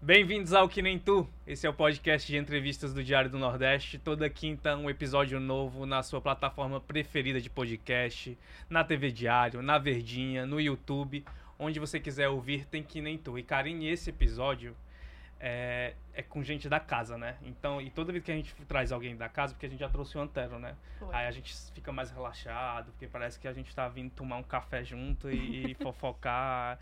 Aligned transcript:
Bem-vindos 0.00 0.52
ao 0.52 0.68
Que 0.68 0.82
Nem 0.82 0.98
Tu. 0.98 1.26
Esse 1.46 1.66
é 1.66 1.70
o 1.70 1.74
podcast 1.74 2.30
de 2.30 2.36
entrevistas 2.36 2.92
do 2.92 3.02
Diário 3.02 3.30
do 3.30 3.38
Nordeste. 3.38 3.98
Toda 3.98 4.28
quinta, 4.28 4.76
um 4.76 4.90
episódio 4.90 5.40
novo 5.40 5.86
na 5.86 6.02
sua 6.02 6.20
plataforma 6.20 6.78
preferida 6.78 7.40
de 7.40 7.48
podcast, 7.48 8.38
na 8.68 8.84
TV 8.84 9.10
Diário, 9.10 9.62
na 9.62 9.78
Verdinha, 9.78 10.44
no 10.44 10.60
YouTube. 10.60 11.24
Onde 11.58 11.80
você 11.80 11.98
quiser 11.98 12.28
ouvir, 12.28 12.66
tem 12.66 12.82
Que 12.82 13.00
Nem 13.00 13.16
Tu. 13.16 13.38
E, 13.38 13.42
Karine, 13.42 13.88
esse 13.88 14.10
episódio 14.10 14.76
é, 15.38 15.94
é, 16.14 16.22
com 16.22 16.42
gente 16.42 16.68
da 16.68 16.80
casa, 16.80 17.18
né? 17.18 17.36
Então, 17.42 17.80
e 17.80 17.90
toda 17.90 18.12
vez 18.12 18.24
que 18.24 18.32
a 18.32 18.34
gente 18.34 18.54
traz 18.66 18.92
alguém 18.92 19.16
da 19.16 19.28
casa, 19.28 19.54
porque 19.54 19.66
a 19.66 19.68
gente 19.68 19.80
já 19.80 19.88
trouxe 19.88 20.16
o 20.16 20.20
Antero, 20.20 20.58
né? 20.58 20.74
Foi. 20.98 21.14
Aí 21.14 21.26
a 21.26 21.30
gente 21.30 21.54
fica 21.72 21.92
mais 21.92 22.10
relaxado, 22.10 22.90
porque 22.92 23.06
parece 23.06 23.38
que 23.38 23.46
a 23.46 23.52
gente 23.52 23.74
tá 23.74 23.88
vindo 23.88 24.10
tomar 24.10 24.36
um 24.36 24.42
café 24.42 24.82
junto 24.84 25.30
e, 25.30 25.72
e 25.72 25.74
fofocar 25.82 26.78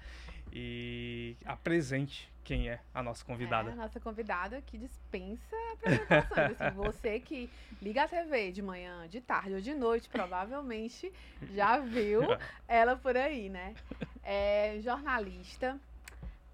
e 0.53 1.37
apresente 1.45 2.33
quem 2.45 2.69
é 2.69 2.79
a 2.93 3.03
nossa 3.03 3.25
convidada. 3.25 3.71
É, 3.71 3.73
a 3.73 3.77
nossa 3.77 3.99
convidada 3.99 4.61
que 4.63 4.79
dispensa 4.79 5.57
apresentações. 5.73 6.61
assim, 6.61 6.77
você 6.77 7.19
que 7.19 7.51
liga 7.83 8.05
a 8.05 8.09
TV 8.09 8.53
de 8.53 8.63
manhã, 8.63 9.09
de 9.09 9.21
tarde 9.21 9.55
ou 9.55 9.61
de 9.61 9.75
noite, 9.75 10.09
provavelmente 10.09 11.13
já 11.53 11.79
viu 11.79 12.21
ela 12.69 12.95
por 12.95 13.17
aí, 13.17 13.49
né? 13.49 13.75
É 14.23 14.79
jornalista, 14.81 15.81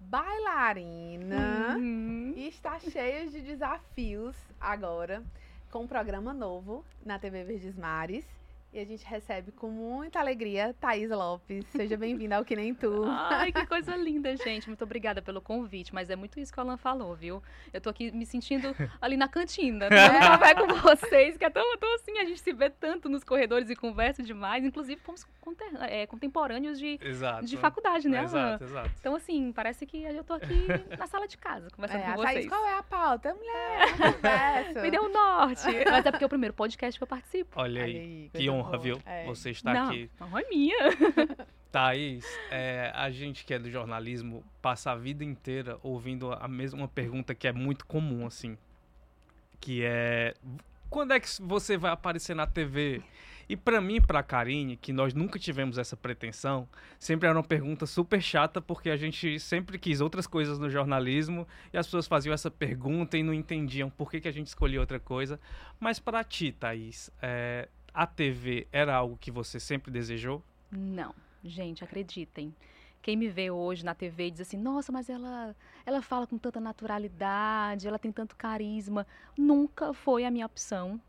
bailarina 0.09 1.75
uhum. 1.77 2.33
e 2.35 2.47
está 2.47 2.79
cheia 2.79 3.27
de 3.27 3.41
desafios 3.41 4.35
agora 4.59 5.23
com 5.69 5.83
um 5.83 5.87
programa 5.87 6.33
novo 6.33 6.83
na 7.05 7.17
TV 7.17 7.43
Verdes 7.43 7.77
Mares. 7.77 8.25
E 8.73 8.79
a 8.79 8.85
gente 8.85 9.05
recebe 9.05 9.51
com 9.51 9.69
muita 9.69 10.21
alegria 10.21 10.73
Thaís 10.79 11.09
Lopes. 11.09 11.65
Seja 11.75 11.97
bem-vinda 11.97 12.37
ao 12.37 12.45
Que 12.45 12.55
Nem 12.55 12.73
Tu. 12.73 13.03
Ai, 13.05 13.51
que 13.51 13.65
coisa 13.67 13.97
linda, 13.97 14.33
gente. 14.37 14.65
Muito 14.67 14.81
obrigada 14.85 15.21
pelo 15.21 15.41
convite. 15.41 15.93
Mas 15.93 16.09
é 16.09 16.15
muito 16.15 16.39
isso 16.39 16.53
que 16.53 16.57
o 16.57 16.63
Alan 16.63 16.77
falou, 16.77 17.13
viu? 17.13 17.43
Eu 17.73 17.81
tô 17.81 17.89
aqui 17.89 18.13
me 18.13 18.25
sentindo 18.25 18.73
ali 19.01 19.17
na 19.17 19.27
cantina, 19.27 19.89
né? 19.89 20.19
café 20.19 20.55
com 20.55 20.67
vocês, 20.67 21.35
que 21.35 21.43
é 21.43 21.49
tão, 21.49 21.77
tão 21.77 21.95
assim, 21.95 22.17
a 22.19 22.23
gente 22.23 22.39
se 22.39 22.53
vê 22.53 22.69
tanto 22.69 23.09
nos 23.09 23.25
corredores 23.25 23.69
e 23.69 23.75
conversa 23.75 24.23
demais. 24.23 24.63
Inclusive, 24.63 25.01
fomos 25.01 25.27
é, 25.81 26.07
contemporâneos 26.07 26.79
de, 26.79 26.97
de 27.43 27.57
faculdade, 27.57 28.07
né, 28.07 28.19
Alan? 28.19 28.25
Exato, 28.25 28.63
exato. 28.63 28.91
Então, 29.01 29.15
assim, 29.17 29.51
parece 29.51 29.85
que 29.85 30.01
eu 30.01 30.23
tô 30.23 30.35
aqui 30.35 30.67
na 30.97 31.07
sala 31.07 31.27
de 31.27 31.37
casa, 31.37 31.67
conversando 31.75 32.03
é, 32.03 32.05
com 32.05 32.21
vocês. 32.21 32.33
Thaís, 32.35 32.47
qual 32.47 32.65
é 32.65 32.77
a 32.77 32.83
pauta? 32.83 33.33
Mulher, 33.33 33.97
conversa. 33.97 34.81
me 34.81 34.91
deu 34.91 35.03
um 35.03 35.11
norte. 35.11 35.67
Mas 35.91 36.05
é 36.05 36.11
porque 36.11 36.23
é 36.23 36.27
o 36.27 36.29
primeiro 36.29 36.53
podcast 36.53 36.97
que 36.97 37.03
eu 37.03 37.07
participo. 37.07 37.59
Olha 37.59 37.83
aí, 37.83 38.29
que 38.33 38.49
honra 38.49 38.60
honra, 38.61 38.77
viu? 38.77 39.01
É. 39.05 39.25
Você 39.25 39.51
está 39.51 39.73
Não, 39.73 39.87
aqui. 39.87 40.09
A 40.19 40.25
honra 40.25 40.41
é 40.41 40.49
minha. 40.49 40.77
Thaís, 41.71 42.25
é, 42.49 42.91
a 42.93 43.09
gente 43.09 43.45
que 43.45 43.53
é 43.53 43.59
do 43.59 43.71
jornalismo 43.71 44.43
passa 44.61 44.91
a 44.91 44.95
vida 44.95 45.23
inteira 45.23 45.79
ouvindo 45.81 46.33
a 46.33 46.47
mesma 46.47 46.87
pergunta 46.87 47.33
que 47.33 47.47
é 47.47 47.53
muito 47.53 47.85
comum, 47.85 48.25
assim. 48.25 48.57
Que 49.59 49.83
é. 49.83 50.33
Quando 50.89 51.13
é 51.13 51.19
que 51.19 51.29
você 51.41 51.77
vai 51.77 51.91
aparecer 51.91 52.35
na 52.35 52.45
TV? 52.45 53.01
E 53.51 53.57
para 53.57 53.81
mim, 53.81 53.99
para 53.99 54.23
Karine, 54.23 54.77
que 54.77 54.93
nós 54.93 55.13
nunca 55.13 55.37
tivemos 55.37 55.77
essa 55.77 55.97
pretensão, 55.97 56.69
sempre 56.97 57.27
era 57.27 57.37
uma 57.37 57.43
pergunta 57.43 57.85
super 57.85 58.21
chata, 58.21 58.61
porque 58.61 58.89
a 58.89 58.95
gente 58.95 59.39
sempre 59.41 59.77
quis 59.77 59.99
outras 59.99 60.25
coisas 60.25 60.57
no 60.57 60.69
jornalismo 60.69 61.45
e 61.73 61.77
as 61.77 61.85
pessoas 61.85 62.07
faziam 62.07 62.33
essa 62.33 62.49
pergunta 62.49 63.17
e 63.17 63.23
não 63.23 63.33
entendiam 63.33 63.89
por 63.89 64.09
que, 64.09 64.21
que 64.21 64.27
a 64.29 64.31
gente 64.31 64.47
escolhia 64.47 64.79
outra 64.79 65.01
coisa. 65.01 65.37
Mas 65.81 65.99
para 65.99 66.23
ti, 66.23 66.53
Thaís, 66.53 67.11
é, 67.21 67.67
a 67.93 68.05
TV 68.07 68.67
era 68.71 68.95
algo 68.95 69.17
que 69.17 69.31
você 69.31 69.59
sempre 69.59 69.91
desejou? 69.91 70.43
Não, 70.71 71.13
gente, 71.43 71.83
acreditem. 71.83 72.53
Quem 73.01 73.17
me 73.17 73.29
vê 73.29 73.49
hoje 73.49 73.83
na 73.83 73.95
TV 73.95 74.29
diz 74.31 74.41
assim: 74.41 74.57
"Nossa, 74.57 74.91
mas 74.91 75.09
ela 75.09 75.55
ela 75.85 76.01
fala 76.01 76.27
com 76.27 76.37
tanta 76.37 76.59
naturalidade, 76.59 77.87
ela 77.87 77.97
tem 77.97 78.11
tanto 78.11 78.35
carisma". 78.35 79.07
Nunca 79.37 79.93
foi 79.93 80.23
a 80.23 80.31
minha 80.31 80.45
opção. 80.45 81.01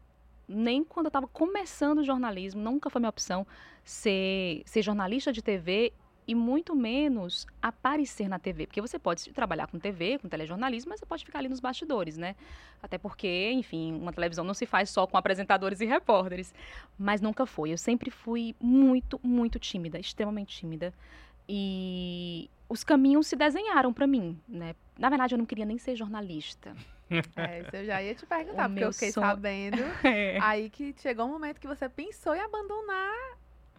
Nem 0.48 0.82
quando 0.82 1.06
eu 1.06 1.10
estava 1.10 1.28
começando 1.28 1.98
o 1.98 2.04
jornalismo, 2.04 2.60
nunca 2.60 2.90
foi 2.90 3.00
minha 3.00 3.10
opção 3.10 3.46
ser, 3.84 4.62
ser 4.64 4.82
jornalista 4.82 5.32
de 5.32 5.42
TV 5.42 5.92
e 6.26 6.34
muito 6.34 6.74
menos 6.74 7.46
aparecer 7.60 8.28
na 8.28 8.38
TV. 8.38 8.66
Porque 8.66 8.80
você 8.80 8.98
pode 8.98 9.30
trabalhar 9.32 9.66
com 9.66 9.78
TV, 9.78 10.18
com 10.18 10.28
telejornalismo, 10.28 10.90
mas 10.90 11.00
você 11.00 11.06
pode 11.06 11.24
ficar 11.24 11.40
ali 11.40 11.48
nos 11.48 11.60
bastidores, 11.60 12.16
né? 12.16 12.36
Até 12.82 12.98
porque, 12.98 13.50
enfim, 13.52 13.94
uma 13.94 14.12
televisão 14.12 14.44
não 14.44 14.54
se 14.54 14.66
faz 14.66 14.90
só 14.90 15.06
com 15.06 15.16
apresentadores 15.16 15.80
e 15.80 15.86
repórteres. 15.86 16.54
Mas 16.98 17.20
nunca 17.20 17.46
foi. 17.46 17.72
Eu 17.72 17.78
sempre 17.78 18.10
fui 18.10 18.54
muito, 18.60 19.20
muito 19.22 19.58
tímida, 19.58 19.98
extremamente 19.98 20.56
tímida. 20.56 20.92
E 21.48 22.48
os 22.68 22.84
caminhos 22.84 23.26
se 23.26 23.36
desenharam 23.36 23.92
para 23.92 24.06
mim, 24.06 24.40
né? 24.48 24.74
Na 24.98 25.08
verdade, 25.08 25.34
eu 25.34 25.38
não 25.38 25.46
queria 25.46 25.64
nem 25.64 25.78
ser 25.78 25.96
jornalista. 25.96 26.74
É, 27.36 27.60
isso 27.60 27.76
eu 27.76 27.84
já 27.84 28.02
ia 28.02 28.14
te 28.14 28.24
perguntar, 28.24 28.70
o 28.70 28.70
porque 28.70 28.84
eu 28.84 28.92
fiquei 28.94 29.12
sonho... 29.12 29.26
sabendo. 29.26 29.82
é. 30.02 30.38
Aí 30.40 30.70
que 30.70 30.94
chegou 30.96 31.26
um 31.26 31.28
momento 31.28 31.60
que 31.60 31.66
você 31.66 31.86
pensou 31.86 32.34
em 32.34 32.40
abandonar 32.40 33.36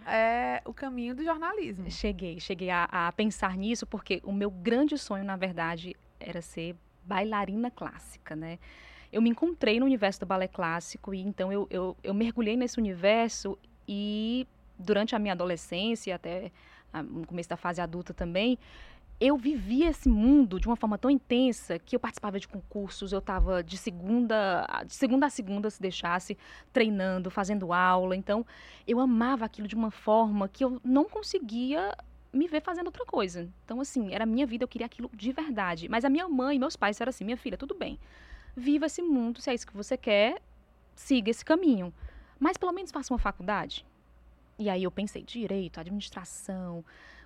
é 0.07 0.61
o 0.65 0.73
caminho 0.73 1.15
do 1.15 1.23
jornalismo. 1.23 1.89
Cheguei, 1.89 2.39
cheguei 2.39 2.69
a, 2.69 2.85
a, 2.91 3.11
pensar 3.11 3.57
nisso 3.57 3.85
porque 3.85 4.21
o 4.23 4.31
meu 4.31 4.49
grande 4.49 4.97
sonho, 4.97 5.23
na 5.23 5.35
verdade, 5.35 5.95
era 6.19 6.41
ser 6.41 6.75
bailarina 7.03 7.69
clássica, 7.69 8.35
né? 8.35 8.59
Eu 9.11 9.21
me 9.21 9.29
encontrei 9.29 9.79
no 9.79 9.85
universo 9.85 10.21
do 10.21 10.25
balé 10.25 10.47
clássico 10.47 11.13
e 11.13 11.21
então 11.21 11.51
eu, 11.51 11.67
eu, 11.69 11.95
eu 12.03 12.13
mergulhei 12.13 12.57
nesse 12.57 12.79
universo 12.79 13.57
e 13.87 14.47
durante 14.77 15.15
a 15.15 15.19
minha 15.19 15.33
adolescência, 15.33 16.15
até 16.15 16.51
no 17.01 17.25
começo 17.25 17.49
da 17.49 17.57
fase 17.57 17.81
adulta 17.81 18.13
também, 18.13 18.57
eu 19.25 19.37
vivia 19.37 19.89
esse 19.89 20.09
mundo 20.09 20.59
de 20.59 20.67
uma 20.67 20.75
forma 20.75 20.97
tão 20.97 21.09
intensa 21.09 21.79
que 21.79 21.95
eu 21.95 21.99
participava 21.99 22.37
de 22.37 22.45
concursos, 22.45 23.13
eu 23.13 23.19
estava 23.19 23.63
de 23.63 23.77
segunda, 23.77 24.67
de 24.85 24.93
segunda 24.93 25.27
a 25.27 25.29
segunda, 25.29 25.69
se 25.69 25.81
deixasse, 25.81 26.37
treinando, 26.73 27.31
fazendo 27.31 27.71
aula. 27.71 28.17
Então, 28.17 28.45
eu 28.85 28.99
amava 28.99 29.45
aquilo 29.45 29.65
de 29.65 29.75
uma 29.75 29.91
forma 29.91 30.49
que 30.49 30.65
eu 30.65 30.77
não 30.83 31.05
conseguia 31.05 31.95
me 32.33 32.49
ver 32.49 32.61
fazendo 32.61 32.87
outra 32.87 33.05
coisa. 33.05 33.49
Então, 33.63 33.79
assim, 33.79 34.13
era 34.13 34.25
a 34.25 34.27
minha 34.27 34.45
vida, 34.45 34.65
eu 34.65 34.67
queria 34.67 34.87
aquilo 34.87 35.09
de 35.13 35.31
verdade. 35.31 35.87
Mas 35.87 36.03
a 36.03 36.09
minha 36.09 36.27
mãe 36.27 36.59
meus 36.59 36.75
pais 36.75 36.99
eram 36.99 37.09
assim: 37.09 37.23
minha 37.23 37.37
filha, 37.37 37.57
tudo 37.57 37.73
bem, 37.73 37.97
viva 38.57 38.87
esse 38.87 39.01
mundo, 39.01 39.39
se 39.39 39.49
é 39.49 39.53
isso 39.53 39.65
que 39.65 39.77
você 39.77 39.95
quer, 39.95 40.41
siga 40.95 41.31
esse 41.31 41.45
caminho. 41.45 41.93
Mas 42.37 42.57
pelo 42.57 42.73
menos 42.73 42.91
faça 42.91 43.13
uma 43.13 43.19
faculdade. 43.19 43.85
E 44.59 44.69
aí 44.69 44.83
eu 44.83 44.91
pensei: 44.91 45.23
direito, 45.23 45.79
administração. 45.79 46.83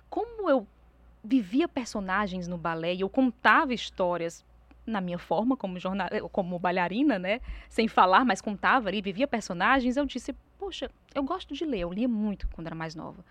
Como 0.08 0.48
eu 0.48 0.64
vivia 1.22 1.68
personagens 1.68 2.46
no 2.46 2.56
balé 2.56 2.94
e 2.94 3.00
eu 3.00 3.08
contava 3.08 3.74
histórias 3.74 4.44
na 4.86 5.00
minha 5.00 5.18
forma 5.18 5.56
como 5.56 5.78
jornal, 5.78 6.08
eh, 6.10 6.20
como 6.32 6.58
bailarina, 6.58 7.18
né, 7.18 7.40
sem 7.68 7.86
falar, 7.86 8.24
mas 8.24 8.40
contava 8.40 8.88
ali, 8.88 9.02
vivia 9.02 9.28
personagens, 9.28 9.96
eu 9.96 10.06
disse, 10.06 10.34
poxa, 10.58 10.90
eu 11.14 11.22
gosto 11.22 11.52
de 11.54 11.64
ler, 11.64 11.80
eu 11.80 11.92
lia 11.92 12.08
muito 12.08 12.48
quando 12.48 12.66
era 12.66 12.74
mais 12.74 12.94
nova. 12.94 13.22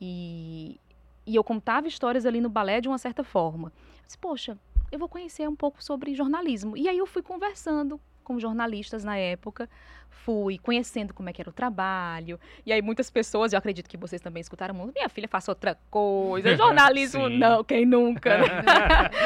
E, 0.00 0.78
e 1.26 1.34
eu 1.34 1.42
contava 1.42 1.88
histórias 1.88 2.26
ali 2.26 2.40
no 2.40 2.50
balé 2.50 2.80
de 2.80 2.88
uma 2.88 2.98
certa 2.98 3.24
forma. 3.24 3.68
Eu 3.68 4.06
disse, 4.06 4.18
poxa, 4.18 4.58
eu 4.92 4.98
vou 4.98 5.08
conhecer 5.08 5.48
um 5.48 5.56
pouco 5.56 5.82
sobre 5.82 6.14
jornalismo. 6.14 6.76
E 6.76 6.88
aí 6.88 6.98
eu 6.98 7.06
fui 7.06 7.22
conversando 7.22 8.00
com 8.30 8.38
jornalistas 8.38 9.02
na 9.02 9.16
época, 9.16 9.68
fui 10.08 10.56
conhecendo 10.56 11.12
como 11.12 11.28
é 11.28 11.32
que 11.32 11.42
era 11.42 11.50
o 11.50 11.52
trabalho. 11.52 12.38
E 12.64 12.72
aí 12.72 12.80
muitas 12.80 13.10
pessoas, 13.10 13.52
eu 13.52 13.58
acredito 13.58 13.88
que 13.88 13.96
vocês 13.96 14.22
também 14.22 14.40
escutaram 14.40 14.72
muito, 14.72 14.94
minha 14.94 15.08
filha 15.08 15.26
faça 15.26 15.50
outra 15.50 15.76
coisa, 15.90 16.54
jornalismo 16.56 17.28
não, 17.28 17.64
quem 17.64 17.84
nunca. 17.84 18.38
Né? 18.38 18.46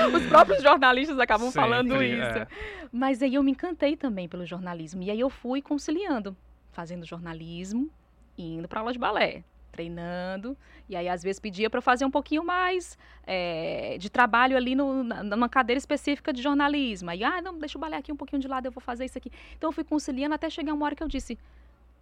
Os 0.16 0.24
próprios 0.24 0.62
jornalistas 0.62 1.18
acabam 1.18 1.50
Sempre, 1.50 1.60
falando 1.60 2.02
isso. 2.02 2.38
É. 2.38 2.48
Mas 2.90 3.22
aí 3.22 3.34
eu 3.34 3.42
me 3.42 3.50
encantei 3.50 3.94
também 3.94 4.26
pelo 4.26 4.46
jornalismo. 4.46 5.02
E 5.02 5.10
aí 5.10 5.20
eu 5.20 5.28
fui 5.28 5.60
conciliando, 5.60 6.34
fazendo 6.72 7.04
jornalismo 7.04 7.90
e 8.38 8.54
indo 8.54 8.66
para 8.66 8.80
aula 8.80 8.92
de 8.92 8.98
balé 8.98 9.44
treinando. 9.74 10.56
E 10.88 10.94
aí, 10.94 11.08
às 11.08 11.22
vezes, 11.22 11.40
pedia 11.40 11.68
para 11.68 11.80
fazer 11.80 12.04
um 12.04 12.10
pouquinho 12.10 12.44
mais 12.44 12.96
é, 13.26 13.96
de 13.98 14.08
trabalho 14.08 14.56
ali 14.56 14.74
no, 14.76 15.02
numa 15.02 15.48
cadeira 15.48 15.78
específica 15.78 16.32
de 16.32 16.40
jornalismo. 16.40 17.10
Aí, 17.10 17.24
ah, 17.24 17.42
não, 17.42 17.58
deixa 17.58 17.76
eu 17.76 17.80
balé 17.80 17.96
aqui 17.96 18.12
um 18.12 18.16
pouquinho 18.16 18.40
de 18.40 18.46
lado, 18.46 18.66
eu 18.66 18.72
vou 18.72 18.80
fazer 18.80 19.04
isso 19.04 19.18
aqui. 19.18 19.30
Então, 19.56 19.68
eu 19.68 19.72
fui 19.72 19.84
conciliando 19.84 20.34
até 20.34 20.48
chegar 20.48 20.72
uma 20.72 20.86
hora 20.86 20.94
que 20.94 21.02
eu 21.02 21.08
disse: 21.08 21.36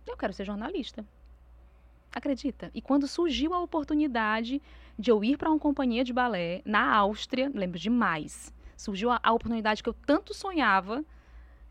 eu 0.06 0.16
quero 0.16 0.32
ser 0.32 0.44
jornalista. 0.44 1.04
Acredita? 2.14 2.70
E 2.74 2.82
quando 2.82 3.08
surgiu 3.08 3.54
a 3.54 3.60
oportunidade 3.62 4.60
de 4.98 5.10
eu 5.10 5.24
ir 5.24 5.38
para 5.38 5.48
uma 5.48 5.58
companhia 5.58 6.04
de 6.04 6.12
balé 6.12 6.60
na 6.64 6.94
Áustria, 6.94 7.50
lembro 7.54 7.78
demais, 7.78 8.52
surgiu 8.76 9.10
a, 9.10 9.18
a 9.22 9.32
oportunidade 9.32 9.82
que 9.82 9.88
eu 9.88 9.94
tanto 9.94 10.34
sonhava 10.34 11.02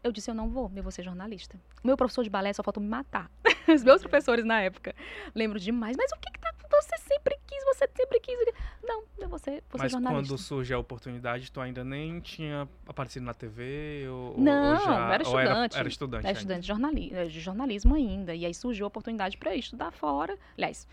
eu 0.03 0.12
disse, 0.12 0.31
eu 0.31 0.36
não 0.36 0.50
vou, 0.50 0.71
eu 0.75 0.81
vou 0.81 0.92
ser 0.92 1.03
jornalista. 1.03 1.59
O 1.83 1.88
meu 1.88 1.95
professor 1.95 2.24
de 2.24 2.30
balé 2.30 2.51
só 2.53 2.63
faltou 2.63 2.81
me 2.81 2.89
matar. 2.89 3.30
Os 3.68 3.83
meus 3.83 4.01
professores 4.01 4.44
na 4.44 4.62
época. 4.62 4.95
Lembro 5.36 5.59
demais. 5.59 5.95
Mas 5.95 6.12
o 6.12 6.15
que 6.19 6.31
que 6.31 6.39
tá... 6.39 6.51
Você 6.71 6.98
sempre 6.98 7.38
quis, 7.45 7.63
você 7.65 7.88
sempre 7.95 8.19
quis... 8.19 8.36
Não, 8.83 9.03
eu 9.19 9.30
vou 9.30 9.38
ser, 9.38 9.63
vou 9.69 9.77
Mas 9.77 9.83
ser 9.83 9.89
jornalista. 9.89 10.30
quando 10.30 10.38
surge 10.39 10.74
a 10.74 10.80
oportunidade, 10.80 11.51
tu 11.51 11.62
ainda 11.62 11.83
nem 11.83 12.19
tinha 12.19 12.68
aparecido 12.88 13.25
na 13.25 13.33
TV? 13.33 14.07
Ou, 14.09 14.38
não, 14.39 14.74
ou 14.74 14.80
já, 14.80 15.13
era 15.13 15.24
estudante. 15.24 15.75
Era, 15.75 15.80
era, 15.80 15.89
estudante 15.89 16.25
Era 16.25 16.38
estudante 16.38 16.62
de, 16.62 16.68
jornali 16.68 17.09
de 17.30 17.39
jornalismo 17.39 17.94
ainda. 17.95 18.33
E 18.33 18.45
aí 18.45 18.53
surgiu 18.53 18.86
a 18.86 18.88
oportunidade 18.88 19.38
para 19.38 19.56
estudar 19.56 19.92
fora. 19.92 20.36
Aliás, 20.57 20.88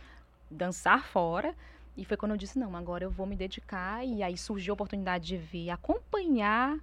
dançar 0.50 1.06
fora 1.06 1.54
E 1.96 2.04
foi 2.04 2.16
quando 2.16 2.32
eu 2.32 2.36
disse, 2.36 2.58
não, 2.58 2.76
agora 2.76 3.04
eu 3.04 3.10
vou 3.10 3.26
me 3.26 3.36
dedicar. 3.36 4.04
E 4.04 4.22
aí 4.22 4.36
surgiu 4.36 4.72
a 4.72 4.74
oportunidade 4.74 5.26
de 5.26 5.36
vir 5.38 5.70
acompanhar 5.70 6.78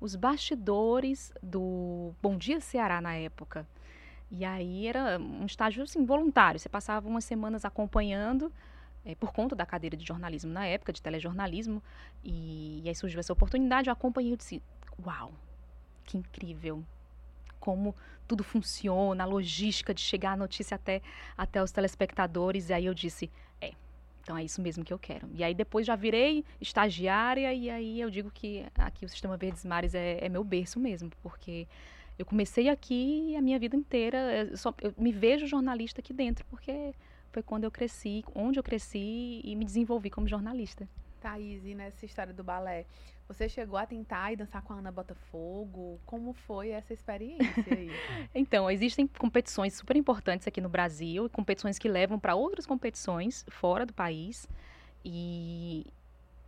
os 0.00 0.16
bastidores 0.16 1.32
do 1.42 2.14
Bom 2.22 2.36
Dia 2.36 2.60
Ceará 2.60 3.00
na 3.00 3.14
época. 3.14 3.66
E 4.30 4.44
aí 4.44 4.86
era 4.86 5.18
um 5.18 5.44
estágio 5.44 5.82
assim, 5.82 6.04
voluntário. 6.04 6.58
Você 6.58 6.68
passava 6.68 7.08
umas 7.08 7.24
semanas 7.24 7.64
acompanhando 7.64 8.52
é, 9.04 9.14
por 9.14 9.32
conta 9.32 9.54
da 9.54 9.66
cadeira 9.66 9.96
de 9.96 10.06
jornalismo 10.06 10.52
na 10.52 10.66
época, 10.66 10.92
de 10.92 11.02
telejornalismo. 11.02 11.82
E, 12.24 12.80
e 12.84 12.88
aí 12.88 12.94
surgiu 12.94 13.20
essa 13.20 13.32
oportunidade, 13.32 13.88
eu 13.88 13.92
acompanhei 13.92 14.32
e 14.32 14.36
disse, 14.36 14.62
uau, 15.04 15.32
que 16.04 16.16
incrível. 16.16 16.82
Como 17.58 17.94
tudo 18.26 18.42
funciona, 18.42 19.24
a 19.24 19.26
logística 19.26 19.92
de 19.92 20.00
chegar 20.00 20.32
a 20.32 20.36
notícia 20.36 20.76
até, 20.76 21.02
até 21.36 21.62
os 21.62 21.72
telespectadores. 21.72 22.70
E 22.70 22.72
aí 22.72 22.86
eu 22.86 22.94
disse, 22.94 23.30
então 24.22 24.36
é 24.36 24.44
isso 24.44 24.60
mesmo 24.60 24.84
que 24.84 24.92
eu 24.92 24.98
quero. 24.98 25.28
E 25.34 25.42
aí 25.42 25.54
depois 25.54 25.86
já 25.86 25.96
virei 25.96 26.44
estagiária 26.60 27.52
e 27.52 27.70
aí 27.70 28.00
eu 28.00 28.10
digo 28.10 28.30
que 28.30 28.64
aqui 28.76 29.04
o 29.04 29.08
Sistema 29.08 29.36
Verdes 29.36 29.64
Mares 29.64 29.94
é, 29.94 30.18
é 30.24 30.28
meu 30.28 30.44
berço 30.44 30.78
mesmo, 30.78 31.10
porque 31.22 31.66
eu 32.18 32.26
comecei 32.26 32.68
aqui 32.68 33.34
a 33.36 33.40
minha 33.40 33.58
vida 33.58 33.74
inteira, 33.74 34.18
eu, 34.50 34.56
só, 34.56 34.74
eu 34.82 34.92
me 34.98 35.10
vejo 35.10 35.46
jornalista 35.46 36.00
aqui 36.00 36.12
dentro, 36.12 36.44
porque 36.50 36.94
foi 37.32 37.42
quando 37.42 37.64
eu 37.64 37.70
cresci, 37.70 38.24
onde 38.34 38.58
eu 38.58 38.62
cresci 38.62 39.40
e 39.42 39.56
me 39.56 39.64
desenvolvi 39.64 40.10
como 40.10 40.28
jornalista. 40.28 40.88
Thaís, 41.20 41.64
e 41.64 41.74
nessa 41.74 42.04
história 42.04 42.32
do 42.32 42.42
balé, 42.42 42.86
você 43.32 43.48
chegou 43.48 43.78
a 43.78 43.86
tentar 43.86 44.32
ir 44.32 44.36
dançar 44.36 44.60
com 44.60 44.72
a 44.72 44.78
Ana 44.78 44.90
Botafogo? 44.90 46.00
Como 46.04 46.32
foi 46.32 46.70
essa 46.70 46.92
experiência 46.92 47.64
aí? 47.70 47.88
então, 48.34 48.68
existem 48.68 49.06
competições 49.06 49.74
super 49.74 49.96
importantes 49.96 50.48
aqui 50.48 50.60
no 50.60 50.68
Brasil, 50.68 51.30
competições 51.30 51.78
que 51.78 51.88
levam 51.88 52.18
para 52.18 52.34
outras 52.34 52.66
competições 52.66 53.44
fora 53.48 53.86
do 53.86 53.94
país. 53.94 54.48
E, 55.04 55.86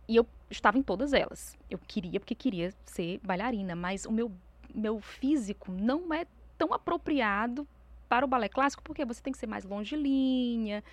e 0.09 0.15
eu 0.17 0.27
estava 0.51 0.77
em 0.77 0.83
todas 0.83 1.13
elas. 1.13 1.57
Eu 1.69 1.79
queria, 1.79 2.19
porque 2.19 2.35
queria 2.35 2.73
ser 2.83 3.21
bailarina, 3.23 3.75
mas 3.75 4.05
o 4.05 4.11
meu 4.11 4.29
meu 4.75 4.99
físico 4.99 5.71
não 5.71 6.11
é 6.11 6.25
tão 6.57 6.73
apropriado 6.73 7.67
para 8.09 8.25
o 8.25 8.27
balé 8.27 8.49
clássico, 8.49 8.81
porque 8.83 9.05
você 9.05 9.21
tem 9.21 9.31
que 9.31 9.37
ser 9.37 9.45
mais 9.45 9.63
longilínea, 9.63 10.83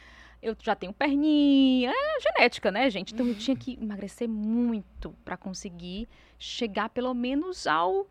eu 0.43 0.57
já 0.61 0.75
tenho 0.75 0.93
perninha, 0.93 1.91
é 1.91 2.21
genética, 2.21 2.71
né, 2.71 2.89
gente? 2.91 3.13
Então 3.13 3.27
eu 3.27 3.35
tinha 3.35 3.57
que 3.57 3.79
emagrecer 3.81 4.29
muito 4.29 5.15
para 5.25 5.37
conseguir 5.37 6.09
chegar 6.39 6.89
pelo 6.89 7.13
menos 7.15 7.67
ao 7.67 8.07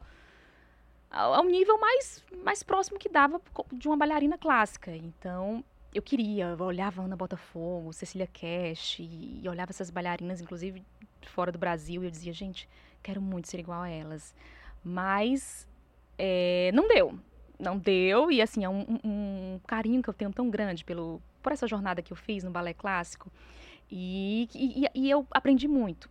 ao 1.11 1.43
nível 1.43 1.79
mais, 1.79 2.23
mais 2.43 2.61
próximo 2.61 2.99
que 2.99 3.09
dava 3.09 3.41
de 3.73 3.87
uma 3.87 3.97
bailarina 3.97 4.37
clássica. 4.37 4.95
Então, 4.95 5.63
eu 5.93 6.01
queria, 6.01 6.55
eu 6.57 6.65
olhava 6.65 7.01
Ana 7.01 7.15
Botafogo, 7.15 7.91
Cecília 7.93 8.27
Cash, 8.27 8.99
e, 8.99 9.41
e 9.43 9.49
olhava 9.49 9.71
essas 9.71 9.89
bailarinas, 9.89 10.39
inclusive 10.39 10.83
fora 11.23 11.51
do 11.51 11.57
Brasil, 11.57 12.03
e 12.03 12.05
eu 12.05 12.11
dizia, 12.11 12.31
gente, 12.31 12.69
quero 13.01 13.21
muito 13.21 13.47
ser 13.47 13.59
igual 13.59 13.81
a 13.81 13.89
elas. 13.89 14.35
Mas 14.83 15.67
é, 16.17 16.69
não 16.73 16.87
deu. 16.87 17.17
Não 17.57 17.77
deu, 17.77 18.31
e 18.31 18.41
assim, 18.41 18.63
é 18.63 18.69
um, 18.69 18.85
um, 19.03 19.59
carinho 19.67 20.01
que 20.01 20.09
eu 20.09 20.13
tenho 20.13 20.31
tão 20.31 20.49
grande 20.49 20.85
pelo, 20.85 21.21
por 21.41 21.51
essa 21.51 21.67
jornada 21.67 22.01
que 22.01 22.11
eu 22.11 22.17
fiz 22.17 22.43
no 22.43 22.51
balé 22.51 22.73
clássico. 22.73 23.31
E, 23.91 24.47
e, 24.53 24.85
e 24.93 25.09
eu 25.09 25.25
aprendi 25.31 25.67
muito, 25.67 26.09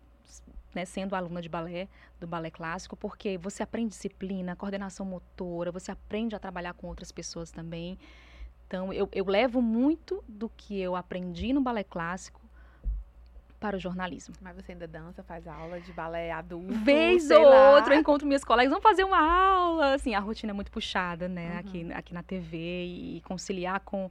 né, 0.75 0.85
sendo 0.85 1.15
aluna 1.15 1.41
de 1.41 1.49
balé, 1.49 1.89
do 2.19 2.27
balé 2.27 2.51
clássico, 2.51 2.97
porque 2.97 3.39
você 3.39 3.63
aprende 3.63 3.91
disciplina, 3.91 4.57
coordenação 4.57 5.07
motora, 5.07 5.71
você 5.71 5.91
aprende 5.91 6.35
a 6.35 6.39
trabalhar 6.39 6.75
com 6.75 6.89
outras 6.89 7.13
pessoas 7.13 7.51
também. 7.51 7.99
Então, 8.67 8.93
eu, 8.93 9.09
eu 9.13 9.25
levo 9.25 9.63
muito 9.63 10.23
do 10.29 10.49
que 10.49 10.79
eu 10.79 10.95
aprendi 10.95 11.53
no 11.53 11.61
balé 11.61 11.85
clássico 11.85 12.41
para 13.59 13.77
o 13.77 13.81
jornalismo. 13.81 14.35
Mas 14.41 14.55
você 14.57 14.73
ainda 14.73 14.87
dança, 14.87 15.23
faz 15.23 15.47
aula 15.47 15.81
de 15.81 15.93
balé 15.93 16.31
adulto? 16.31 16.73
Vez 16.75 17.31
ou 17.31 17.43
outra, 17.43 17.95
eu 17.95 18.01
encontro 18.01 18.27
minhas 18.27 18.45
colegas, 18.45 18.71
vamos 18.71 18.83
fazer 18.83 19.05
uma 19.05 19.19
aula. 19.19 19.95
Assim, 19.95 20.15
a 20.15 20.21
rotina 20.21 20.53
é 20.53 20.55
muito 20.55 20.71
puxada, 20.71 21.29
né, 21.29 21.53
uhum. 21.53 21.59
aqui, 21.59 21.93
aqui 21.93 22.15
na 22.15 22.23
TV 22.23 22.57
e 22.85 23.23
conciliar 23.25 23.81
com, 23.81 24.11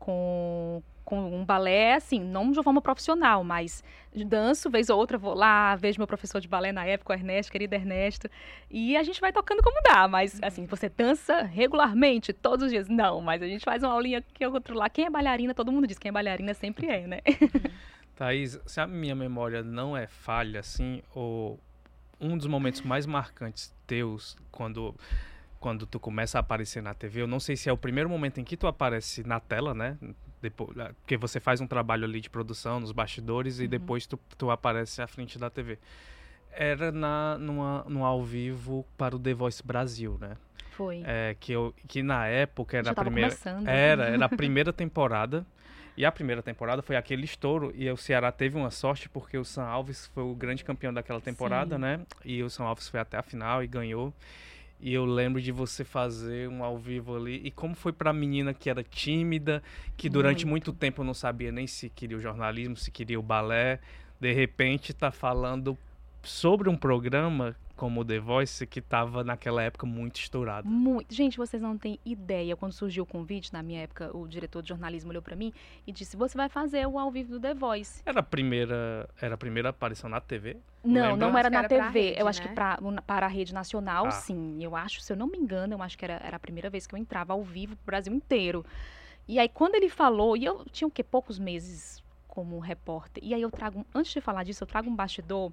com, 0.00 0.82
com 1.04 1.20
um 1.20 1.44
balé, 1.44 1.94
assim, 1.94 2.18
não 2.18 2.50
de 2.50 2.58
uma 2.58 2.64
forma 2.64 2.80
profissional, 2.80 3.44
mas 3.44 3.84
danço, 4.26 4.68
vez 4.70 4.88
ou 4.88 4.98
outra, 4.98 5.18
vou 5.18 5.34
lá, 5.34 5.76
vejo 5.76 6.00
meu 6.00 6.06
professor 6.06 6.40
de 6.40 6.48
balé 6.48 6.72
na 6.72 6.84
época, 6.84 7.12
o 7.12 7.16
Ernesto, 7.16 7.52
querido 7.52 7.74
Ernesto, 7.74 8.28
e 8.68 8.96
a 8.96 9.02
gente 9.02 9.20
vai 9.20 9.32
tocando 9.32 9.62
como 9.62 9.80
dá, 9.82 10.08
mas, 10.08 10.34
uhum. 10.34 10.40
assim, 10.42 10.66
você 10.66 10.88
dança 10.88 11.42
regularmente, 11.42 12.32
todos 12.32 12.66
os 12.66 12.72
dias? 12.72 12.88
Não, 12.88 13.20
mas 13.20 13.42
a 13.42 13.46
gente 13.46 13.64
faz 13.64 13.82
uma 13.82 13.92
aulinha 13.92 14.24
que 14.34 14.44
eu 14.44 14.52
outro 14.52 14.74
lá. 14.74 14.88
Quem 14.88 15.04
é 15.04 15.10
bailarina, 15.10 15.54
todo 15.54 15.70
mundo 15.70 15.86
diz, 15.86 15.98
quem 15.98 16.08
é 16.08 16.12
bailarina 16.12 16.54
sempre 16.54 16.88
é, 16.88 17.06
né? 17.06 17.20
Uhum. 17.28 17.70
Thaís, 18.16 18.58
se 18.66 18.80
a 18.80 18.86
minha 18.86 19.14
memória 19.14 19.62
não 19.62 19.96
é 19.96 20.06
falha, 20.06 20.60
assim, 20.60 21.02
ou 21.14 21.58
um 22.20 22.36
dos 22.36 22.46
momentos 22.46 22.82
mais 22.82 23.06
marcantes 23.06 23.74
teus, 23.86 24.36
quando, 24.50 24.94
quando 25.60 25.86
tu 25.86 26.00
começa 26.00 26.38
a 26.38 26.40
aparecer 26.40 26.82
na 26.82 26.94
TV, 26.94 27.20
eu 27.20 27.26
não 27.26 27.38
sei 27.38 27.54
se 27.54 27.68
é 27.68 27.72
o 27.72 27.76
primeiro 27.76 28.08
momento 28.08 28.40
em 28.40 28.44
que 28.44 28.56
tu 28.56 28.66
aparece 28.66 29.22
na 29.22 29.38
tela, 29.38 29.74
né? 29.74 29.96
Depois, 30.40 30.74
porque 31.02 31.18
você 31.18 31.38
faz 31.38 31.60
um 31.60 31.66
trabalho 31.66 32.06
ali 32.06 32.18
de 32.18 32.30
produção 32.30 32.80
nos 32.80 32.92
bastidores 32.92 33.58
uhum. 33.58 33.64
e 33.64 33.68
depois 33.68 34.06
tu, 34.06 34.18
tu 34.38 34.50
aparece 34.50 35.02
à 35.02 35.06
frente 35.06 35.38
da 35.38 35.50
TV. 35.50 35.78
Era 36.50 36.90
na, 36.90 37.36
numa, 37.38 37.84
no 37.86 38.04
ao 38.04 38.24
vivo 38.24 38.86
para 38.96 39.14
o 39.14 39.18
The 39.18 39.34
Voice 39.34 39.62
Brasil, 39.64 40.16
né? 40.18 40.36
Foi. 40.70 41.02
É, 41.04 41.36
que, 41.38 41.52
eu, 41.52 41.74
que 41.86 42.02
na 42.02 42.26
época 42.26 42.78
era 42.78 42.90
a 42.90 42.94
primeira. 42.94 43.36
Era, 43.66 44.04
era 44.06 44.24
a 44.24 44.28
primeira 44.30 44.72
temporada. 44.72 45.46
E 45.94 46.06
a 46.06 46.10
primeira 46.10 46.42
temporada 46.42 46.80
foi 46.80 46.96
aquele 46.96 47.24
estouro 47.24 47.72
e 47.74 47.90
o 47.90 47.96
Ceará 47.96 48.32
teve 48.32 48.56
uma 48.56 48.70
sorte 48.70 49.06
porque 49.06 49.36
o 49.36 49.44
São 49.44 49.64
Alves 49.64 50.06
foi 50.14 50.22
o 50.22 50.34
grande 50.34 50.64
campeão 50.64 50.94
daquela 50.94 51.20
temporada, 51.20 51.74
Sim. 51.74 51.82
né? 51.82 52.00
E 52.24 52.42
o 52.42 52.48
São 52.48 52.66
Alves 52.66 52.88
foi 52.88 53.00
até 53.00 53.18
a 53.18 53.22
final 53.22 53.62
e 53.62 53.66
ganhou. 53.66 54.14
E 54.82 54.94
eu 54.94 55.04
lembro 55.04 55.40
de 55.42 55.52
você 55.52 55.84
fazer 55.84 56.48
um 56.48 56.64
ao 56.64 56.78
vivo 56.78 57.16
ali. 57.16 57.40
E 57.44 57.50
como 57.50 57.74
foi 57.74 57.92
pra 57.92 58.12
menina 58.12 58.54
que 58.54 58.70
era 58.70 58.82
tímida, 58.82 59.62
que 59.96 60.08
durante 60.08 60.46
muito, 60.46 60.70
muito 60.70 60.78
tempo 60.78 61.04
não 61.04 61.12
sabia 61.12 61.52
nem 61.52 61.66
se 61.66 61.90
queria 61.90 62.16
o 62.16 62.20
jornalismo, 62.20 62.76
se 62.76 62.90
queria 62.90 63.18
o 63.18 63.22
balé, 63.22 63.78
de 64.18 64.32
repente 64.32 64.94
tá 64.94 65.10
falando 65.10 65.76
sobre 66.22 66.68
um 66.68 66.76
programa 66.76 67.56
como 67.80 68.02
o 68.02 68.04
The 68.04 68.18
Voice, 68.18 68.66
que 68.66 68.78
estava 68.78 69.24
naquela 69.24 69.62
época 69.62 69.86
muito 69.86 70.16
estourado. 70.16 70.68
Muito. 70.68 71.14
Gente, 71.14 71.38
vocês 71.38 71.62
não 71.62 71.78
têm 71.78 71.98
ideia. 72.04 72.54
Quando 72.54 72.72
surgiu 72.72 73.04
o 73.04 73.06
convite, 73.06 73.50
na 73.54 73.62
minha 73.62 73.80
época, 73.80 74.14
o 74.14 74.28
diretor 74.28 74.60
de 74.60 74.68
jornalismo 74.68 75.08
olhou 75.08 75.22
para 75.22 75.34
mim 75.34 75.50
e 75.86 75.90
disse: 75.90 76.14
Você 76.14 76.36
vai 76.36 76.50
fazer 76.50 76.86
o 76.86 76.98
ao 76.98 77.10
vivo 77.10 77.30
do 77.30 77.40
The 77.40 77.54
Voice. 77.54 78.02
Era 78.04 78.20
a 78.20 78.22
primeira, 78.22 79.08
era 79.18 79.34
a 79.34 79.38
primeira 79.38 79.70
aparição 79.70 80.10
na 80.10 80.20
TV? 80.20 80.58
Não, 80.84 81.12
Lembra? 81.12 81.16
não 81.16 81.38
era 81.38 81.48
na 81.48 81.66
TV. 81.66 81.88
Rede, 81.88 82.20
eu 82.20 82.28
acho 82.28 82.42
né? 82.42 82.48
que 82.48 82.54
pra, 82.54 82.78
para 83.06 83.24
a 83.24 83.28
rede 83.30 83.54
nacional, 83.54 84.04
ah. 84.08 84.10
sim. 84.10 84.62
Eu 84.62 84.76
acho, 84.76 85.00
se 85.00 85.10
eu 85.10 85.16
não 85.16 85.26
me 85.26 85.38
engano, 85.38 85.72
eu 85.72 85.82
acho 85.82 85.96
que 85.96 86.04
era, 86.04 86.20
era 86.22 86.36
a 86.36 86.40
primeira 86.40 86.68
vez 86.68 86.86
que 86.86 86.94
eu 86.94 86.98
entrava 86.98 87.32
ao 87.32 87.42
vivo 87.42 87.76
pro 87.76 87.86
Brasil 87.86 88.12
inteiro. 88.12 88.62
E 89.26 89.38
aí, 89.38 89.48
quando 89.48 89.74
ele 89.74 89.88
falou, 89.88 90.36
e 90.36 90.44
eu 90.44 90.66
tinha 90.70 90.86
o 90.86 90.90
quê? 90.90 91.02
Poucos 91.02 91.38
meses 91.38 92.04
como 92.28 92.58
repórter. 92.58 93.24
E 93.24 93.32
aí 93.32 93.40
eu 93.40 93.50
trago, 93.50 93.86
antes 93.94 94.12
de 94.12 94.20
falar 94.20 94.44
disso, 94.44 94.64
eu 94.64 94.68
trago 94.68 94.90
um 94.90 94.94
bastidor 94.94 95.50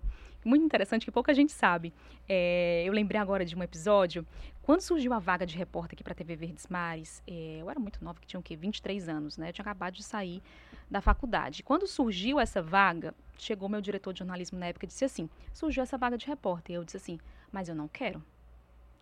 muito 0.47 0.65
interessante 0.65 1.05
que 1.05 1.11
pouca 1.11 1.33
gente 1.33 1.51
sabe. 1.51 1.93
É, 2.27 2.83
eu 2.85 2.93
lembrei 2.93 3.19
agora 3.19 3.45
de 3.45 3.55
um 3.55 3.61
episódio, 3.61 4.25
quando 4.61 4.81
surgiu 4.81 5.13
a 5.13 5.19
vaga 5.19 5.45
de 5.45 5.55
repórter 5.57 5.95
aqui 5.95 6.03
para 6.03 6.13
a 6.13 6.15
TV 6.15 6.35
Verdes 6.35 6.67
Mares, 6.67 7.21
é, 7.27 7.59
eu 7.61 7.69
era 7.69 7.79
muito 7.79 8.03
nova, 8.03 8.19
que 8.19 8.27
tinha 8.27 8.39
o 8.39 8.43
quê? 8.43 8.55
23 8.55 9.07
anos, 9.07 9.37
né? 9.37 9.49
Eu 9.49 9.53
tinha 9.53 9.63
acabado 9.63 9.93
de 9.93 10.03
sair 10.03 10.41
da 10.89 11.01
faculdade. 11.01 11.63
Quando 11.63 11.87
surgiu 11.87 12.39
essa 12.39 12.61
vaga, 12.61 13.13
chegou 13.37 13.69
meu 13.69 13.81
diretor 13.81 14.13
de 14.13 14.19
jornalismo 14.19 14.57
na 14.57 14.67
época 14.67 14.85
e 14.85 14.87
disse 14.87 15.05
assim: 15.05 15.29
surgiu 15.53 15.83
essa 15.83 15.97
vaga 15.97 16.17
de 16.17 16.25
repórter. 16.25 16.73
E 16.73 16.77
eu 16.77 16.83
disse 16.83 16.97
assim, 16.97 17.19
mas 17.51 17.69
eu 17.69 17.75
não 17.75 17.87
quero. 17.87 18.23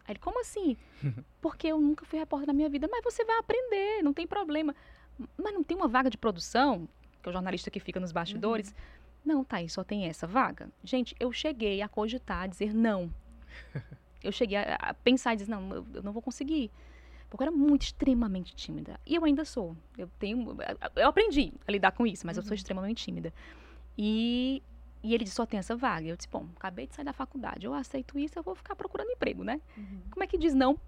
Aí 0.06 0.12
ele, 0.12 0.20
como 0.20 0.40
assim? 0.40 0.78
Porque 1.42 1.68
eu 1.68 1.80
nunca 1.80 2.06
fui 2.06 2.20
repórter 2.20 2.48
na 2.48 2.54
minha 2.54 2.70
vida. 2.70 2.88
Mas 2.92 3.04
você 3.04 3.26
vai 3.26 3.38
aprender, 3.38 4.04
não 4.04 4.14
tem 4.14 4.28
problema. 4.28 4.76
Mas 5.38 5.54
não 5.54 5.64
tem 5.64 5.76
uma 5.76 5.88
vaga 5.88 6.10
de 6.10 6.18
produção? 6.18 6.88
Que 7.22 7.28
é 7.28 7.32
o 7.32 7.34
jornalista 7.34 7.72
que 7.72 7.80
fica 7.80 8.00
nos 8.00 8.12
bastidores. 8.12 8.70
Uhum. 8.70 9.05
Não, 9.26 9.44
tá 9.44 9.58
aí, 9.58 9.68
só 9.68 9.84
tem 9.84 10.06
essa 10.06 10.28
vaga. 10.28 10.70
Gente, 10.84 11.16
eu 11.20 11.32
cheguei 11.32 11.82
a 11.82 11.90
cogitar, 11.90 12.44
a 12.44 12.48
dizer 12.48 12.74
não. 12.74 13.12
eu 14.24 14.32
cheguei 14.32 14.58
a, 14.58 14.76
a 14.76 14.94
pensar 14.94 15.34
e 15.34 15.38
dizer, 15.38 15.50
não, 15.50 15.74
eu, 15.74 15.88
eu 15.96 16.04
não 16.04 16.14
vou 16.14 16.22
conseguir. 16.22 16.72
Porque 17.30 17.44
eu 17.44 17.48
era 17.48 17.56
muito, 17.56 17.82
extremamente 17.82 18.56
tímida. 18.56 19.00
E 19.06 19.16
eu 19.16 19.26
ainda 19.26 19.44
sou. 19.44 19.76
Eu 19.98 20.08
tenho. 20.20 20.56
Eu 20.96 21.08
aprendi 21.08 21.52
a 21.68 21.72
lidar 21.72 21.92
com 21.92 22.06
isso, 22.06 22.26
mas 22.26 22.38
uhum. 22.38 22.42
eu 22.42 22.46
sou 22.46 22.52
uhum. 22.52 22.56
extremamente 22.56 23.04
tímida. 23.04 23.34
E, 23.98 24.62
e 25.02 25.14
ele 25.14 25.24
disse, 25.24 25.36
só 25.36 25.46
tem 25.46 25.58
essa 25.58 25.76
vaga. 25.76 26.08
Eu 26.08 26.16
disse, 26.16 26.30
bom, 26.30 26.48
acabei 26.56 26.86
de 26.86 26.94
sair 26.94 27.06
da 27.06 27.14
faculdade. 27.14 27.66
Eu 27.66 27.74
aceito 27.74 28.20
isso, 28.20 28.38
eu 28.38 28.44
vou 28.44 28.54
ficar 28.54 28.76
procurando 28.76 29.10
emprego, 29.10 29.44
né? 29.44 29.60
Uhum. 29.76 30.02
Como 30.12 30.24
é 30.24 30.28
que 30.28 30.38
diz 30.38 30.54
não 30.54 30.80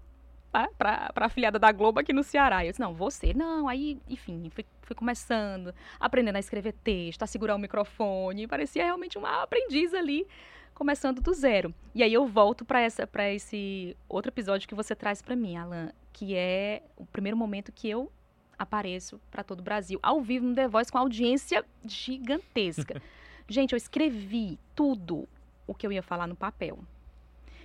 para 0.50 1.12
a 1.14 1.26
afiliada 1.26 1.58
da 1.58 1.70
Globo 1.72 2.00
aqui 2.00 2.12
no 2.12 2.22
Ceará. 2.22 2.64
Eu 2.64 2.70
disse, 2.70 2.80
não, 2.80 2.94
você, 2.94 3.34
não. 3.34 3.68
Aí, 3.68 3.98
enfim, 4.08 4.50
fui, 4.50 4.64
fui 4.82 4.96
começando, 4.96 5.74
aprendendo 6.00 6.36
a 6.36 6.40
escrever 6.40 6.72
texto, 6.72 7.22
a 7.22 7.26
segurar 7.26 7.54
o 7.54 7.58
microfone. 7.58 8.46
Parecia 8.46 8.84
realmente 8.84 9.18
uma 9.18 9.42
aprendiz 9.42 9.92
ali, 9.94 10.26
começando 10.74 11.20
do 11.20 11.32
zero. 11.34 11.74
E 11.94 12.02
aí 12.02 12.12
eu 12.12 12.26
volto 12.26 12.64
para 12.64 12.86
esse 13.32 13.96
outro 14.08 14.30
episódio 14.30 14.68
que 14.68 14.74
você 14.74 14.94
traz 14.94 15.20
para 15.20 15.36
mim, 15.36 15.56
Alan, 15.56 15.92
que 16.12 16.34
é 16.34 16.82
o 16.96 17.04
primeiro 17.06 17.36
momento 17.36 17.72
que 17.72 17.88
eu 17.88 18.10
apareço 18.58 19.20
para 19.30 19.44
todo 19.44 19.60
o 19.60 19.62
Brasil, 19.62 20.00
ao 20.02 20.20
vivo 20.20 20.46
no 20.46 20.54
The 20.54 20.66
Voice 20.66 20.90
com 20.90 20.98
audiência 20.98 21.64
gigantesca. 21.84 23.00
Gente, 23.48 23.72
eu 23.72 23.76
escrevi 23.76 24.58
tudo 24.74 25.28
o 25.66 25.74
que 25.74 25.86
eu 25.86 25.92
ia 25.92 26.02
falar 26.02 26.26
no 26.26 26.34
papel. 26.34 26.78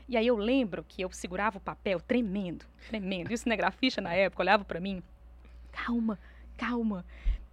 E 0.08 0.18
aí 0.18 0.28
eu 0.28 0.36
lembro 0.36 0.84
que 0.88 1.02
eu 1.02 1.12
segurava 1.12 1.58
o 1.58 1.62
papel 1.62 2.00
tremendo, 2.00 2.66
tremendo. 2.88 3.32
E 3.32 3.34
o 3.34 3.38
cinegrafista 3.38 4.02
na 4.02 4.14
época 4.14 4.44
olhava 4.44 4.66
para 4.66 4.80
mim, 4.80 5.02
calma, 5.72 6.20
calma. 6.58 7.06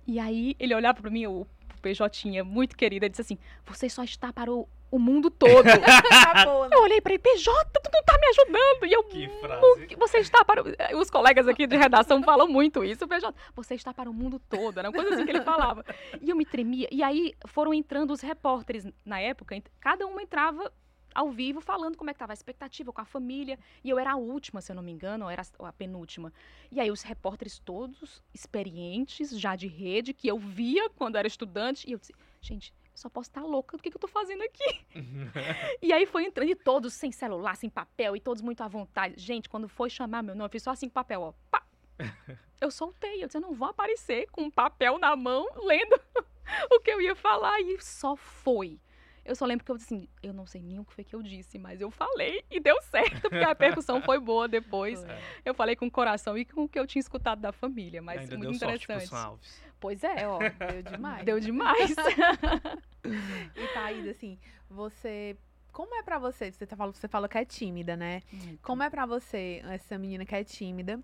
E 0.07 0.19
aí 0.19 0.57
ele 0.59 0.75
olhava 0.75 1.01
para 1.01 1.11
mim, 1.11 1.27
o 1.27 1.47
PJ 1.81 2.43
muito 2.43 2.77
querida, 2.77 3.09
disse 3.09 3.23
assim: 3.23 3.39
"Você 3.65 3.89
só 3.89 4.03
está 4.03 4.33
para 4.33 4.53
o, 4.53 4.69
o 4.91 4.99
mundo 4.99 5.31
todo". 5.31 5.65
Acabou, 6.11 6.69
né? 6.69 6.77
Eu 6.77 6.83
olhei 6.83 7.01
para 7.01 7.13
ele: 7.13 7.23
"PJ, 7.23 7.71
tu 7.83 7.91
não 7.93 8.03
tá 8.03 8.19
me 8.19 8.27
ajudando". 8.27 8.87
E 8.87 8.93
eu 8.93 9.05
Que 9.05 9.29
frase. 9.41 9.97
Você 9.97 10.19
está 10.19 10.45
para 10.45 10.63
o... 10.63 10.99
os 10.99 11.11
colegas 11.11 11.47
aqui 11.47 11.67
de 11.67 11.77
redação 11.77 12.23
falam 12.23 12.49
muito 12.49 12.85
isso, 12.85 13.07
PJ. 13.07 13.33
Você 13.55 13.75
está 13.75 13.95
para 13.95 14.11
o 14.11 14.13
mundo 14.13 14.41
todo, 14.51 14.79
era 14.79 14.89
uma 14.89 14.95
coisa 14.95 15.15
assim 15.15 15.25
que 15.25 15.31
ele 15.31 15.43
falava. 15.43 15.85
E 16.21 16.31
eu 16.31 16.37
me 16.37 16.45
tremia. 16.45 16.89
E 16.91 17.03
aí 17.03 17.35
foram 17.47 17.73
entrando 17.73 18.13
os 18.13 18.21
repórteres 18.21 18.87
na 19.05 19.21
época, 19.21 19.57
cada 19.81 20.07
um 20.07 20.19
entrava 20.21 20.73
ao 21.15 21.31
vivo 21.31 21.61
falando 21.61 21.97
como 21.97 22.11
é 22.11 22.13
que 22.13 22.17
estava 22.17 22.33
a 22.33 22.35
expectativa 22.35 22.93
com 22.93 23.01
a 23.01 23.05
família. 23.05 23.59
E 23.83 23.91
eu 23.91 23.99
era 23.99 24.13
a 24.13 24.17
última, 24.17 24.61
se 24.61 24.71
eu 24.71 24.77
não 24.77 24.83
me 24.83 24.93
engano, 24.93 25.25
ou 25.25 25.31
era 25.31 25.43
a 25.59 25.73
penúltima. 25.73 26.33
E 26.71 26.81
aí 26.81 26.91
os 26.91 27.03
repórteres 27.03 27.59
todos 27.59 28.23
experientes, 28.33 29.31
já 29.39 29.57
de 29.57 29.67
rede, 29.67 30.13
que 30.13 30.29
eu 30.29 30.39
via 30.39 30.89
quando 30.91 31.17
era 31.17 31.27
estudante. 31.27 31.89
E 31.89 31.93
eu 31.93 31.99
disse, 31.99 32.15
gente, 32.41 32.73
eu 32.93 32.97
só 32.97 33.09
posso 33.09 33.31
estar 33.31 33.43
louca 33.43 33.77
do 33.77 33.83
que, 33.83 33.91
que 33.91 33.97
eu 33.97 34.01
tô 34.01 34.09
fazendo 34.09 34.43
aqui. 34.43 34.81
e 35.83 35.93
aí 35.93 36.07
foi 36.07 36.25
entrando, 36.25 36.51
e 36.51 36.55
todos 36.55 36.95
sem 36.95 37.13
celular, 37.13 37.57
sem 37.57 37.71
papel, 37.71 38.17
e 38.17 38.21
todos 38.21 38.43
muito 38.43 38.63
à 38.63 38.69
vontade. 38.69 39.15
Gente, 39.21 39.49
quando 39.49 39.69
foi 39.69 39.91
chamar 39.91 40.23
meu 40.23 40.35
nome, 40.35 40.47
eu 40.47 40.51
fiz 40.51 40.63
só 40.63 40.71
assim 40.71 40.89
com 40.89 40.95
papel, 40.95 41.23
ó. 41.23 41.33
Pá! 41.51 41.63
Eu 42.61 42.71
soltei, 42.71 43.23
eu 43.23 43.27
disse, 43.27 43.39
eu 43.39 43.41
não 43.41 43.55
vou 43.55 43.69
aparecer 43.69 44.29
com 44.31 44.43
um 44.43 44.51
papel 44.51 44.99
na 44.99 45.17
mão, 45.17 45.49
lendo 45.65 45.99
o 46.71 46.79
que 46.81 46.91
eu 46.91 47.01
ia 47.01 47.17
falar. 47.17 47.59
E 47.59 47.81
só 47.81 48.15
foi. 48.15 48.79
Eu 49.25 49.35
só 49.37 49.45
lembro 49.45 49.65
que 49.65 49.71
eu 49.71 49.77
disse 49.77 49.95
assim, 49.95 50.09
eu 50.23 50.33
não 50.33 50.47
sei 50.47 50.63
nem 50.63 50.79
o 50.79 50.85
que 50.85 50.93
foi 50.95 51.05
que 51.05 51.15
eu 51.15 51.23
disse, 51.23 51.59
mas 51.59 51.81
eu 51.81 51.91
falei 51.91 52.43
e 52.51 52.59
deu 52.59 52.81
certo, 52.83 53.21
porque 53.23 53.37
a 53.45 53.55
percussão 53.55 54.01
foi 54.03 54.19
boa 54.19 54.49
depois. 54.49 55.03
É. 55.05 55.21
Eu 55.45 55.55
falei 55.55 55.77
com 55.77 55.87
o 55.87 55.91
coração 55.91 56.37
e 56.39 56.45
com 56.45 56.65
o 56.65 56.69
que 56.69 56.79
eu 56.79 56.87
tinha 56.87 57.01
escutado 57.01 57.41
da 57.41 57.53
família, 57.53 58.01
mas 58.03 58.21
Ainda 58.23 58.37
muito 58.39 58.59
deu 58.59 58.69
sorte 58.69 58.87
pro 58.87 58.97
interessante. 58.97 59.25
Alves. 59.25 59.63
Pois 59.79 60.03
é, 60.05 60.27
ó. 60.29 60.39
Deu 60.39 60.83
demais. 60.83 61.25
Deu 61.25 61.41
demais. 61.41 61.95
E 63.03 63.67
Thaís, 63.75 64.07
assim, 64.09 64.39
você. 64.69 65.37
Como 65.73 65.95
é 65.95 66.03
pra 66.03 66.19
você? 66.19 66.51
Você, 66.53 66.67
tá, 66.67 66.77
falando- 66.77 66.95
você 66.97 67.09
falou 67.09 67.29
que 67.29 67.39
é 67.39 67.45
tímida, 67.45 67.97
né? 67.97 68.23
Como 68.63 68.83
é 68.83 68.91
pra 68.91 69.07
você, 69.07 69.63
essa 69.71 69.97
menina 69.97 70.25
que 70.27 70.35
é 70.35 70.45
tímida, 70.45 71.01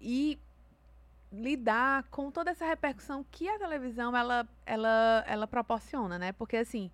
e 0.00 0.38
lidar 1.32 2.02
com 2.10 2.30
toda 2.30 2.50
essa 2.50 2.66
repercussão 2.66 3.24
que 3.30 3.48
a 3.48 3.58
televisão 3.58 4.14
ela, 4.14 4.46
ela, 4.66 5.24
ela 5.26 5.46
proporciona, 5.46 6.18
né? 6.18 6.32
Porque 6.32 6.56
assim, 6.58 6.90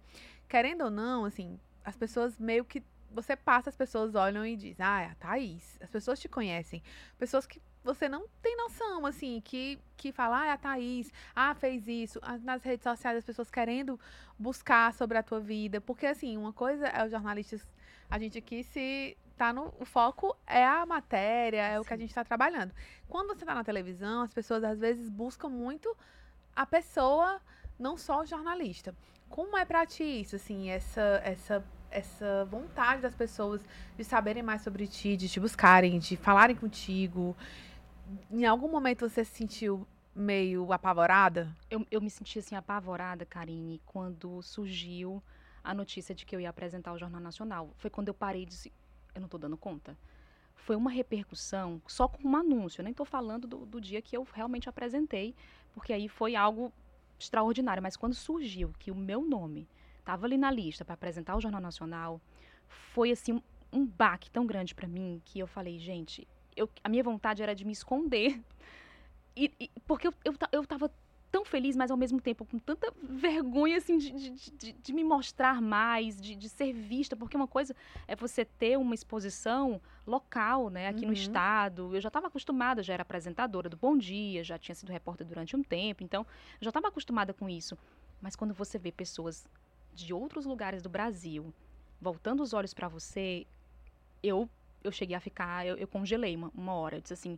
querendo 0.48 0.84
ou 0.84 0.90
não, 0.90 1.24
assim, 1.24 1.58
as 1.84 1.96
pessoas 1.96 2.38
meio 2.38 2.64
que 2.64 2.82
você 3.10 3.36
passa, 3.36 3.70
as 3.70 3.76
pessoas 3.76 4.14
olham 4.14 4.44
e 4.44 4.56
dizem, 4.56 4.84
ah, 4.84 5.02
é 5.02 5.06
a 5.06 5.14
Thaís. 5.14 5.78
As 5.80 5.90
pessoas 5.90 6.20
te 6.20 6.28
conhecem. 6.28 6.82
Pessoas 7.18 7.46
que 7.46 7.60
você 7.82 8.08
não 8.08 8.26
tem 8.42 8.56
noção, 8.56 9.06
assim, 9.06 9.40
que, 9.40 9.78
que 9.96 10.12
fala, 10.12 10.42
ah, 10.42 10.46
é 10.46 10.50
a 10.52 10.58
Thaís, 10.58 11.10
ah, 11.34 11.54
fez 11.54 11.88
isso. 11.88 12.20
Nas 12.42 12.62
redes 12.62 12.82
sociais, 12.82 13.18
as 13.18 13.24
pessoas 13.24 13.50
querendo 13.50 13.98
buscar 14.38 14.92
sobre 14.92 15.16
a 15.16 15.22
tua 15.22 15.40
vida. 15.40 15.80
Porque, 15.80 16.06
assim, 16.06 16.36
uma 16.36 16.52
coisa 16.52 16.86
é 16.86 17.04
os 17.04 17.10
jornalistas, 17.10 17.66
a 18.10 18.18
gente 18.18 18.38
aqui 18.38 18.62
se 18.62 19.16
tá 19.36 19.52
no 19.52 19.72
o 19.78 19.84
foco 19.84 20.36
é 20.44 20.66
a 20.66 20.84
matéria, 20.84 21.62
é 21.62 21.78
o 21.78 21.84
que 21.84 21.94
a 21.94 21.96
Sim. 21.96 22.00
gente 22.02 22.10
está 22.10 22.24
trabalhando. 22.24 22.74
Quando 23.08 23.28
você 23.28 23.44
tá 23.44 23.54
na 23.54 23.62
televisão, 23.62 24.22
as 24.22 24.34
pessoas 24.34 24.64
às 24.64 24.80
vezes 24.80 25.08
buscam 25.08 25.48
muito 25.48 25.96
a 26.54 26.66
pessoa, 26.66 27.40
não 27.78 27.96
só 27.96 28.22
o 28.22 28.26
jornalista. 28.26 28.94
Como 29.28 29.56
é 29.56 29.64
pra 29.64 29.86
ti 29.86 30.02
isso, 30.02 30.36
assim, 30.36 30.70
essa 30.70 31.20
essa 31.24 31.64
essa 31.90 32.44
vontade 32.44 33.00
das 33.00 33.14
pessoas 33.14 33.62
de 33.96 34.04
saberem 34.04 34.42
mais 34.42 34.62
sobre 34.62 34.86
ti, 34.86 35.16
de 35.16 35.28
te 35.28 35.40
buscarem, 35.40 35.98
de 35.98 36.16
falarem 36.16 36.54
contigo? 36.54 37.34
Em 38.30 38.44
algum 38.44 38.70
momento 38.70 39.08
você 39.08 39.24
se 39.24 39.32
sentiu 39.32 39.86
meio 40.14 40.72
apavorada? 40.72 41.54
Eu, 41.70 41.86
eu 41.90 42.00
me 42.00 42.10
senti 42.10 42.38
assim 42.38 42.56
apavorada, 42.56 43.24
Karine, 43.24 43.80
quando 43.86 44.42
surgiu 44.42 45.22
a 45.62 45.72
notícia 45.74 46.14
de 46.14 46.26
que 46.26 46.34
eu 46.34 46.40
ia 46.40 46.50
apresentar 46.50 46.92
o 46.92 46.98
Jornal 46.98 47.20
Nacional. 47.20 47.70
Foi 47.76 47.90
quando 47.90 48.08
eu 48.08 48.14
parei 48.14 48.42
e 48.42 48.46
disse, 48.46 48.72
eu 49.14 49.20
não 49.20 49.28
tô 49.28 49.38
dando 49.38 49.56
conta. 49.56 49.96
Foi 50.54 50.76
uma 50.76 50.90
repercussão 50.90 51.80
só 51.86 52.08
com 52.08 52.26
um 52.28 52.36
anúncio. 52.36 52.80
Eu 52.80 52.84
nem 52.84 52.94
tô 52.94 53.04
falando 53.04 53.46
do, 53.46 53.64
do 53.64 53.80
dia 53.80 54.02
que 54.02 54.16
eu 54.16 54.26
realmente 54.34 54.68
apresentei, 54.68 55.34
porque 55.72 55.92
aí 55.92 56.08
foi 56.08 56.34
algo 56.34 56.72
extraordinário. 57.18 57.82
Mas 57.82 57.96
quando 57.96 58.14
surgiu 58.14 58.72
que 58.78 58.90
o 58.90 58.94
meu 58.94 59.22
nome 59.22 59.68
estava 59.98 60.26
ali 60.26 60.38
na 60.38 60.50
lista 60.50 60.84
para 60.84 60.94
apresentar 60.94 61.36
o 61.36 61.40
Jornal 61.40 61.60
Nacional, 61.60 62.20
foi 62.68 63.10
assim 63.10 63.42
um, 63.72 63.84
baque 63.86 64.30
tão 64.30 64.46
grande 64.46 64.74
para 64.74 64.88
mim 64.88 65.20
que 65.24 65.38
eu 65.38 65.46
falei, 65.46 65.78
gente, 65.78 66.26
eu, 66.56 66.68
a 66.82 66.88
minha 66.88 67.02
vontade 67.02 67.42
era 67.42 67.54
de 67.54 67.64
me 67.64 67.72
esconder. 67.72 68.40
E, 69.36 69.52
e- 69.60 69.70
porque 69.86 70.08
eu, 70.08 70.14
eu, 70.24 70.34
eu 70.52 70.64
tão 71.30 71.44
feliz, 71.44 71.76
mas 71.76 71.90
ao 71.90 71.96
mesmo 71.96 72.20
tempo 72.20 72.44
com 72.44 72.58
tanta 72.58 72.92
vergonha, 73.02 73.76
assim, 73.76 73.98
de, 73.98 74.10
de, 74.12 74.30
de- 74.52 74.72
de 74.72 74.92
me 74.92 75.04
mostrar 75.04 75.60
mais, 75.60 76.20
de, 76.20 76.34
de 76.34 76.48
ser 76.48 76.72
vista, 76.72 77.14
porque 77.16 77.36
uma 77.36 77.46
coisa 77.46 77.74
é 78.06 78.16
você 78.16 78.44
ter 78.44 78.78
uma 78.78 78.94
exposição 78.94 79.80
local, 80.06 80.70
né, 80.70 80.88
aqui 80.88 81.02
Uhum. 81.02 81.08
no 81.08 81.12
estado. 81.12 81.94
Eu 81.94 82.00
já 82.00 82.08
estava 82.08 82.28
acostumada, 82.28 82.82
já 82.82 82.94
era 82.94 83.02
apresentadora 83.02 83.68
do 83.68 83.76
Bom 83.76 83.96
Dia, 83.96 84.42
já 84.42 84.58
tinha 84.58 84.74
sido 84.74 84.90
repórter 84.90 85.26
durante 85.26 85.54
um 85.54 85.62
tempo, 85.62 86.02
então 86.02 86.26
já 86.60 86.70
estava 86.70 86.88
acostumada 86.88 87.32
com 87.34 87.48
isso. 87.48 87.76
Mas 88.20 88.34
quando 88.34 88.54
você 88.54 88.78
vê 88.78 88.90
pessoas 88.90 89.46
de 89.92 90.12
outros 90.14 90.44
lugares 90.46 90.82
do 90.82 90.88
Brasil 90.88 91.52
voltando 92.00 92.42
os 92.42 92.52
olhos 92.52 92.72
para 92.72 92.88
você, 92.88 93.46
eu 94.22 94.48
eu 94.84 94.92
cheguei 94.92 95.16
a 95.16 95.20
ficar, 95.20 95.66
eu, 95.66 95.76
eu 95.76 95.88
congelei 95.88 96.36
uma, 96.36 96.52
uma 96.54 96.72
hora. 96.72 96.96
Eu 96.96 97.00
disse 97.00 97.12
assim, 97.14 97.36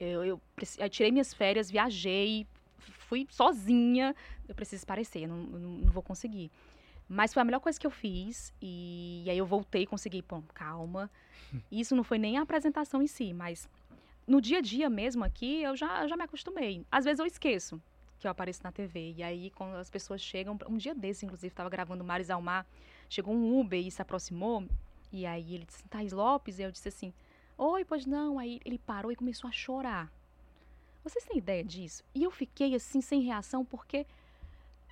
eu, 0.00 0.24
eu, 0.24 0.40
eu 0.78 0.88
tirei 0.88 1.12
minhas 1.12 1.34
férias, 1.34 1.70
viajei, 1.70 2.46
fui 2.78 3.26
sozinha. 3.30 4.14
Eu 4.48 4.54
preciso 4.54 4.86
parecer, 4.86 5.22
eu 5.22 5.28
não, 5.28 5.38
eu 5.52 5.58
não, 5.58 5.92
vou 5.92 6.02
conseguir. 6.02 6.50
Mas 7.08 7.32
foi 7.32 7.40
a 7.40 7.44
melhor 7.44 7.60
coisa 7.60 7.78
que 7.78 7.86
eu 7.86 7.90
fiz. 7.90 8.52
E, 8.60 9.24
aí 9.28 9.38
eu 9.38 9.46
voltei 9.46 9.82
e 9.82 9.86
consegui, 9.86 10.22
pô, 10.22 10.42
calma. 10.54 11.10
Isso 11.70 11.96
não 11.96 12.04
foi 12.04 12.18
nem 12.18 12.38
a 12.38 12.42
apresentação 12.42 13.02
em 13.02 13.06
si, 13.06 13.32
mas 13.32 13.68
no 14.26 14.40
dia 14.40 14.58
a 14.58 14.60
dia 14.60 14.90
mesmo 14.90 15.24
aqui, 15.24 15.62
eu 15.62 15.74
já, 15.74 16.02
eu 16.02 16.08
já 16.08 16.16
me 16.16 16.24
acostumei. 16.24 16.84
Às 16.90 17.04
vezes 17.04 17.18
eu 17.18 17.26
esqueço 17.26 17.80
que 18.18 18.26
eu 18.26 18.30
apareço 18.30 18.62
na 18.62 18.72
TV. 18.72 19.14
E 19.16 19.22
aí, 19.22 19.50
quando 19.50 19.76
as 19.76 19.88
pessoas 19.88 20.20
chegam. 20.20 20.58
Um 20.68 20.76
dia 20.76 20.94
desse, 20.94 21.24
inclusive, 21.24 21.48
estava 21.48 21.70
gravando 21.70 22.04
Mares 22.04 22.30
ao 22.30 22.42
Mar. 22.42 22.66
Chegou 23.08 23.34
um 23.34 23.58
Uber 23.58 23.80
e 23.80 23.90
se 23.90 24.02
aproximou. 24.02 24.64
E 25.12 25.24
aí 25.24 25.54
ele 25.54 25.64
disse, 25.64 25.82
Thais 25.84 26.12
Lopes? 26.12 26.58
E 26.58 26.62
eu 26.62 26.70
disse 26.70 26.88
assim, 26.88 27.12
oi, 27.56 27.84
pois 27.84 28.04
não. 28.04 28.38
Aí 28.38 28.60
ele 28.64 28.78
parou 28.78 29.10
e 29.12 29.16
começou 29.16 29.48
a 29.48 29.52
chorar. 29.52 30.12
Vocês 31.04 31.24
têm 31.24 31.38
ideia 31.38 31.64
disso? 31.64 32.02
E 32.14 32.22
eu 32.24 32.30
fiquei 32.30 32.74
assim, 32.74 33.00
sem 33.00 33.22
reação, 33.22 33.64
porque 33.64 34.06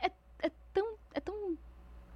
é, 0.01 0.11
é 0.41 0.51
tão, 0.73 0.95
é 1.15 1.21
tão 1.21 1.57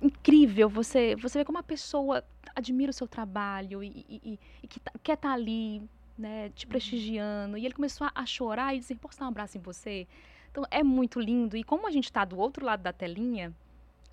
incrível 0.00 0.68
você, 0.68 1.14
você 1.16 1.38
ver 1.40 1.44
como 1.44 1.58
a 1.58 1.62
pessoa 1.62 2.24
admira 2.54 2.90
o 2.90 2.94
seu 2.94 3.06
trabalho 3.06 3.82
e, 3.82 3.88
e- 4.08 4.20
e- 4.32 4.38
e 4.62 4.68
que 4.68 4.80
tá- 4.80 4.92
quer 5.02 5.14
estar 5.14 5.32
ali, 5.32 5.82
né, 6.16 6.48
te 6.50 6.66
prestigiando. 6.66 7.56
E 7.58 7.64
ele 7.66 7.74
começou 7.74 8.06
a, 8.06 8.12
a 8.14 8.24
chorar 8.26 8.74
e 8.74 8.78
dizer, 8.78 8.96
posso 8.96 9.18
dar 9.18 9.26
um 9.26 9.28
abraço 9.28 9.58
em 9.58 9.60
você? 9.60 10.06
Então, 10.50 10.64
é 10.70 10.82
muito 10.82 11.20
lindo. 11.20 11.56
E 11.56 11.62
como 11.62 11.86
a 11.86 11.90
gente 11.90 12.04
está 12.06 12.24
do 12.24 12.38
outro 12.38 12.64
lado 12.64 12.82
da 12.82 12.92
telinha, 12.92 13.54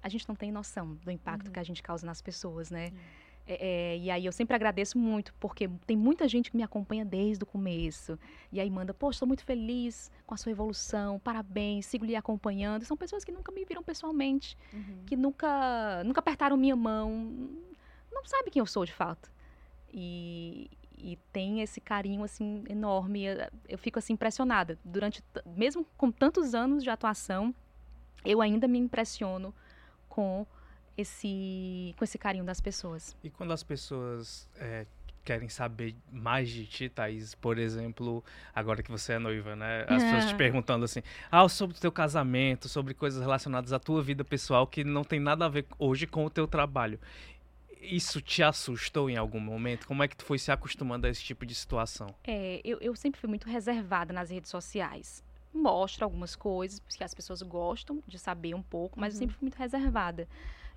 a 0.03 0.09
gente 0.09 0.27
não 0.27 0.35
tem 0.35 0.51
noção 0.51 0.95
do 1.03 1.09
impacto 1.11 1.47
Uhum. 1.47 1.53
que 1.53 1.59
a 1.59 1.63
gente 1.63 1.81
causa 1.81 2.05
nas 2.05 2.21
pessoas, 2.21 2.69
né? 2.69 2.91
É, 3.47 3.93
é, 3.93 3.97
e 3.97 4.11
aí 4.11 4.25
eu 4.25 4.31
sempre 4.31 4.55
agradeço 4.55 4.97
muito, 4.97 5.33
porque 5.39 5.69
tem 5.85 5.95
muita 5.95 6.27
gente 6.27 6.51
que 6.51 6.57
me 6.57 6.63
acompanha 6.63 7.05
desde 7.05 7.43
o 7.43 7.47
começo. 7.47 8.19
E 8.51 8.59
aí 8.59 8.69
manda, 8.69 8.93
poxa, 8.93 9.15
estou 9.15 9.27
muito 9.27 9.43
feliz 9.43 10.11
com 10.25 10.33
a 10.33 10.37
sua 10.37 10.51
evolução, 10.51 11.17
parabéns, 11.19 11.85
sigo 11.85 12.05
lhe 12.05 12.15
acompanhando. 12.15 12.83
São 12.83 12.97
pessoas 12.97 13.23
que 13.23 13.31
nunca 13.31 13.51
me 13.51 13.63
viram 13.63 13.81
pessoalmente, 13.81 14.57
que 15.05 15.15
nunca, 15.15 16.03
nunca 16.03 16.19
apertaram 16.19 16.57
minha 16.57 16.75
mão, 16.75 17.33
não 18.11 18.25
sabem 18.25 18.51
quem 18.51 18.59
eu 18.59 18.65
sou 18.65 18.83
de 18.83 18.91
fato. 18.91 19.31
E, 19.93 20.69
e 20.97 21.17
tem 21.31 21.61
esse 21.61 21.79
carinho 21.79 22.23
assim 22.23 22.63
enorme. 22.67 23.23
Eu, 23.23 23.37
eu 23.69 23.77
fico 23.77 23.97
assim 23.97 24.13
impressionada. 24.13 24.77
Durante, 24.83 25.23
mesmo 25.45 25.85
com 25.95 26.11
tantos 26.11 26.53
anos 26.53 26.83
de 26.83 26.89
atuação, 26.89 27.55
eu 28.25 28.41
ainda 28.41 28.67
me 28.67 28.77
impressiono 28.77 29.55
com 30.09 30.45
esse, 30.97 31.93
com 31.97 32.03
esse 32.03 32.17
carinho 32.17 32.43
das 32.43 32.59
pessoas. 32.59 33.15
E 33.23 33.29
quando 33.29 33.53
as 33.53 33.63
pessoas 33.63 34.49
é, 34.57 34.85
querem 35.23 35.49
saber 35.49 35.95
mais 36.11 36.49
de 36.49 36.65
ti, 36.65 36.89
Thaís, 36.89 37.35
por 37.35 37.57
exemplo, 37.57 38.23
agora 38.55 38.81
que 38.81 38.89
você 38.89 39.13
é 39.13 39.19
noiva, 39.19 39.55
né? 39.55 39.85
As 39.87 40.01
pessoas 40.01 40.25
te 40.27 40.33
É. 40.33 40.37
perguntando 40.37 40.85
assim, 40.85 41.01
ah, 41.29 41.47
sobre 41.49 41.77
o 41.77 41.79
teu 41.79 41.91
casamento, 41.91 42.67
sobre 42.69 42.93
coisas 42.93 43.21
relacionadas 43.21 43.73
à 43.73 43.79
tua 43.79 44.01
vida 44.01 44.23
pessoal 44.23 44.65
que 44.65 44.83
não 44.83 45.03
tem 45.03 45.19
nada 45.19 45.45
a 45.45 45.49
ver 45.49 45.65
hoje 45.77 46.07
com 46.07 46.25
o 46.25 46.29
teu 46.29 46.47
trabalho. 46.47 46.99
Isso 47.79 48.21
te 48.21 48.41
assustou 48.41 49.09
em 49.09 49.17
algum 49.17 49.39
momento? 49.39 49.85
Como 49.87 50.01
é 50.01 50.07
que 50.07 50.15
tu 50.17 50.25
foi 50.25 50.39
se 50.39 50.51
acostumando 50.51 51.05
a 51.05 51.09
esse 51.09 51.21
tipo 51.23 51.45
de 51.45 51.53
situação? 51.53 52.07
É, 52.23 52.59
eu, 52.63 52.79
eu 52.79 52.95
sempre 52.95 53.19
fui 53.19 53.29
muito 53.29 53.47
reservada 53.47 54.11
nas 54.11 54.29
redes 54.31 54.49
sociais. 54.49 55.23
mostro 55.53 56.03
algumas 56.05 56.35
coisas, 56.35 56.79
porque 56.79 57.03
as 57.03 57.13
pessoas 57.13 57.41
gostam 57.41 58.03
de 58.05 58.19
saber 58.19 58.53
um 58.53 58.61
pouco, 58.61 58.99
mas 58.99 59.13
uhum. 59.13 59.17
eu 59.17 59.19
sempre 59.19 59.35
fui 59.35 59.45
muito 59.45 59.57
reservada. 59.57 60.27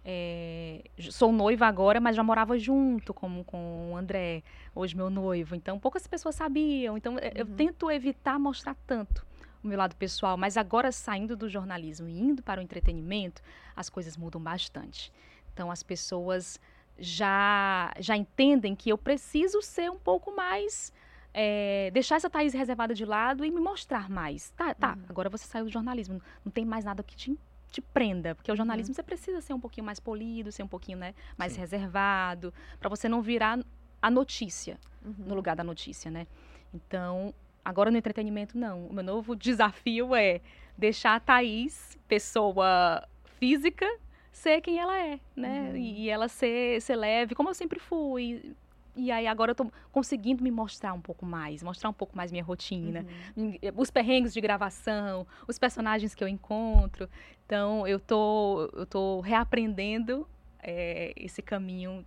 É, 0.04 0.83
sou 1.11 1.30
noiva 1.30 1.66
agora, 1.66 2.00
mas 2.00 2.16
já 2.16 2.23
morava 2.23 2.59
junto 2.59 3.12
com, 3.12 3.45
com 3.45 3.92
o 3.92 3.97
André, 3.97 4.42
hoje 4.75 4.97
meu 4.97 5.11
noivo. 5.11 5.54
Então, 5.54 5.78
poucas 5.78 6.07
pessoas 6.07 6.35
sabiam. 6.35 6.97
Então, 6.97 7.14
uhum. 7.14 7.21
eu 7.35 7.47
tento 7.47 7.90
evitar 7.90 8.38
mostrar 8.38 8.75
tanto 8.87 9.26
o 9.62 9.69
meu 9.69 9.78
lado 9.78 9.95
pessoal. 9.97 10.37
Mas 10.37 10.57
agora, 10.57 10.90
saindo 10.90 11.37
do 11.37 11.49
jornalismo 11.49 12.09
e 12.09 12.19
indo 12.19 12.42
para 12.42 12.61
o 12.61 12.62
entretenimento, 12.62 13.42
as 13.76 13.90
coisas 13.90 14.16
mudam 14.16 14.40
bastante. 14.40 15.12
Então, 15.52 15.71
as 15.71 15.83
pessoas 15.83 16.59
já, 16.99 17.92
já 17.99 18.16
entendem 18.16 18.75
que 18.75 18.90
eu 18.90 18.97
preciso 18.97 19.61
ser 19.62 19.90
um 19.90 19.99
pouco 19.99 20.35
mais. 20.35 20.92
É, 21.33 21.90
deixar 21.92 22.16
essa 22.16 22.28
Thaís 22.28 22.52
reservada 22.52 22.92
de 22.92 23.04
lado 23.04 23.45
e 23.45 23.50
me 23.52 23.61
mostrar 23.61 24.11
mais. 24.11 24.50
Tá, 24.50 24.75
tá, 24.75 24.95
uhum. 24.95 25.04
agora 25.09 25.28
você 25.28 25.47
saiu 25.47 25.66
do 25.66 25.71
jornalismo. 25.71 26.21
Não 26.45 26.50
tem 26.50 26.64
mais 26.64 26.85
nada 26.85 27.02
que 27.02 27.14
te 27.14 27.30
te 27.70 27.80
prenda, 27.80 28.34
porque 28.34 28.50
o 28.50 28.56
jornalismo 28.56 28.90
uhum. 28.90 28.96
você 28.96 29.02
precisa 29.02 29.40
ser 29.40 29.54
um 29.54 29.60
pouquinho 29.60 29.84
mais 29.84 30.00
polido, 30.00 30.50
ser 30.50 30.62
um 30.62 30.68
pouquinho 30.68 30.98
né, 30.98 31.14
mais 31.36 31.52
Sim. 31.52 31.60
reservado, 31.60 32.52
para 32.78 32.88
você 32.88 33.08
não 33.08 33.22
virar 33.22 33.58
a 34.02 34.10
notícia 34.10 34.78
uhum. 35.04 35.14
no 35.26 35.34
lugar 35.34 35.54
da 35.54 35.64
notícia, 35.64 36.10
né? 36.10 36.26
Então, 36.74 37.34
agora 37.64 37.90
no 37.90 37.96
entretenimento 37.96 38.56
não. 38.56 38.86
O 38.86 38.92
meu 38.92 39.04
novo 39.04 39.34
desafio 39.36 40.14
é 40.14 40.40
deixar 40.76 41.16
a 41.16 41.20
Thaís, 41.20 41.98
pessoa 42.08 43.06
física, 43.38 43.86
ser 44.32 44.60
quem 44.60 44.78
ela 44.78 44.98
é, 44.98 45.20
né? 45.36 45.70
Uhum. 45.70 45.76
E, 45.76 46.08
ela 46.08 46.28
ser, 46.28 46.80
ser 46.80 46.96
leve, 46.96 47.34
como 47.34 47.50
eu 47.50 47.54
sempre 47.54 47.78
fui, 47.78 48.54
e 48.97 49.11
aí 49.11 49.26
agora 49.26 49.52
eu 49.52 49.54
tô 49.54 49.70
conseguindo 49.92 50.42
me 50.42 50.50
mostrar 50.50 50.92
um 50.92 51.00
pouco 51.00 51.25
mais, 51.25 51.62
mostrar 51.62 51.90
um 51.90 51.92
pouco 51.92 52.16
mais 52.16 52.30
minha 52.30 52.44
rotina, 52.44 53.06
uhum. 53.37 53.56
os 53.76 53.90
perrengues 53.90 54.32
de 54.32 54.40
gravação, 54.40 55.26
os 55.47 55.59
personagens 55.59 56.14
que 56.14 56.23
eu 56.23 56.28
encontro. 56.28 57.09
Então 57.47 57.87
eu 57.87 57.99
tô, 57.99 58.70
eu 58.75 58.87
tô 58.87 59.20
reaprendendo 59.20 60.26
é, 60.62 61.12
esse 61.16 61.42
caminho 61.42 62.04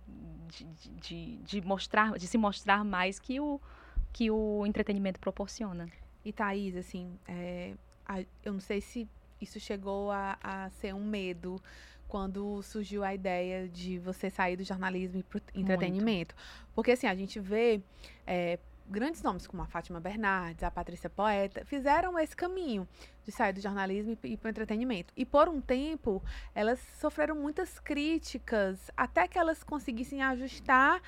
de, 0.48 0.64
de, 1.00 1.36
de, 1.38 1.60
mostrar, 1.62 2.18
de 2.18 2.26
se 2.26 2.38
mostrar 2.38 2.84
mais 2.84 3.18
que 3.18 3.40
o, 3.40 3.60
que 4.12 4.30
o 4.30 4.64
entretenimento 4.66 5.18
proporciona. 5.20 5.88
E 6.24 6.32
Thaís, 6.32 6.76
assim, 6.76 7.18
é, 7.26 7.74
a, 8.06 8.20
eu 8.42 8.52
não 8.52 8.60
sei 8.60 8.80
se 8.80 9.08
isso 9.40 9.60
chegou 9.60 10.10
a, 10.10 10.38
a 10.42 10.70
ser 10.70 10.94
um 10.94 11.04
medo 11.04 11.60
quando 12.14 12.62
surgiu 12.62 13.02
a 13.02 13.12
ideia 13.12 13.68
de 13.68 13.98
você 13.98 14.30
sair 14.30 14.54
do 14.56 14.62
jornalismo 14.62 15.18
e 15.18 15.24
pro 15.24 15.42
entretenimento. 15.52 16.32
Muito. 16.32 16.70
Porque 16.72 16.92
assim, 16.92 17.08
a 17.08 17.14
gente 17.16 17.40
vê 17.40 17.82
é, 18.24 18.56
grandes 18.88 19.20
nomes 19.20 19.48
como 19.48 19.60
a 19.64 19.66
Fátima 19.66 19.98
Bernardes, 19.98 20.62
a 20.62 20.70
Patrícia 20.70 21.10
Poeta, 21.10 21.64
fizeram 21.64 22.16
esse 22.16 22.36
caminho 22.36 22.86
de 23.24 23.32
sair 23.32 23.52
do 23.52 23.60
jornalismo 23.60 24.16
e 24.22 24.34
ir 24.34 24.36
para 24.36 24.46
o 24.46 24.50
entretenimento. 24.50 25.12
E 25.16 25.26
por 25.26 25.48
um 25.48 25.60
tempo, 25.60 26.22
elas 26.54 26.78
sofreram 27.00 27.34
muitas 27.34 27.80
críticas 27.80 28.92
até 28.96 29.26
que 29.26 29.36
elas 29.36 29.64
conseguissem 29.64 30.22
ajustar 30.22 31.02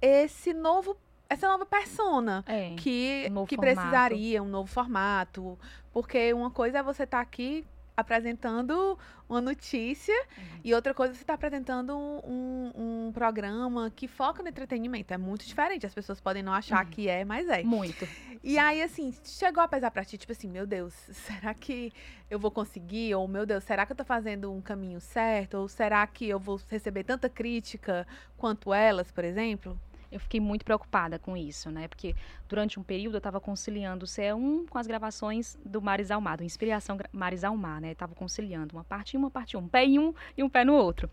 esse 0.00 0.54
novo 0.54 0.96
essa 1.28 1.48
nova 1.48 1.66
persona 1.66 2.44
é, 2.46 2.76
que, 2.76 3.28
um 3.32 3.44
que 3.44 3.56
precisaria 3.56 4.40
um 4.40 4.46
novo 4.46 4.72
formato. 4.72 5.58
Porque 5.92 6.32
uma 6.32 6.52
coisa 6.52 6.78
é 6.78 6.82
você 6.84 7.02
estar 7.02 7.16
tá 7.16 7.22
aqui 7.22 7.66
apresentando 7.96 8.98
uma 9.28 9.40
notícia 9.40 10.14
uhum. 10.36 10.60
e 10.62 10.74
outra 10.74 10.92
coisa 10.92 11.14
você 11.14 11.22
está 11.22 11.34
apresentando 11.34 11.96
um, 11.96 12.72
um, 12.76 13.12
programa 13.12 13.90
que 13.90 14.06
foca 14.06 14.42
no 14.42 14.48
entretenimento. 14.48 15.12
É 15.12 15.18
muito 15.18 15.46
diferente. 15.46 15.86
As 15.86 15.94
pessoas 15.94 16.20
podem 16.20 16.42
não 16.42 16.52
achar 16.52 16.84
uhum. 16.84 16.90
que 16.90 17.08
é, 17.08 17.24
mas 17.24 17.48
é. 17.48 17.62
Muito. 17.62 18.06
E 18.44 18.58
aí, 18.58 18.82
assim, 18.82 19.12
chegou 19.24 19.62
a 19.62 19.68
pesar 19.68 19.90
pra 19.90 20.04
ti, 20.04 20.16
tipo 20.16 20.30
assim, 20.30 20.48
meu 20.48 20.66
Deus, 20.66 20.94
será 21.10 21.54
que 21.54 21.92
eu 22.30 22.38
vou 22.38 22.50
conseguir? 22.50 23.14
Ou, 23.14 23.26
meu 23.26 23.46
Deus, 23.46 23.64
será 23.64 23.86
que 23.86 23.92
eu 23.92 23.96
tô 23.96 24.04
fazendo 24.04 24.52
um 24.52 24.60
caminho 24.60 25.00
certo? 25.00 25.54
Ou 25.54 25.68
será 25.68 26.06
que 26.06 26.28
eu 26.28 26.38
vou 26.38 26.60
receber 26.68 27.02
tanta 27.02 27.28
crítica 27.28 28.06
quanto 28.36 28.72
elas, 28.72 29.10
por 29.10 29.24
exemplo? 29.24 29.80
Eu 30.16 30.20
fiquei 30.20 30.40
muito 30.40 30.64
preocupada 30.64 31.18
com 31.18 31.36
isso, 31.36 31.70
né? 31.70 31.88
Porque 31.88 32.14
durante 32.48 32.80
um 32.80 32.82
período 32.82 33.14
eu 33.14 33.18
estava 33.18 33.40
conciliando 33.40 34.04
o 34.04 34.08
CE1 34.08 34.68
com 34.68 34.78
as 34.78 34.86
gravações 34.86 35.56
do 35.64 35.80
Maris 35.80 36.10
Almar, 36.10 36.38
do 36.38 36.44
Inspiração 36.44 36.98
Maris 37.12 37.44
Almar, 37.44 37.80
né? 37.80 37.92
Estava 37.92 38.14
conciliando 38.14 38.74
uma 38.74 38.84
parte 38.84 39.16
em 39.16 39.18
uma 39.18 39.30
parte 39.30 39.56
um 39.56 39.68
pé 39.68 39.84
em 39.84 39.98
um 39.98 40.14
e 40.36 40.42
um 40.42 40.48
pé 40.48 40.64
no 40.64 40.74
outro. 40.74 41.10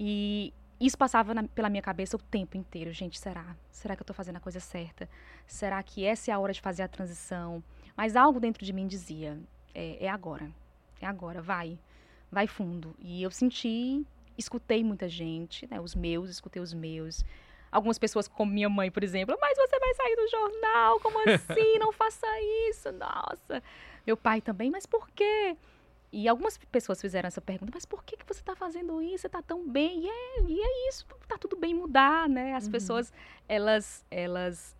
E 0.00 0.52
isso 0.80 0.96
passava 0.96 1.32
na, 1.34 1.44
pela 1.44 1.68
minha 1.68 1.82
cabeça 1.82 2.16
o 2.16 2.20
tempo 2.20 2.56
inteiro. 2.56 2.92
Gente, 2.92 3.18
será? 3.18 3.56
Será 3.70 3.94
que 3.94 4.00
eu 4.00 4.04
estou 4.04 4.16
fazendo 4.16 4.36
a 4.36 4.40
coisa 4.40 4.60
certa? 4.60 5.08
Será 5.46 5.82
que 5.82 6.04
essa 6.04 6.30
é 6.30 6.34
a 6.34 6.38
hora 6.38 6.52
de 6.52 6.60
fazer 6.60 6.82
a 6.82 6.88
transição? 6.88 7.62
Mas 7.96 8.16
algo 8.16 8.40
dentro 8.40 8.64
de 8.64 8.72
mim 8.72 8.86
dizia: 8.86 9.38
é, 9.74 10.04
é 10.04 10.08
agora. 10.08 10.50
É 11.00 11.06
agora, 11.06 11.42
vai. 11.42 11.78
Vai 12.30 12.46
fundo. 12.46 12.94
E 12.98 13.22
eu 13.22 13.30
senti, 13.30 14.04
escutei 14.36 14.82
muita 14.82 15.08
gente, 15.08 15.66
né? 15.70 15.80
Os 15.80 15.94
meus, 15.94 16.30
escutei 16.30 16.60
os 16.60 16.72
meus 16.72 17.24
algumas 17.70 17.98
pessoas, 17.98 18.28
como 18.28 18.52
minha 18.52 18.68
mãe, 18.68 18.90
por 18.90 19.02
exemplo, 19.02 19.36
mas 19.40 19.56
você 19.56 19.78
vai 19.78 19.94
sair 19.94 20.16
do 20.16 20.28
jornal, 20.28 21.00
como 21.00 21.18
assim? 21.28 21.78
Não 21.78 21.92
faça 21.92 22.26
isso, 22.68 22.92
nossa. 22.92 23.62
Meu 24.06 24.16
pai 24.16 24.40
também, 24.40 24.70
mas 24.70 24.86
por 24.86 25.08
quê? 25.10 25.56
E 26.12 26.28
algumas 26.28 26.56
pessoas 26.56 27.00
fizeram 27.00 27.26
essa 27.26 27.40
pergunta, 27.40 27.72
mas 27.74 27.84
por 27.84 28.04
que, 28.04 28.16
que 28.16 28.26
você 28.26 28.40
está 28.40 28.54
fazendo 28.54 29.02
isso? 29.02 29.22
Você 29.22 29.26
está 29.26 29.42
tão 29.42 29.68
bem? 29.68 30.04
E 30.04 30.08
é, 30.08 30.42
e 30.46 30.60
é 30.60 30.88
isso, 30.88 31.06
está 31.22 31.36
tudo 31.36 31.56
bem 31.56 31.74
mudar, 31.74 32.28
né? 32.28 32.54
As 32.54 32.66
uhum. 32.66 32.72
pessoas, 32.72 33.12
elas, 33.48 34.06
elas, 34.10 34.76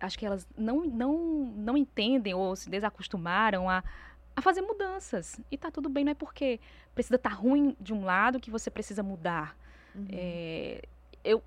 acho 0.00 0.18
que 0.18 0.26
elas 0.26 0.46
não, 0.56 0.84
não, 0.84 1.14
não 1.56 1.76
entendem 1.76 2.34
ou 2.34 2.54
se 2.56 2.68
desacostumaram 2.68 3.70
a, 3.70 3.82
a 4.34 4.42
fazer 4.42 4.60
mudanças. 4.60 5.40
E 5.50 5.54
está 5.54 5.70
tudo 5.70 5.88
bem, 5.88 6.04
não 6.04 6.12
é 6.12 6.14
porque 6.14 6.60
precisa 6.94 7.16
estar 7.16 7.30
tá 7.30 7.36
ruim 7.36 7.76
de 7.80 7.94
um 7.94 8.04
lado 8.04 8.40
que 8.40 8.50
você 8.50 8.70
precisa 8.70 9.02
mudar. 9.02 9.56
Uhum. 9.94 10.06
É, 10.10 10.82
eu, 11.24 11.42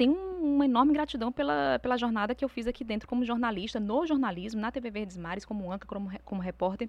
tenho 0.00 0.14
uma 0.14 0.64
enorme 0.64 0.94
gratidão 0.94 1.30
pela, 1.30 1.78
pela 1.78 1.98
jornada 1.98 2.34
que 2.34 2.42
eu 2.42 2.48
fiz 2.48 2.66
aqui 2.66 2.82
dentro 2.82 3.06
como 3.06 3.22
jornalista, 3.22 3.78
no 3.78 4.06
jornalismo, 4.06 4.58
na 4.58 4.72
TV 4.72 4.90
Verdes 4.90 5.18
Mares, 5.18 5.44
como 5.44 5.70
âncora, 5.70 5.86
como, 5.86 6.10
como 6.24 6.40
repórter. 6.40 6.88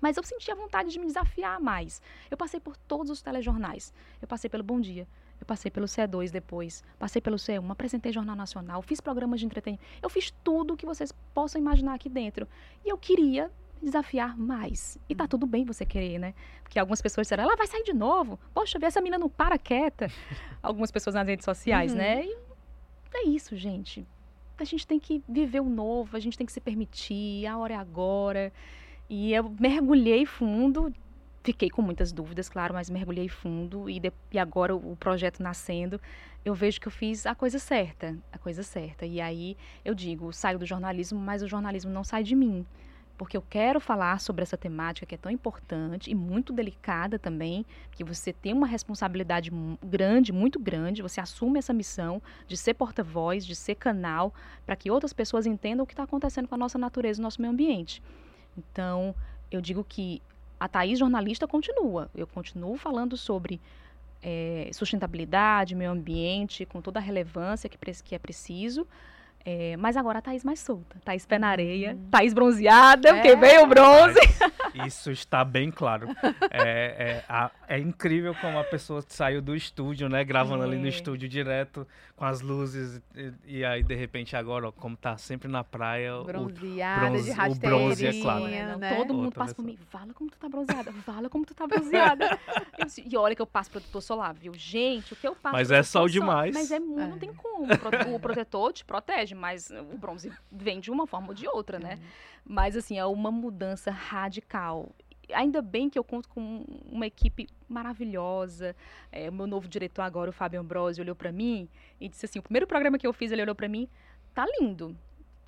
Mas 0.00 0.16
eu 0.16 0.24
senti 0.24 0.50
a 0.50 0.54
vontade 0.56 0.90
de 0.90 0.98
me 0.98 1.06
desafiar 1.06 1.60
mais. 1.60 2.02
Eu 2.28 2.36
passei 2.36 2.58
por 2.58 2.76
todos 2.76 3.12
os 3.12 3.22
telejornais. 3.22 3.94
Eu 4.20 4.26
passei 4.26 4.50
pelo 4.50 4.64
Bom 4.64 4.80
Dia. 4.80 5.06
Eu 5.40 5.46
passei 5.46 5.70
pelo 5.70 5.86
C2 5.86 6.32
depois. 6.32 6.82
Passei 6.98 7.22
pelo 7.22 7.36
C1. 7.36 7.70
Apresentei 7.70 8.12
Jornal 8.12 8.34
Nacional. 8.34 8.82
Fiz 8.82 9.00
programas 9.00 9.38
de 9.38 9.46
entretenimento. 9.46 9.86
Eu 10.02 10.10
fiz 10.10 10.34
tudo 10.42 10.74
o 10.74 10.76
que 10.76 10.84
vocês 10.84 11.12
possam 11.32 11.60
imaginar 11.60 11.94
aqui 11.94 12.08
dentro. 12.08 12.48
E 12.84 12.88
eu 12.88 12.98
queria 12.98 13.52
desafiar 13.82 14.36
mais. 14.36 14.98
E 15.08 15.14
tá 15.14 15.24
uhum. 15.24 15.28
tudo 15.28 15.46
bem 15.46 15.64
você 15.64 15.84
querer, 15.84 16.18
né? 16.18 16.34
Porque 16.62 16.78
algumas 16.78 17.02
pessoas 17.02 17.26
disseram, 17.26 17.44
ela 17.44 17.56
vai 17.56 17.66
sair 17.66 17.82
de 17.82 17.92
novo. 17.92 18.38
Poxa, 18.54 18.78
essa 18.82 19.00
menina 19.00 19.18
não 19.18 19.28
para 19.28 19.58
quieta. 19.58 20.08
algumas 20.62 20.90
pessoas 20.90 21.14
nas 21.14 21.26
redes 21.26 21.44
sociais, 21.44 21.94
né? 21.94 22.20
uhum. 22.20 22.26
né? 22.26 22.36
E 23.14 23.16
é 23.16 23.28
isso, 23.28 23.56
gente. 23.56 24.06
A 24.58 24.64
gente 24.64 24.86
tem 24.86 24.98
que 24.98 25.22
viver 25.28 25.60
o 25.60 25.68
novo, 25.68 26.16
a 26.16 26.20
gente 26.20 26.38
tem 26.38 26.46
que 26.46 26.52
se 26.52 26.60
permitir, 26.60 27.46
a 27.46 27.58
hora 27.58 27.74
é 27.74 27.76
agora. 27.76 28.52
E 29.08 29.34
eu 29.34 29.54
mergulhei 29.58 30.24
fundo, 30.24 30.92
fiquei 31.42 31.68
com 31.68 31.82
muitas 31.82 32.12
dúvidas, 32.12 32.48
claro, 32.48 32.72
mas 32.72 32.88
mergulhei 32.88 33.28
fundo 33.28 33.90
e, 33.90 33.98
de, 33.98 34.12
e 34.30 34.38
agora 34.38 34.74
o, 34.74 34.92
o 34.92 34.96
projeto 34.96 35.42
nascendo, 35.42 36.00
eu 36.44 36.54
vejo 36.54 36.80
que 36.80 36.86
eu 36.86 36.92
fiz 36.92 37.26
a 37.26 37.34
coisa 37.34 37.58
certa, 37.58 38.16
a 38.30 38.38
coisa 38.38 38.62
certa. 38.62 39.04
E 39.04 39.20
aí 39.20 39.56
eu 39.84 39.94
digo, 39.94 40.32
saio 40.32 40.58
do 40.58 40.64
jornalismo, 40.64 41.18
mas 41.18 41.42
o 41.42 41.48
jornalismo 41.48 41.90
não 41.90 42.04
sai 42.04 42.22
de 42.22 42.34
mim 42.34 42.64
porque 43.22 43.36
eu 43.36 43.44
quero 43.48 43.78
falar 43.78 44.20
sobre 44.20 44.42
essa 44.42 44.56
temática 44.56 45.06
que 45.06 45.14
é 45.14 45.18
tão 45.18 45.30
importante 45.30 46.10
e 46.10 46.14
muito 46.14 46.52
delicada 46.52 47.20
também, 47.20 47.64
que 47.92 48.02
você 48.02 48.32
tem 48.32 48.52
uma 48.52 48.66
responsabilidade 48.66 49.48
grande, 49.80 50.32
muito 50.32 50.58
grande, 50.58 51.02
você 51.02 51.20
assume 51.20 51.60
essa 51.60 51.72
missão 51.72 52.20
de 52.48 52.56
ser 52.56 52.74
porta-voz, 52.74 53.46
de 53.46 53.54
ser 53.54 53.76
canal, 53.76 54.34
para 54.66 54.74
que 54.74 54.90
outras 54.90 55.12
pessoas 55.12 55.46
entendam 55.46 55.84
o 55.84 55.86
que 55.86 55.92
está 55.92 56.02
acontecendo 56.02 56.48
com 56.48 56.56
a 56.56 56.58
nossa 56.58 56.76
natureza, 56.78 57.20
o 57.20 57.22
nosso 57.22 57.40
meio 57.40 57.52
ambiente. 57.52 58.02
Então, 58.58 59.14
eu 59.52 59.60
digo 59.60 59.84
que 59.84 60.20
a 60.58 60.66
Thaís 60.66 60.98
jornalista 60.98 61.46
continua, 61.46 62.10
eu 62.16 62.26
continuo 62.26 62.76
falando 62.76 63.16
sobre 63.16 63.60
é, 64.20 64.68
sustentabilidade, 64.72 65.76
meio 65.76 65.92
ambiente, 65.92 66.66
com 66.66 66.82
toda 66.82 66.98
a 66.98 67.02
relevância 67.02 67.70
que, 67.70 67.78
que 68.02 68.16
é 68.16 68.18
preciso, 68.18 68.84
é, 69.44 69.76
mas 69.76 69.96
agora 69.96 70.20
a 70.20 70.22
Thaís 70.22 70.44
mais 70.44 70.60
solta. 70.60 70.96
Thaís 71.04 71.26
pé 71.26 71.38
na 71.38 71.48
areia, 71.48 71.94
hum. 71.94 72.08
Thaís 72.10 72.32
bronzeada, 72.32 73.08
é. 73.08 73.12
porque 73.14 73.36
veio 73.36 73.64
o 73.64 73.66
bronze. 73.66 74.20
Isso 74.86 75.10
está 75.10 75.44
bem 75.44 75.70
claro. 75.70 76.08
É, 76.50 76.60
é, 76.60 77.24
a, 77.28 77.50
é, 77.68 77.78
incrível 77.78 78.34
como 78.40 78.58
a 78.58 78.64
pessoa 78.64 79.02
saiu 79.06 79.42
do 79.42 79.54
estúdio, 79.54 80.08
né? 80.08 80.24
Gravando 80.24 80.62
ali 80.62 80.78
no 80.78 80.86
estúdio 80.86 81.28
direto, 81.28 81.86
com 82.22 82.26
as 82.26 82.40
luzes. 82.40 83.02
E, 83.16 83.32
e, 83.58 83.64
aí, 83.64 83.82
de 83.82 83.96
repente, 83.96 84.36
agora, 84.36 84.68
ó, 84.68 84.72
como 84.72 84.96
tá 84.96 85.16
sempre 85.18 85.48
na 85.48 85.64
praia. 85.64 86.22
Bronzeada, 86.22 87.08
o, 87.08 87.10
bronze, 87.10 87.32
de 87.32 87.40
o 87.40 87.54
bronze, 87.58 88.06
é 88.06 88.22
claro. 88.22 88.44
Né? 88.44 88.96
Todo 88.96 89.12
mundo 89.12 89.32
passa 89.32 89.52
por 89.52 89.64
mim. 89.64 89.76
Fala 89.90 90.14
como 90.14 90.30
tu 90.30 90.38
tá 90.38 90.48
bronzeada. 90.48 90.92
Fala 90.92 91.28
como 91.28 91.44
tu 91.44 91.52
tá 91.52 91.66
bronzeada. 91.66 92.38
e 93.04 93.16
olha 93.16 93.34
que 93.34 93.42
eu 93.42 93.46
passo 93.46 93.72
protetor 93.72 94.00
solar, 94.00 94.34
viu? 94.34 94.54
Gente, 94.54 95.14
o 95.14 95.16
que 95.16 95.26
eu 95.26 95.34
passo 95.34 95.56
Mas 95.56 95.72
é 95.72 95.82
sol 95.82 96.08
demais. 96.08 96.54
Mas 96.54 96.70
é, 96.70 96.78
não 96.78 97.18
tem 97.18 97.34
como. 97.34 97.66
O 98.14 98.20
protetor 98.20 98.72
te 98.72 98.84
protege 98.84 99.34
mas 99.34 99.70
o 99.70 99.98
bronze 99.98 100.30
vem 100.50 100.78
de 100.78 100.92
uma 100.92 101.08
forma 101.08 101.28
ou 101.28 101.34
de 101.34 101.48
outra, 101.48 101.80
né? 101.80 101.94
Uhum. 101.94 102.08
Mas, 102.44 102.76
assim, 102.76 102.98
é 102.98 103.04
uma 103.04 103.32
mudança 103.32 103.90
radical. 103.90 104.94
Ainda 105.34 105.62
bem 105.62 105.88
que 105.88 105.98
eu 105.98 106.04
conto 106.04 106.28
com 106.28 106.64
uma 106.90 107.06
equipe 107.06 107.48
maravilhosa. 107.68 108.74
É, 109.10 109.28
o 109.28 109.32
meu 109.32 109.46
novo 109.46 109.68
diretor 109.68 110.02
agora, 110.02 110.30
o 110.30 110.32
Fábio 110.32 110.60
Ambrosio, 110.60 111.02
olhou 111.02 111.16
para 111.16 111.32
mim 111.32 111.68
e 112.00 112.08
disse 112.08 112.26
assim: 112.26 112.38
o 112.38 112.42
primeiro 112.42 112.66
programa 112.66 112.98
que 112.98 113.06
eu 113.06 113.12
fiz, 113.12 113.32
ele 113.32 113.42
olhou 113.42 113.54
para 113.54 113.68
mim, 113.68 113.88
tá 114.34 114.46
lindo. 114.60 114.96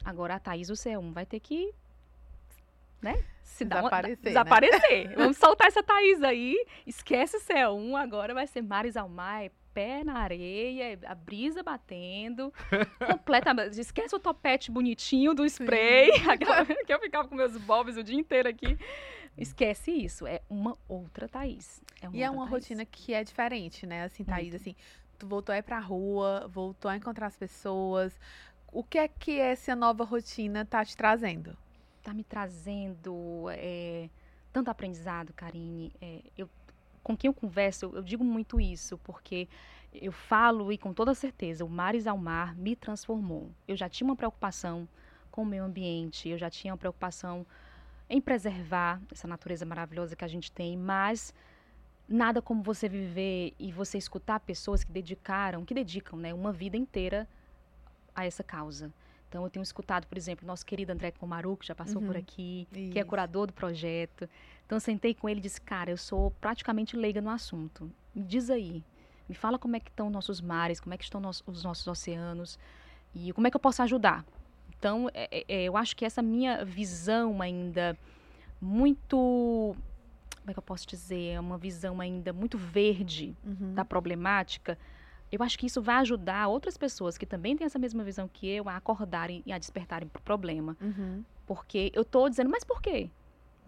Agora 0.05 0.35
a 0.35 0.39
Thaís, 0.39 0.69
o 0.69 0.75
C1, 0.75 1.13
vai 1.13 1.25
ter 1.25 1.41
que 1.41 1.73
né? 3.05 3.23
Se 3.43 3.65
desaparecer. 3.67 4.17
Uma, 4.17 4.25
desaparecer. 4.25 5.09
Né? 5.11 5.15
Vamos 5.17 5.37
soltar 5.37 5.69
essa 5.69 5.83
Thaís 5.83 6.23
aí. 6.23 6.57
Esquece 6.87 7.37
o 7.37 7.41
C1, 7.41 8.01
agora 8.01 8.33
vai 8.33 8.47
ser 8.47 8.63
Maris 8.63 8.97
Almar, 8.97 9.51
pé 9.75 10.03
na 10.03 10.19
areia, 10.21 10.99
a 11.07 11.15
brisa 11.15 11.63
batendo. 11.63 12.53
completamente. 13.07 13.79
Esquece 13.79 14.17
o 14.17 14.19
topete 14.19 14.71
bonitinho 14.71 15.35
do 15.35 15.45
spray, 15.45 16.11
que 16.87 16.93
eu 16.93 16.99
ficava 16.99 17.29
com 17.29 17.35
meus 17.35 17.57
bobs 17.59 17.99
o 17.99 18.03
dia 18.03 18.19
inteiro 18.19 18.49
aqui. 18.49 18.79
Esquece 19.37 19.91
isso. 19.91 20.27
É 20.27 20.41
uma 20.49 20.77
outra 20.89 21.29
Thaís. 21.29 21.83
É 22.01 22.09
uma 22.09 22.17
e 22.17 22.23
é 22.23 22.31
uma 22.31 22.45
Thaís. 22.47 22.51
rotina 22.51 22.85
que 22.85 23.13
é 23.13 23.25
diferente, 23.25 23.87
né? 23.87 24.05
Assim, 24.05 24.25
Thaís, 24.25 24.51
Muito. 24.51 24.57
assim, 24.63 24.77
tu 25.19 25.27
voltou 25.27 25.53
a 25.53 25.59
ir 25.59 25.63
pra 25.63 25.79
rua, 25.79 26.47
voltou 26.49 26.91
a 26.91 26.97
encontrar 26.97 27.27
as 27.27 27.37
pessoas. 27.37 28.19
O 28.73 28.83
que 28.83 28.99
é 28.99 29.09
que 29.09 29.39
essa 29.39 29.75
nova 29.75 30.05
rotina 30.05 30.65
tá 30.65 30.85
te 30.85 30.97
trazendo? 30.97 31.57
Tá 32.03 32.13
me 32.13 32.23
trazendo 32.25 33.47
é, 33.51 34.09
tanto 34.53 34.71
aprendizado, 34.71 35.33
Karine. 35.33 35.93
É, 36.01 36.23
eu, 36.37 36.49
com 37.03 37.17
quem 37.17 37.29
eu 37.29 37.35
converso, 37.35 37.87
eu, 37.87 37.97
eu 37.97 38.03
digo 38.03 38.23
muito 38.25 38.61
isso, 38.61 38.99
porque 38.99 39.49
eu 39.93 40.13
falo 40.13 40.73
e 40.73 40.79
com 40.79 40.93
toda 40.93 41.15
certeza, 41.15 41.65
o 41.65 41.69
Mares 41.69 42.07
ao 42.07 42.19
Mar 42.19 42.55
me 42.57 42.75
transformou. 42.77 43.51
Eu 43.67 43.77
já 43.77 43.89
tinha 43.89 44.07
uma 44.07 44.17
preocupação 44.17 44.89
com 45.31 45.43
o 45.43 45.47
meio 45.47 45.65
ambiente, 45.65 46.29
eu 46.29 46.39
já 46.39 46.51
tinha 46.51 46.73
uma 46.73 46.79
preocupação 46.79 47.47
em 48.09 48.21
preservar 48.21 49.01
essa 49.11 49.27
natureza 49.27 49.65
maravilhosa 49.65 50.15
que 50.15 50.25
a 50.25 50.29
gente 50.29 50.53
tem, 50.53 50.77
mas 50.77 51.35
nada 52.09 52.43
como 52.43 52.63
você 52.63 52.89
viver 52.89 53.55
e 53.59 53.73
você 53.73 53.99
escutar 53.99 54.41
pessoas 54.41 54.85
que 54.85 54.93
dedicaram, 54.93 55.65
que 55.65 55.75
dedicam, 55.75 56.19
né, 56.19 56.35
uma 56.35 56.53
vida 56.53 56.77
inteira 56.77 57.27
a 58.15 58.27
essa 58.27 58.45
causa. 58.45 58.93
Então, 59.29 59.43
eu 59.43 59.51
tenho 59.51 59.65
escutado, 59.65 60.07
por 60.07 60.17
exemplo, 60.17 60.47
nosso 60.47 60.65
querido 60.65 60.93
André 60.93 61.11
Comaru, 61.11 61.57
que 61.57 61.67
já 61.67 61.75
passou 61.75 62.01
uhum. 62.01 62.07
por 62.07 62.17
aqui, 62.17 62.69
Isso. 62.71 62.93
que 62.93 62.99
é 63.01 63.05
curador 63.05 63.49
do 63.49 63.53
projeto. 63.53 64.29
Então, 64.65 64.77
eu 64.77 64.81
sentei 64.81 65.13
com 65.13 65.29
ele 65.29 65.41
e 65.41 65.43
disse, 65.43 65.61
cara, 65.61 65.91
eu 65.91 65.97
sou 65.97 66.31
praticamente 66.41 66.97
leiga 66.97 67.21
no 67.21 67.31
assunto. 67.31 67.91
Me 68.15 68.23
diz 68.23 68.49
aí, 68.49 68.85
me 69.29 69.35
fala 69.35 69.59
como 69.59 69.75
é 69.75 69.81
que 69.81 69.91
estão 69.91 70.09
nossos 70.09 70.41
mares, 70.41 70.79
como 70.79 70.95
é 70.95 70.97
que 70.97 71.03
estão 71.03 71.21
nos, 71.21 71.43
os 71.47 71.65
nossos 71.65 71.85
oceanos 71.87 72.59
e 73.13 73.33
como 73.33 73.47
é 73.49 73.51
que 73.51 73.57
eu 73.57 73.61
posso 73.61 73.83
ajudar. 73.83 74.25
Então, 74.85 75.09
é, 75.15 75.29
é, 75.31 75.45
é, 75.49 75.65
eu 75.65 75.79
acho 75.79 75.97
que 75.97 76.05
essa 76.05 76.21
minha 76.21 76.63
visão 76.63 77.41
ainda 77.41 77.97
muito 78.61 79.75
como 80.41 80.51
é 80.51 80.53
que 80.53 80.59
eu 80.59 80.63
posso 80.63 80.87
dizer, 80.87 81.41
uma 81.41 81.57
visão 81.57 82.03
ainda 82.03 82.35
muito 82.35 82.59
verde 82.59 83.35
uhum. 83.43 83.73
da 83.73 83.83
problemática, 83.83 84.79
eu 85.33 85.43
acho 85.43 85.59
que 85.59 85.65
isso 85.65 85.81
vai 85.81 85.97
ajudar 85.97 86.49
outras 86.49 86.77
pessoas 86.77 87.17
que 87.17 87.25
também 87.25 87.57
têm 87.57 87.65
essa 87.65 87.79
mesma 87.79 88.05
visão 88.05 88.29
que 88.31 88.47
eu 88.47 88.69
a 88.69 88.77
acordarem 88.77 89.43
e 89.47 89.55
a 89.55 89.59
despertarem 89.59 90.07
para 90.07 90.21
o 90.21 90.23
problema. 90.23 90.77
Uhum. 90.79 91.25
Porque 91.47 91.91
eu 91.95 92.03
estou 92.03 92.29
dizendo, 92.29 92.51
mas 92.51 92.63
por 92.63 92.83
quê? 92.83 93.09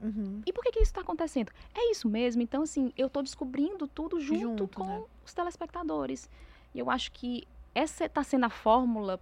Uhum. 0.03 0.43
E 0.45 0.53
por 0.53 0.63
que, 0.65 0.73
que 0.73 0.81
isso 0.81 0.91
está 0.91 1.01
acontecendo? 1.01 1.51
É 1.75 1.91
isso 1.91 2.07
mesmo. 2.11 2.43
Então, 2.43 2.63
assim, 2.63 2.93
eu 2.95 3.07
estou 3.07 3.23
descobrindo 3.23 3.89
tudo 3.89 4.21
junto, 4.21 4.41
junto 4.41 4.69
com 4.69 4.85
né? 4.85 5.03
os 5.25 5.33
telespectadores. 5.33 6.29
E 6.75 6.79
eu 6.79 6.91
acho 6.91 7.11
que 7.11 7.49
essa 7.75 8.05
está 8.05 8.23
sendo 8.23 8.45
a 8.45 8.51
fórmula 8.51 9.19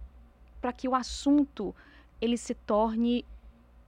para 0.65 0.73
que 0.73 0.87
o 0.87 0.95
assunto 0.95 1.75
ele 2.19 2.37
se 2.37 2.55
torne 2.55 3.23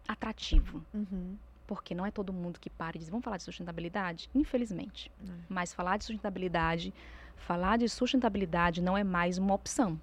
atrativo. 0.08 0.86
Uhum. 0.94 1.36
Porque 1.66 1.96
não 1.96 2.06
é 2.06 2.12
todo 2.12 2.32
mundo 2.32 2.60
que 2.60 2.70
para 2.70 2.96
e 2.96 3.00
diz, 3.00 3.10
vamos 3.10 3.24
falar 3.24 3.38
de 3.38 3.44
sustentabilidade? 3.44 4.30
Infelizmente. 4.36 5.12
É. 5.28 5.32
Mas 5.50 5.74
falar 5.74 5.98
de 5.98 6.04
sustentabilidade 6.04 6.94
falar 7.38 7.78
de 7.78 7.90
sustentabilidade 7.90 8.80
não 8.80 8.96
é 8.96 9.04
mais 9.04 9.40
uma 9.40 9.56
opção, 9.56 10.00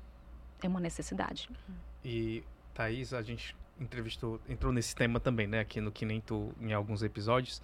é 0.63 0.67
uma 0.67 0.81
necessidade. 0.81 1.49
E, 2.05 2.43
Thaís, 2.73 3.15
a 3.15 3.23
gente 3.23 3.55
entrevistou, 3.81 4.41
entrou 4.49 4.73
nesse 4.73 4.97
tema 4.97 5.21
também, 5.21 5.47
né, 5.47 5.61
aqui 5.61 5.81
no 5.81 5.93
Que 5.93 6.05
Nem 6.05 6.21
Tu, 6.21 6.53
em 6.61 6.73
alguns 6.73 7.03
episódios, 7.03 7.63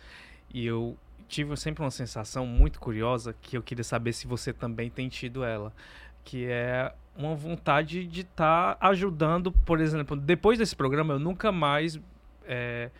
e 0.52 0.64
eu 0.64 0.96
tive 1.28 1.56
sempre 1.56 1.82
uma 1.82 1.90
sensação 1.90 2.46
muito 2.46 2.80
curiosa 2.80 3.34
que 3.40 3.56
eu 3.56 3.62
queria 3.62 3.84
saber 3.84 4.12
se 4.12 4.26
você 4.26 4.52
também 4.52 4.88
tem 4.88 5.08
tido 5.08 5.44
ela, 5.44 5.72
que 6.24 6.46
é 6.46 6.92
uma 7.16 7.34
vontade 7.34 8.06
de 8.06 8.22
estar 8.22 8.74
tá 8.76 8.88
ajudando, 8.88 9.52
por 9.52 9.80
exemplo, 9.80 10.16
depois 10.16 10.58
desse 10.58 10.74
programa 10.74 11.14
eu 11.14 11.18
nunca 11.18 11.52
mais 11.52 12.00
é, 12.46 12.90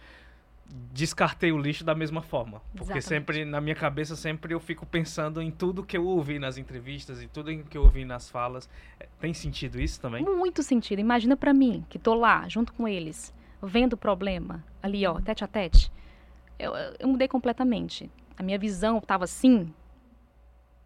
descartei 0.92 1.52
o 1.52 1.59
lixo 1.59 1.85
da 1.85 1.94
mesma 1.94 2.22
forma. 2.22 2.61
Porque 2.76 2.98
Exatamente. 2.98 3.04
sempre, 3.04 3.44
na 3.44 3.61
minha 3.61 3.74
cabeça, 3.74 4.14
sempre 4.14 4.54
eu 4.54 4.61
fico 4.61 4.87
pensando 4.87 5.40
em 5.42 5.50
tudo 5.50 5.83
que 5.83 5.96
eu 5.96 6.06
ouvi 6.06 6.38
nas 6.38 6.59
entrevistas 6.59 7.22
e 7.22 7.28
tudo 7.28 7.56
que 7.64 7.76
eu 7.76 7.83
ouvi 7.83 8.04
nas 8.04 8.30
falas. 8.30 8.68
É, 8.98 9.09
tem 9.20 9.35
sentido 9.35 9.80
isso 9.80 10.00
também? 10.00 10.24
Muito 10.24 10.62
sentido. 10.62 10.98
Imagina 10.98 11.37
para 11.37 11.52
mim, 11.52 11.85
que 11.88 11.98
tô 11.98 12.14
lá, 12.14 12.48
junto 12.48 12.72
com 12.72 12.87
eles, 12.87 13.35
vendo 13.62 13.94
o 13.94 13.96
problema, 13.96 14.64
ali, 14.83 15.06
ó, 15.06 15.20
tete 15.20 15.44
a 15.44 15.46
tete. 15.46 15.90
Eu, 16.59 16.72
eu 16.98 17.09
mudei 17.09 17.26
completamente. 17.26 18.11
A 18.37 18.42
minha 18.42 18.59
visão 18.59 18.98
estava 18.98 19.24
assim 19.24 19.72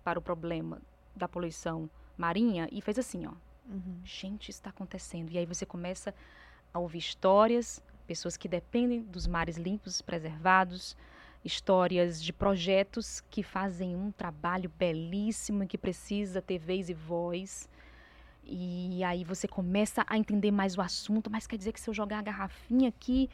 para 0.02 0.18
o 0.18 0.22
problema 0.22 0.80
da 1.14 1.28
poluição 1.28 1.88
marinha 2.16 2.68
e 2.70 2.80
fez 2.80 2.98
assim, 2.98 3.26
ó. 3.26 3.32
Uhum. 3.66 4.00
Gente, 4.04 4.50
isso 4.50 4.58
está 4.58 4.70
acontecendo. 4.70 5.30
E 5.30 5.38
aí 5.38 5.46
você 5.46 5.64
começa 5.64 6.14
a 6.72 6.78
ouvir 6.78 6.98
histórias, 6.98 7.82
pessoas 8.06 8.36
que 8.36 8.48
dependem 8.48 9.02
dos 9.02 9.26
mares 9.26 9.56
limpos, 9.56 10.02
preservados, 10.02 10.96
histórias 11.44 12.22
de 12.22 12.32
projetos 12.32 13.22
que 13.30 13.42
fazem 13.42 13.94
um 13.94 14.10
trabalho 14.10 14.70
belíssimo 14.78 15.62
e 15.62 15.66
que 15.66 15.78
precisa 15.78 16.40
ter 16.40 16.58
vez 16.58 16.88
e 16.88 16.94
voz. 16.94 17.68
E 18.42 19.02
aí 19.04 19.24
você 19.24 19.48
começa 19.48 20.04
a 20.06 20.18
entender 20.18 20.50
mais 20.50 20.76
o 20.76 20.80
assunto, 20.80 21.30
mas 21.30 21.46
quer 21.46 21.56
dizer 21.56 21.72
que 21.72 21.80
se 21.80 21.88
eu 21.88 21.94
jogar 21.94 22.18
a 22.18 22.22
garrafinha 22.22 22.88
aqui 22.88 23.30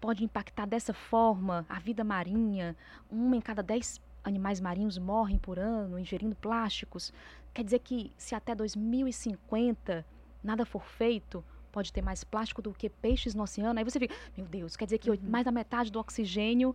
pode 0.00 0.22
impactar 0.22 0.66
dessa 0.66 0.92
forma 0.92 1.64
a 1.68 1.78
vida 1.78 2.04
marinha. 2.04 2.76
Um 3.10 3.34
em 3.34 3.40
cada 3.40 3.62
dez 3.62 4.00
animais 4.24 4.60
marinhos 4.60 4.98
morrem 4.98 5.38
por 5.38 5.58
ano 5.58 5.98
ingerindo 5.98 6.34
plásticos. 6.34 7.12
Quer 7.52 7.62
dizer 7.62 7.78
que 7.80 8.10
se 8.16 8.34
até 8.34 8.54
2050 8.54 10.04
nada 10.42 10.66
for 10.66 10.84
feito, 10.84 11.44
pode 11.70 11.92
ter 11.92 12.02
mais 12.02 12.22
plástico 12.22 12.62
do 12.62 12.72
que 12.72 12.88
peixes 12.88 13.34
no 13.34 13.42
oceano. 13.42 13.78
Aí 13.78 13.84
você 13.84 13.98
fica, 13.98 14.14
meu 14.36 14.46
Deus, 14.46 14.76
quer 14.76 14.84
dizer 14.84 14.98
que 14.98 15.10
uhum. 15.10 15.18
mais 15.22 15.44
da 15.44 15.50
metade 15.50 15.90
do 15.90 15.98
oxigênio 15.98 16.74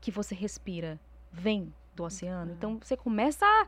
que 0.00 0.10
você 0.10 0.34
respira 0.34 0.98
vem 1.32 1.72
do 1.94 2.04
oceano. 2.04 2.50
Uhum. 2.50 2.56
Então 2.56 2.78
você 2.82 2.96
começa 2.96 3.44
a, 3.44 3.66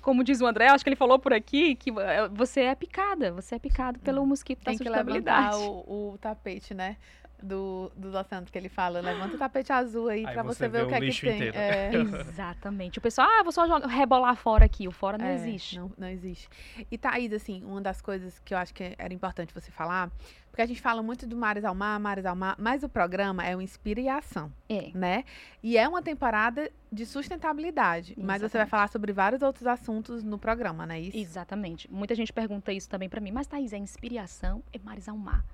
como 0.00 0.24
diz 0.24 0.40
o 0.40 0.46
André, 0.46 0.68
acho 0.68 0.84
que 0.84 0.88
ele 0.88 0.96
falou 0.96 1.18
por 1.18 1.32
aqui, 1.32 1.74
que 1.74 1.90
eh, 1.90 2.28
você 2.32 2.62
é 2.62 2.74
picada, 2.74 3.32
você 3.32 3.56
é 3.56 3.58
picado 3.58 3.98
pelo 4.00 4.20
uhum. 4.20 4.28
mosquito 4.28 4.64
Tem 4.64 4.74
da 4.74 4.78
sustentabilidade. 4.78 5.50
Tem 5.50 5.60
que 5.60 5.66
levantar 5.66 5.90
o, 5.90 6.12
o 6.12 6.18
tapete, 6.18 6.74
né? 6.74 6.96
Do, 7.42 7.90
do 7.96 8.16
oceano 8.16 8.46
que 8.46 8.56
ele 8.56 8.68
fala. 8.68 9.00
Levanta 9.00 9.36
o 9.36 9.38
tapete 9.38 9.72
azul 9.72 10.08
aí, 10.08 10.26
aí 10.26 10.32
pra 10.32 10.42
você, 10.42 10.68
ver 10.68 10.84
o 10.84 10.88
que 10.88 10.94
é 10.94 11.00
que 11.00 11.20
tem. 11.20 11.42
É. 11.48 11.90
Exatamente. 12.28 12.98
O 12.98 13.00
pessoal, 13.00 13.28
ah, 13.30 13.42
vou 13.42 13.52
só 13.52 13.66
jogar, 13.66 13.86
rebolar 13.86 14.36
fora 14.36 14.64
aqui. 14.64 14.88
O 14.88 14.92
fora 14.92 15.18
não 15.18 15.26
é, 15.26 15.34
existe. 15.34 15.78
Não, 15.78 15.92
não 15.96 16.08
existe. 16.08 16.48
E 16.90 16.96
Thaís, 16.96 17.32
assim, 17.32 17.62
uma 17.64 17.80
das 17.80 18.00
coisas 18.00 18.38
que 18.38 18.54
eu 18.54 18.58
acho 18.58 18.72
que 18.72 18.94
era 18.98 19.12
importante 19.12 19.52
você 19.52 19.70
falar, 19.70 20.10
porque 20.50 20.62
a 20.62 20.66
gente 20.66 20.80
fala 20.80 21.02
muito 21.02 21.26
do 21.26 21.36
Mares 21.36 21.64
ao 21.64 21.74
Mar, 21.74 21.98
Mares 21.98 22.24
ao 22.24 22.36
Mar, 22.36 22.54
mas 22.58 22.84
o 22.84 22.88
programa 22.88 23.44
é 23.44 23.56
o 23.56 23.60
Inspira 23.60 24.00
e 24.00 24.08
Ação. 24.08 24.52
É. 24.68 24.90
Né? 24.94 25.24
E 25.62 25.76
é 25.76 25.88
uma 25.88 26.00
temporada 26.00 26.70
de 26.92 27.04
sustentabilidade. 27.04 28.12
Exatamente. 28.12 28.26
Mas 28.26 28.42
você 28.42 28.58
vai 28.58 28.66
falar 28.66 28.88
sobre 28.88 29.12
vários 29.12 29.42
outros 29.42 29.66
assuntos 29.66 30.22
no 30.22 30.38
programa, 30.38 30.86
não 30.86 30.94
é 30.94 31.00
isso? 31.00 31.16
Exatamente. 31.16 31.90
Muita 31.92 32.14
gente 32.14 32.32
pergunta 32.32 32.72
isso 32.72 32.88
também 32.88 33.08
para 33.08 33.20
mim. 33.20 33.32
Mas, 33.32 33.48
Thaís, 33.48 33.72
é 33.72 33.78
Inspiração 33.78 34.62
e 34.72 34.78
Mares 34.78 35.08
ao 35.08 35.16
Mar? 35.16 35.44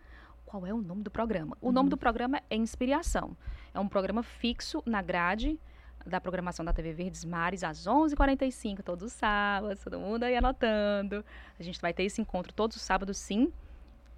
Qual 0.50 0.66
é 0.66 0.74
o 0.74 0.82
nome 0.82 1.04
do 1.04 1.10
programa. 1.12 1.56
O 1.60 1.66
uhum. 1.66 1.72
nome 1.72 1.88
do 1.88 1.96
programa 1.96 2.42
é 2.50 2.56
Inspiração. 2.56 3.36
É 3.72 3.78
um 3.78 3.86
programa 3.86 4.20
fixo 4.20 4.82
na 4.84 5.00
grade 5.00 5.56
da 6.04 6.20
programação 6.20 6.64
da 6.64 6.72
TV 6.72 6.92
Verdes 6.92 7.24
Mares 7.24 7.62
às 7.62 7.86
11h45, 7.86 8.82
todos 8.82 9.04
os 9.04 9.12
sábados, 9.12 9.84
todo 9.84 10.00
mundo 10.00 10.24
aí 10.24 10.34
anotando. 10.34 11.24
A 11.56 11.62
gente 11.62 11.80
vai 11.80 11.92
ter 11.92 12.02
esse 12.02 12.20
encontro 12.20 12.52
todos 12.52 12.76
os 12.76 12.82
sábados, 12.82 13.16
sim. 13.16 13.52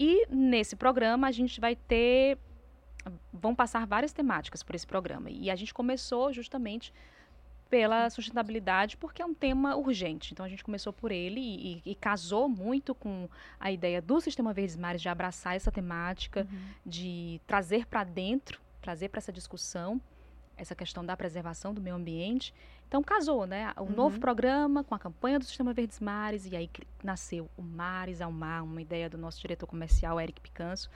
E 0.00 0.26
nesse 0.30 0.74
programa 0.74 1.26
a 1.28 1.32
gente 1.32 1.60
vai 1.60 1.76
ter. 1.76 2.38
Vão 3.30 3.54
passar 3.54 3.86
várias 3.86 4.14
temáticas 4.14 4.62
por 4.62 4.74
esse 4.74 4.86
programa. 4.86 5.28
E 5.28 5.50
a 5.50 5.56
gente 5.56 5.74
começou 5.74 6.32
justamente 6.32 6.94
pela 7.72 8.10
sustentabilidade, 8.10 8.98
porque 8.98 9.22
é 9.22 9.24
um 9.24 9.32
tema 9.32 9.74
urgente. 9.74 10.34
Então 10.34 10.44
a 10.44 10.48
gente 10.50 10.62
começou 10.62 10.92
por 10.92 11.10
ele 11.10 11.40
e, 11.40 11.82
e, 11.86 11.94
casou 11.94 12.46
muito 12.46 12.94
com 12.94 13.26
a 13.58 13.72
ideia 13.72 14.02
do 14.02 14.20
Sistema 14.20 14.52
Verdes 14.52 14.76
Mares 14.76 15.00
de 15.00 15.08
abraçar 15.08 15.56
essa 15.56 15.72
temática, 15.72 16.46
uhum. 16.52 16.58
de 16.84 17.40
trazer 17.46 17.86
para 17.86 18.04
dentro, 18.04 18.60
trazer 18.82 19.08
para 19.08 19.20
essa 19.20 19.32
discussão 19.32 19.98
essa 20.54 20.74
questão 20.74 21.02
da 21.02 21.16
preservação 21.16 21.72
do 21.72 21.80
meio 21.80 21.96
ambiente. 21.96 22.54
Então 22.86 23.02
casou, 23.02 23.46
né? 23.46 23.72
O 23.78 23.84
Uhum. 23.84 23.90
novo 23.92 24.20
programa 24.20 24.84
com 24.84 24.94
a 24.94 24.98
campanha 24.98 25.38
do 25.38 25.46
Sistema 25.46 25.72
Verdes 25.72 25.98
Mares 25.98 26.44
e 26.44 26.54
aí 26.54 26.68
nasceu 27.02 27.48
o 27.56 27.62
Mares 27.62 28.20
ao 28.20 28.30
Mar, 28.30 28.62
uma 28.62 28.82
ideia 28.82 29.08
do 29.08 29.16
nosso 29.16 29.40
diretor 29.40 29.66
comercial 29.66 30.20
Eric 30.20 30.42
Picanso. 30.42 30.90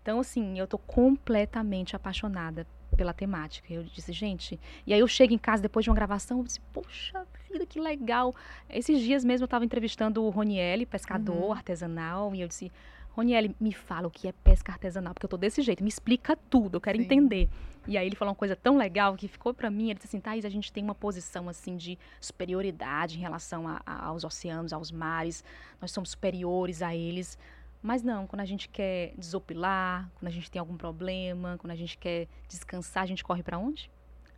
Então 0.00 0.20
assim, 0.20 0.56
eu 0.56 0.68
tô 0.68 0.78
completamente 0.78 1.96
apaixonada 1.96 2.64
pela 2.96 3.12
temática. 3.12 3.72
Eu 3.72 3.82
disse, 3.84 4.12
gente, 4.12 4.58
e 4.86 4.92
aí 4.92 5.00
eu 5.00 5.08
chego 5.08 5.32
em 5.32 5.38
casa 5.38 5.62
depois 5.62 5.84
de 5.84 5.90
uma 5.90 5.96
gravação, 5.96 6.38
eu 6.38 6.44
disse, 6.44 6.60
poxa 6.72 7.24
vida, 7.50 7.66
que 7.66 7.80
legal. 7.80 8.34
Esses 8.68 9.00
dias 9.00 9.24
mesmo 9.24 9.44
eu 9.44 9.46
estava 9.46 9.64
entrevistando 9.64 10.22
o 10.22 10.30
Ronielli, 10.30 10.86
pescador 10.86 11.46
Uhum. 11.46 11.52
artesanal, 11.52 12.34
e 12.34 12.40
eu 12.40 12.48
disse, 12.48 12.70
Ronielli, 13.10 13.54
me 13.60 13.72
fala 13.72 14.06
o 14.08 14.10
que 14.10 14.26
é 14.26 14.32
pesca 14.32 14.72
artesanal, 14.72 15.12
porque 15.12 15.26
eu 15.26 15.28
tô 15.30 15.36
desse 15.36 15.60
jeito, 15.60 15.82
me 15.82 15.88
explica 15.88 16.34
tudo, 16.48 16.76
eu 16.76 16.80
quero 16.80 16.96
Sim. 16.96 17.04
entender. 17.04 17.48
E 17.86 17.98
aí 17.98 18.06
ele 18.06 18.16
falou 18.16 18.30
uma 18.30 18.36
coisa 18.36 18.56
tão 18.56 18.76
legal 18.78 19.16
que 19.16 19.28
ficou 19.28 19.52
pra 19.52 19.70
mim, 19.70 19.86
ele 19.90 19.94
disse 19.94 20.06
assim, 20.06 20.20
Thaís, 20.20 20.44
a 20.44 20.48
gente 20.48 20.72
tem 20.72 20.82
uma 20.82 20.94
posição 20.94 21.48
assim 21.48 21.76
de 21.76 21.98
superioridade 22.20 23.18
em 23.18 23.20
relação 23.20 23.68
a- 23.68 23.82
a- 23.84 24.06
aos 24.06 24.24
oceanos, 24.24 24.72
aos 24.72 24.90
mares, 24.90 25.44
nós 25.80 25.90
somos 25.90 26.10
superiores 26.10 26.80
a 26.82 26.94
eles. 26.94 27.38
Mas 27.82 28.02
não, 28.02 28.26
quando 28.26 28.40
a 28.40 28.44
gente 28.44 28.68
quer 28.68 29.12
desopilar, 29.18 30.08
quando 30.14 30.28
a 30.28 30.30
gente 30.30 30.50
tem 30.50 30.60
algum 30.60 30.76
problema, 30.76 31.56
quando 31.58 31.72
a 31.72 31.76
gente 31.76 31.98
quer 31.98 32.28
descansar, 32.48 33.02
a 33.02 33.06
gente 33.06 33.24
corre 33.24 33.42
pra 33.42 33.58
onde? 33.58 33.90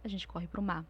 A 0.02 0.08
gente 0.08 0.26
corre 0.26 0.46
pro 0.48 0.62
mar. 0.62 0.84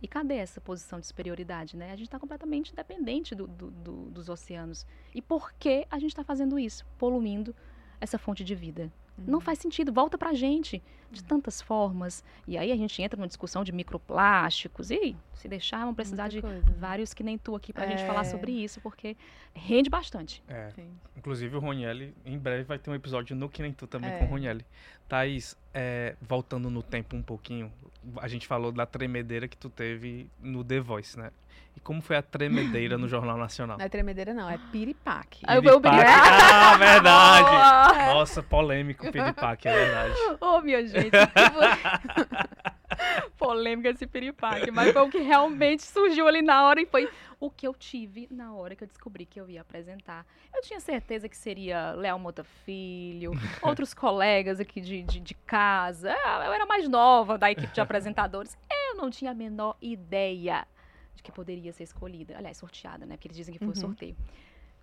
E 0.00 0.06
cadê 0.06 0.34
essa 0.36 0.60
posição 0.60 1.00
de 1.00 1.06
superioridade, 1.08 1.76
né? 1.76 1.86
A 1.90 1.96
gente 1.96 2.06
está 2.06 2.20
completamente 2.20 2.72
dependente 2.72 3.34
do- 3.34 3.48
do- 3.48 3.70
do- 3.72 4.10
dos 4.10 4.28
oceanos. 4.28 4.86
E 5.12 5.20
por 5.20 5.52
que 5.54 5.86
a 5.90 5.98
gente 5.98 6.10
está 6.10 6.22
fazendo 6.22 6.56
isso? 6.56 6.86
Poluindo 6.96 7.52
essa 8.00 8.16
fonte 8.16 8.44
de 8.44 8.54
vida. 8.54 8.92
Não 9.16 9.40
faz 9.40 9.58
sentido, 9.58 9.92
volta 9.92 10.16
pra 10.16 10.32
gente 10.32 10.80
de 11.10 11.24
tantas 11.24 11.60
formas. 11.62 12.22
E 12.46 12.58
aí 12.58 12.70
a 12.72 12.76
gente 12.76 13.00
entra 13.02 13.16
numa 13.16 13.26
discussão 13.28 13.64
de 13.64 13.72
microplásticos. 13.72 14.90
E 14.90 15.16
se 15.34 15.48
deixar, 15.48 15.84
vão 15.84 15.94
precisar 15.94 16.24
Muita 16.24 16.36
de 16.36 16.42
coisa, 16.42 16.64
vários 16.78 17.14
que 17.14 17.22
nem 17.22 17.38
tu 17.38 17.54
aqui 17.54 17.72
pra 17.72 17.86
gente 17.86 18.02
É. 18.02 18.06
falar 18.06 18.24
sobre 18.24 18.52
isso, 18.52 18.80
porque 18.80 19.16
rende 19.54 19.88
bastante. 19.88 20.42
É. 20.48 20.70
Inclusive 21.16 21.56
o 21.56 21.60
Ronielli, 21.60 22.14
em 22.24 22.38
breve 22.38 22.64
vai 22.64 22.78
ter 22.78 22.90
um 22.90 22.94
episódio 22.94 23.34
no 23.36 23.48
Que 23.48 23.62
Nem 23.62 23.72
Tu 23.72 23.86
também 23.86 24.10
É. 24.10 24.18
com 24.18 24.24
o 24.24 24.28
Ronielli. 24.28 24.64
Thaís, 25.08 25.56
é, 25.72 26.14
voltando 26.20 26.68
no 26.70 26.82
tempo 26.82 27.16
um 27.16 27.22
pouquinho, 27.22 27.72
a 28.18 28.28
gente 28.28 28.46
falou 28.46 28.70
da 28.70 28.84
tremedeira 28.84 29.48
que 29.48 29.56
tu 29.56 29.70
teve 29.70 30.28
no 30.40 30.62
The 30.62 30.80
Voice, 30.80 31.18
né? 31.18 31.30
E 31.76 31.80
como 31.80 32.02
foi 32.02 32.16
a 32.16 32.22
tremedeira 32.22 32.98
no 32.98 33.06
Jornal 33.08 33.36
Nacional? 33.38 33.78
Não 33.78 33.84
é 33.84 33.88
tremedeira, 33.88 34.34
não, 34.34 34.50
é 34.50 34.58
piripaque. 34.72 35.42
Ah, 35.46 35.60
Piripaque. 35.60 35.96
Ah, 36.06 36.76
verdade! 36.76 38.12
Nossa, 38.14 38.42
polêmico 38.42 39.06
o 39.06 39.12
Piripaque, 39.12 39.68
é 39.68 39.72
verdade. 39.72 40.14
Ô, 40.40 40.60
minha 40.60 40.84
gente. 40.86 40.97
Polêmica 43.38 43.90
esse 43.90 44.06
piripaque, 44.06 44.70
mas 44.70 44.92
foi 44.92 45.02
o 45.02 45.10
que 45.10 45.18
realmente 45.18 45.82
surgiu 45.82 46.26
ali 46.26 46.42
na 46.42 46.64
hora 46.64 46.80
e 46.80 46.86
foi 46.86 47.08
o 47.38 47.50
que 47.50 47.66
eu 47.66 47.74
tive 47.74 48.26
na 48.30 48.52
hora 48.54 48.74
que 48.74 48.82
eu 48.82 48.88
descobri 48.88 49.24
que 49.24 49.40
eu 49.40 49.48
ia 49.48 49.60
apresentar. 49.60 50.26
Eu 50.54 50.60
tinha 50.62 50.80
certeza 50.80 51.28
que 51.28 51.36
seria 51.36 51.92
Léo 51.92 52.18
Mota 52.18 52.42
Filho, 52.42 53.32
outros 53.62 53.94
colegas 53.94 54.58
aqui 54.58 54.80
de, 54.80 55.02
de, 55.02 55.20
de 55.20 55.34
casa. 55.34 56.12
Ah, 56.24 56.44
Eu 56.46 56.52
era 56.52 56.66
mais 56.66 56.88
nova 56.88 57.38
da 57.38 57.50
equipe 57.50 57.72
de 57.72 57.80
apresentadores. 57.80 58.56
Eu 58.70 58.96
não 58.96 59.10
tinha 59.10 59.30
a 59.30 59.34
menor 59.34 59.76
ideia 59.80 60.66
de 61.14 61.22
que 61.22 61.30
poderia 61.30 61.72
ser 61.72 61.84
escolhida. 61.84 62.36
Aliás, 62.36 62.56
sorteada, 62.56 63.06
né? 63.06 63.16
Porque 63.16 63.28
eles 63.28 63.36
dizem 63.36 63.52
que 63.52 63.58
foi 63.60 63.68
Uhum. 63.68 63.74
sorteio. 63.74 64.16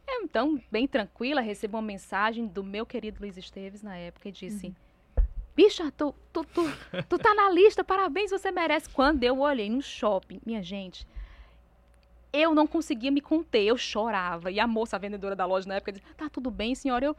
Eu, 0.08 0.21
então, 0.21 0.62
bem 0.71 0.88
tranquila, 0.88 1.41
recebo 1.41 1.78
uma 1.78 1.82
mensagem 1.84 2.45
do 2.47 2.63
meu 2.63 2.86
querido 2.86 3.19
Luiz 3.19 3.36
Esteves 3.38 3.82
na 3.82 3.97
época 3.97 4.30
e 4.30 4.32
disse: 4.32 4.73
Bicha, 5.55 5.89
tu, 5.91 6.13
tu, 6.33 6.43
tu, 6.43 6.63
tu 7.07 7.17
tá 7.17 7.33
na 7.33 7.49
lista, 7.49 7.83
parabéns, 7.83 8.29
você 8.31 8.51
merece. 8.51 8.89
Quando 8.89 9.23
eu 9.23 9.39
olhei 9.39 9.69
no 9.69 9.81
shopping, 9.81 10.41
minha 10.45 10.61
gente, 10.61 11.07
eu 12.33 12.53
não 12.53 12.67
conseguia 12.67 13.09
me 13.09 13.21
conter, 13.21 13.63
eu 13.63 13.77
chorava. 13.77 14.51
E 14.51 14.59
a 14.59 14.67
moça, 14.67 14.97
a 14.97 14.99
vendedora 14.99 15.35
da 15.35 15.45
loja 15.45 15.67
na 15.67 15.75
época, 15.75 15.93
disse: 15.93 16.05
Tá 16.15 16.29
tudo 16.29 16.51
bem, 16.51 16.75
senhora? 16.75 17.05
Eu, 17.05 17.15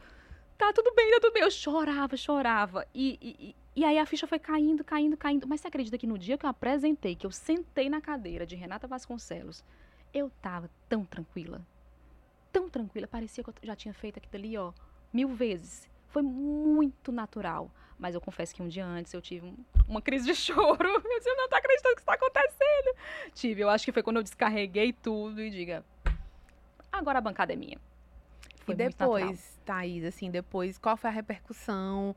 tá 0.57 0.71
tudo 0.71 0.93
bem, 0.93 1.09
tá 1.11 1.19
tudo 1.19 1.33
bem. 1.33 1.41
Eu 1.43 1.49
chorava, 1.49 2.15
chorava. 2.15 2.85
E, 2.93 3.17
e, 3.21 3.55
e- 3.75 3.85
aí 3.85 3.97
a 3.97 4.05
ficha 4.05 4.27
foi 4.27 4.37
caindo, 4.37 4.83
caindo, 4.83 5.17
caindo. 5.17 5.47
Mas 5.47 5.61
você 5.61 5.67
acredita 5.67 5.97
que 5.97 6.05
no 6.05 6.17
dia 6.17 6.37
que 6.37 6.45
eu 6.45 6.49
apresentei, 6.49 7.15
que 7.15 7.25
eu 7.25 7.31
sentei 7.31 7.89
na 7.89 7.99
cadeira 7.99 8.45
de 8.45 8.55
Renata 8.55 8.87
Vasconcelos, 8.87 9.63
eu 10.13 10.29
tava 10.41 10.69
tão 10.87 11.03
tranquila. 11.03 11.59
Tão 12.53 12.69
tranquila. 12.69 13.07
Parecia 13.07 13.43
que 13.43 13.49
eu 13.49 13.55
já 13.63 13.75
tinha 13.75 13.95
feito 13.95 14.17
aquilo 14.17 14.35
ali, 14.35 14.55
ó, 14.57 14.71
mil 15.11 15.29
vezes. 15.29 15.89
Foi 16.17 16.23
muito 16.23 17.11
natural. 17.11 17.69
Mas 17.99 18.15
eu 18.15 18.21
confesso 18.21 18.55
que 18.55 18.63
um 18.63 18.67
dia 18.67 18.83
antes 18.83 19.13
eu 19.13 19.21
tive 19.21 19.45
um- 19.45 19.55
uma 19.87 20.01
crise 20.01 20.25
de 20.25 20.33
choro. 20.81 20.87
Eu 20.89 20.99
disse, 20.99 21.29
eu 21.29 21.35
não 21.37 21.47
tô 21.47 21.55
acreditando 21.55 21.93
que 21.93 22.01
isso 22.01 22.05
tá 22.07 22.13
acontecendo. 22.15 22.95
Tive, 23.35 23.61
eu 23.61 23.69
acho 23.69 23.85
que 23.85 23.91
foi 23.91 24.01
quando 24.01 24.17
eu 24.17 24.23
descarreguei 24.23 24.93
tudo 24.93 25.39
e 25.39 25.51
diga, 25.51 25.85
agora 26.91 27.19
a 27.19 27.21
bancada 27.21 27.53
é 27.53 27.55
minha. 27.55 27.77
Foi 28.61 28.73
e 28.73 28.77
depois, 28.77 29.59
Thaís, 29.63 30.03
assim, 30.05 30.31
depois, 30.31 30.79
qual 30.79 30.97
foi 30.97 31.11
a 31.11 31.13
repercussão? 31.13 32.15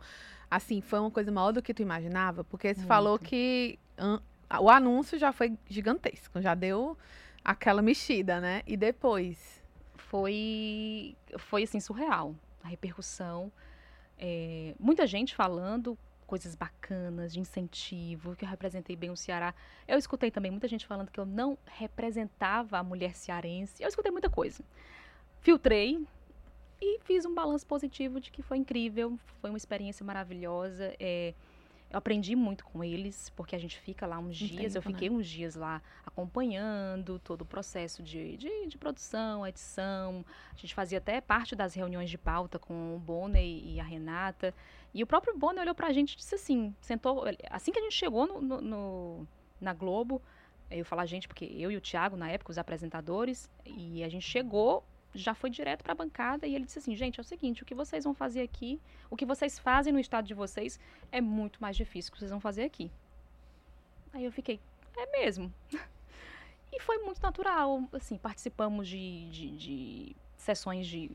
Assim, 0.50 0.80
foi 0.80 0.98
uma 0.98 1.10
coisa 1.10 1.30
maior 1.30 1.52
do 1.52 1.60
que 1.60 1.74
tu 1.74 1.82
imaginava? 1.82 2.42
Porque 2.42 2.72
você 2.74 2.86
falou 2.86 3.12
Muito. 3.18 3.26
que 3.26 3.78
an- 3.98 4.22
o 4.62 4.70
anúncio 4.70 5.18
já 5.18 5.30
foi 5.30 5.58
gigantesco, 5.68 6.40
já 6.40 6.54
deu 6.54 6.96
aquela 7.44 7.82
mexida, 7.82 8.40
né? 8.40 8.62
E 8.66 8.78
depois? 8.78 9.60
foi 9.96 11.14
foi 11.38 11.62
assim 11.64 11.78
surreal 11.78 12.34
a 12.64 12.68
repercussão 12.68 13.52
É, 14.22 14.74
muita 14.78 15.06
gente 15.06 15.34
falando 15.34 15.98
coisas 16.26 16.54
bacanas 16.54 17.32
de 17.32 17.40
incentivo 17.40 18.36
que 18.36 18.44
eu 18.44 18.48
representei 18.48 18.94
bem 18.94 19.10
o 19.10 19.16
Ceará. 19.16 19.54
Eu 19.88 19.98
escutei 19.98 20.30
também 20.30 20.50
muita 20.50 20.68
gente 20.68 20.86
falando 20.86 21.10
que 21.10 21.18
eu 21.18 21.24
não 21.24 21.58
representava 21.66 22.78
a 22.78 22.82
mulher 22.84 23.16
cearense. 23.16 23.82
Eu 23.82 23.88
escutei 23.88 24.12
muita 24.12 24.28
coisa. 24.28 24.62
Filtrei 25.40 26.06
e 26.80 27.00
fiz 27.00 27.24
um 27.24 27.34
balanço 27.34 27.66
positivo 27.66 28.20
de 28.20 28.30
que 28.30 28.42
foi 28.42 28.58
incrível 28.58 29.18
foi 29.40 29.50
uma 29.50 29.56
experiência 29.56 30.04
maravilhosa. 30.04 30.94
É, 31.00 31.34
eu 31.90 31.98
aprendi 31.98 32.36
muito 32.36 32.64
com 32.64 32.84
eles, 32.84 33.30
porque 33.30 33.56
a 33.56 33.58
gente 33.58 33.76
fica 33.78 34.06
lá 34.06 34.18
uns 34.18 34.40
Um 34.40 34.46
dias. 34.46 34.74
eu 34.76 34.80
tempo, 34.80 34.88
né? 34.92 34.94
fiquei 34.94 35.10
uns 35.10 35.26
dias 35.28 35.54
lá 35.56 35.82
acompanhando 36.06 37.18
todo 37.18 37.42
o 37.42 37.44
processo 37.44 38.02
de, 38.02 38.36
de, 38.36 38.66
de 38.68 38.78
produção, 38.78 39.46
edição. 39.46 40.24
A 40.54 40.56
gente 40.56 40.74
fazia 40.74 40.98
até 40.98 41.20
parte 41.20 41.54
das 41.56 41.74
reuniões 41.74 42.08
de 42.08 42.16
pauta 42.16 42.58
com 42.58 42.94
o 42.94 42.98
Bonner 42.98 43.42
e, 43.42 43.74
e 43.74 43.80
a 43.80 43.84
Renata. 43.84 44.54
E 44.94 45.02
o 45.02 45.06
próprio 45.06 45.36
Bonner 45.36 45.62
olhou 45.62 45.74
pra 45.74 45.92
gente 45.92 46.12
e 46.14 46.16
disse 46.16 46.34
assim: 46.34 46.74
sentou. 46.80 47.24
Assim 47.50 47.72
que 47.72 47.78
a 47.78 47.82
gente 47.82 47.94
chegou 47.94 48.26
no, 48.26 48.40
no- 48.40 48.60
no- 48.60 49.28
na 49.60 49.72
Globo, 49.74 50.22
eu 50.70 50.84
falo 50.84 51.00
a 51.02 51.06
gente, 51.06 51.26
porque 51.28 51.44
eu 51.44 51.70
e 51.70 51.76
o 51.76 51.80
Thiago, 51.80 52.16
na 52.16 52.30
época, 52.30 52.50
os 52.52 52.58
apresentadores, 52.58 53.50
e 53.66 54.02
a 54.04 54.08
gente 54.08 54.24
chegou. 54.24 54.84
Já 55.14 55.34
foi 55.34 55.50
direto 55.50 55.82
para 55.82 55.92
a 55.92 55.96
bancada 55.96 56.46
e 56.46 56.54
ele 56.54 56.64
disse 56.64 56.78
assim: 56.78 56.94
gente, 56.94 57.18
é 57.18 57.22
o 57.22 57.24
seguinte, 57.24 57.62
o 57.62 57.66
que 57.66 57.74
vocês 57.74 58.04
vão 58.04 58.14
fazer 58.14 58.42
aqui, 58.42 58.80
o 59.10 59.16
que 59.16 59.26
vocês 59.26 59.58
fazem 59.58 59.92
no 59.92 59.98
estado 59.98 60.26
de 60.26 60.34
vocês, 60.34 60.78
é 61.10 61.20
muito 61.20 61.60
mais 61.60 61.76
difícil 61.76 62.12
que 62.12 62.18
vocês 62.18 62.30
vão 62.30 62.40
fazer 62.40 62.64
aqui. 62.64 62.90
Aí 64.12 64.24
eu 64.24 64.32
fiquei, 64.32 64.60
é 64.96 65.06
mesmo. 65.18 65.52
E 66.72 66.78
foi 66.78 66.98
muito 66.98 67.20
natural, 67.20 67.82
assim, 67.92 68.16
participamos 68.16 68.86
de, 68.86 69.28
de, 69.30 69.56
de 69.56 70.16
sessões 70.36 70.86
de, 70.86 71.10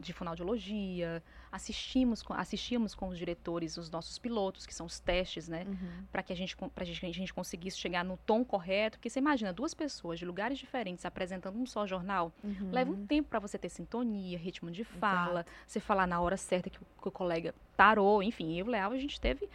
de 0.00 0.12
fonoaudiologia, 0.12 1.22
assistimos, 1.52 2.22
com- 2.22 2.32
assistimos 2.34 2.94
com 2.94 3.08
os 3.08 3.18
diretores 3.18 3.76
os 3.76 3.90
nossos 3.90 4.18
pilotos, 4.18 4.66
que 4.66 4.74
são 4.74 4.86
os 4.86 4.98
testes, 4.98 5.46
né? 5.48 5.66
para 6.10 6.22
que 6.22 6.32
a 6.32 6.36
gente, 6.36 6.56
para 6.74 6.84
gente, 6.84 7.04
a 7.06 7.12
gente 7.12 7.32
conseguisse 7.34 7.78
chegar 7.78 8.04
no 8.04 8.16
tom 8.16 8.44
correto, 8.44 8.98
porque 8.98 9.08
você 9.10 9.18
imagina 9.18 9.52
duas 9.52 9.74
pessoas 9.74 10.18
de 10.18 10.24
lugares 10.24 10.58
diferentes 10.58 11.04
apresentando 11.04 11.58
um 11.58 11.66
só 11.66 11.86
jornal, 11.86 12.32
Uhum. 12.42 12.70
leva 12.72 12.90
um 12.90 13.06
tempo 13.06 13.28
para 13.28 13.38
você 13.38 13.58
ter 13.58 13.68
sintonia, 13.68 14.38
ritmo 14.38 14.70
de 14.70 14.82
fala, 14.84 15.44
você 15.66 15.78
falar 15.80 16.06
na 16.06 16.20
hora 16.20 16.36
certa 16.36 16.68
que 16.70 16.78
o, 16.78 16.86
que 17.02 17.08
o 17.08 17.10
colega 17.12 17.54
tarou, 17.76 18.22
enfim, 18.22 18.52
eu 18.58 18.66
e 18.66 18.68
o 18.68 18.70
Leal, 18.72 18.92
a 18.92 18.98
gente 18.98 19.20
teve 19.20 19.48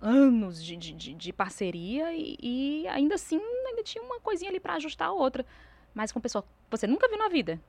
anos 0.00 0.62
de, 0.64 0.76
de, 0.76 0.92
de- 0.94 1.14
de 1.14 1.32
parceria 1.32 2.12
e, 2.14 2.36
e 2.40 2.88
ainda 2.88 3.14
assim 3.16 3.38
ainda 3.66 3.82
tinha 3.82 4.02
uma 4.02 4.18
coisinha 4.20 4.50
ali 4.50 4.58
para 4.58 4.74
ajustar 4.74 5.08
a 5.08 5.12
outra, 5.12 5.44
mas 5.94 6.10
com 6.10 6.20
pessoa 6.20 6.42
que 6.42 6.48
você 6.70 6.86
nunca 6.86 7.08
viu 7.08 7.18
na 7.18 7.28
vida. 7.28 7.60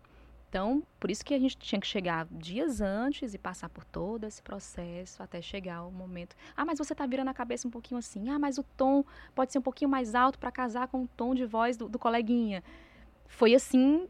Então, 0.51 0.83
por 0.99 1.09
isso 1.09 1.23
que 1.23 1.33
a 1.33 1.39
gente 1.39 1.55
tinha 1.57 1.79
que 1.79 1.87
chegar 1.87 2.27
dias 2.29 2.81
antes 2.81 3.33
e 3.33 3.37
passar 3.37 3.69
por 3.69 3.85
todo 3.85 4.25
esse 4.25 4.41
processo 4.43 5.23
até 5.23 5.41
chegar 5.41 5.83
o 5.85 5.89
momento. 5.91 6.35
Ah, 6.57 6.65
mas 6.65 6.77
você 6.77 6.93
tá 6.93 7.05
virando 7.05 7.29
a 7.29 7.33
cabeça 7.33 7.65
um 7.65 7.71
pouquinho 7.71 7.97
assim. 7.97 8.27
Ah, 8.29 8.37
mas 8.37 8.57
o 8.57 8.63
tom 8.75 9.05
pode 9.33 9.53
ser 9.53 9.59
um 9.59 9.61
pouquinho 9.61 9.89
mais 9.89 10.13
alto 10.13 10.37
para 10.37 10.51
casar 10.51 10.89
com 10.89 11.03
o 11.03 11.07
tom 11.15 11.33
de 11.33 11.45
voz 11.45 11.77
do, 11.77 11.87
do 11.87 11.97
coleguinha. 11.97 12.61
Foi 13.29 13.55
assim 13.55 14.09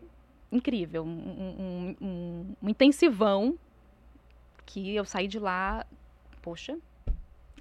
incrível, 0.51 1.03
um, 1.03 1.07
um- 1.09 1.95
um- 2.01 2.55
um 2.63 2.69
intensivão 2.69 3.55
que 4.65 4.95
eu 4.95 5.05
saí 5.05 5.27
de 5.27 5.37
lá, 5.37 5.85
poxa, 6.41 6.75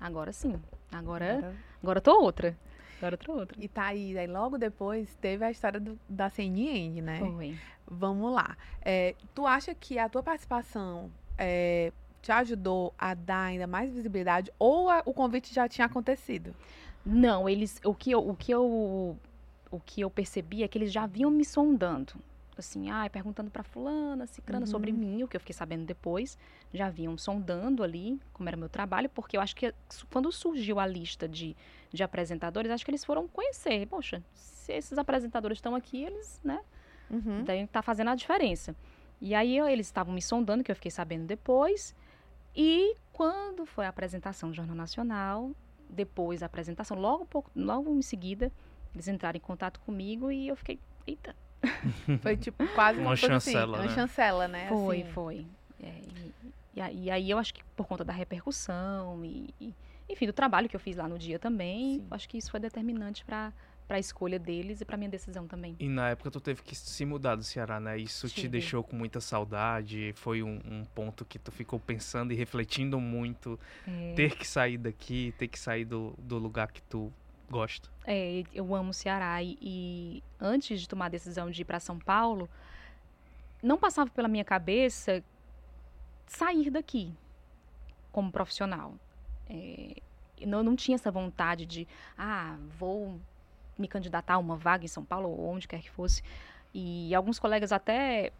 agora 0.00 0.32
sim, 0.32 0.54
agora, 0.90 1.34
Agora- 1.36 1.54
agora 1.82 2.00
tô 2.00 2.18
outra, 2.18 2.56
agora 3.00 3.16
tô 3.16 3.32
outra. 3.32 3.56
E 3.62 3.66
Thaís, 3.68 4.16
aí 4.16 4.26
logo 4.26 4.58
depois 4.58 5.14
teve 5.20 5.44
a 5.44 5.50
história 5.50 5.80
do- 5.80 5.98
da 6.08 6.28
CNN, 6.30 7.00
né? 7.00 7.18
Foi. 7.18 7.56
Vamos 7.86 8.32
lá. 8.32 8.56
É, 8.82 9.14
tu 9.34 9.46
acha 9.46 9.74
que 9.74 9.98
a 9.98 10.08
tua 10.08 10.22
participação 10.22 11.10
é, 11.36 11.92
te 12.20 12.30
ajudou 12.30 12.94
a 12.98 13.14
dar 13.14 13.44
ainda 13.46 13.66
mais 13.66 13.90
visibilidade 13.90 14.52
ou 14.58 14.90
a- 14.90 15.02
o 15.06 15.14
convite 15.14 15.52
já 15.54 15.66
tinha 15.68 15.86
acontecido? 15.86 16.54
Não, 17.04 17.48
eles, 17.48 17.80
o 17.84 17.94
que 17.94 18.10
eu, 18.10 18.20
o 18.28 18.36
que 18.36 18.52
eu 18.52 19.18
o 19.72 19.78
que 19.80 20.00
eu 20.00 20.10
percebi 20.10 20.64
é 20.64 20.68
que 20.68 20.76
eles 20.76 20.92
já 20.92 21.06
vinham 21.06 21.30
me 21.30 21.44
sondando. 21.44 22.14
Assim, 22.58 22.90
ah, 22.90 23.08
perguntando 23.08 23.50
para 23.50 23.62
fulana, 23.62 24.26
cicrana 24.26 24.66
Uhum. 24.66 24.70
sobre 24.70 24.92
mim, 24.92 25.22
o 25.22 25.28
que 25.28 25.36
eu 25.36 25.40
fiquei 25.40 25.54
sabendo 25.54 25.86
depois. 25.86 26.36
Já 26.74 26.90
vinham 26.90 27.16
sondando 27.16 27.82
ali 27.84 28.20
como 28.34 28.48
era 28.48 28.56
meu 28.56 28.68
trabalho, 28.68 29.08
porque 29.08 29.36
eu 29.36 29.40
acho 29.40 29.54
que 29.56 29.72
su- 29.88 30.06
quando 30.08 30.30
surgiu 30.32 30.78
a 30.80 30.86
lista 30.86 31.26
de, 31.28 31.56
de 31.92 32.02
apresentadores, 32.02 32.70
acho 32.70 32.84
que 32.84 32.90
eles 32.90 33.04
foram 33.04 33.26
conhecer. 33.28 33.86
Poxa, 33.86 34.22
se 34.34 34.72
esses 34.72 34.96
apresentadores 34.98 35.58
estão 35.58 35.74
aqui, 35.74 36.04
eles, 36.04 36.40
né, 36.44 36.60
Uhum. 37.10 37.40
então 37.40 37.66
tá 37.66 37.82
fazendo 37.82 38.10
a 38.10 38.14
diferença. 38.14 38.74
E 39.20 39.34
aí 39.34 39.56
eu- 39.56 39.68
eles 39.68 39.86
estavam 39.86 40.14
me 40.14 40.22
sondando, 40.22 40.62
que 40.64 40.70
eu 40.70 40.76
fiquei 40.76 40.90
sabendo 40.90 41.26
depois. 41.26 41.94
E 42.56 42.94
quando 43.12 43.66
foi 43.66 43.84
a 43.86 43.88
apresentação 43.88 44.50
do 44.50 44.54
Jornal 44.54 44.76
Nacional, 44.76 45.50
depois 45.88 46.40
da 46.40 46.46
apresentação, 46.46 46.98
logo, 46.98 47.26
pouco, 47.26 47.50
logo 47.54 47.90
em 47.94 48.02
seguida, 48.02 48.50
eles 48.94 49.08
entraram 49.08 49.36
em 49.36 49.40
contato 49.40 49.78
comigo 49.80 50.30
e 50.30 50.48
eu 50.48 50.56
fiquei, 50.56 50.78
eita, 51.06 51.34
Foi 52.22 52.36
tipo 52.36 52.66
quase 52.74 52.98
uma, 52.98 53.10
Uma 53.10 53.16
coisa 53.18 53.34
chancela, 53.34 53.76
assim, 53.78 53.86
uma 53.86 53.88
né? 53.88 53.94
chancela, 53.94 54.48
né? 54.48 54.68
foi, 54.68 55.02
assim. 55.02 55.10
foi. 55.12 55.46
É, 55.82 56.00
e, 56.74 56.80
aí- 56.80 56.96
e 57.04 57.10
aí 57.10 57.30
eu 57.30 57.36
acho 57.38 57.52
que 57.52 57.62
por 57.76 57.86
conta 57.86 58.02
da 58.04 58.12
repercussão 58.12 59.22
e, 59.24 59.54
e, 59.60 59.74
enfim, 60.10 60.26
do 60.26 60.32
trabalho 60.32 60.68
que 60.68 60.76
eu 60.76 60.80
fiz 60.80 60.96
lá 60.96 61.08
no 61.08 61.18
dia 61.18 61.38
também, 61.38 62.00
Sim. 62.00 62.06
acho 62.10 62.28
que 62.28 62.36
isso 62.36 62.50
foi 62.50 62.60
determinante 62.60 63.24
para 63.24 63.52
a 63.88 63.98
escolha 63.98 64.38
deles 64.38 64.80
e 64.80 64.84
para 64.84 64.96
minha 64.96 65.10
decisão 65.10 65.46
também. 65.46 65.76
E 65.78 65.88
na 65.88 66.10
época 66.10 66.30
tu 66.30 66.40
teve 66.40 66.62
que 66.62 66.74
se 66.74 67.04
mudar 67.04 67.36
do 67.36 67.44
Ceará, 67.44 67.78
né? 67.78 67.98
Isso 67.98 68.28
te 68.28 68.34
Tive. 68.34 68.48
deixou 68.48 68.82
com 68.82 68.96
muita 68.96 69.20
saudade? 69.20 70.12
Foi 70.16 70.42
um, 70.42 70.60
um 70.64 70.84
ponto 70.84 71.24
que 71.24 71.38
tu 71.38 71.52
ficou 71.52 71.78
pensando 71.78 72.32
e 72.32 72.36
refletindo 72.36 73.00
muito? 73.00 73.58
É. 73.86 74.14
Ter 74.14 74.36
que 74.36 74.46
sair 74.46 74.78
daqui, 74.78 75.32
ter 75.38 75.48
que 75.48 75.58
sair 75.58 75.84
do, 75.84 76.14
do 76.18 76.38
lugar 76.38 76.72
que 76.72 76.82
tu 76.82 77.12
gosta? 77.50 77.88
É, 78.04 78.44
eu 78.52 78.74
amo 78.74 78.90
o 78.90 78.94
Ceará 78.94 79.42
e, 79.42 79.58
e 79.60 80.22
antes 80.40 80.80
de 80.80 80.88
tomar 80.88 81.06
a 81.06 81.10
decisão 81.10 81.50
de 81.50 81.62
ir 81.62 81.64
para 81.64 81.80
São 81.80 81.98
Paulo, 81.98 82.48
não 83.62 83.76
passava 83.76 84.10
pela 84.10 84.28
minha 84.28 84.44
cabeça 84.44 85.22
sair 86.26 86.70
daqui 86.70 87.12
como 88.12 88.30
profissional. 88.30 88.94
É, 89.50 89.96
eu 90.40 90.48
não, 90.48 90.62
não 90.62 90.76
tinha 90.76 90.94
essa 90.94 91.10
vontade 91.10 91.66
de, 91.66 91.86
ah, 92.16 92.56
vou 92.78 93.20
me 93.76 93.88
candidatar 93.88 94.34
a 94.34 94.38
uma 94.38 94.56
vaga 94.56 94.84
em 94.84 94.88
São 94.88 95.04
Paulo 95.04 95.28
ou 95.28 95.46
onde 95.50 95.66
quer 95.68 95.80
que 95.80 95.90
fosse. 95.90 96.22
E 96.72 97.14
alguns 97.14 97.38
colegas 97.38 97.72
até 97.72 98.32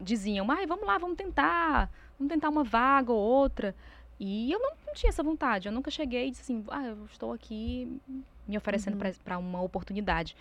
diziam, 0.00 0.50
ai, 0.50 0.66
vamos 0.66 0.86
lá, 0.86 0.98
vamos 0.98 1.16
tentar, 1.16 1.90
vamos 2.18 2.32
tentar 2.32 2.48
uma 2.48 2.64
vaga 2.64 3.12
ou 3.12 3.18
outra. 3.18 3.74
E 4.20 4.52
eu 4.52 4.58
não, 4.60 4.72
não 4.86 4.94
tinha 4.94 5.10
essa 5.10 5.22
vontade, 5.22 5.66
eu 5.68 5.72
nunca 5.72 5.90
cheguei 5.90 6.28
e 6.28 6.30
disse 6.30 6.42
assim, 6.42 6.64
ah, 6.68 6.84
eu 6.86 7.04
estou 7.06 7.32
aqui 7.32 8.00
me 8.46 8.56
oferecendo 8.56 8.94
Uhum. 9.02 9.12
para 9.24 9.38
uma 9.38 9.60
oportunidade. 9.62 10.36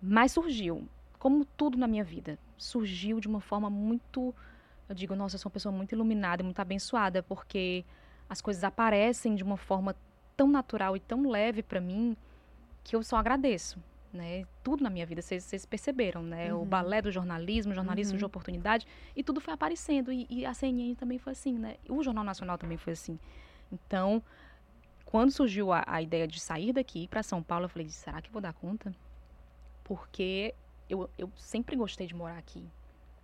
Mas 0.00 0.32
surgiu, 0.32 0.86
como 1.18 1.44
tudo 1.44 1.78
na 1.78 1.86
minha 1.86 2.04
vida, 2.04 2.38
surgiu 2.58 3.20
de 3.20 3.28
uma 3.28 3.40
forma 3.40 3.70
muito. 3.70 4.34
Eu 4.88 4.94
digo, 4.94 5.14
nossa, 5.14 5.36
eu 5.36 5.38
sou 5.38 5.48
uma 5.48 5.54
pessoa 5.54 5.72
muito 5.74 5.92
iluminada, 5.92 6.42
muito 6.44 6.60
abençoada, 6.60 7.22
porque 7.22 7.84
as 8.34 8.40
coisas 8.40 8.64
aparecem 8.64 9.36
de 9.36 9.44
uma 9.44 9.56
forma 9.56 9.94
tão 10.36 10.48
natural 10.48 10.96
e 10.96 11.00
tão 11.00 11.30
leve 11.30 11.62
para 11.62 11.80
mim 11.80 12.16
que 12.82 12.96
eu 12.96 13.02
só 13.02 13.16
agradeço. 13.16 13.78
Né? 14.12 14.44
Tudo 14.62 14.82
na 14.84 14.90
minha 14.90 15.06
vida, 15.06 15.22
vocês, 15.22 15.64
perceberam, 15.66 16.22
né? 16.22 16.52
O 16.52 16.58
Uhum. 16.58 16.64
balé 16.66 17.00
do 17.02 17.10
jornalismo, 17.10 17.72
o 17.72 17.74
jornalismo 17.74 18.14
Uhum. 18.14 18.18
de 18.18 18.24
oportunidade, 18.24 18.86
e 19.16 19.22
tudo 19.24 19.40
foi 19.40 19.54
aparecendo. 19.54 20.12
E, 20.12 20.26
e 20.30 20.46
a 20.46 20.52
CNN 20.54 20.94
também 20.96 21.18
foi 21.18 21.32
assim, 21.32 21.58
né? 21.58 21.76
O 21.88 22.02
Jornal 22.02 22.22
Nacional 22.24 22.56
também 22.58 22.76
foi 22.76 22.92
assim. 22.92 23.18
Então, 23.72 24.22
quando 25.04 25.30
surgiu 25.32 25.72
a, 25.72 25.82
a 25.86 26.00
ideia 26.02 26.26
de 26.28 26.38
sair 26.40 26.72
daqui 26.72 27.06
para 27.08 27.22
São 27.24 27.42
Paulo, 27.42 27.64
eu 27.66 27.68
falei, 27.68 27.88
será 27.88 28.20
que 28.22 28.28
eu 28.28 28.32
vou 28.32 28.42
dar 28.42 28.52
conta? 28.52 28.94
Porque 29.82 30.54
eu, 30.88 31.08
eu 31.18 31.30
sempre 31.36 31.74
gostei 31.76 32.06
de 32.06 32.14
morar 32.14 32.38
aqui. 32.38 32.64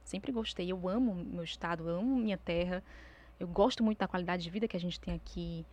Sempre 0.04 0.32
gostei. 0.32 0.70
Eu 0.70 0.88
amo 0.88 1.14
meu 1.14 1.44
estado, 1.44 1.88
eu 1.88 1.96
amo 1.98 2.16
minha 2.16 2.38
terra. 2.38 2.82
Eu 3.40 3.48
gosto 3.48 3.82
muito 3.82 3.98
da 3.98 4.06
qualidade 4.06 4.42
de 4.42 4.50
vida 4.50 4.68
que 4.68 4.76
a 4.76 4.80
gente 4.80 5.00
tem 5.00 5.14
aqui. 5.14 5.66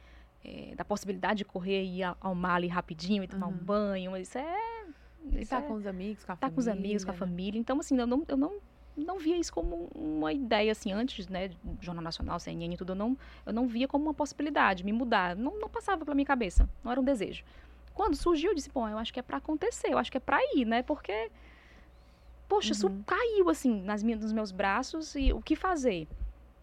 é, 0.46 0.74
da 0.76 0.86
possibilidade 0.86 1.40
de 1.40 1.46
correr 1.46 1.84
e 1.84 2.00
ir 2.00 2.16
ao 2.22 2.34
mar 2.34 2.56
ali 2.56 2.68
rapidinho 2.68 3.24
e 3.24 3.28
tomar 3.28 3.48
um 3.48 3.52
Uhum. 3.52 3.58
banho. 3.66 4.16
Isso 4.18 4.38
é. 4.38 4.86
E 5.34 5.42
Isso 5.42 5.50
tá 5.52 5.58
é 5.58 5.62
com 5.64 5.74
os 5.74 5.86
amigos, 5.86 6.24
com 6.24 6.32
a 6.32 6.36
tá 6.38 6.50
com 6.50 6.60
os 6.60 6.66
família. 6.68 6.80
amigos, 6.80 7.04
com 7.04 7.12
a 7.12 7.14
família. 7.14 7.60
Então, 7.60 7.80
assim, 7.80 7.98
eu 8.00 8.08
não, 8.08 8.24
eu 8.28 8.38
não, 8.38 8.60
não 8.96 9.18
via 9.20 9.36
isso 9.36 9.52
como 9.52 9.90
uma 9.94 10.32
ideia, 10.32 10.72
assim, 10.72 10.92
antes, 10.94 11.28
né, 11.28 11.50
Jornal 11.82 12.04
Nacional, 12.04 12.40
CNN 12.40 12.74
e 12.76 12.78
tudo, 12.78 12.92
eu 12.92 12.96
não, 12.96 13.18
eu 13.46 13.52
não 13.52 13.68
via 13.68 13.88
como 13.88 14.06
uma 14.06 14.14
possibilidade, 14.14 14.86
me 14.86 14.94
mudar. 14.94 15.36
Não, 15.36 15.60
não 15.60 15.68
passava 15.68 16.06
pela 16.06 16.16
minha 16.16 16.26
cabeça, 16.26 16.70
não 16.84 16.92
era 16.92 17.02
um 17.02 17.04
desejo. 17.04 17.44
Quando 17.94 18.16
surgiu, 18.16 18.52
eu 18.52 18.56
disse, 18.56 18.70
bom, 18.70 18.88
eu 18.88 18.98
acho 19.00 19.12
que 19.12 19.20
é 19.20 19.24
pra 19.24 19.38
acontecer, 19.38 19.92
eu 19.92 19.98
acho 19.98 20.10
que 20.12 20.18
é 20.18 20.22
pra 20.22 20.38
ir, 20.56 20.66
né, 20.66 20.82
porque, 20.84 21.30
poxa, 22.48 22.74
isso 22.74 22.88
Uhum. 22.88 23.04
caiu, 23.06 23.50
assim, 23.50 23.82
nas 23.82 24.02
minhas, 24.04 24.22
nos 24.22 24.32
meus 24.32 24.52
braços 24.52 25.16
e 25.16 25.34
o 25.34 25.42
que 25.42 25.56
fazer? 25.56 26.08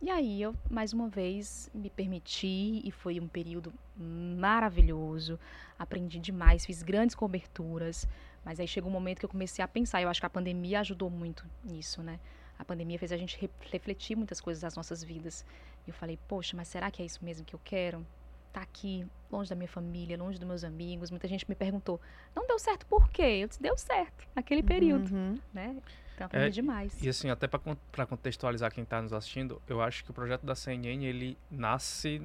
E 0.04 0.10
aí 0.10 0.42
eu, 0.42 0.54
mais 0.70 0.92
uma 0.92 1.08
vez, 1.08 1.70
me 1.72 1.88
permiti 1.88 2.82
e 2.84 2.90
foi 2.90 3.18
um 3.18 3.26
período 3.26 3.72
maravilhoso. 3.96 5.38
Aprendi 5.78 6.18
demais, 6.18 6.66
fiz 6.66 6.82
grandes 6.82 7.16
coberturas. 7.16 8.06
Mas 8.44 8.60
aí 8.60 8.68
chegou 8.68 8.90
um 8.90 8.92
momento 8.92 9.18
que 9.20 9.24
eu 9.24 9.30
comecei 9.30 9.64
a 9.64 9.68
pensar. 9.68 10.02
Eu 10.02 10.10
acho 10.10 10.20
que 10.20 10.26
a 10.26 10.30
pandemia 10.30 10.80
ajudou 10.80 11.08
muito 11.08 11.46
nisso, 11.64 12.02
né? 12.02 12.20
A 12.58 12.64
pandemia 12.66 12.98
fez 12.98 13.12
a 13.12 13.16
gente 13.16 13.38
re- 13.40 13.48
refletir 13.72 14.14
muitas 14.14 14.42
coisas 14.42 14.60
das 14.60 14.76
nossas 14.76 15.02
vidas. 15.02 15.42
E 15.86 15.90
eu 15.90 15.94
falei, 15.94 16.18
poxa, 16.28 16.54
mas 16.54 16.68
será 16.68 16.90
que 16.90 17.00
é 17.00 17.06
isso 17.06 17.24
mesmo 17.24 17.44
que 17.46 17.54
eu 17.54 17.60
quero? 17.64 18.06
Tá 18.52 18.60
aqui, 18.60 19.06
longe 19.32 19.48
da 19.48 19.56
minha 19.56 19.68
família, 19.68 20.18
longe 20.18 20.38
dos 20.38 20.46
meus 20.46 20.64
amigos. 20.64 21.10
Muita 21.10 21.26
gente 21.26 21.48
me 21.48 21.54
perguntou, 21.54 21.98
não 22.36 22.46
deu 22.46 22.58
certo 22.58 22.84
por 22.86 23.08
quê? 23.08 23.22
Eu 23.42 23.48
disse, 23.48 23.62
deu 23.62 23.76
certo, 23.78 24.28
naquele 24.36 24.62
período, 24.62 25.12
Uhum. 25.12 25.38
né? 25.52 25.74
Então 26.14 26.26
aprendi 26.26 26.46
É, 26.46 26.50
demais. 26.50 27.02
E 27.02 27.08
assim, 27.08 27.28
até 27.28 27.46
para 27.48 28.06
contextualizar 28.06 28.72
quem 28.72 28.84
tá 28.84 29.02
nos 29.02 29.12
assistindo, 29.12 29.60
eu 29.68 29.82
acho 29.82 30.04
que 30.04 30.10
o 30.10 30.14
projeto 30.14 30.46
da 30.46 30.54
CNN, 30.54 31.04
ele 31.04 31.36
nasce 31.50 32.20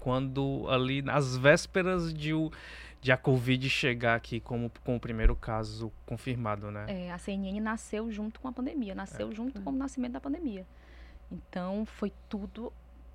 quando 0.00 0.66
ali 0.68 1.02
nas 1.02 1.36
vésperas 1.36 2.14
de, 2.14 2.32
o, 2.32 2.50
de 3.00 3.10
a 3.10 3.16
Covid 3.16 3.68
chegar 3.68 4.14
aqui 4.14 4.40
como 4.40 4.70
com 4.84 4.96
o 4.96 5.00
primeiro 5.00 5.34
caso 5.34 5.92
confirmado, 6.06 6.70
né? 6.70 6.86
É, 6.88 7.12
a 7.12 7.18
CNN 7.18 7.60
nasceu 7.60 8.10
junto 8.10 8.40
com 8.40 8.48
a 8.48 8.52
pandemia, 8.52 8.94
nasceu 8.94 9.32
junto 9.32 9.60
com 9.60 9.70
o 9.70 9.74
nascimento 9.74 10.12
da 10.12 10.20
pandemia. 10.20 10.66
Então 11.30 11.84
foi 11.84 12.12
tudo 12.28 12.72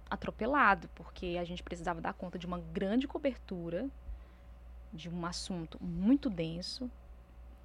atropelado, 0.09 0.89
porque 0.95 1.37
a 1.39 1.43
gente 1.43 1.63
precisava 1.63 2.01
dar 2.01 2.13
conta 2.13 2.37
de 2.37 2.45
uma 2.45 2.59
grande 2.59 3.07
cobertura 3.07 3.87
de 4.91 5.07
um 5.07 5.25
assunto 5.25 5.77
muito 5.81 6.29
denso, 6.29 6.89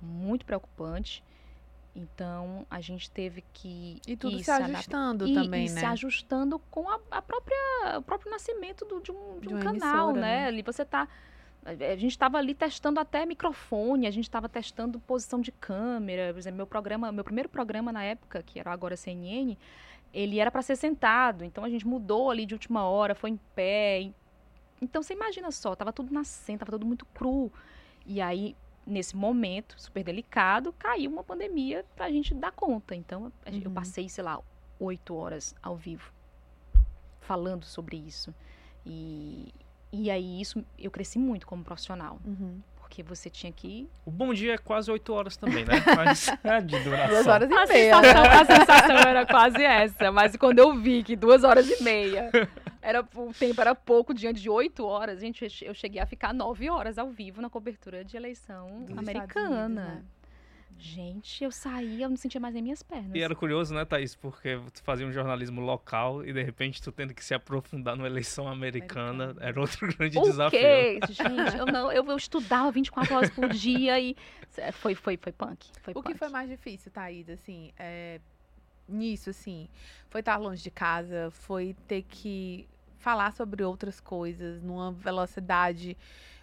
muito 0.01 0.45
preocupante. 0.45 1.25
Então 1.95 2.67
a 2.69 2.81
gente 2.81 3.09
teve 3.11 3.45
que 3.53 4.01
E 4.07 4.17
tudo 4.17 4.39
se 4.43 4.51
ajustando 4.51 5.29
e, 5.29 5.35
também, 5.35 5.67
e 5.67 5.71
né? 5.71 5.81
se 5.81 5.87
ajustando 5.87 6.59
com 6.71 6.89
a, 6.91 6.99
a 7.11 7.23
própria, 7.23 7.99
o 7.99 8.03
próprio 8.03 8.31
nascimento 8.31 8.85
do- 8.85 9.01
de 9.01 9.13
um, 9.13 9.39
de 9.41 9.49
De 9.49 9.55
um 9.55 9.61
canal, 9.61 10.11
emissora, 10.11 10.13
né? 10.21 10.41
né? 10.43 10.47
Ali 10.49 10.63
você 10.63 10.85
tá. 10.85 11.07
A 11.65 11.97
gente 11.97 12.11
estava 12.11 12.37
ali 12.37 12.55
testando 12.55 13.01
até 13.01 13.25
microfone, 13.25 14.07
a 14.07 14.11
gente 14.11 14.25
estava 14.25 14.49
testando 14.51 15.01
posição 15.01 15.41
de 15.41 15.51
câmera. 15.51 16.31
Por 16.33 16.39
exemplo, 16.39 16.57
meu 16.59 16.67
programa, 16.67 17.11
meu 17.11 17.25
primeiro 17.25 17.49
programa 17.49 17.91
na 17.91 18.03
época, 18.05 18.43
que 18.43 18.59
era 18.61 18.71
agora 18.71 18.97
CNN, 18.97 19.57
ele 20.13 20.39
era 20.39 20.51
para 20.51 20.61
ser 20.61 20.77
sentado. 20.77 21.43
Então 21.43 21.65
a 21.65 21.69
gente 21.71 21.87
mudou 21.87 22.31
ali 22.31 22.45
de 22.45 22.55
última 22.55 22.85
hora, 22.85 23.15
foi 23.15 23.31
em 23.31 23.41
pé. 23.55 24.11
Então 24.83 25.03
você 25.03 25.15
imagina 25.15 25.51
só, 25.51 25.75
tava 25.75 25.91
tudo 25.93 26.13
nascendo, 26.13 26.59
tava 26.59 26.73
tudo 26.73 26.85
muito 26.85 27.07
cru. 27.07 27.51
E 28.05 28.21
aí, 28.21 28.55
nesse 28.87 29.17
momento 29.17 29.75
super 29.79 30.03
delicado, 30.05 30.73
caiu 30.79 31.11
uma 31.11 31.25
pandemia 31.25 31.85
pra 31.97 32.11
gente 32.11 32.35
dar 32.35 32.53
conta. 32.53 32.95
Então 32.95 33.33
a 33.45 33.51
gente- 33.51 33.65
eu 33.65 33.69
Uhum. 33.71 33.75
passei, 33.75 34.09
sei 34.09 34.25
lá, 34.25 34.39
oito 34.79 35.15
horas 35.15 35.55
ao 35.63 35.77
vivo 35.77 36.13
falando 37.21 37.65
sobre 37.65 37.97
isso. 37.97 38.35
E, 38.85 39.53
e 39.93 40.11
aí 40.11 40.41
isso 40.41 40.65
eu 40.79 40.91
cresci 40.91 41.19
muito 41.19 41.47
como 41.47 41.65
profissional. 41.65 42.19
Uhum. 42.25 42.61
Porque 42.77 43.03
você 43.03 43.29
tinha 43.31 43.51
que. 43.51 43.89
O 44.05 44.11
bom 44.11 44.33
dia 44.33 44.55
é 44.55 44.59
quase 44.59 44.89
8 44.91 45.13
horas 45.13 45.37
também, 45.37 45.65
né? 45.65 45.73
Mas 45.97 46.29
é 46.45 46.61
de 46.61 46.79
duração. 46.81 47.09
Duas 47.09 47.27
horas 47.27 47.51
e 47.51 47.53
A 47.55 47.67
meia. 47.67 47.95
sensação, 47.97 48.25
a 48.25 48.45
sensação 48.45 48.97
era 48.99 49.27
quase 49.27 49.65
essa. 49.65 50.13
Mas 50.13 50.37
quando 50.37 50.59
eu 50.61 50.77
vi 50.79 51.03
que 51.03 51.17
duas 51.17 51.43
horas 51.43 51.69
e 51.69 51.83
meia 51.83 52.31
era, 52.85 53.01
o 53.15 53.33
tempo 53.33 53.61
era 53.61 53.75
pouco 53.75 54.13
diante 54.13 54.41
de 54.43 54.51
oito 54.51 54.85
horas, 54.85 55.21
gente, 55.21 55.47
eu 55.63 55.73
cheguei 55.75 56.01
a 56.01 56.07
ficar 56.07 56.35
nove 56.35 56.69
horas 56.69 56.99
ao 56.99 57.09
vivo 57.11 57.41
na 57.41 57.49
cobertura 57.49 58.05
de 58.05 58.17
eleição 58.17 58.85
Dos 58.85 58.99
americana. 58.99 59.69
Né? 59.69 60.05
Gente, 60.77 61.43
eu 61.45 61.51
saía, 61.53 62.05
eu 62.05 62.11
não 62.11 62.17
sentia 62.17 62.41
mais 62.41 62.53
nem 62.53 62.63
minhas 62.63 62.83
pernas. 62.83 63.15
E 63.15 63.23
era 63.23 63.35
curioso, 63.35 63.73
né, 63.73 63.85
Thaís? 63.85 64.15
Porque 64.17 64.61
tu 64.73 64.83
fazia 64.83 65.07
um 65.07 65.13
jornalismo 65.13 65.61
local 65.61 66.25
e 66.27 66.33
de 66.33 66.43
repente 66.43 66.83
tu 66.83 66.91
tendo 66.91 67.15
que 67.15 67.25
se 67.25 67.33
aprofundar 67.33 67.97
numa 67.97 68.09
eleição 68.09 68.49
americana, 68.49 69.25
Americana. 69.25 69.47
era 69.49 69.61
outro 69.61 69.87
grande 69.97 70.19
O 70.19 70.23
desafio. 70.23 70.59
quê? 70.59 70.99
Gente, 71.09 71.57
eu 71.57 71.67
não, 71.67 71.91
eu, 71.93 72.05
eu 72.05 72.17
estudava 72.17 72.71
24 72.73 73.15
horas 73.15 73.31
por 73.31 73.49
dia 73.51 73.99
e 74.01 74.17
foi, 74.73 74.95
foi, 74.95 75.17
foi 75.17 75.33
punk. 75.33 75.65
Foi 75.81 75.95
O 75.95 76.03
que 76.03 76.09
punk. 76.11 76.19
foi 76.19 76.29
mais 76.29 76.51
difícil, 76.51 76.91
Thaís, 76.91 77.31
assim, 77.31 77.73
é, 77.79 78.21
nisso, 78.89 79.31
assim, 79.31 79.69
foi 80.11 80.21
estar 80.21 80.37
longe 80.37 80.63
de 80.63 80.71
casa, 80.73 81.31
foi 81.31 81.75
ter 81.87 82.03
que 82.03 82.69
falar 83.05 83.35
sobre 83.35 83.63
outras 83.63 84.01
coisas 84.01 84.63
numa 84.63 84.91
velocidade 84.91 85.95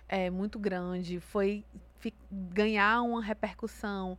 é, 0.08 0.30
muito 0.30 0.60
grande, 0.60 1.20
foi 1.20 1.66
ganhar 2.32 3.02
uma 3.02 3.24
repercussão 3.24 4.16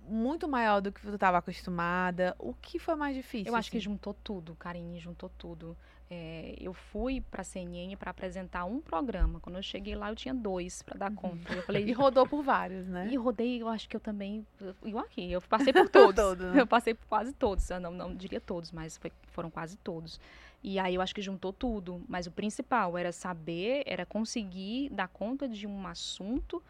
muito 0.00 0.48
maior 0.48 0.80
do 0.80 0.90
que 0.90 1.00
você 1.00 1.14
estava 1.14 1.38
acostumada. 1.38 2.34
O 2.38 2.54
que 2.54 2.78
foi 2.78 2.94
mais 2.94 3.14
difícil? 3.14 3.52
Eu 3.52 3.56
acho 3.56 3.68
assim? 3.68 3.78
que 3.78 3.84
juntou 3.84 4.14
tudo, 4.14 4.54
Karine, 4.54 4.98
juntou 4.98 5.30
tudo. 5.36 5.76
É, 6.10 6.54
eu 6.58 6.72
fui 6.72 7.20
para 7.20 7.42
a 7.42 7.44
CNN 7.44 7.96
para 7.96 8.10
apresentar 8.10 8.64
um 8.64 8.80
programa. 8.80 9.40
Quando 9.40 9.56
eu 9.56 9.62
cheguei 9.62 9.94
lá, 9.94 10.10
eu 10.10 10.16
tinha 10.16 10.34
dois 10.34 10.82
para 10.82 10.96
dar 10.96 11.10
uhum. 11.10 11.16
conta. 11.16 11.52
Eu 11.52 11.62
falei, 11.62 11.84
e 11.88 11.92
rodou 11.92 12.26
por 12.26 12.42
vários, 12.42 12.86
né? 12.88 13.08
E 13.12 13.16
rodei, 13.16 13.60
eu 13.60 13.68
acho 13.68 13.88
que 13.88 13.96
eu 13.96 14.00
também, 14.00 14.46
igual 14.82 15.04
aqui, 15.04 15.30
eu 15.30 15.40
passei 15.42 15.72
por 15.72 15.88
todos. 15.90 16.14
Todo, 16.14 16.50
né? 16.50 16.62
Eu 16.62 16.66
passei 16.66 16.94
por 16.94 17.06
quase 17.06 17.32
todos. 17.34 17.68
Eu 17.68 17.80
não, 17.80 17.90
não 17.90 18.14
diria 18.14 18.40
todos, 18.40 18.72
mas 18.72 18.96
foi, 18.96 19.12
foram 19.32 19.50
quase 19.50 19.76
todos. 19.76 20.18
E 20.66 20.78
aí 20.78 20.94
eu 20.94 21.02
acho 21.02 21.14
que 21.14 21.20
juntou 21.20 21.52
tudo. 21.52 22.02
Mas 22.08 22.26
o 22.26 22.30
principal 22.30 22.96
era 22.96 23.12
saber, 23.12 23.82
era 23.84 24.06
conseguir 24.06 24.88
dar 24.88 25.08
conta 25.08 25.46
de 25.46 25.66
um 25.66 25.86
assunto 25.86 26.62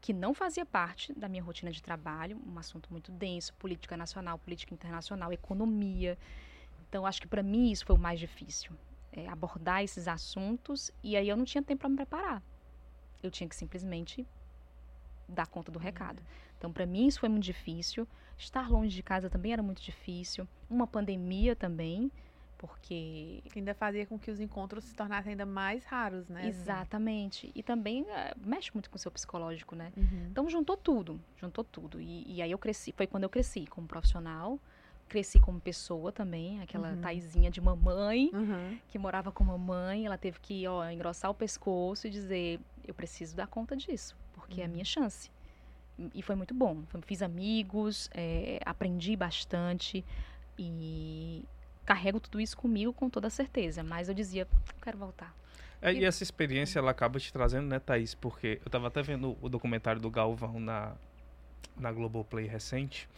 que 0.00 0.12
não 0.12 0.34
fazia 0.34 0.66
parte 0.66 1.12
da 1.12 1.28
minha 1.28 1.42
rotina 1.42 1.70
de 1.70 1.80
trabalho, 1.80 2.40
um 2.44 2.58
assunto 2.58 2.88
muito 2.90 3.12
denso, 3.12 3.54
política 3.54 3.96
nacional, 3.96 4.38
política 4.38 4.74
internacional, 4.74 5.32
economia. 5.32 6.18
Então, 6.88 7.06
acho 7.06 7.20
que 7.20 7.28
para 7.28 7.42
mim 7.42 7.70
isso 7.70 7.86
foi 7.86 7.94
o 7.94 7.98
mais 7.98 8.18
difícil, 8.18 8.72
é 9.12 9.28
abordar 9.28 9.82
esses 9.82 10.08
assuntos 10.08 10.90
e 11.02 11.16
aí 11.16 11.28
eu 11.28 11.36
não 11.36 11.44
tinha 11.44 11.62
tempo 11.62 11.80
para 11.80 11.88
me 11.88 11.96
preparar. 11.96 12.42
Eu 13.22 13.30
tinha 13.30 13.48
que 13.48 13.56
simplesmente 13.56 14.26
dar 15.28 15.46
conta 15.46 15.70
do 15.70 15.78
recado. 15.78 16.22
Então, 16.56 16.72
para 16.72 16.86
mim 16.86 17.06
isso 17.06 17.20
foi 17.20 17.28
muito 17.28 17.44
difícil. 17.44 18.06
Estar 18.36 18.70
longe 18.70 18.94
de 18.94 19.02
casa 19.02 19.28
também 19.28 19.52
era 19.52 19.62
muito 19.62 19.82
difícil. 19.82 20.46
Uma 20.70 20.86
pandemia 20.86 21.54
também 21.54 22.10
porque 22.58 23.40
ainda 23.54 23.72
fazia 23.72 24.04
com 24.04 24.18
que 24.18 24.30
os 24.30 24.40
encontros 24.40 24.84
se 24.84 24.94
tornassem 24.94 25.30
ainda 25.30 25.46
mais 25.46 25.84
raros, 25.84 26.28
né? 26.28 26.48
Exatamente. 26.48 27.52
E 27.54 27.62
também 27.62 28.04
é, 28.10 28.34
mexe 28.36 28.70
muito 28.74 28.90
com 28.90 28.96
o 28.96 28.98
seu 28.98 29.12
psicológico, 29.12 29.76
né? 29.76 29.92
Uhum. 29.96 30.26
Então 30.30 30.50
juntou 30.50 30.76
tudo, 30.76 31.20
juntou 31.36 31.62
tudo. 31.62 32.00
E, 32.00 32.36
e, 32.36 32.42
aí 32.42 32.50
eu 32.50 32.58
cresci, 32.58 32.92
foi 32.92 33.06
quando 33.06 33.22
eu 33.22 33.30
cresci 33.30 33.64
como 33.66 33.86
profissional, 33.86 34.58
cresci 35.08 35.38
como 35.38 35.60
pessoa 35.60 36.10
também, 36.10 36.60
aquela 36.60 36.90
uhum. 36.90 37.00
Taizinha 37.00 37.50
de 37.50 37.60
mamãe, 37.60 38.30
uhum. 38.34 38.78
que 38.88 38.98
morava 38.98 39.30
com 39.30 39.44
mamãe, 39.44 40.04
ela 40.04 40.18
teve 40.18 40.40
que, 40.40 40.66
ó, 40.66 40.84
engrossar 40.90 41.30
o 41.30 41.34
pescoço 41.34 42.08
e 42.08 42.10
dizer, 42.10 42.60
eu 42.84 42.92
preciso 42.92 43.36
dar 43.36 43.46
conta 43.46 43.76
disso, 43.76 44.16
porque 44.34 44.60
é 44.60 44.64
a 44.64 44.68
minha 44.68 44.84
chance. 44.84 45.30
E 46.14 46.22
foi 46.22 46.36
muito 46.36 46.54
bom. 46.54 46.84
Fiz 47.06 47.22
amigos, 47.22 48.08
é, 48.14 48.60
aprendi 48.64 49.16
bastante 49.16 50.04
e 50.56 51.44
carrego 51.88 52.20
tudo 52.20 52.38
isso 52.38 52.54
comigo 52.54 52.92
com 52.92 53.08
toda 53.08 53.30
certeza, 53.30 53.82
mas 53.82 54.10
eu 54.10 54.14
dizia, 54.14 54.46
quero 54.82 54.98
voltar. 54.98 55.34
É, 55.80 55.90
e 55.90 56.04
essa 56.04 56.22
experiência 56.22 56.78
ela 56.78 56.90
acaba 56.90 57.18
te 57.18 57.32
trazendo, 57.32 57.66
né, 57.66 57.78
Thaís? 57.78 58.14
Porque 58.14 58.60
eu 58.62 58.70
tava 58.70 58.88
até 58.88 59.00
vendo 59.00 59.38
o 59.40 59.48
documentário 59.48 59.98
do 59.98 60.10
Galvão 60.10 60.60
na, 60.60 60.92
na 61.78 61.90
Globoplay 61.90 62.46
recente, 62.46 63.08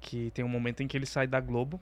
que 0.00 0.30
tem 0.30 0.42
um 0.42 0.48
momento 0.48 0.82
em 0.82 0.88
que 0.88 0.96
ele 0.96 1.04
sai 1.04 1.26
da 1.26 1.38
Globo 1.38 1.78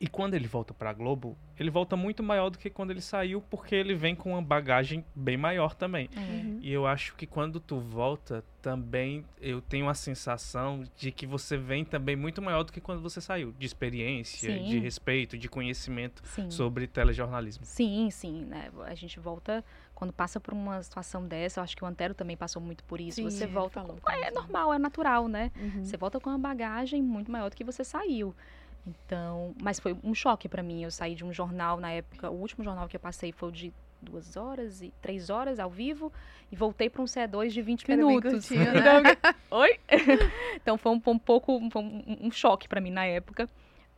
e 0.00 0.06
quando 0.06 0.34
ele 0.34 0.46
volta 0.46 0.74
para 0.74 0.90
a 0.90 0.92
Globo, 0.92 1.36
ele 1.58 1.70
volta 1.70 1.96
muito 1.96 2.22
maior 2.22 2.50
do 2.50 2.58
que 2.58 2.68
quando 2.68 2.90
ele 2.90 3.00
saiu, 3.00 3.40
porque 3.40 3.74
ele 3.74 3.94
vem 3.94 4.14
com 4.14 4.32
uma 4.32 4.42
bagagem 4.42 5.04
bem 5.14 5.36
maior 5.36 5.74
também. 5.74 6.08
Uhum. 6.16 6.58
E 6.60 6.72
eu 6.72 6.86
acho 6.86 7.14
que 7.14 7.26
quando 7.26 7.60
tu 7.60 7.78
volta, 7.78 8.44
também 8.60 9.24
eu 9.40 9.60
tenho 9.60 9.88
a 9.88 9.94
sensação 9.94 10.84
de 10.96 11.10
que 11.10 11.26
você 11.26 11.56
vem 11.56 11.84
também 11.84 12.16
muito 12.16 12.42
maior 12.42 12.62
do 12.62 12.72
que 12.72 12.80
quando 12.80 13.00
você 13.00 13.20
saiu, 13.20 13.54
de 13.58 13.66
experiência, 13.66 14.52
sim. 14.52 14.64
de 14.64 14.78
respeito, 14.78 15.38
de 15.38 15.48
conhecimento 15.48 16.22
sim. 16.26 16.50
sobre 16.50 16.86
telejornalismo. 16.86 17.64
Sim, 17.64 18.10
sim, 18.10 18.44
né? 18.44 18.70
A 18.84 18.94
gente 18.94 19.18
volta 19.18 19.64
quando 19.94 20.12
passa 20.12 20.38
por 20.38 20.52
uma 20.52 20.82
situação 20.82 21.26
dessa, 21.26 21.60
eu 21.60 21.64
acho 21.64 21.74
que 21.74 21.82
o 21.82 21.86
Antero 21.86 22.12
também 22.12 22.36
passou 22.36 22.60
muito 22.60 22.84
por 22.84 23.00
isso. 23.00 23.16
Sim, 23.16 23.30
você 23.30 23.46
volta, 23.46 23.80
falou, 23.80 23.96
com... 23.96 24.10
é 24.12 24.30
normal, 24.30 24.74
é 24.74 24.78
natural, 24.78 25.26
né? 25.26 25.50
Uhum. 25.58 25.84
Você 25.84 25.96
volta 25.96 26.20
com 26.20 26.28
uma 26.28 26.38
bagagem 26.38 27.02
muito 27.02 27.32
maior 27.32 27.48
do 27.48 27.56
que 27.56 27.64
você 27.64 27.82
saiu. 27.82 28.34
Então, 28.86 29.54
mas 29.60 29.80
foi 29.80 29.96
um 30.04 30.14
choque 30.14 30.48
para 30.48 30.62
mim. 30.62 30.82
Eu 30.84 30.90
saí 30.90 31.14
de 31.14 31.24
um 31.24 31.32
jornal 31.32 31.80
na 31.80 31.90
época, 31.90 32.30
o 32.30 32.34
último 32.34 32.62
jornal 32.62 32.88
que 32.88 32.96
eu 32.96 33.00
passei 33.00 33.32
foi 33.32 33.48
o 33.48 33.52
de 33.52 33.72
duas 34.00 34.36
horas 34.36 34.82
e 34.82 34.92
três 35.00 35.30
horas 35.30 35.58
ao 35.58 35.70
vivo 35.70 36.12
e 36.52 36.56
voltei 36.56 36.88
para 36.88 37.02
um 37.02 37.06
C2 37.06 37.48
de 37.48 37.62
20 37.62 37.90
Era 37.90 37.96
minutos. 37.96 38.48
Curtinho, 38.48 38.72
né? 38.72 38.80
então, 38.80 39.34
oi? 39.58 39.80
então 40.54 40.78
foi 40.78 40.92
um, 40.92 41.02
um 41.06 41.18
pouco 41.18 41.56
um, 41.56 41.68
um 42.20 42.30
choque 42.30 42.68
para 42.68 42.80
mim 42.80 42.90
na 42.90 43.04
época. 43.06 43.48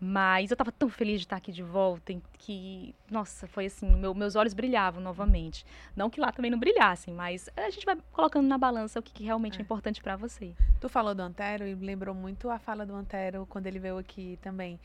Mas 0.00 0.50
eu 0.50 0.54
estava 0.54 0.70
tão 0.70 0.88
feliz 0.88 1.20
de 1.20 1.26
estar 1.26 1.36
aqui 1.36 1.50
de 1.50 1.62
volta 1.62 2.14
que, 2.34 2.94
nossa, 3.10 3.48
foi 3.48 3.66
assim, 3.66 3.90
meu, 3.96 4.14
meus 4.14 4.36
olhos 4.36 4.54
brilhavam 4.54 5.02
novamente. 5.02 5.66
Não 5.96 6.08
que 6.08 6.20
lá 6.20 6.30
também 6.30 6.50
não 6.50 6.58
brilhassem, 6.58 7.12
mas 7.12 7.50
a 7.56 7.68
gente 7.68 7.84
vai 7.84 7.98
colocando 8.12 8.46
na 8.46 8.56
balança 8.56 9.00
o 9.00 9.02
que, 9.02 9.12
que 9.12 9.24
realmente 9.24 9.56
é, 9.56 9.60
é 9.60 9.62
importante 9.62 10.00
para 10.00 10.14
você. 10.14 10.54
Tu 10.80 10.88
falou 10.88 11.16
do 11.16 11.22
Antero 11.22 11.66
e 11.66 11.74
lembrou 11.74 12.14
muito 12.14 12.48
a 12.48 12.60
fala 12.60 12.86
do 12.86 12.94
Antero 12.94 13.44
quando 13.50 13.66
ele 13.66 13.80
veio 13.80 13.98
aqui 13.98 14.38
também. 14.40 14.78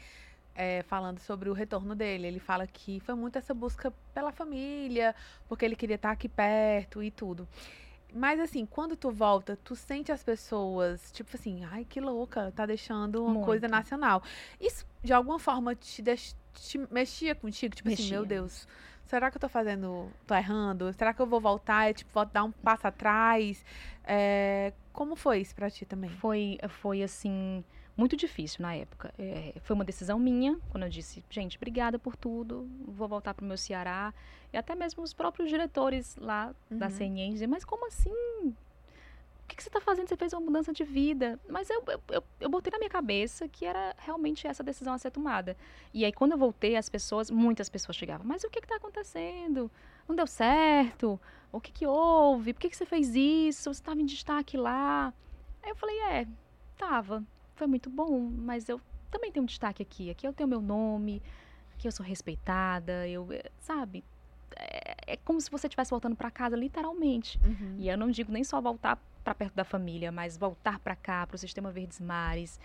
É, 0.56 0.84
falando 0.84 1.18
sobre 1.18 1.50
o 1.50 1.54
retorno 1.54 1.96
dele. 1.96 2.28
Ele 2.28 2.40
fala 2.40 2.68
que 2.68 3.00
foi 3.00 3.16
muito 3.16 3.40
essa 3.40 3.56
busca 3.56 3.92
pela 4.14 4.32
família, 4.32 5.16
porque 5.50 5.66
ele 5.66 5.76
queria 5.76 5.96
estar 5.96 6.12
aqui 6.12 6.30
perto 6.30 7.02
e 7.02 7.10
tudo. 7.10 7.48
Mas 8.14 8.40
assim, 8.40 8.64
quando 8.64 8.96
tu 8.96 9.10
volta, 9.10 9.58
tu 9.64 9.76
sente 9.76 10.12
as 10.12 10.24
pessoas, 10.24 11.12
tipo 11.12 11.36
assim, 11.36 11.66
ai, 11.66 11.84
que 11.84 12.00
louca, 12.00 12.54
tá 12.56 12.68
deixando 12.68 13.24
uma 13.24 13.34
Muito. 13.34 13.46
coisa 13.46 13.68
nacional. 13.68 14.22
Isso 14.62 14.86
de 15.04 15.14
alguma 15.14 15.40
forma 15.40 15.76
te, 15.76 16.02
deix... 16.02 16.36
te 16.54 16.78
mexia 16.92 17.36
contigo? 17.36 17.76
Tipo 17.76 17.90
mexia. 17.90 18.06
assim, 18.06 18.14
meu 18.14 18.26
Deus, 18.26 18.68
será 19.06 19.30
que 19.30 19.38
eu 19.38 19.42
tô 19.42 19.50
fazendo, 19.50 20.12
tô 20.26 20.34
errando? 20.34 20.94
Será 20.94 21.14
que 21.14 21.22
eu 21.22 21.28
vou 21.28 21.42
voltar? 21.42 21.90
É, 21.90 21.94
tipo, 21.94 22.12
vou 22.14 22.26
dar 22.26 22.44
um 22.44 22.52
passo 22.52 22.88
atrás? 22.88 23.64
É... 24.04 24.74
Como 24.92 25.16
foi 25.16 25.40
isso 25.40 25.56
pra 25.56 25.70
ti 25.70 25.86
também? 25.86 26.10
Foi, 26.10 26.60
foi 26.70 27.02
assim 27.02 27.64
muito 27.96 28.16
difícil 28.16 28.62
na 28.62 28.76
época. 28.76 29.14
É, 29.18 29.54
foi 29.62 29.76
uma 29.76 29.86
decisão 29.86 30.18
minha, 30.18 30.60
quando 30.70 30.84
eu 30.84 30.90
disse, 30.90 31.24
gente, 31.30 31.58
obrigada 31.58 32.00
por 32.00 32.16
tudo, 32.16 32.68
vou 32.88 33.08
voltar 33.08 33.34
para 33.34 33.44
o 33.44 33.48
meu 33.48 33.58
Ceará. 33.58 34.14
E 34.52 34.58
até 34.58 34.76
mesmo 34.76 35.04
os 35.04 35.14
próprios 35.14 35.50
diretores 35.50 36.16
lá 36.18 36.54
uhum. 36.70 36.78
da 36.78 36.90
CNN 36.90 37.32
diziam, 37.32 37.50
mas 37.50 37.64
como 37.64 37.88
assim? 37.88 38.56
O 39.44 39.48
que, 39.48 39.56
que 39.56 39.64
você 39.64 39.70
está 39.70 39.80
fazendo? 39.82 40.08
Você 40.08 40.18
fez 40.18 40.34
uma 40.34 40.42
mudança 40.42 40.74
de 40.74 40.84
vida. 40.84 41.40
Mas 41.50 41.70
eu, 41.70 41.84
eu, 41.88 42.02
eu, 42.10 42.24
eu, 42.40 42.50
botei 42.50 42.72
na 42.72 42.78
minha 42.78 42.90
cabeça 42.90 43.48
que 43.48 43.66
era 43.66 43.96
realmente 44.00 44.48
essa 44.48 44.64
decisão 44.64 44.94
a 44.94 44.98
ser 44.98 45.12
tomada. 45.12 45.56
E 45.94 46.06
aí, 46.06 46.12
quando 46.12 46.32
eu 46.32 46.38
voltei, 46.38 46.76
as 46.76 46.90
pessoas, 46.90 47.30
muitas 47.30 47.70
pessoas 47.70 47.96
chegavam, 47.96 48.26
mas 48.26 48.44
o 48.44 48.50
que 48.50 48.60
está 48.60 48.78
acontecendo? 48.78 49.70
Não 50.08 50.16
deu 50.16 50.28
certo? 50.28 51.20
O 51.52 51.62
que, 51.62 51.72
que 51.72 51.86
houve? 51.86 52.54
Por 52.54 52.62
que, 52.62 52.70
que 52.70 52.78
você 52.78 52.86
fez 52.86 53.14
isso? 53.16 53.74
Você 53.74 53.82
estava 53.82 54.02
em 54.02 54.06
destaque 54.06 54.58
lá? 54.58 55.14
Aí 55.62 55.70
eu 55.70 55.76
falei, 55.76 56.00
é, 56.00 56.28
tava 56.78 57.24
foi 57.56 57.68
muito 57.68 57.90
bom, 57.90 58.20
mas 58.20 58.68
eu 58.68 58.82
também 59.12 59.32
tenho 59.32 59.44
um 59.44 59.48
destaque 59.48 59.82
aqui. 59.82 60.10
Aqui 60.10 60.28
eu 60.28 60.34
tenho 60.34 60.50
meu 60.50 60.62
nome, 60.62 61.22
aqui 61.74 61.88
eu 61.88 61.92
sou 61.92 62.06
respeitada, 62.06 63.08
eu, 63.08 63.32
eh, 63.32 63.52
sabe? 63.60 64.04
É, 64.58 65.14
é 65.14 65.18
como 65.18 65.40
se 65.40 65.50
você 65.50 65.68
estivesse 65.68 65.92
voltando 65.92 66.16
para 66.16 66.32
casa, 66.32 66.56
literalmente. 66.56 67.40
Uhum. 67.44 67.76
E 67.78 67.90
eu 67.90 67.98
não 67.98 68.10
digo 68.10 68.32
nem 68.32 68.44
só 68.44 68.60
voltar 68.62 68.98
para 69.24 69.34
perto 69.34 69.54
da 69.54 69.64
família, 69.64 70.12
mas 70.12 70.38
voltar 70.38 70.80
para 70.80 70.96
cá, 70.96 71.26
para 71.26 71.36
o 71.36 71.38
sistema 71.38 71.72
Verdes 71.72 72.00
Mares. 72.00 72.60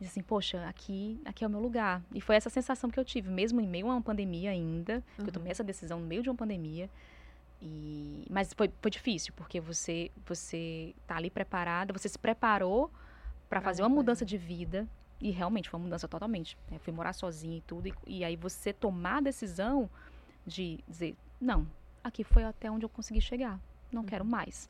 Diz 0.00 0.10
assim, 0.10 0.22
poxa, 0.22 0.64
aqui, 0.68 1.20
aqui 1.24 1.44
é 1.44 1.46
o 1.46 1.50
meu 1.50 1.60
lugar. 1.60 2.02
E 2.14 2.20
foi 2.20 2.36
essa 2.36 2.48
sensação 2.48 2.88
que 2.88 2.98
eu 2.98 3.04
tive, 3.04 3.28
mesmo 3.30 3.60
em 3.60 3.66
meio 3.66 3.88
a 3.90 3.94
uma 3.94 4.02
pandemia 4.02 4.50
ainda. 4.50 5.02
Uhum. 5.18 5.26
Eu 5.26 5.32
tomei 5.32 5.50
essa 5.50 5.64
decisão 5.64 5.98
no 6.00 6.06
meio 6.06 6.22
de 6.22 6.30
uma 6.30 6.36
pandemia. 6.36 6.88
E, 7.60 8.24
mas 8.30 8.52
foi, 8.52 8.70
foi 8.80 8.90
difícil, 8.90 9.32
porque 9.34 9.60
você 9.60 10.12
você 10.24 10.94
tá 11.06 11.16
ali 11.16 11.28
preparada, 11.28 11.92
você 11.92 12.08
se 12.08 12.18
preparou 12.18 12.90
para 13.48 13.60
fazer 13.60 13.82
uma 13.82 13.88
mudança 13.88 14.24
de 14.24 14.36
vida. 14.36 14.86
E 15.20 15.30
realmente 15.30 15.68
foi 15.68 15.80
uma 15.80 15.84
mudança 15.84 16.06
totalmente. 16.06 16.56
Né? 16.70 16.78
Fui 16.78 16.92
morar 16.92 17.12
sozinha 17.12 17.58
e 17.58 17.60
tudo. 17.62 17.88
E, 17.88 17.94
e, 18.06 18.24
aí 18.24 18.36
você 18.36 18.72
tomar 18.72 19.16
a 19.16 19.20
decisão 19.20 19.90
de 20.46 20.78
dizer, 20.86 21.16
não, 21.40 21.66
aqui 22.02 22.24
foi 22.24 22.44
até 22.44 22.70
onde 22.70 22.84
eu 22.84 22.88
consegui 22.88 23.20
chegar. 23.20 23.60
Não 23.92 24.02
uhum. 24.02 24.06
quero 24.06 24.24
mais. 24.24 24.68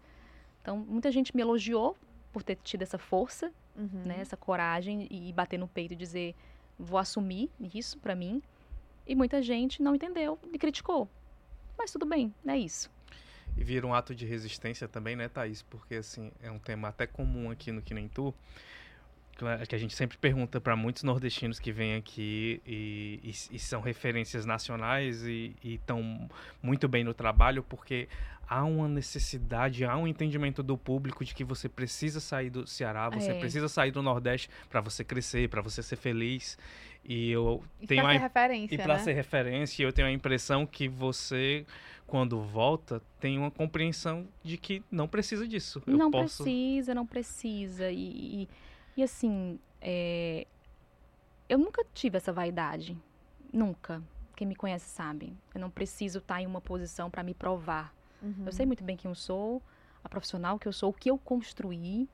Então, 0.62 0.76
muita 0.76 1.10
gente 1.10 1.34
me 1.34 1.42
elogiou 1.42 1.96
por 2.32 2.42
ter 2.42 2.56
tido 2.56 2.82
essa 2.82 2.98
força, 2.98 3.52
uhum. 3.76 4.02
né, 4.04 4.20
essa 4.20 4.36
coragem 4.36 5.08
e 5.10 5.32
bater 5.32 5.58
no 5.58 5.66
peito 5.66 5.92
e 5.92 5.96
dizer, 5.96 6.34
vou 6.78 6.98
assumir 6.98 7.50
isso 7.74 7.98
para 7.98 8.14
mim. 8.14 8.42
E 9.06 9.14
muita 9.14 9.40
gente 9.40 9.82
não 9.82 9.94
entendeu 9.94 10.38
e 10.52 10.58
criticou. 10.58 11.08
Mas 11.76 11.90
tudo 11.90 12.04
bem, 12.04 12.34
é 12.46 12.56
isso. 12.58 12.90
E 13.56 13.64
vira 13.64 13.86
um 13.86 13.94
ato 13.94 14.14
de 14.14 14.26
resistência 14.26 14.86
também, 14.86 15.16
né, 15.16 15.28
Thaís? 15.28 15.62
Porque, 15.62 15.96
assim, 15.96 16.30
é 16.42 16.50
um 16.50 16.58
tema 16.58 16.88
até 16.88 17.06
comum 17.06 17.50
aqui 17.50 17.72
no 17.72 17.80
Que 17.80 17.94
Nem 17.94 18.08
Tu. 18.08 18.34
Que 19.68 19.74
a 19.74 19.78
gente 19.78 19.94
sempre 19.94 20.18
pergunta 20.18 20.60
para 20.60 20.74
muitos 20.74 21.02
nordestinos 21.02 21.58
que 21.58 21.70
vêm 21.70 21.94
aqui 21.94 22.60
e, 22.66 23.20
e, 23.22 23.56
e 23.56 23.58
são 23.58 23.80
referências 23.80 24.44
nacionais 24.44 25.24
e 25.24 25.54
estão 25.62 26.28
muito 26.62 26.88
bem 26.88 27.04
no 27.04 27.14
trabalho, 27.14 27.62
porque 27.62 28.08
há 28.48 28.64
uma 28.64 28.88
necessidade, 28.88 29.84
há 29.84 29.96
um 29.96 30.08
entendimento 30.08 30.62
do 30.62 30.76
público 30.76 31.24
de 31.24 31.34
que 31.34 31.44
você 31.44 31.68
precisa 31.68 32.18
sair 32.18 32.50
do 32.50 32.66
Ceará, 32.66 33.10
você 33.10 33.30
é. 33.30 33.38
precisa 33.38 33.68
sair 33.68 33.90
do 33.90 34.02
Nordeste 34.02 34.48
para 34.70 34.80
você 34.80 35.04
crescer, 35.04 35.48
para 35.48 35.60
você 35.60 35.82
ser 35.82 35.96
feliz. 35.96 36.58
E 37.04 37.30
eu 37.30 37.62
e 37.80 37.86
tenho 37.86 38.02
pra 38.02 38.10
a 38.10 38.14
ser 38.14 38.20
referência, 38.20 38.74
e 38.74 38.78
para 38.78 38.94
né? 38.94 39.00
ser 39.00 39.12
referência, 39.12 39.82
eu 39.82 39.92
tenho 39.92 40.08
a 40.08 40.12
impressão 40.12 40.66
que 40.66 40.88
você 40.88 41.64
quando 42.06 42.40
volta 42.40 43.02
tem 43.20 43.38
uma 43.38 43.50
compreensão 43.50 44.26
de 44.42 44.56
que 44.56 44.82
não 44.90 45.06
precisa 45.06 45.46
disso. 45.46 45.82
Não 45.86 46.10
posso... 46.10 46.42
precisa, 46.42 46.94
não 46.94 47.06
precisa 47.06 47.90
e, 47.90 47.98
e, 48.42 48.48
e 48.98 49.02
assim, 49.04 49.60
é... 49.80 50.44
eu 51.48 51.56
nunca 51.56 51.84
tive 51.94 52.16
essa 52.16 52.32
vaidade, 52.32 52.98
nunca. 53.52 54.02
Quem 54.34 54.44
me 54.46 54.56
conhece 54.56 54.88
sabe. 54.90 55.32
Eu 55.54 55.60
não 55.60 55.70
preciso 55.70 56.18
estar 56.18 56.42
em 56.42 56.46
uma 56.46 56.60
posição 56.60 57.08
para 57.08 57.22
me 57.22 57.32
provar. 57.32 57.94
Uhum. 58.20 58.42
Eu 58.46 58.52
sei 58.52 58.66
muito 58.66 58.82
bem 58.82 58.96
quem 58.96 59.08
eu 59.08 59.14
sou, 59.14 59.62
a 60.02 60.08
profissional 60.08 60.58
que 60.58 60.66
eu 60.66 60.72
sou, 60.72 60.90
o 60.90 60.92
que 60.92 61.08
eu 61.10 61.16
construí. 61.16 62.08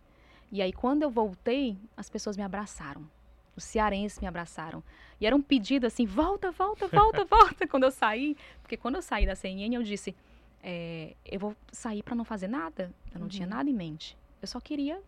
E 0.52 0.60
aí, 0.60 0.74
quando 0.74 1.02
eu 1.02 1.10
voltei, 1.10 1.78
as 1.96 2.10
pessoas 2.10 2.36
me 2.36 2.42
abraçaram. 2.42 3.08
Os 3.56 3.64
cearenses 3.64 4.18
me 4.20 4.26
abraçaram. 4.26 4.82
E 5.18 5.26
era 5.26 5.34
um 5.34 5.40
pedido 5.42 5.86
assim: 5.86 6.04
volta, 6.04 6.50
volta, 6.50 6.86
volta, 6.86 7.24
volta, 7.36 7.66
quando 7.66 7.84
eu 7.84 7.90
saí. 7.90 8.36
Porque 8.60 8.76
quando 8.76 8.96
eu 8.96 9.02
saí 9.02 9.24
da 9.26 9.34
CNN, 9.34 9.74
eu 9.74 9.82
disse: 9.82 10.14
é, 10.62 11.14
eu 11.24 11.40
vou 11.40 11.56
sair 11.72 12.02
para 12.02 12.14
não 12.14 12.24
fazer 12.24 12.48
nada. 12.48 12.92
Eu 13.12 13.18
não 13.20 13.22
Uhum. 13.22 13.28
tinha 13.28 13.46
nada 13.46 13.68
em 13.70 13.74
mente. 13.74 14.18
Eu 14.42 14.48
só 14.48 14.60
queria 14.60 15.00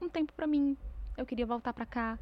um 0.00 0.08
tempo 0.08 0.32
para 0.32 0.46
mim. 0.46 0.76
Eu 1.16 1.26
queria 1.26 1.46
voltar 1.46 1.72
para 1.72 1.86
cá. 1.86 2.18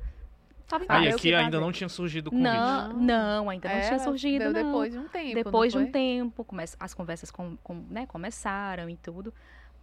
Tava 0.68 0.84
em 0.84 0.86
Ah, 0.88 0.95
casa. 0.99 1.09
aqui 1.11 1.20
que 1.22 1.34
ainda 1.34 1.51
fazer. 1.53 1.64
não 1.64 1.72
tinha 1.72 1.88
surgido 1.88 2.28
o 2.28 2.30
convite. 2.30 2.45
Não, 2.49 2.93
Não. 2.93 3.51
ainda 3.51 3.68
não 3.68 3.74
É, 3.76 3.80
tinha 3.86 3.99
surgido, 3.99 4.38
deu 4.45 4.53
não. 4.53 4.62
depois 4.70 4.93
de 4.93 4.99
um 4.99 5.09
tempo. 5.09 5.34
Depois 5.34 5.72
de 5.72 5.78
um 5.78 5.91
tempo, 5.91 6.47
as 6.78 6.95
conversas 6.95 7.30
com, 7.30 7.57
com- 7.57 7.84
né, 7.91 8.07
começaram 8.07 8.88
e 8.88 8.97
tudo. 8.97 9.34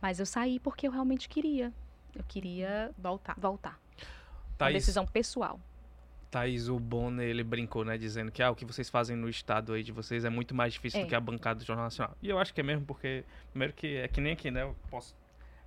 Mas 0.02 0.20
eu 0.20 0.26
saí 0.26 0.60
porque 0.60 0.88
eu 0.88 0.92
realmente 0.92 1.28
queria. 1.28 1.74
Eu 2.16 2.24
queria 2.28 2.92
Voltar. 2.98 3.36
voltar. 3.38 3.78
Uma 3.98 4.58
Thaís, 4.58 4.76
decisão 4.76 5.06
pessoal. 5.06 5.60
Thaís, 6.32 6.68
o 6.68 6.80
Bonner, 6.80 7.28
ele 7.28 7.44
brincou, 7.44 7.86
né, 7.86 7.98
dizendo 7.98 8.32
que 8.32 8.42
ah, 8.42 8.50
o 8.52 8.56
que 8.56 8.66
vocês 8.66 8.90
fazem 8.90 9.16
no 9.16 9.30
estado 9.30 9.74
aí 9.74 9.84
de 9.84 9.92
vocês 9.92 10.26
é 10.26 10.30
muito 10.30 10.54
mais 10.56 10.74
difícil 10.74 11.00
É. 11.00 11.04
do 11.04 11.10
que 11.10 11.16
a 11.16 11.20
bancada 11.20 11.60
do 11.60 11.66
Jornal 11.66 11.86
Nacional. 11.86 12.16
E 12.22 12.30
eu 12.30 12.38
acho 12.40 12.54
que 12.54 12.60
é 12.62 12.64
mesmo, 12.64 12.86
porque, 12.86 13.24
primeiro 13.52 13.74
que 13.74 13.98
é 13.98 14.08
que 14.08 14.20
nem 14.22 14.34
aqui, 14.34 14.50
né, 14.52 14.64
eu 14.64 14.76
posso, 14.90 15.16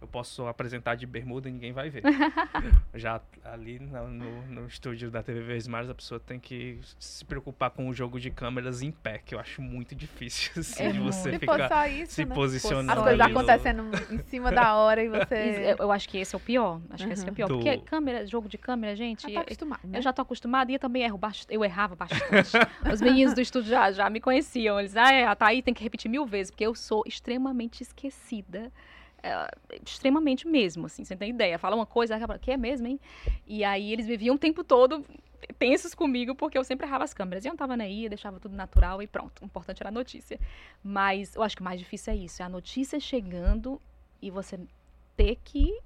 eu 0.01 0.09
posso 0.09 0.47
apresentar 0.47 0.95
de 0.95 1.07
bermuda 1.07 1.49
e 1.49 1.53
ninguém 1.53 1.73
vai 1.73 1.91
ver. 1.91 2.03
Já 2.95 3.21
ali 3.45 3.79
no, 3.79 4.09
no, 4.09 4.47
no 4.47 4.67
estúdio 4.67 5.11
da 5.11 5.23
TV 5.23 5.41
Verdes 5.43 5.69
Mares, 5.69 5.91
a 5.91 5.95
pessoa 5.95 6.19
tem 6.19 6.39
que 6.41 6.81
se 6.99 7.25
preocupar 7.25 7.71
com 7.71 7.87
o 7.89 7.93
jogo 7.93 8.19
de 8.19 8.31
câmeras 8.31 8.81
em 8.81 8.91
pé, 8.91 9.21
que 9.25 9.35
eu 9.35 9.39
acho 9.39 9.61
muito 9.61 9.95
difícil, 9.95 10.53
assim, 10.61 10.85
É 10.85 10.91
de 10.91 10.99
você 10.99 11.33
Se 11.33 11.39
ficar 11.39 11.89
isso, 11.91 12.13
se 12.15 12.25
né? 12.25 12.35
posicionando 12.35 12.93
As 12.93 13.07
coisas 13.07 13.21
acontecendo 13.21 13.91
em 14.11 14.23
cima 14.25 14.51
da 14.51 14.75
hora 14.75 15.03
e 15.05 15.09
você... 15.11 15.75
Eu, 15.79 15.85
eu 15.85 15.93
acho 15.93 16.09
que 16.09 16.17
esse 16.19 16.35
é 16.35 16.39
o 16.39 16.41
pior. 16.41 16.81
Acho 16.91 17.07
que 17.07 17.13
esse 17.13 17.29
é 17.29 17.31
o 17.31 17.35
pior. 17.35 17.49
Do- 17.49 17.57
Porque 17.57 17.79
câmera, 17.79 18.27
jogo 18.27 18.49
de 18.49 18.57
câmera, 18.57 18.97
gente. 18.97 19.23
Já 19.23 19.35
tá 19.35 19.41
acostumado, 19.43 19.81
né? 19.87 19.99
Eu 19.99 20.03
já 20.03 20.13
tô 20.13 20.23
acostumada 20.23 20.71
e 20.73 20.75
eu 20.77 20.81
também 20.81 21.03
erro 21.03 21.19
bastante. 21.19 21.55
Eu 21.55 21.63
errava 21.65 21.95
bastante. 21.95 22.53
Os 22.91 23.01
meninos 23.03 23.35
do 23.35 23.41
estúdio 23.41 23.69
já, 23.71 23.93
já 23.93 24.09
me 24.09 24.21
conheciam. 24.21 24.81
Eles, 24.81 24.97
ah, 24.97 25.13
é, 25.13 25.27
a 25.27 25.35
Thaí 25.37 25.61
tem 25.63 25.75
que 25.75 25.83
repetir 25.83 26.11
mil 26.11 26.25
vezes, 26.25 26.51
porque 26.51 26.65
eu 26.67 26.75
sou 26.75 27.03
extremamente 27.07 27.83
esquecida. 27.83 28.73
É, 29.23 29.49
extremamente 29.85 30.47
mesmo, 30.47 30.87
assim, 30.87 31.05
você 31.05 31.15
não 31.15 31.19
tem 31.19 31.31
ideia. 31.31 31.59
Fala 31.59 31.77
uma 31.77 31.87
coisa, 31.87 32.17
acaba, 32.17 32.39
que 32.39 32.51
é 32.51 32.57
mesmo, 32.57 32.87
hein? 32.87 32.99
E 33.47 33.65
aí 33.65 33.93
eles 33.93 34.07
viviam 34.07 34.35
o 34.37 34.39
tempo 34.39 34.65
todo 34.65 35.05
tensos 35.59 35.95
comigo, 35.95 36.35
porque 36.35 36.57
eu 36.57 36.65
sempre 36.65 36.87
errava 36.87 37.05
as 37.05 37.15
câmeras. 37.15 37.45
E 37.45 37.49
eu 37.49 37.53
não 37.53 37.57
tava 37.57 37.77
nem 37.77 37.87
aí, 37.87 38.09
deixava 38.09 38.39
tudo 38.39 38.55
natural 38.55 39.03
e 39.03 39.07
pronto. 39.07 39.43
O 39.43 39.45
importante 39.45 39.83
era 39.83 39.89
a 39.89 39.93
notícia. 39.93 40.39
Mas 40.83 41.35
eu 41.35 41.43
acho 41.43 41.57
que 41.57 41.63
o 41.63 41.65
mais 41.65 41.79
difícil 41.79 42.13
é 42.13 42.17
isso, 42.17 42.43
é 42.43 42.45
a 42.45 42.49
notícia 42.49 42.99
chegando 43.01 43.81
e 44.21 44.31
você 44.31 44.59
ter 45.17 45.37
que 45.43 45.79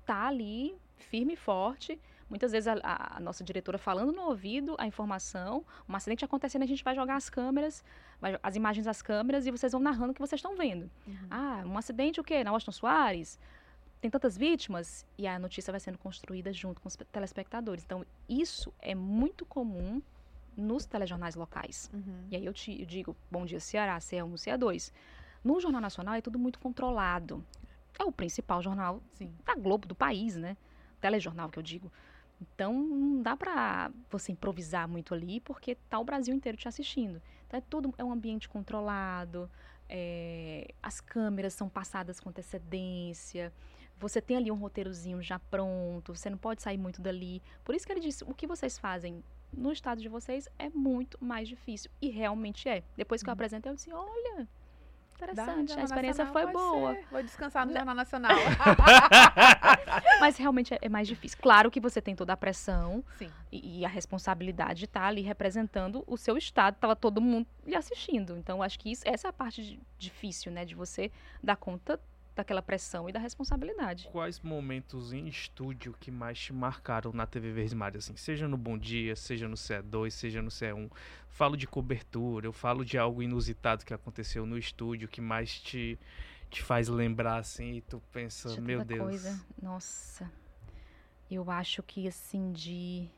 estar 0.00 0.26
ali 0.26 0.74
firme 0.96 1.34
e 1.34 1.36
forte. 1.36 1.98
Muitas 2.30 2.52
vezes 2.52 2.68
a, 2.68 2.76
a- 3.16 3.20
nossa 3.20 3.42
diretora 3.44 3.76
falando 3.76 4.12
no 4.12 4.22
ouvido 4.22 4.76
a 4.78 4.86
informação, 4.86 5.64
um 5.88 5.94
acidente 5.96 6.24
acontecendo, 6.24 6.62
a 6.62 6.66
gente 6.66 6.82
vai 6.84 6.94
jogar 6.94 7.16
as 7.16 7.28
câmeras, 7.28 7.84
vai- 8.20 8.38
as 8.42 8.54
imagens 8.56 8.86
das 8.86 9.02
câmeras 9.02 9.46
e 9.46 9.50
vocês 9.50 9.72
vão 9.72 9.80
narrando 9.80 10.12
o 10.12 10.14
que 10.14 10.20
vocês 10.20 10.38
estão 10.38 10.56
vendo. 10.56 10.88
Uhum. 11.06 11.16
Ah, 11.28 11.62
um 11.66 11.76
acidente 11.76 12.20
o 12.20 12.24
quê? 12.24 12.42
Na 12.44 12.52
Washington 12.52 12.72
Soares? 12.72 13.38
Tem 14.00 14.10
tantas 14.10 14.36
vítimas? 14.38 15.04
E 15.18 15.26
a 15.26 15.38
notícia 15.38 15.70
vai 15.72 15.80
sendo 15.80 15.98
construída 15.98 16.52
junto 16.52 16.80
com 16.80 16.88
os 16.88 16.96
pe- 16.96 17.04
telespectadores. 17.06 17.84
Então, 17.84 18.06
isso 18.28 18.72
é 18.80 18.94
muito 18.94 19.44
comum 19.44 20.00
nos 20.56 20.86
telejornais 20.86 21.34
locais. 21.34 21.90
Uhum. 21.92 22.26
E 22.30 22.36
aí 22.36 22.46
eu, 22.46 22.52
te, 22.54 22.80
eu 22.80 22.86
digo, 22.86 23.14
Bom 23.30 23.44
Dia 23.44 23.60
Ceará, 23.60 23.98
CE1, 23.98 24.32
CE2. 24.34 24.92
No 25.44 25.60
Jornal 25.60 25.80
Nacional 25.80 26.14
é 26.14 26.20
tudo 26.20 26.38
muito 26.38 26.58
controlado. 26.58 27.44
É 27.98 28.04
o 28.04 28.12
principal 28.12 28.62
jornal 28.62 29.02
Sim. 29.14 29.34
da 29.44 29.54
Globo, 29.54 29.86
do 29.86 29.94
país, 29.94 30.36
né? 30.36 30.56
Telejornal 31.00 31.48
que 31.50 31.58
eu 31.58 31.62
digo. 31.62 31.90
Então 32.40 32.72
não 32.72 33.22
dá 33.22 33.36
pra 33.36 33.90
você 34.10 34.32
improvisar 34.32 34.88
muito 34.88 35.14
ali, 35.14 35.40
porque 35.40 35.74
tá 35.88 35.98
o 35.98 36.04
Brasil 36.04 36.34
inteiro 36.34 36.56
te 36.56 36.66
assistindo. 36.66 37.20
Então 37.46 37.58
é 37.58 37.60
tudo 37.60 37.94
é 37.98 38.04
um 38.04 38.12
ambiente 38.12 38.48
controlado, 38.48 39.50
é, 39.88 40.72
as 40.82 41.00
câmeras 41.00 41.52
são 41.52 41.68
passadas 41.68 42.20
com 42.20 42.30
antecedência. 42.30 43.52
Você 43.98 44.22
tem 44.22 44.36
ali 44.36 44.50
um 44.50 44.54
roteirozinho 44.54 45.20
já 45.20 45.38
pronto, 45.38 46.14
você 46.14 46.30
não 46.30 46.38
pode 46.38 46.62
sair 46.62 46.78
muito 46.78 47.02
dali. 47.02 47.42
Por 47.64 47.74
isso 47.74 47.86
que 47.86 47.92
ele 47.92 48.00
disse, 48.00 48.24
o 48.24 48.32
que 48.32 48.46
vocês 48.46 48.78
fazem 48.78 49.22
no 49.52 49.72
estado 49.72 50.00
de 50.00 50.08
vocês 50.08 50.48
é 50.58 50.70
muito 50.70 51.22
mais 51.22 51.48
difícil. 51.48 51.90
E 52.00 52.08
realmente 52.08 52.68
é. 52.68 52.82
Depois 52.96 53.22
que 53.22 53.28
eu 53.28 53.32
apresentei, 53.32 53.70
eu 53.70 53.74
disse, 53.74 53.92
olha, 53.92 54.48
interessante, 55.24 55.78
a 55.78 55.82
experiência 55.84 56.26
foi 56.26 56.46
boa. 56.52 56.94
ser. 56.94 57.04
Vou 57.10 57.22
descansar 57.22 57.66
no 57.66 57.72
Jornal 57.72 57.94
Nacional. 57.94 58.36
Mas 60.20 60.36
realmente 60.36 60.74
é, 60.74 60.78
é 60.82 60.88
mais 60.88 61.06
difícil. 61.08 61.38
Claro 61.40 61.70
que 61.70 61.80
você 61.80 62.00
tem 62.00 62.14
toda 62.14 62.32
a 62.32 62.36
pressão 62.36 63.04
e, 63.50 63.80
e 63.80 63.84
a 63.84 63.88
responsabilidade 63.88 64.80
de 64.80 64.84
estar 64.86 65.04
ali 65.04 65.20
representando 65.22 66.04
o 66.06 66.16
seu 66.16 66.36
estado, 66.36 66.74
estava 66.74 66.94
todo 66.96 67.20
mundo 67.20 67.46
lhe 67.66 67.74
assistindo. 67.74 68.36
Então, 68.36 68.62
acho 68.62 68.78
que 68.78 68.90
isso, 68.90 69.02
essa 69.06 69.28
é 69.28 69.30
a 69.30 69.32
parte 69.32 69.62
de- 69.62 69.80
difícil, 69.98 70.50
né? 70.52 70.64
De 70.64 70.74
você 70.74 71.10
dar 71.42 71.56
conta 71.56 72.00
daquela 72.40 72.62
pressão 72.62 73.08
e 73.08 73.12
da 73.12 73.18
responsabilidade. 73.18 74.08
Quais 74.10 74.40
momentos 74.40 75.12
em 75.12 75.26
estúdio 75.28 75.94
que 76.00 76.10
mais 76.10 76.38
te 76.38 76.52
marcaram 76.52 77.12
na 77.12 77.26
TV 77.26 77.72
Mares, 77.74 78.04
assim? 78.04 78.16
Seja 78.16 78.48
no 78.48 78.56
Bom 78.56 78.78
Dia, 78.78 79.14
seja 79.14 79.46
no 79.46 79.56
CE2, 79.56 80.10
seja 80.10 80.40
no 80.42 80.48
CE1. 80.48 80.90
Falo 81.28 81.56
de 81.56 81.66
cobertura, 81.66 82.46
eu 82.46 82.52
falo 82.52 82.84
de 82.84 82.96
algo 82.98 83.22
inusitado 83.22 83.84
que 83.84 83.92
aconteceu 83.94 84.46
no 84.46 84.56
estúdio 84.58 85.06
que 85.08 85.20
mais 85.20 85.60
te, 85.60 85.98
te 86.48 86.62
faz 86.62 86.88
lembrar, 86.88 87.36
assim, 87.38 87.74
e 87.76 87.80
tu 87.82 88.02
pensa, 88.10 88.48
Deixa 88.48 88.60
meu 88.62 88.84
Deus. 88.84 89.00
Coisa. 89.00 89.46
Nossa. 89.62 90.30
Eu 91.30 91.48
acho 91.50 91.82
que, 91.82 92.08
assim, 92.08 92.50
de... 92.52 93.08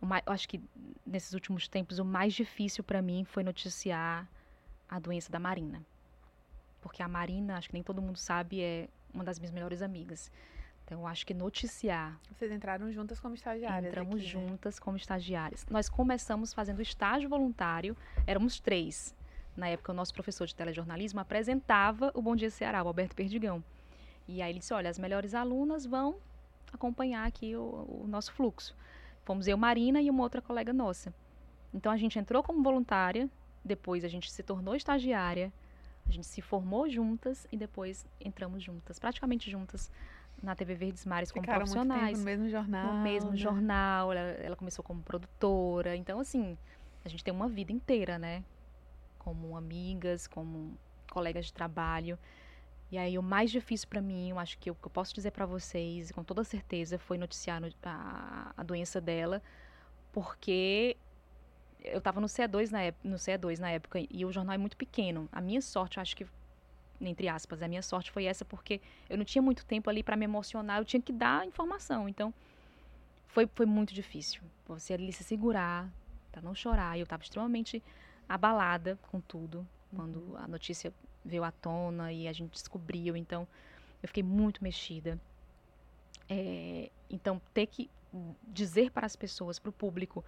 o 0.00 0.06
mai- 0.06 0.22
Eu 0.26 0.32
acho 0.32 0.48
que 0.48 0.60
nesses 1.06 1.32
últimos 1.32 1.66
tempos 1.68 1.98
o 1.98 2.04
mais 2.04 2.34
difícil 2.34 2.82
para 2.84 3.00
mim 3.00 3.24
foi 3.24 3.42
noticiar 3.42 4.28
a 4.88 4.98
doença 4.98 5.30
da 5.32 5.38
Marina. 5.38 5.84
Porque 6.84 7.02
a 7.02 7.08
Marina, 7.08 7.56
acho 7.56 7.68
que 7.70 7.72
nem 7.72 7.82
todo 7.82 8.02
mundo 8.02 8.18
sabe, 8.18 8.60
é 8.60 8.88
uma 9.12 9.24
das 9.24 9.38
minhas 9.38 9.50
melhores 9.50 9.80
amigas. 9.80 10.30
Então, 10.84 11.06
acho 11.06 11.24
que 11.26 11.32
noticiar 11.32 12.20
Vocês 12.30 12.52
entraram 12.52 12.92
juntas 12.92 13.18
como 13.18 13.34
estagiárias. 13.34 13.86
Entramos 13.86 14.16
aqui, 14.16 14.24
né? 14.24 14.28
juntas 14.28 14.78
como 14.78 14.94
estagiárias. 14.98 15.64
Nós 15.70 15.88
começamos 15.88 16.52
fazendo 16.52 16.82
estágio 16.82 17.26
voluntário, 17.26 17.96
éramos 18.26 18.60
três. 18.60 19.14
Na 19.56 19.66
época, 19.66 19.92
o 19.92 19.94
nosso 19.94 20.12
professor 20.12 20.46
de 20.46 20.54
telejornalismo 20.54 21.18
apresentava 21.20 22.12
o 22.14 22.20
Bom 22.20 22.36
Dia 22.36 22.50
Ceará, 22.50 22.82
o 22.82 22.86
Alberto 22.86 23.16
Perdigão. 23.16 23.64
E 24.28 24.42
aí 24.42 24.52
ele 24.52 24.58
disse: 24.58 24.74
olha, 24.74 24.90
as 24.90 24.98
melhores 24.98 25.32
alunas 25.32 25.86
vão 25.86 26.16
acompanhar 26.70 27.26
aqui 27.26 27.56
o, 27.56 28.02
o 28.02 28.06
nosso 28.06 28.30
fluxo. 28.30 28.76
Fomos 29.24 29.48
eu, 29.48 29.56
Marina 29.56 30.02
e 30.02 30.10
uma 30.10 30.22
outra 30.22 30.42
colega 30.42 30.70
nossa. 30.70 31.14
Então 31.72 31.90
a 31.90 31.96
gente 31.96 32.18
entrou 32.18 32.42
como 32.42 32.62
voluntária, 32.62 33.26
depois 33.64 34.04
a 34.04 34.08
gente 34.08 34.30
se 34.30 34.42
tornou 34.42 34.76
estagiária, 34.76 35.50
a 36.06 36.12
gente 36.12 36.26
se 36.26 36.40
formou 36.42 36.88
juntas 36.88 37.46
e 37.50 37.56
depois 37.56 38.06
entramos 38.20 38.62
juntas, 38.62 38.98
praticamente 38.98 39.50
juntas, 39.50 39.90
na 40.42 40.54
TV 40.54 40.74
Verdes 40.74 41.04
Mares 41.06 41.30
como 41.32 41.42
Ficaram 41.42 41.60
profissionais 41.60 42.18
no 42.18 42.24
mesmo 42.24 42.48
jornal. 42.48 42.92
no 42.92 43.02
mesmo 43.02 43.30
né? 43.30 43.36
jornal, 43.36 44.12
ela, 44.12 44.20
ela 44.20 44.56
começou 44.56 44.84
como 44.84 45.02
produtora. 45.02 45.96
Então, 45.96 46.20
assim, 46.20 46.58
a 47.04 47.08
gente 47.08 47.24
tem 47.24 47.32
uma 47.32 47.48
vida 47.48 47.72
inteira, 47.72 48.18
né? 48.18 48.44
Como 49.18 49.56
amigas, 49.56 50.26
como 50.26 50.76
colegas 51.10 51.46
de 51.46 51.52
trabalho. 51.52 52.18
E 52.90 52.98
aí, 52.98 53.18
o 53.18 53.22
mais 53.22 53.50
difícil 53.50 53.88
para 53.88 54.00
mim, 54.02 54.30
eu 54.30 54.38
acho 54.38 54.58
que 54.58 54.68
eu, 54.70 54.74
que 54.74 54.86
eu 54.86 54.90
posso 54.90 55.14
dizer 55.14 55.30
para 55.30 55.46
vocês, 55.46 56.12
com 56.12 56.22
toda 56.22 56.44
certeza, 56.44 56.98
foi 56.98 57.16
noticiar 57.16 57.60
no- 57.60 57.70
a, 57.82 58.52
a 58.56 58.62
doença 58.62 59.00
dela, 59.00 59.42
porque 60.12 60.96
eu 61.84 61.98
estava 61.98 62.20
no 62.20 62.26
CE2 62.26 62.70
na, 62.70 62.82
ép- 62.82 63.04
no 63.04 63.16
CE2 63.16 63.58
na 63.58 63.70
época 63.70 64.00
e 64.10 64.24
o 64.24 64.32
jornal 64.32 64.54
é 64.54 64.58
muito 64.58 64.76
pequeno. 64.76 65.28
A 65.30 65.40
minha 65.40 65.60
sorte, 65.60 66.00
acho 66.00 66.16
que 66.16 66.26
entre 67.00 67.28
aspas, 67.28 67.62
a 67.62 67.68
minha 67.68 67.82
sorte 67.82 68.10
foi 68.10 68.24
essa 68.24 68.44
porque 68.44 68.80
eu 69.10 69.18
não 69.18 69.24
tinha 69.24 69.42
muito 69.42 69.64
tempo 69.66 69.90
ali 69.90 70.02
para 70.02 70.16
me 70.16 70.24
emocionar, 70.24 70.78
eu 70.78 70.84
tinha 70.84 71.02
que 71.02 71.12
dar 71.12 71.46
informação. 71.46 72.08
Então, 72.08 72.32
foi, 73.28 73.48
foi 73.54 73.66
muito 73.66 73.92
difícil. 73.92 74.40
Você 74.66 74.94
ali 74.94 75.12
se 75.12 75.24
segurar, 75.24 75.90
para 76.30 76.40
não 76.42 76.54
chorar. 76.54 76.96
E 76.96 77.00
eu 77.00 77.04
estava 77.04 77.22
extremamente 77.22 77.82
abalada 78.28 78.98
com 79.10 79.20
tudo 79.20 79.66
quando 79.94 80.16
uhum. 80.16 80.36
a 80.36 80.48
notícia 80.48 80.92
veio 81.24 81.44
à 81.44 81.50
tona 81.50 82.12
e 82.12 82.26
a 82.26 82.32
gente 82.32 82.52
descobriu. 82.52 83.16
Então, 83.16 83.46
eu 84.02 84.08
fiquei 84.08 84.22
muito 84.22 84.62
mexida. 84.62 85.20
É, 86.28 86.90
então, 87.10 87.40
ter 87.52 87.66
que 87.66 87.90
dizer 88.42 88.90
para 88.90 89.06
as 89.06 89.16
pessoas, 89.16 89.58
para 89.58 89.70
o 89.70 89.72
público, 89.72 90.24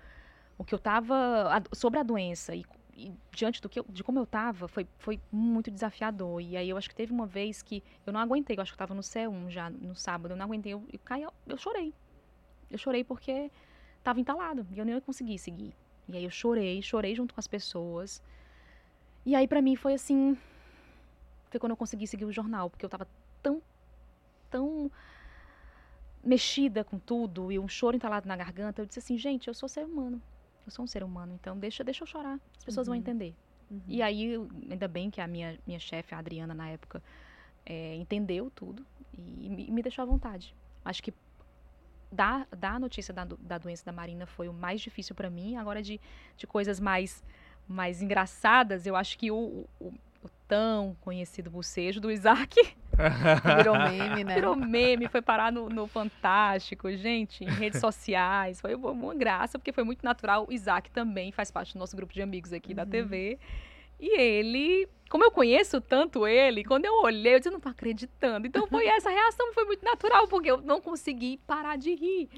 o 0.58 0.64
que 0.64 0.74
eu 0.74 0.78
estava 0.78 1.62
sobre 1.72 1.98
a 1.98 2.02
doença 2.02 2.54
e, 2.54 2.64
e, 2.94 3.12
diante 3.30 3.60
do 3.60 3.68
que 3.68 3.80
eu, 3.80 3.86
de 3.88 4.02
como 4.02 4.18
eu 4.18 4.24
estava, 4.24 4.66
foi, 4.66 4.86
foi 4.98 5.20
muito 5.30 5.70
desafiador. 5.70 6.40
E 6.40 6.56
aí 6.56 6.68
eu 6.68 6.76
acho 6.76 6.88
que 6.88 6.94
teve 6.94 7.12
uma 7.12 7.26
vez 7.26 7.62
que 7.62 7.82
eu 8.06 8.12
não 8.12 8.20
aguentei, 8.20 8.56
eu 8.56 8.62
acho 8.62 8.72
que 8.72 8.74
eu 8.74 8.84
estava 8.84 8.94
no 8.94 9.02
C1 9.02 9.50
já 9.50 9.70
no 9.70 9.94
sábado, 9.94 10.32
eu 10.32 10.36
não 10.36 10.44
aguentei, 10.44 10.72
eu, 10.72 10.82
eu 10.92 10.98
caí, 11.04 11.22
eu, 11.22 11.32
eu 11.46 11.58
chorei. 11.58 11.92
Eu 12.70 12.78
chorei 12.78 13.04
porque 13.04 13.50
estava 13.98 14.18
entalado 14.18 14.66
e 14.72 14.78
eu 14.78 14.84
nem 14.84 14.94
ia 14.94 15.00
conseguir 15.00 15.38
seguir. 15.38 15.74
E 16.08 16.16
aí 16.16 16.24
eu 16.24 16.30
chorei, 16.30 16.80
chorei 16.82 17.14
junto 17.14 17.34
com 17.34 17.40
as 17.40 17.46
pessoas. 17.46 18.22
E 19.24 19.34
aí 19.34 19.46
para 19.46 19.60
mim 19.60 19.76
foi 19.76 19.94
assim, 19.94 20.36
foi 21.50 21.60
quando 21.60 21.72
eu 21.72 21.76
consegui 21.76 22.06
seguir 22.06 22.24
o 22.24 22.32
jornal, 22.32 22.70
porque 22.70 22.84
eu 22.84 22.88
estava 22.88 23.06
tão 23.42 23.60
tão 24.50 24.90
mexida 26.22 26.82
com 26.82 26.98
tudo 26.98 27.52
e 27.52 27.58
um 27.58 27.68
choro 27.68 27.96
entalado 27.96 28.26
na 28.26 28.36
garganta, 28.36 28.82
eu 28.82 28.86
disse 28.86 28.98
assim, 28.98 29.16
gente, 29.18 29.48
eu 29.48 29.54
sou 29.54 29.68
ser 29.68 29.84
humano. 29.84 30.20
Eu 30.66 30.72
sou 30.72 30.84
um 30.84 30.88
ser 30.88 31.04
humano, 31.04 31.32
então 31.32 31.56
deixa, 31.58 31.84
deixa 31.84 32.02
eu 32.02 32.06
chorar. 32.06 32.40
As 32.58 32.64
pessoas 32.64 32.88
uhum. 32.88 32.94
vão 32.94 33.00
entender. 33.00 33.34
Uhum. 33.70 33.80
E 33.86 34.02
aí, 34.02 34.34
ainda 34.68 34.88
bem 34.88 35.10
que 35.10 35.20
a 35.20 35.26
minha, 35.26 35.58
minha 35.66 35.78
chefe, 35.78 36.14
a 36.14 36.18
Adriana, 36.18 36.54
na 36.54 36.68
época, 36.68 37.02
é, 37.64 37.94
entendeu 37.96 38.50
tudo 38.54 38.84
e 39.12 39.48
me, 39.48 39.70
me, 39.70 39.82
deixou 39.82 40.02
à 40.02 40.06
vontade. 40.06 40.54
Acho 40.84 41.02
que 41.02 41.12
dar, 42.10 42.46
a 42.60 42.78
notícia 42.78 43.12
da, 43.12 43.24
da 43.24 43.58
doença 43.58 43.84
da 43.84 43.92
Marina 43.92 44.26
foi 44.26 44.48
o 44.48 44.52
mais 44.52 44.80
difícil 44.80 45.14
para 45.14 45.30
mim. 45.30 45.56
Agora, 45.56 45.82
de, 45.82 46.00
de 46.36 46.46
coisas 46.46 46.78
mais, 46.78 47.24
mais 47.66 48.02
engraçadas, 48.02 48.86
eu 48.86 48.94
acho 48.94 49.18
que 49.18 49.30
o, 49.30 49.66
o, 49.80 49.92
o 50.22 50.28
tão 50.46 50.96
conhecido 51.00 51.50
bocejo 51.50 52.00
do 52.00 52.10
Isaac. 52.10 52.56
Virou 53.56 53.78
meme, 53.78 54.24
né? 54.24 54.34
Virou 54.34 54.56
meme, 54.56 55.08
foi 55.08 55.22
parar 55.22 55.52
no, 55.52 55.68
no 55.68 55.86
Fantástico, 55.86 56.90
gente, 56.96 57.44
em 57.44 57.48
redes 57.48 57.80
sociais. 57.80 58.60
Foi 58.60 58.74
uma 58.74 59.14
graça, 59.14 59.58
porque 59.58 59.72
foi 59.72 59.84
muito 59.84 60.02
natural. 60.02 60.46
O 60.48 60.52
Isaac 60.52 60.90
também 60.90 61.32
faz 61.32 61.50
parte 61.50 61.74
do 61.74 61.78
nosso 61.78 61.96
grupo 61.96 62.12
de 62.12 62.22
amigos 62.22 62.52
aqui 62.52 62.70
uhum. 62.70 62.76
da 62.76 62.86
TV. 62.86 63.38
E 63.98 64.20
ele, 64.20 64.88
como 65.08 65.24
eu 65.24 65.30
conheço 65.30 65.80
tanto 65.80 66.26
ele, 66.26 66.62
quando 66.64 66.84
eu 66.84 66.94
olhei, 67.02 67.34
eu 67.34 67.38
disse, 67.38 67.50
não 67.50 67.60
tô 67.60 67.68
acreditando. 67.68 68.46
Então 68.46 68.66
foi 68.66 68.86
essa 68.88 69.10
reação, 69.10 69.52
foi 69.54 69.64
muito 69.64 69.84
natural, 69.84 70.28
porque 70.28 70.50
eu 70.50 70.60
não 70.60 70.80
consegui 70.80 71.38
parar 71.46 71.76
de 71.76 71.94
rir. 71.94 72.28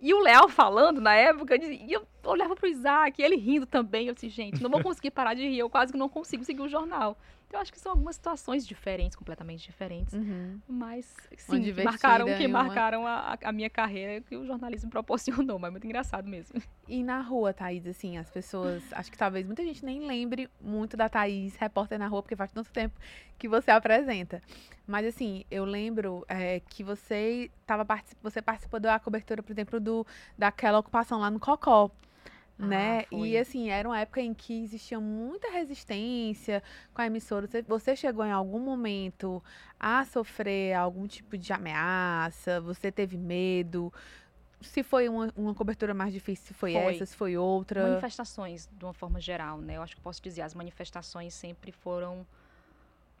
E 0.00 0.12
o 0.12 0.20
Léo 0.20 0.48
falando 0.48 1.00
na 1.00 1.14
época, 1.14 1.56
e 1.56 1.90
eu 1.90 2.06
olhava 2.24 2.54
pro 2.54 2.68
Isaac, 2.68 3.20
ele 3.22 3.36
rindo 3.36 3.66
também. 3.66 4.08
Eu 4.08 4.14
disse, 4.14 4.28
gente, 4.28 4.62
não 4.62 4.70
vou 4.70 4.82
conseguir 4.82 5.10
parar 5.10 5.34
de 5.34 5.48
rir, 5.48 5.58
eu 5.58 5.70
quase 5.70 5.92
que 5.92 5.98
não 5.98 6.08
consigo 6.08 6.44
seguir 6.44 6.62
o 6.62 6.68
jornal. 6.68 7.16
Então, 7.46 7.58
eu 7.58 7.62
acho 7.62 7.72
que 7.72 7.78
são 7.78 7.92
algumas 7.92 8.16
situações 8.16 8.66
diferentes, 8.66 9.16
completamente 9.16 9.64
diferentes, 9.64 10.12
uhum. 10.14 10.60
mas 10.66 11.06
sim, 11.38 11.62
que 11.62 11.84
marcaram, 11.84 12.26
que 12.26 12.48
marcaram 12.48 13.06
a, 13.06 13.38
a, 13.40 13.52
minha 13.52 13.70
carreira 13.70 14.20
que 14.20 14.36
o 14.36 14.44
jornalismo 14.44 14.90
proporcionou, 14.90 15.58
mas 15.58 15.68
é 15.68 15.70
muito 15.70 15.84
engraçado 15.84 16.28
mesmo. 16.28 16.60
E 16.88 17.04
na 17.04 17.20
rua, 17.20 17.54
Thaís, 17.54 17.86
assim, 17.86 18.18
as 18.18 18.28
pessoas, 18.28 18.82
acho 18.92 19.12
que 19.12 19.18
talvez 19.18 19.46
muita 19.46 19.62
gente 19.62 19.84
nem 19.84 20.00
lembre 20.06 20.50
muito 20.60 20.96
da 20.96 21.08
Thaís, 21.08 21.54
repórter 21.54 21.98
na 21.98 22.08
rua, 22.08 22.20
porque 22.20 22.34
faz 22.34 22.50
tanto 22.50 22.72
tempo 22.72 22.98
que 23.38 23.48
você 23.48 23.70
apresenta. 23.70 24.42
Mas 24.86 25.06
assim, 25.06 25.44
eu 25.50 25.64
lembro 25.64 26.24
é, 26.28 26.60
que 26.60 26.82
você 26.82 27.50
tava 27.64 27.86
você 28.22 28.42
participou 28.42 28.80
da 28.80 28.98
cobertura, 28.98 29.42
por 29.42 29.52
exemplo, 29.52 29.80
do 29.80 30.06
daquela 30.36 30.78
ocupação 30.78 31.20
lá 31.20 31.30
no 31.30 31.38
Cocó. 31.38 31.90
Ah, 32.58 32.66
né? 32.66 33.04
e 33.12 33.36
assim, 33.36 33.68
era 33.68 33.86
uma 33.86 34.00
época 34.00 34.20
em 34.20 34.32
que 34.32 34.62
existia 34.62 34.98
muita 34.98 35.50
resistência 35.50 36.62
com 36.94 37.02
a 37.02 37.06
emissora. 37.06 37.46
Você, 37.46 37.62
você, 37.62 37.96
chegou 37.96 38.24
em 38.24 38.32
algum 38.32 38.58
momento 38.58 39.42
a 39.78 40.04
sofrer 40.06 40.74
algum 40.74 41.06
tipo 41.06 41.36
de 41.36 41.52
ameaça? 41.52 42.60
Você 42.62 42.90
teve 42.90 43.18
medo? 43.18 43.92
Se 44.62 44.82
foi 44.82 45.06
uma, 45.08 45.30
uma 45.36 45.54
cobertura 45.54 45.92
mais 45.92 46.14
difícil, 46.14 46.46
se 46.46 46.54
foi, 46.54 46.72
foi, 46.72 46.94
essa, 46.94 47.04
se 47.04 47.14
foi 47.14 47.36
outra? 47.36 47.82
Manifestações, 47.82 48.68
de 48.72 48.84
uma 48.84 48.94
forma 48.94 49.20
geral, 49.20 49.60
né? 49.60 49.76
Eu 49.76 49.82
acho 49.82 49.94
que 49.94 50.00
posso 50.00 50.22
dizer, 50.22 50.40
as 50.40 50.54
manifestações 50.54 51.34
sempre 51.34 51.70
foram 51.70 52.26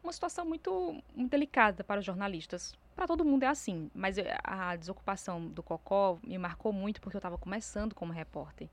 uma 0.02 0.12
situação 0.12 0.46
muito, 0.46 1.02
muito 1.14 1.30
delicada 1.30 1.84
para 1.84 2.00
os 2.00 2.06
jornalistas. 2.06 2.74
Para 2.94 3.06
todo 3.06 3.24
mundo 3.24 3.42
é 3.42 3.48
assim, 3.48 3.90
mas 3.94 4.16
a 4.42 4.74
desocupação 4.76 5.46
do 5.48 5.62
Cocó 5.62 6.18
me 6.22 6.38
marcou 6.38 6.72
muito 6.72 7.00
porque 7.02 7.16
eu 7.16 7.18
estava 7.18 7.36
começando 7.36 7.94
como 7.94 8.12
repórter. 8.12 8.70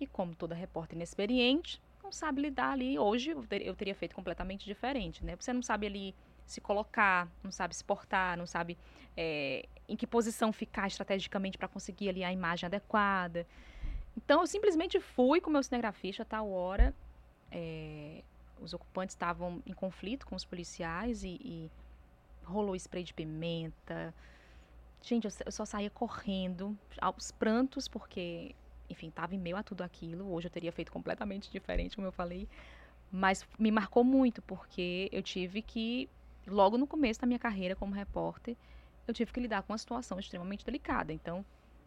E 0.00 0.06
como 0.06 0.34
toda 0.34 0.54
repórter 0.54 0.96
inexperiente, 0.96 1.80
não 2.02 2.12
sabe 2.12 2.42
lidar 2.42 2.72
ali. 2.72 2.98
Hoje 2.98 3.30
eu, 3.30 3.42
ter, 3.46 3.62
eu 3.62 3.74
teria 3.74 3.94
feito 3.94 4.14
completamente 4.14 4.64
diferente, 4.64 5.24
né? 5.24 5.36
Você 5.36 5.52
não 5.52 5.62
sabe 5.62 5.86
ali 5.86 6.14
se 6.46 6.60
colocar, 6.60 7.28
não 7.42 7.50
sabe 7.50 7.74
se 7.74 7.84
portar, 7.84 8.36
não 8.36 8.46
sabe 8.46 8.78
é, 9.16 9.66
em 9.86 9.96
que 9.96 10.06
posição 10.06 10.52
ficar 10.52 10.86
estrategicamente 10.86 11.58
para 11.58 11.68
conseguir 11.68 12.08
ali 12.08 12.24
a 12.24 12.32
imagem 12.32 12.66
adequada. 12.66 13.46
Então 14.16 14.40
eu 14.40 14.46
simplesmente 14.46 14.98
fui 15.00 15.40
com 15.40 15.50
meu 15.50 15.62
cinegrafista 15.62 16.22
a 16.22 16.26
tal 16.26 16.50
hora. 16.50 16.94
É, 17.50 18.22
os 18.60 18.72
ocupantes 18.72 19.14
estavam 19.14 19.62
em 19.66 19.72
conflito 19.72 20.26
com 20.26 20.34
os 20.34 20.44
policiais 20.44 21.22
e, 21.22 21.38
e 21.42 21.70
rolou 22.44 22.74
spray 22.74 23.04
de 23.04 23.12
pimenta. 23.12 24.14
Gente, 25.02 25.26
eu, 25.26 25.32
eu 25.46 25.52
só 25.52 25.64
saía 25.64 25.90
correndo, 25.90 26.76
aos 27.00 27.30
prantos, 27.30 27.86
porque 27.86 28.54
enfim, 28.88 29.08
estava 29.08 29.34
em 29.34 29.38
meio 29.38 29.56
a 29.56 29.62
tudo 29.62 29.82
aquilo. 29.82 30.32
Hoje 30.32 30.46
eu 30.46 30.50
teria 30.50 30.72
feito 30.72 30.92
completamente 30.92 31.50
diferente, 31.50 31.96
como 31.96 32.08
eu 32.08 32.12
falei. 32.12 32.48
Mas 33.10 33.46
me 33.58 33.70
marcou 33.70 34.04
muito, 34.04 34.42
porque 34.42 35.08
eu 35.12 35.22
tive 35.22 35.62
que, 35.62 36.08
logo 36.46 36.76
no 36.76 36.86
começo 36.86 37.20
da 37.20 37.26
minha 37.26 37.38
carreira 37.38 37.74
como 37.74 37.94
repórter, 37.94 38.56
eu 39.06 39.14
tive 39.14 39.32
que 39.32 39.40
lidar 39.40 39.62
com 39.62 39.72
uma 39.72 39.78
situação 39.78 40.18
extremamente 40.18 40.64
delicada. 40.64 41.12
Então, 41.12 41.44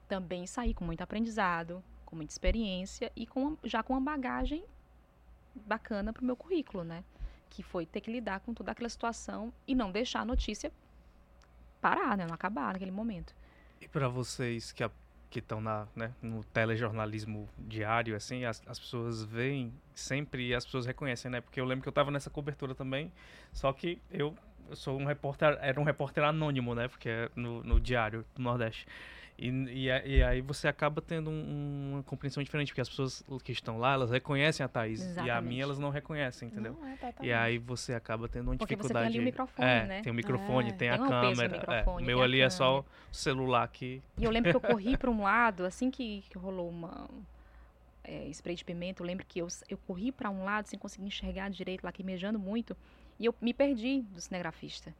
também 0.07 0.47
saí 0.47 0.73
com 0.73 0.83
muito 0.83 1.01
aprendizado, 1.01 1.83
com 2.05 2.15
muita 2.15 2.33
experiência 2.33 3.11
e 3.15 3.25
com, 3.25 3.57
já 3.63 3.83
com 3.83 3.93
uma 3.93 4.01
bagagem 4.01 4.63
bacana 5.55 6.11
para 6.11 6.21
o 6.21 6.25
meu 6.25 6.35
currículo, 6.35 6.83
né? 6.83 7.03
Que 7.49 7.61
foi 7.61 7.85
ter 7.85 8.01
que 8.01 8.11
lidar 8.11 8.39
com 8.39 8.53
toda 8.53 8.71
aquela 8.71 8.89
situação 8.89 9.53
e 9.67 9.75
não 9.75 9.91
deixar 9.91 10.21
a 10.21 10.25
notícia 10.25 10.71
parar, 11.79 12.17
né? 12.17 12.25
Não 12.25 12.33
acabar 12.33 12.73
naquele 12.73 12.91
momento. 12.91 13.35
E 13.79 13.87
para 13.87 14.07
vocês 14.07 14.71
que 14.71 14.83
que 15.31 15.39
estão 15.39 15.61
né, 15.95 16.13
no 16.21 16.43
telejornalismo 16.43 17.47
diário, 17.57 18.17
assim, 18.17 18.43
as, 18.43 18.61
as 18.67 18.77
pessoas 18.77 19.23
veem 19.23 19.73
sempre 19.95 20.49
e 20.49 20.53
as 20.53 20.65
pessoas 20.65 20.85
reconhecem, 20.85 21.31
né? 21.31 21.39
Porque 21.39 21.59
eu 21.59 21.63
lembro 21.63 21.81
que 21.81 21.87
eu 21.87 21.91
estava 21.91 22.11
nessa 22.11 22.29
cobertura 22.29 22.75
também, 22.75 23.09
só 23.53 23.71
que 23.71 24.01
eu, 24.11 24.35
eu, 24.69 24.75
sou 24.75 24.99
um 24.99 25.05
repórter, 25.05 25.57
era 25.61 25.79
um 25.79 25.85
repórter 25.85 26.25
anônimo, 26.25 26.75
né? 26.75 26.89
Porque 26.89 27.07
é 27.07 27.29
no, 27.33 27.63
no 27.63 27.79
Diário 27.79 28.25
do 28.35 28.41
Nordeste. 28.41 28.85
E, 29.37 29.49
e, 29.49 29.87
e, 29.87 30.23
aí 30.23 30.41
você 30.41 30.67
acaba 30.67 31.01
tendo 31.01 31.29
um, 31.29 31.93
uma 31.93 32.03
compreensão 32.03 32.43
diferente, 32.43 32.69
porque 32.69 32.81
as 32.81 32.89
pessoas 32.89 33.23
que 33.43 33.51
estão 33.51 33.77
lá, 33.77 33.93
elas 33.93 34.11
reconhecem 34.11 34.63
a 34.63 34.69
Thaís. 34.69 35.01
Exatamente. 35.01 35.27
E 35.27 35.31
a 35.31 35.41
minha 35.41 35.63
elas 35.63 35.79
não 35.79 35.89
reconhecem, 35.89 36.47
entendeu? 36.47 36.77
Não, 36.79 36.87
é, 36.87 36.97
e 37.21 37.33
aí 37.33 37.57
você 37.57 37.93
acaba 37.93 38.27
tendo 38.27 38.49
uma 38.49 38.57
porque 38.57 38.75
dificuldade. 38.75 39.07
Você 39.07 39.13
tem 39.13 39.19
ali 39.19 39.19
o 39.19 39.31
microfone, 39.31 39.67
é, 39.67 39.85
né? 39.85 40.01
Tem 40.01 40.11
o 40.11 40.15
microfone, 40.15 40.69
é, 40.69 40.73
tem, 40.73 40.89
a 40.89 40.97
câmera. 40.97 41.83
É, 41.85 41.89
o 41.89 42.01
meu 42.01 42.21
ali 42.21 42.41
é 42.41 42.49
só 42.49 42.79
o 42.79 42.85
celular 43.15 43.67
que. 43.67 44.01
E 44.17 44.23
eu 44.23 44.31
lembro 44.31 44.51
que 44.51 44.57
eu 44.57 44.61
corri 44.71 44.95
para 44.97 45.09
um 45.09 45.23
lado, 45.23 45.65
assim 45.65 45.89
que, 45.89 46.23
que 46.29 46.37
rolou 46.37 46.69
uma. 46.69 47.09
É, 48.03 48.27
spray 48.29 48.55
de 48.55 48.65
pimenta, 48.65 49.01
eu 49.01 49.05
lembro 49.05 49.23
que 49.27 49.39
eu, 49.39 49.47
eu 49.69 49.77
corri 49.77 50.11
para 50.11 50.29
um 50.29 50.43
lado 50.43 50.67
sem 50.67 50.77
conseguir 50.77 51.05
enxergar 51.05 51.49
direito, 51.49 51.83
lacrimejando 51.83 52.39
muito, 52.39 52.75
e 53.19 53.25
eu 53.25 53.35
me 53.39 53.53
perdi 53.53 54.01
do 54.01 54.19
cinegrafista. 54.19 54.91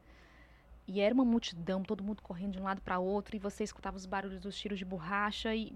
E 0.86 1.00
era 1.00 1.14
uma 1.14 1.24
multidão, 1.24 1.82
todo 1.82 2.02
mundo 2.02 2.22
correndo 2.22 2.52
de 2.52 2.58
um 2.58 2.64
lado 2.64 2.80
para 2.80 2.98
outro, 2.98 3.36
e 3.36 3.38
você 3.38 3.62
escutava 3.62 3.96
os 3.96 4.06
barulhos 4.06 4.40
dos 4.40 4.58
tiros 4.58 4.78
de 4.78 4.84
borracha. 4.84 5.54
E, 5.54 5.72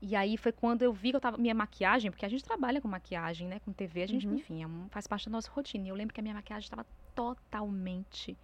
e 0.00 0.16
aí 0.16 0.36
foi 0.36 0.50
quando 0.52 0.82
eu 0.82 0.92
vi 0.92 1.10
que 1.10 1.16
eu 1.16 1.20
tava. 1.20 1.38
Minha 1.38 1.54
maquiagem, 1.54 2.10
porque 2.10 2.26
a 2.26 2.28
gente 2.28 2.42
trabalha 2.42 2.80
com 2.80 2.88
maquiagem, 2.88 3.46
né? 3.46 3.60
Com 3.60 3.72
TV, 3.72 4.02
a 4.02 4.06
gente, 4.06 4.26
uhum. 4.26 4.34
enfim, 4.34 4.62
é 4.62 4.66
um, 4.66 4.88
faz 4.90 5.06
parte 5.06 5.26
da 5.26 5.32
nossa 5.32 5.50
rotina. 5.50 5.86
E 5.86 5.88
eu 5.88 5.94
lembro 5.94 6.12
que 6.12 6.20
a 6.20 6.22
minha 6.22 6.34
maquiagem 6.34 6.66
estava 6.66 6.84
totalmente 7.14 8.36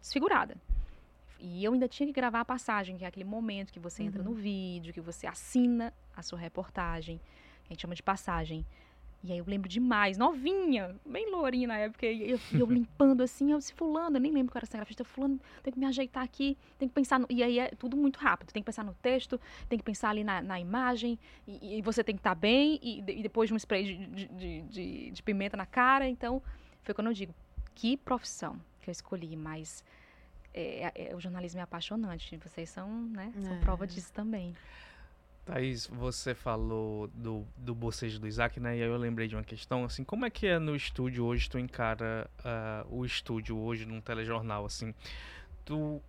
desfigurada. 0.00 0.56
E 1.44 1.64
eu 1.64 1.72
ainda 1.72 1.88
tinha 1.88 2.06
que 2.06 2.12
gravar 2.12 2.40
a 2.40 2.44
passagem, 2.44 2.96
que 2.96 3.04
é 3.04 3.08
aquele 3.08 3.24
momento 3.24 3.72
que 3.72 3.80
você 3.80 4.04
entra 4.04 4.22
no 4.22 4.30
uhum. 4.30 4.36
vídeo, 4.36 4.94
que 4.94 5.00
você 5.00 5.26
assina 5.26 5.92
a 6.16 6.22
sua 6.22 6.38
reportagem, 6.38 7.18
que 7.64 7.70
a 7.70 7.72
gente 7.72 7.82
chama 7.82 7.96
de 7.96 8.02
passagem. 8.02 8.64
E 9.24 9.30
aí 9.30 9.38
eu 9.38 9.44
lembro 9.46 9.68
demais, 9.68 10.18
novinha, 10.18 10.96
bem 11.06 11.30
lourinha 11.30 11.68
na 11.68 11.78
época, 11.78 12.06
e 12.06 12.32
eu, 12.32 12.40
eu 12.52 12.66
limpando 12.66 13.22
assim, 13.22 13.52
eu 13.52 13.58
disse, 13.58 13.72
fulano, 13.72 14.16
eu 14.16 14.20
nem 14.20 14.32
lembro 14.32 14.50
que 14.50 14.56
eu 14.56 14.58
era 14.58 14.66
cinegrafista, 14.66 15.04
fulano, 15.04 15.40
tem 15.62 15.72
que 15.72 15.78
me 15.78 15.86
ajeitar 15.86 16.24
aqui, 16.24 16.58
tem 16.76 16.88
que 16.88 16.94
pensar, 16.94 17.20
no, 17.20 17.26
e 17.30 17.40
aí 17.40 17.60
é 17.60 17.68
tudo 17.68 17.96
muito 17.96 18.18
rápido, 18.18 18.52
tem 18.52 18.60
que 18.60 18.66
pensar 18.66 18.84
no 18.84 18.94
texto, 18.94 19.40
tem 19.68 19.78
que 19.78 19.84
pensar 19.84 20.10
ali 20.10 20.24
na, 20.24 20.42
na 20.42 20.58
imagem, 20.58 21.16
e, 21.46 21.78
e, 21.78 21.82
você 21.82 22.02
tem 22.02 22.16
que 22.16 22.20
estar 22.20 22.34
tá 22.34 22.34
bem, 22.34 22.80
e, 22.82 22.98
e, 22.98 23.22
depois 23.22 23.48
de 23.48 23.54
um 23.54 23.56
spray 23.56 23.84
de, 23.84 24.26
de, 24.26 24.62
de, 24.62 25.10
de, 25.12 25.22
pimenta 25.22 25.56
na 25.56 25.66
cara, 25.66 26.08
então, 26.08 26.42
foi 26.82 26.92
quando 26.92 27.06
eu 27.06 27.12
digo, 27.12 27.32
que 27.76 27.96
profissão 27.96 28.60
que 28.80 28.90
eu 28.90 28.92
escolhi, 28.92 29.36
mas 29.36 29.84
é, 30.52 31.10
é, 31.10 31.14
o 31.14 31.20
jornalismo 31.20 31.60
é 31.60 31.62
apaixonante, 31.62 32.36
vocês 32.38 32.68
são, 32.70 32.90
né, 32.90 33.32
são 33.40 33.54
é. 33.54 33.60
prova 33.60 33.86
disso 33.86 34.12
também. 34.12 34.52
Thaís, 35.44 35.88
você 35.88 36.34
falou 36.34 37.08
do, 37.08 37.44
do 37.56 37.74
bocejo 37.74 38.20
do 38.20 38.28
Isaac, 38.28 38.60
né? 38.60 38.78
E 38.78 38.82
aí 38.82 38.88
eu 38.88 38.96
lembrei 38.96 39.26
de 39.26 39.34
uma 39.34 39.42
questão, 39.42 39.84
assim, 39.84 40.04
como 40.04 40.24
é 40.24 40.30
que 40.30 40.46
é 40.46 40.58
no 40.58 40.76
estúdio 40.76 41.24
hoje, 41.24 41.50
tu 41.50 41.58
encara 41.58 42.30
uh, 42.40 42.96
o 42.96 43.04
estúdio 43.04 43.58
hoje 43.58 43.84
num 43.84 44.00
telejornal, 44.00 44.64
assim? 44.64 44.94
Tu, 45.64 46.00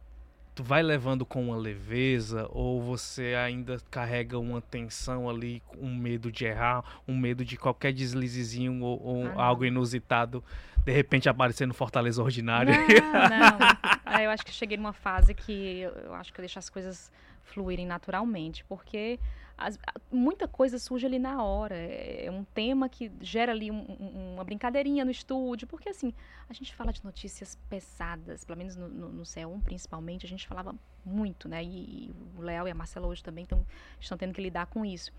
tu 0.54 0.64
vai 0.64 0.84
levando 0.84 1.26
com 1.26 1.48
uma 1.48 1.58
leveza 1.58 2.48
ou 2.52 2.80
você 2.80 3.34
ainda 3.34 3.80
carrega 3.90 4.38
uma 4.38 4.62
tensão 4.62 5.28
ali, 5.28 5.64
um 5.80 5.96
medo 5.96 6.32
de 6.32 6.46
errar, 6.46 7.02
um 7.08 7.18
medo 7.18 7.44
de 7.44 7.58
qualquer 7.58 7.92
deslizezinho 7.92 8.84
ou, 8.84 9.02
ou 9.02 9.26
ah, 9.30 9.46
algo 9.46 9.66
inusitado 9.66 10.44
de 10.86 10.92
repente 10.92 11.30
aparecer 11.30 11.68
no 11.68 11.74
Fortaleza 11.74 12.22
Ordinário? 12.22 12.74
Não, 12.74 13.30
não. 13.30 13.58
Ah, 14.06 14.22
eu 14.22 14.30
acho 14.30 14.46
que 14.46 14.52
cheguei 14.52 14.78
numa 14.78 14.94
fase 14.94 15.34
que 15.34 15.82
eu 15.82 16.14
acho 16.14 16.32
que 16.32 16.40
eu 16.40 16.44
deixo 16.44 16.60
as 16.60 16.70
coisas 16.70 17.12
fluírem 17.44 17.86
naturalmente, 17.86 18.64
porque 18.66 19.20
as, 19.58 19.78
muita 20.12 20.48
coisa 20.48 20.78
surge 20.78 21.06
ali 21.06 21.20
na 21.20 21.44
hora. 21.44 21.76
É, 21.76 22.26
é 22.26 22.32
um 22.32 22.44
tema 22.44 22.90
que 22.90 23.12
gera 23.22 23.52
ali 23.52 23.72
um, 23.72 23.86
um, 24.00 24.34
uma 24.36 24.44
brincadeirinha 24.44 25.06
no 25.06 25.12
estúdio, 25.12 25.68
porque 25.68 25.90
assim, 25.90 26.14
a 26.50 26.54
gente 26.54 26.74
fala 26.74 26.92
de 26.92 27.04
notícias 27.04 27.58
pesadas, 27.70 28.44
pelo 28.44 28.58
menos 28.58 28.76
no, 28.76 28.88
no, 28.88 29.10
no 29.10 29.24
C1 29.24 29.62
principalmente, 29.62 30.26
a 30.26 30.30
gente 30.30 30.48
falava 30.48 30.76
muito, 31.06 31.48
né? 31.48 31.64
E, 31.64 31.68
e 32.08 32.16
o 32.38 32.42
Léo 32.42 32.68
e 32.68 32.72
a 32.72 32.76
Marcela 32.76 33.08
hoje 33.08 33.24
também 33.24 33.46
tão, 33.46 33.66
estão 34.00 34.18
tendo 34.18 34.34
que 34.34 34.42
lidar 34.42 34.66
com 34.68 34.86
isso. 34.86 35.12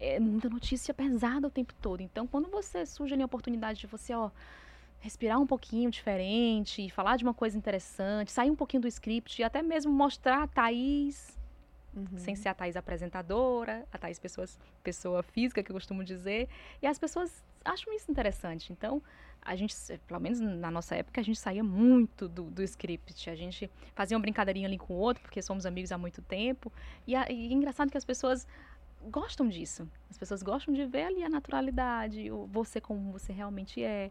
É 0.00 0.18
muita 0.18 0.48
notícia 0.48 0.92
pesada 0.92 1.46
o 1.46 1.50
tempo 1.50 1.72
todo. 1.80 2.00
Então, 2.00 2.26
quando 2.26 2.48
você 2.50 2.84
surge 2.84 3.14
ali 3.14 3.22
a 3.22 3.26
oportunidade 3.26 3.78
de 3.78 3.86
você, 3.86 4.12
ó 4.12 4.30
respirar 5.00 5.40
um 5.40 5.46
pouquinho 5.46 5.90
diferente, 5.90 6.90
falar 6.90 7.16
de 7.16 7.24
uma 7.24 7.34
coisa 7.34 7.56
interessante, 7.56 8.32
sair 8.32 8.50
um 8.50 8.56
pouquinho 8.56 8.82
do 8.82 8.88
script 8.88 9.40
e 9.40 9.44
até 9.44 9.62
mesmo 9.62 9.92
mostrar 9.92 10.42
a 10.42 10.46
Thaís 10.46 11.34
Uhum. 11.96 12.18
Sem 12.18 12.34
ser 12.34 12.48
a 12.48 12.54
Thaís 12.54 12.76
apresentadora, 12.76 13.86
a 13.92 13.98
Thaís 13.98 14.18
pessoas, 14.18 14.58
pessoa 14.82 15.22
física, 15.22 15.62
que 15.62 15.70
eu 15.70 15.74
costumo 15.74 16.02
dizer. 16.02 16.48
E 16.82 16.86
as 16.86 16.98
pessoas 16.98 17.44
acham 17.64 17.92
isso 17.94 18.10
interessante. 18.10 18.72
Então, 18.72 19.00
a 19.40 19.54
gente, 19.54 19.74
pelo 20.06 20.20
menos 20.20 20.40
na 20.40 20.70
nossa 20.70 20.96
época, 20.96 21.20
a 21.20 21.24
gente 21.24 21.38
saía 21.38 21.62
muito 21.62 22.28
do, 22.28 22.44
do 22.44 22.62
script. 22.62 23.30
A 23.30 23.36
gente 23.36 23.70
fazia 23.94 24.16
uma 24.16 24.22
brincadeirinha 24.22 24.66
ali 24.66 24.78
com 24.78 24.94
o 24.94 24.96
outro, 24.96 25.22
porque 25.22 25.40
somos 25.40 25.64
amigos 25.66 25.92
há 25.92 25.98
muito 25.98 26.20
tempo. 26.22 26.72
E, 27.06 27.14
a, 27.14 27.30
e 27.30 27.48
é 27.48 27.52
engraçado 27.52 27.90
que 27.90 27.98
as 27.98 28.04
pessoas 28.04 28.46
gostam 29.10 29.48
disso. 29.48 29.88
As 30.10 30.18
pessoas 30.18 30.42
gostam 30.42 30.74
de 30.74 30.84
ver 30.86 31.04
ali 31.04 31.22
a 31.22 31.28
naturalidade, 31.28 32.30
o, 32.30 32.46
você 32.46 32.80
como 32.80 33.12
você 33.12 33.32
realmente 33.32 33.82
é. 33.82 34.10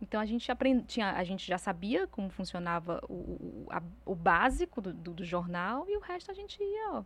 Então 0.00 0.20
a 0.20 0.26
gente 0.26 0.50
aprend... 0.50 0.84
tinha, 0.86 1.12
a 1.12 1.24
gente 1.24 1.46
já 1.46 1.58
sabia 1.58 2.06
como 2.06 2.30
funcionava 2.30 3.00
o, 3.08 3.14
o, 3.14 3.66
a, 3.70 3.82
o 4.06 4.14
básico 4.14 4.80
do, 4.80 4.92
do, 4.92 5.12
do, 5.12 5.24
jornal 5.24 5.84
e 5.88 5.96
o 5.96 6.00
resto 6.00 6.30
a 6.30 6.34
gente 6.34 6.62
ia, 6.62 6.90
ó. 6.92 7.04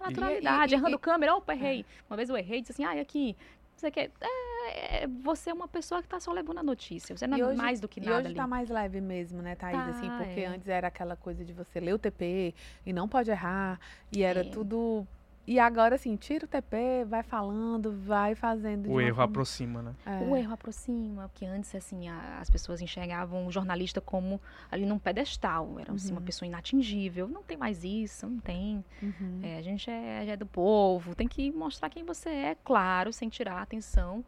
Naturalidade, 0.00 0.74
e, 0.74 0.76
e, 0.76 0.78
errando 0.78 0.96
e, 0.96 0.98
câmera, 0.98 1.36
opa, 1.36 1.52
errei. 1.52 1.80
É. 1.80 1.84
Uma 2.10 2.16
vez 2.16 2.28
eu 2.28 2.36
errei, 2.36 2.60
disse 2.60 2.72
assim, 2.72 2.84
ah, 2.84 3.00
aqui, 3.00 3.36
você 3.76 3.90
quer. 3.90 4.10
É, 4.20 5.02
é, 5.02 5.06
você 5.06 5.50
é 5.50 5.52
uma 5.52 5.66
pessoa 5.66 6.00
que 6.00 6.06
está 6.06 6.20
só 6.20 6.32
levando 6.32 6.58
a 6.58 6.62
notícia. 6.62 7.16
Você 7.16 7.26
não 7.26 7.36
é 7.36 7.44
hoje, 7.44 7.56
mais 7.56 7.80
do 7.80 7.88
que 7.88 8.00
nada. 8.00 8.12
E 8.12 8.18
hoje 8.20 8.28
está 8.30 8.46
mais 8.46 8.68
leve 8.68 9.00
mesmo, 9.00 9.42
né, 9.42 9.56
Thaís? 9.56 9.76
Tá, 9.76 9.86
assim, 9.86 10.08
porque 10.16 10.40
é. 10.40 10.46
antes 10.46 10.68
era 10.68 10.88
aquela 10.88 11.16
coisa 11.16 11.44
de 11.44 11.52
você 11.52 11.80
ler 11.80 11.92
o 11.92 11.98
TP 11.98 12.54
e 12.86 12.92
não 12.92 13.08
pode 13.08 13.30
errar. 13.30 13.80
E 14.12 14.22
era 14.22 14.40
é. 14.40 14.44
tudo 14.44 15.06
e 15.44 15.58
agora, 15.58 15.96
assim, 15.96 16.14
tira 16.16 16.44
o 16.44 16.48
TP, 16.48 17.04
vai 17.04 17.22
falando, 17.22 17.92
vai 17.92 18.34
fazendo. 18.34 18.90
O 18.90 19.00
erro 19.00 19.16
forma... 19.16 19.24
aproxima, 19.24 19.82
né? 19.82 19.94
É. 20.06 20.20
O 20.24 20.36
erro 20.36 20.52
aproxima, 20.52 21.28
porque 21.28 21.44
antes, 21.44 21.74
assim, 21.74 22.08
a, 22.08 22.38
as 22.40 22.48
pessoas 22.48 22.80
enxergavam 22.80 23.46
o 23.46 23.50
jornalista 23.50 24.00
como 24.00 24.40
ali 24.70 24.86
num 24.86 24.98
pedestal, 24.98 25.80
era 25.80 25.92
assim, 25.92 26.12
uma 26.12 26.20
uhum. 26.20 26.24
pessoa 26.24 26.46
inatingível. 26.46 27.26
Não 27.26 27.42
tem 27.42 27.56
mais 27.56 27.82
isso, 27.82 28.26
não 28.28 28.38
tem. 28.38 28.84
Uhum. 29.02 29.40
É, 29.42 29.58
a 29.58 29.62
gente 29.62 29.90
é, 29.90 30.28
é 30.28 30.36
do 30.36 30.46
povo, 30.46 31.14
tem 31.14 31.26
que 31.26 31.50
mostrar 31.50 31.90
quem 31.90 32.04
você 32.04 32.28
é, 32.28 32.56
claro, 32.62 33.12
sem 33.12 33.28
tirar 33.28 33.54
a 33.54 33.62
atenção 33.62 34.24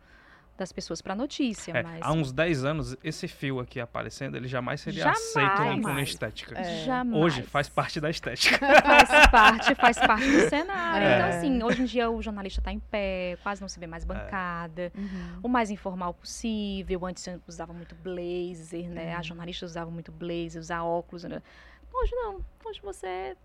das 0.57 0.72
pessoas 0.72 1.02
para 1.02 1.14
notícia. 1.14 1.72
É, 1.72 1.82
mas... 1.82 2.00
Há 2.00 2.12
uns 2.12 2.32
10 2.32 2.64
anos, 2.64 2.96
esse 3.02 3.26
fio 3.26 3.59
aqui 3.59 3.80
aparecendo, 3.80 4.36
ele 4.36 4.46
jamais 4.46 4.80
seria 4.80 5.05
jamais, 5.05 5.36
aceito 5.36 5.82
como 5.82 5.98
estética. 5.98 6.59
É. 6.59 6.84
Jamais. 6.84 7.22
Hoje 7.22 7.42
faz 7.42 7.68
parte 7.68 8.00
da 8.00 8.09
estética. 8.09 8.59
Faz 8.84 9.26
parte, 9.30 9.74
faz 9.74 9.98
parte 9.98 10.30
do 10.30 10.48
cenário. 10.48 11.07
É. 11.07 11.16
Então, 11.16 11.28
assim, 11.28 11.62
hoje 11.62 11.82
em 11.82 11.84
dia 11.84 12.11
o 12.11 12.22
jornalista 12.22 12.61
está 12.61 12.72
em 12.72 12.78
pé, 12.78 13.36
quase 13.42 13.61
não 13.61 13.68
se 13.68 13.78
vê 13.80 13.86
mais 13.86 14.05
bancada. 14.05 14.82
É. 14.82 14.92
Uhum. 14.94 15.40
O 15.42 15.48
mais 15.48 15.70
informal 15.70 16.14
possível. 16.14 17.05
Antes 17.05 17.26
usava 17.46 17.72
muito 17.72 17.94
blazer, 17.96 18.88
né? 18.88 19.12
Uhum. 19.12 19.20
As 19.20 19.26
jornalistas 19.26 19.70
usavam 19.70 19.92
muito 19.92 20.12
blazer, 20.12 20.61
usar 20.61 20.82
óculos. 20.84 21.24
Né? 21.24 21.42
Hoje 21.92 22.12
não. 22.14 22.40
Hoje 22.64 22.80
você 22.82 23.36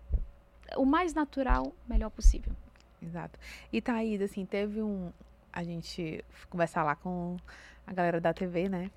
é 0.68 0.76
o 0.76 0.84
mais 0.84 1.14
natural, 1.14 1.72
melhor 1.88 2.10
possível. 2.10 2.52
Exato. 3.02 3.38
E 3.72 3.80
Thaís, 3.80 4.20
assim, 4.20 4.44
teve 4.44 4.82
um, 4.82 5.10
a 5.52 5.62
gente 5.62 6.24
conversar 6.48 6.82
lá 6.82 6.94
com 6.94 7.36
a 7.86 7.92
galera 7.92 8.20
da 8.20 8.32
TV, 8.32 8.68
né? 8.68 8.90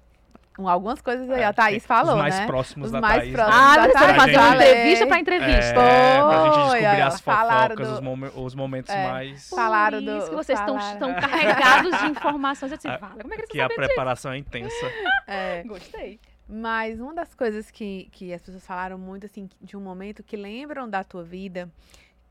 Com 0.56 0.70
algumas 0.70 1.02
coisas 1.02 1.28
aí, 1.32 1.42
é, 1.42 1.46
a 1.46 1.54
Thaís 1.54 1.84
falou, 1.84 2.14
os 2.14 2.20
mais 2.20 2.38
né? 2.38 2.46
próximos 2.46 2.86
os 2.86 2.92
da 2.92 3.02
mais 3.02 3.24
Thaís. 3.24 3.34
Próximos 3.34 3.60
ah, 3.60 3.76
da 3.76 3.84
você 3.88 3.98
vai 3.98 4.16
fazer 4.16 4.38
uma 4.38 4.56
entrevista 4.56 5.08
pra 5.08 5.20
entrevista. 5.20 5.80
É, 5.82 6.22
pra 6.22 6.44
gente 6.44 6.54
descobrir 6.54 7.02
as 7.02 7.22
fofocas, 7.22 7.88
do... 7.88 7.94
os, 7.94 8.00
mom 8.02 8.18
os, 8.36 8.56
momentos 8.56 8.94
é, 8.94 9.08
mais... 9.08 9.50
Falaram 9.50 10.04
do... 10.04 10.18
Isso 10.18 10.30
que 10.30 10.36
vocês 10.36 10.60
estão, 10.60 10.78
estão 10.78 11.16
carregados 11.16 12.00
de 12.00 12.06
informações. 12.06 12.72
Eu 12.72 12.78
disse, 12.78 12.98
fala, 13.00 13.16
como 13.20 13.34
é 13.34 13.38
que 13.38 13.42
eles 13.42 13.50
Que 13.50 13.62
a 13.62 13.68
preparação 13.68 14.32
disso? 14.32 14.46
é 14.54 14.60
intensa. 14.60 14.92
É. 15.26 15.64
Gostei. 15.64 16.20
Mas 16.48 17.00
uma 17.00 17.16
das 17.16 17.34
coisas 17.34 17.72
que, 17.72 18.10
que 18.12 18.32
as 18.32 18.42
pessoas 18.42 18.66
falaram 18.66 19.00
muito, 19.00 19.26
assim, 19.26 19.50
de 19.60 19.76
um 19.76 19.82
momento 19.82 20.22
que 20.22 20.38
lembram 20.38 20.88
da 20.88 21.04
tua 21.04 21.24
vida 21.24 21.68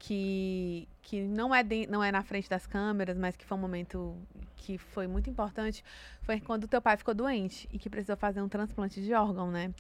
que, 0.02 0.88
que 1.00 1.22
não, 1.22 1.54
é 1.54 1.62
de, 1.62 1.86
não 1.86 2.02
é 2.02 2.10
na 2.10 2.24
frente 2.24 2.50
das 2.50 2.66
câmeras, 2.66 3.16
mas 3.16 3.36
que 3.36 3.44
foi 3.44 3.56
um 3.56 3.60
momento 3.60 4.16
que 4.56 4.76
foi 4.76 5.06
muito 5.06 5.30
importante, 5.30 5.84
foi 6.22 6.40
quando 6.40 6.66
teu 6.66 6.82
pai 6.82 6.96
ficou 6.96 7.14
doente 7.14 7.68
e 7.72 7.78
que 7.78 7.88
precisou 7.88 8.16
fazer 8.16 8.42
um 8.42 8.48
transplante 8.48 9.00
de 9.00 9.14
órgão, 9.14 9.52
né? 9.52 9.72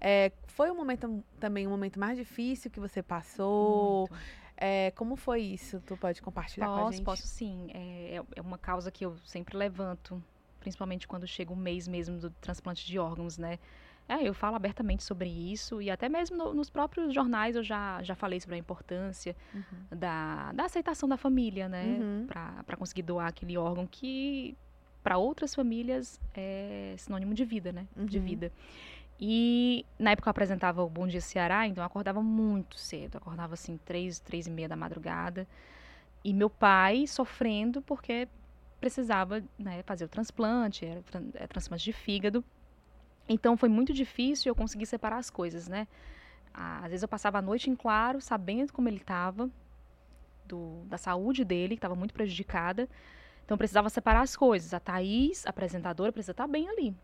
É. 0.00 0.26
É, 0.26 0.32
foi 0.46 0.70
um 0.70 0.76
momento 0.76 1.24
também 1.40 1.66
um 1.66 1.70
momento 1.70 1.98
mais 1.98 2.16
difícil 2.16 2.70
que 2.70 2.78
você 2.78 3.02
passou. 3.02 4.08
É, 4.56 4.92
como 4.92 5.16
foi 5.16 5.42
isso? 5.42 5.80
Tu 5.80 5.96
pode 5.96 6.22
compartilhar 6.22 6.68
posso, 6.68 6.80
com 6.80 6.86
a 6.86 6.92
gente? 6.92 7.04
Posso, 7.04 7.26
sim. 7.26 7.66
É, 7.74 8.22
é 8.36 8.40
uma 8.40 8.58
causa 8.58 8.92
que 8.92 9.04
eu 9.04 9.16
sempre 9.24 9.56
levanto, 9.56 10.22
principalmente 10.60 11.08
quando 11.08 11.26
chega 11.26 11.52
o 11.52 11.56
mês 11.56 11.88
mesmo 11.88 12.18
do 12.18 12.30
transplante 12.30 12.86
de 12.86 13.00
órgãos, 13.00 13.36
né? 13.36 13.58
É, 14.08 14.22
eu 14.22 14.32
falo 14.32 14.54
abertamente 14.54 15.02
sobre 15.02 15.28
isso 15.28 15.82
e 15.82 15.90
até 15.90 16.08
mesmo 16.08 16.36
no, 16.36 16.54
nos 16.54 16.70
próprios 16.70 17.12
jornais 17.12 17.56
eu 17.56 17.62
já, 17.62 18.00
já 18.02 18.14
falei 18.14 18.40
sobre 18.40 18.54
a 18.54 18.58
importância 18.58 19.34
uhum. 19.52 19.98
da, 19.98 20.52
da 20.52 20.64
aceitação 20.64 21.08
da 21.08 21.16
família, 21.16 21.68
né? 21.68 21.98
Uhum. 22.00 22.26
Para 22.26 22.76
conseguir 22.76 23.02
doar 23.02 23.26
aquele 23.26 23.58
órgão 23.58 23.86
que 23.86 24.56
para 25.02 25.18
outras 25.18 25.54
famílias 25.54 26.20
é 26.34 26.94
sinônimo 26.98 27.34
de 27.34 27.44
vida, 27.44 27.72
né? 27.72 27.86
Uhum. 27.96 28.06
De 28.06 28.18
vida. 28.18 28.52
E 29.20 29.84
na 29.98 30.10
época 30.10 30.28
eu 30.28 30.30
apresentava 30.30 30.82
o 30.82 30.88
Bom 30.88 31.06
Dia 31.06 31.20
Ceará, 31.20 31.66
então 31.66 31.82
eu 31.82 31.86
acordava 31.86 32.22
muito 32.22 32.78
cedo. 32.78 33.16
acordava 33.16 33.54
assim, 33.54 33.78
três, 33.84 34.20
três 34.20 34.46
e 34.46 34.50
meia 34.50 34.68
da 34.68 34.76
madrugada. 34.76 35.46
E 36.22 36.32
meu 36.32 36.50
pai 36.50 37.06
sofrendo 37.06 37.80
porque 37.82 38.28
precisava 38.80 39.42
né, 39.58 39.82
fazer 39.84 40.04
o 40.04 40.08
transplante, 40.08 40.84
era 40.84 41.02
é, 41.34 41.46
transplante 41.46 41.84
de 41.84 41.92
fígado. 41.92 42.44
Então 43.28 43.56
foi 43.56 43.68
muito 43.68 43.92
difícil 43.92 44.50
eu 44.50 44.54
conseguir 44.54 44.86
separar 44.86 45.18
as 45.18 45.30
coisas, 45.30 45.68
né? 45.68 45.86
Às 46.52 46.90
vezes 46.90 47.02
eu 47.02 47.08
passava 47.08 47.38
a 47.38 47.42
noite 47.42 47.68
em 47.68 47.76
claro, 47.76 48.20
sabendo 48.20 48.72
como 48.72 48.88
ele 48.88 48.96
estava, 48.96 49.50
da 50.86 50.96
saúde 50.96 51.44
dele, 51.44 51.74
que 51.74 51.78
estava 51.78 51.94
muito 51.94 52.14
prejudicada. 52.14 52.88
Então 53.44 53.58
precisava 53.58 53.90
separar 53.90 54.22
as 54.22 54.36
coisas. 54.36 54.72
A 54.72 54.80
Thaís, 54.80 55.46
apresentadora, 55.46 56.12
precisa 56.12 56.32
estar 56.32 56.44
tá 56.44 56.48
bem 56.48 56.68
ali. 56.68 56.94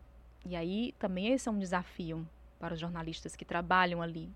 E 0.45 0.55
aí 0.55 0.93
também 0.97 1.27
esse 1.27 1.47
é 1.47 1.51
um 1.51 1.59
desafio 1.59 2.27
para 2.59 2.73
os 2.73 2.79
jornalistas 2.79 3.35
que 3.35 3.45
trabalham 3.45 4.01
ali 4.01 4.29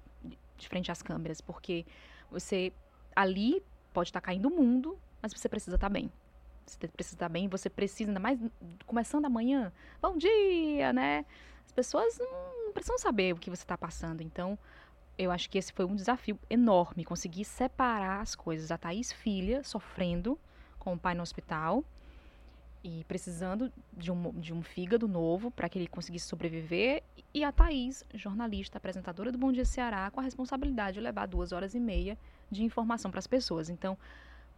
de 0.58 0.68
frente 0.68 0.92
às 0.92 1.02
câmeras, 1.02 1.42
porque 1.42 1.86
você 2.30 2.74
ali 3.16 3.64
pode 3.94 4.10
estar 4.10 4.22
tá 4.22 4.26
caindo 4.26 4.48
o 4.48 4.52
mundo, 4.52 4.98
mas 5.22 5.34
você 5.34 5.50
precisa 5.50 5.76
estar 5.76 5.88
tá 5.88 5.94
bem. 5.94 6.12
Você 6.66 6.88
precisa 6.88 7.16
estar 7.16 7.30
bem, 7.30 7.48
você 7.48 7.70
precisa, 7.70 8.10
ainda 8.10 8.20
mais 8.20 8.40
começando 8.86 9.26
amanhã. 9.26 9.72
Bom 10.02 10.18
dia, 10.18 10.92
né? 10.92 11.26
As 11.68 11.72
pessoas 11.72 12.18
não, 12.18 12.72
precisam 12.74 12.98
saber 12.98 13.34
o 13.34 13.38
que 13.38 13.50
você 13.50 13.62
está 13.62 13.78
passando. 13.78 14.22
Então, 14.22 14.58
eu 15.18 15.30
acho 15.30 15.50
que 15.50 15.58
esse 15.58 15.74
foi 15.74 15.86
um 15.86 15.96
desafio 15.96 16.40
enorme, 16.50 17.04
conseguir 17.04 17.44
separar 17.44 18.22
as 18.22 18.36
coisas. 18.36 18.72
A 18.72 18.78
Thaís, 18.78 19.12
filha, 19.12 19.64
sofrendo 19.64 20.40
com 20.80 20.94
o 20.94 20.98
pai 20.98 21.14
no 21.14 21.22
hospital 21.22 21.84
e 22.84 23.04
precisando 23.06 23.72
de 23.92 24.12
um, 24.12 24.32
de 24.40 24.54
um 24.54 24.64
fígado 24.64 25.08
novo 25.08 25.52
para 25.52 25.68
que 25.68 25.78
ele 25.78 25.88
conseguisse 25.88 26.28
sobreviver. 26.28 27.04
E 27.34 27.44
a 27.44 27.52
Thaís, 27.52 28.06
jornalista, 28.14 28.78
apresentadora 28.78 29.32
do 29.32 29.38
Bom 29.38 29.52
Dia 29.52 29.66
Ceará, 29.66 30.10
com 30.10 30.20
a 30.20 30.24
responsabilidade 30.24 30.96
de 30.96 31.02
levar 31.02 31.28
duas 31.28 31.52
horas 31.52 31.76
e 31.76 31.80
meia 31.80 32.18
de 32.50 32.64
informação 32.64 33.12
para 33.12 33.20
as 33.20 33.28
pessoas. 33.28 33.70
Então, 33.70 33.98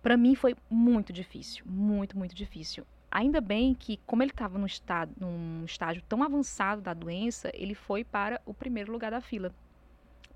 para 0.03 0.15
mim 0.15 0.35
foi 0.35 0.55
muito 0.69 1.11
difícil, 1.11 1.65
muito, 1.65 2.17
muito 2.17 2.35
difícil. 2.35 2.85
Ainda 3.11 3.41
bem 3.41 3.73
que, 3.73 3.97
como 4.05 4.21
ele 4.21 4.31
estava 4.31 4.57
num, 4.57 4.65
estado, 4.65 5.11
num 5.19 5.65
estágio 5.65 6.03
tão 6.07 6.21
avançado 6.23 6.81
da 6.81 6.93
doença, 6.93 7.49
ele 7.53 7.73
foi 7.73 8.03
para 8.03 8.39
o 8.45 8.53
primeiro 8.53 8.91
lugar 8.91 9.11
da 9.11 9.21
fila. 9.21 9.51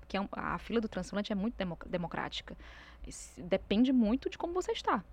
Porque 0.00 0.16
é 0.16 0.20
a 0.32 0.58
fila 0.58 0.80
do 0.80 0.88
transplante 0.88 1.32
é 1.32 1.34
muito 1.34 1.54
democrática. 1.86 2.56
Depende 3.38 3.92
muito 3.92 4.28
de 4.28 4.36
como 4.36 4.52
você 4.52 4.72
está. 4.72 5.04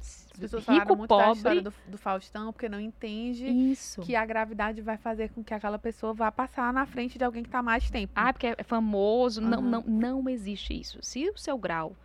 As 0.00 0.40
pessoas 0.40 0.64
falaram 0.64 0.96
muito 0.96 1.16
da 1.16 1.32
história 1.32 1.62
do, 1.62 1.72
do, 1.86 1.96
Faustão, 1.96 2.52
porque 2.52 2.68
não 2.68 2.80
entende 2.80 3.46
Isso. 3.46 4.00
que 4.00 4.16
a 4.16 4.26
gravidade 4.26 4.82
vai 4.82 4.96
fazer 4.96 5.30
com 5.30 5.44
que 5.44 5.54
aquela 5.54 5.78
pessoa 5.78 6.12
vá 6.12 6.30
passar 6.32 6.72
na 6.72 6.84
frente 6.84 7.16
de 7.16 7.24
alguém 7.24 7.42
que 7.42 7.48
está 7.48 7.62
mais 7.62 7.88
tempo. 7.88 8.12
Ah, 8.16 8.32
porque 8.32 8.48
é 8.58 8.62
famoso. 8.64 9.40
Uhum. 9.40 9.48
Não, 9.48 9.62
não, 9.62 9.82
não 9.82 10.28
existe 10.28 10.78
isso. 10.78 10.98
Se 11.00 11.30
o 11.30 11.38
seu 11.38 11.56
grau, 11.56 11.96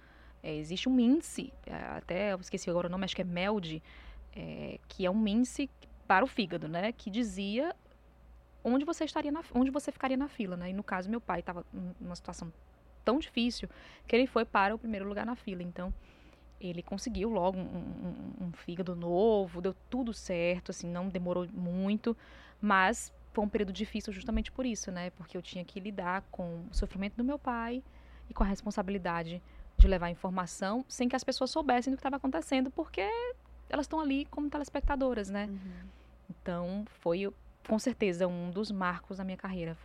é, 0.44 0.56
existe 0.56 0.88
um 0.88 1.00
índice, 1.00 1.52
é, 1.66 1.74
até 1.98 2.34
eu 2.34 2.40
esqueci 2.40 2.70
agora 2.70 2.88
o 2.88 2.90
nome, 2.90 3.04
acho 3.04 3.16
que 3.16 3.22
é 3.24 3.26
MELD, 3.26 3.82
é, 4.40 4.80
que 4.88 5.06
é 5.06 5.12
um 5.12 5.28
índice 5.28 5.70
para 6.08 6.24
o 6.24 6.28
fígado, 6.28 6.68
né? 6.68 6.92
Que 6.92 7.10
dizia 7.10 7.76
onde 8.64 8.86
você 8.86 9.04
estaria 9.04 9.32
na, 9.32 9.44
onde 9.54 9.70
você 9.70 9.92
ficaria 9.92 10.18
na 10.18 10.28
fila, 10.28 10.56
né? 10.56 10.70
E 10.70 10.74
no 10.74 10.84
caso 10.84 11.10
meu 11.10 11.20
pai 11.20 11.42
estava 11.42 11.66
numa 12.00 12.16
situação 12.16 12.52
tão 13.04 13.20
difícil 13.20 13.70
que 14.08 14.16
ele 14.16 14.28
foi 14.28 14.46
para 14.46 14.74
o 14.74 14.80
primeiro 14.80 15.08
lugar 15.08 15.26
na 15.26 15.36
fila. 15.36 15.62
Então 15.62 15.94
ele 16.60 16.82
conseguiu 16.82 17.30
logo 17.30 17.58
um, 17.58 17.62
um, 17.62 18.46
um, 18.46 18.52
fígado 18.52 18.96
novo, 18.96 19.62
deu 19.62 19.76
tudo 19.90 20.14
certo, 20.14 20.72
assim, 20.72 20.88
não 20.88 21.08
demorou 21.08 21.48
muito, 21.54 22.16
mas 22.60 23.14
foi 23.32 23.44
um 23.44 23.50
período 23.50 23.72
difícil 23.72 24.12
justamente 24.12 24.52
por 24.52 24.66
isso, 24.66 24.92
né? 24.92 25.10
Porque 25.12 25.38
eu 25.38 25.42
tinha 25.42 25.64
que 25.64 25.80
lidar 25.80 26.24
com 26.32 26.66
o 26.70 26.74
sofrimento 26.74 27.16
do 27.16 27.24
meu 27.24 27.40
pai 27.40 27.84
e 28.30 28.34
com 28.34 28.44
a 28.44 28.48
responsabilidade 28.48 29.42
de 29.78 29.88
levar 29.88 30.10
informação 30.10 30.84
sem 30.88 31.08
que 31.08 31.16
as 31.16 31.24
pessoas 31.24 31.52
soubessem 31.52 31.92
do 31.92 31.96
que 31.96 32.02
estava 32.02 32.18
acontecendo, 32.18 32.70
porque 32.70 33.08
elas 33.70 33.86
estão 33.86 34.00
ali 34.00 34.26
como 34.26 34.50
telespectadoras, 34.50 35.30
né? 35.30 35.46
Uhum. 35.46 35.90
Então, 36.30 36.86
foi 37.00 37.32
com 37.68 37.80
certeza 37.80 38.28
um 38.28 38.50
dos 38.50 38.72
marcos 38.72 39.18
da 39.18 39.24
minha 39.24 39.38
carreira. 39.38 39.78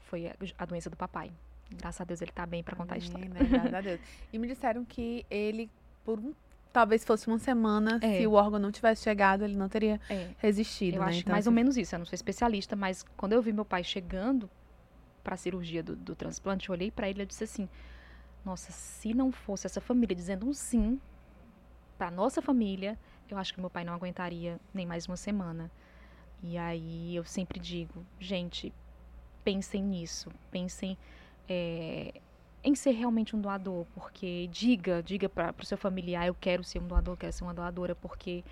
Foi 0.00 0.32
a 0.58 0.64
doença 0.64 0.88
do 0.88 0.96
papai. 0.96 1.30
Graças 1.70 2.00
a 2.00 2.04
Deus 2.04 2.20
ele 2.22 2.30
está 2.30 2.46
bem 2.46 2.62
para 2.62 2.76
contar 2.76 2.94
a 2.94 2.98
história. 2.98 3.28
Né? 3.28 3.40
Graças 3.42 3.74
a 3.74 3.80
Deus. 3.80 4.00
E 4.32 4.38
me 4.38 4.46
disseram 4.46 4.84
que 4.84 5.26
ele 5.30 5.70
por 6.04 6.18
um 6.18 6.32
talvez 6.72 7.06
fosse 7.06 7.26
uma 7.26 7.38
semana, 7.38 7.98
é. 8.02 8.18
se 8.18 8.26
o 8.26 8.34
órgão 8.34 8.58
não 8.58 8.70
tivesse 8.70 9.02
chegado, 9.02 9.42
ele 9.42 9.56
não 9.56 9.66
teria 9.66 9.98
é. 10.10 10.32
resistido. 10.36 10.96
Eu 10.96 11.00
né? 11.00 11.08
acho 11.08 11.20
então, 11.20 11.32
mais 11.32 11.44
se... 11.44 11.48
ou 11.48 11.54
menos 11.54 11.74
isso. 11.74 11.94
Eu 11.94 12.00
não 12.00 12.04
sou 12.04 12.14
especialista, 12.14 12.76
mas 12.76 13.02
quando 13.16 13.32
eu 13.32 13.40
vi 13.40 13.50
meu 13.50 13.64
pai 13.64 13.82
chegando 13.82 14.50
para 15.24 15.32
a 15.34 15.36
cirurgia 15.38 15.82
do, 15.82 15.96
do, 15.96 16.14
transplante, 16.14 16.68
eu 16.68 16.74
olhei 16.74 16.90
para 16.90 17.08
ele 17.08 17.22
e 17.22 17.26
disse 17.26 17.44
assim: 17.44 17.66
Nossa, 18.44 18.72
se 18.72 19.14
não 19.14 19.32
fosse 19.32 19.66
essa 19.66 19.80
família 19.80 20.14
dizendo 20.14 20.46
um 20.46 20.52
sim 20.52 21.00
para 21.96 22.10
nossa 22.10 22.42
família, 22.42 22.98
eu 23.34 23.38
acho 23.38 23.54
que 23.54 23.60
meu 23.60 23.70
pai 23.70 23.84
não 23.84 23.92
aguentaria 23.92 24.58
nem 24.72 24.86
mais 24.86 25.06
uma 25.06 25.16
semana. 25.16 25.70
E 26.42 26.56
aí 26.58 27.16
eu 27.16 27.24
sempre 27.24 27.58
digo, 27.58 28.04
gente, 28.20 28.72
pensem 29.44 29.82
nisso, 29.82 30.30
pensem 30.50 30.96
é, 31.48 32.20
em 32.62 32.74
ser 32.74 32.90
realmente 32.90 33.34
um 33.34 33.40
doador, 33.40 33.86
porque 33.94 34.48
diga, 34.50 35.02
diga 35.02 35.28
para 35.28 35.54
o 35.60 35.64
seu 35.64 35.78
familiar, 35.78 36.26
eu 36.26 36.34
quero 36.34 36.64
ser 36.64 36.80
um 36.80 36.86
doador, 36.86 37.16
quero 37.16 37.32
ser 37.32 37.44
uma 37.44 37.54
doadora, 37.54 37.94
porque 37.94 38.44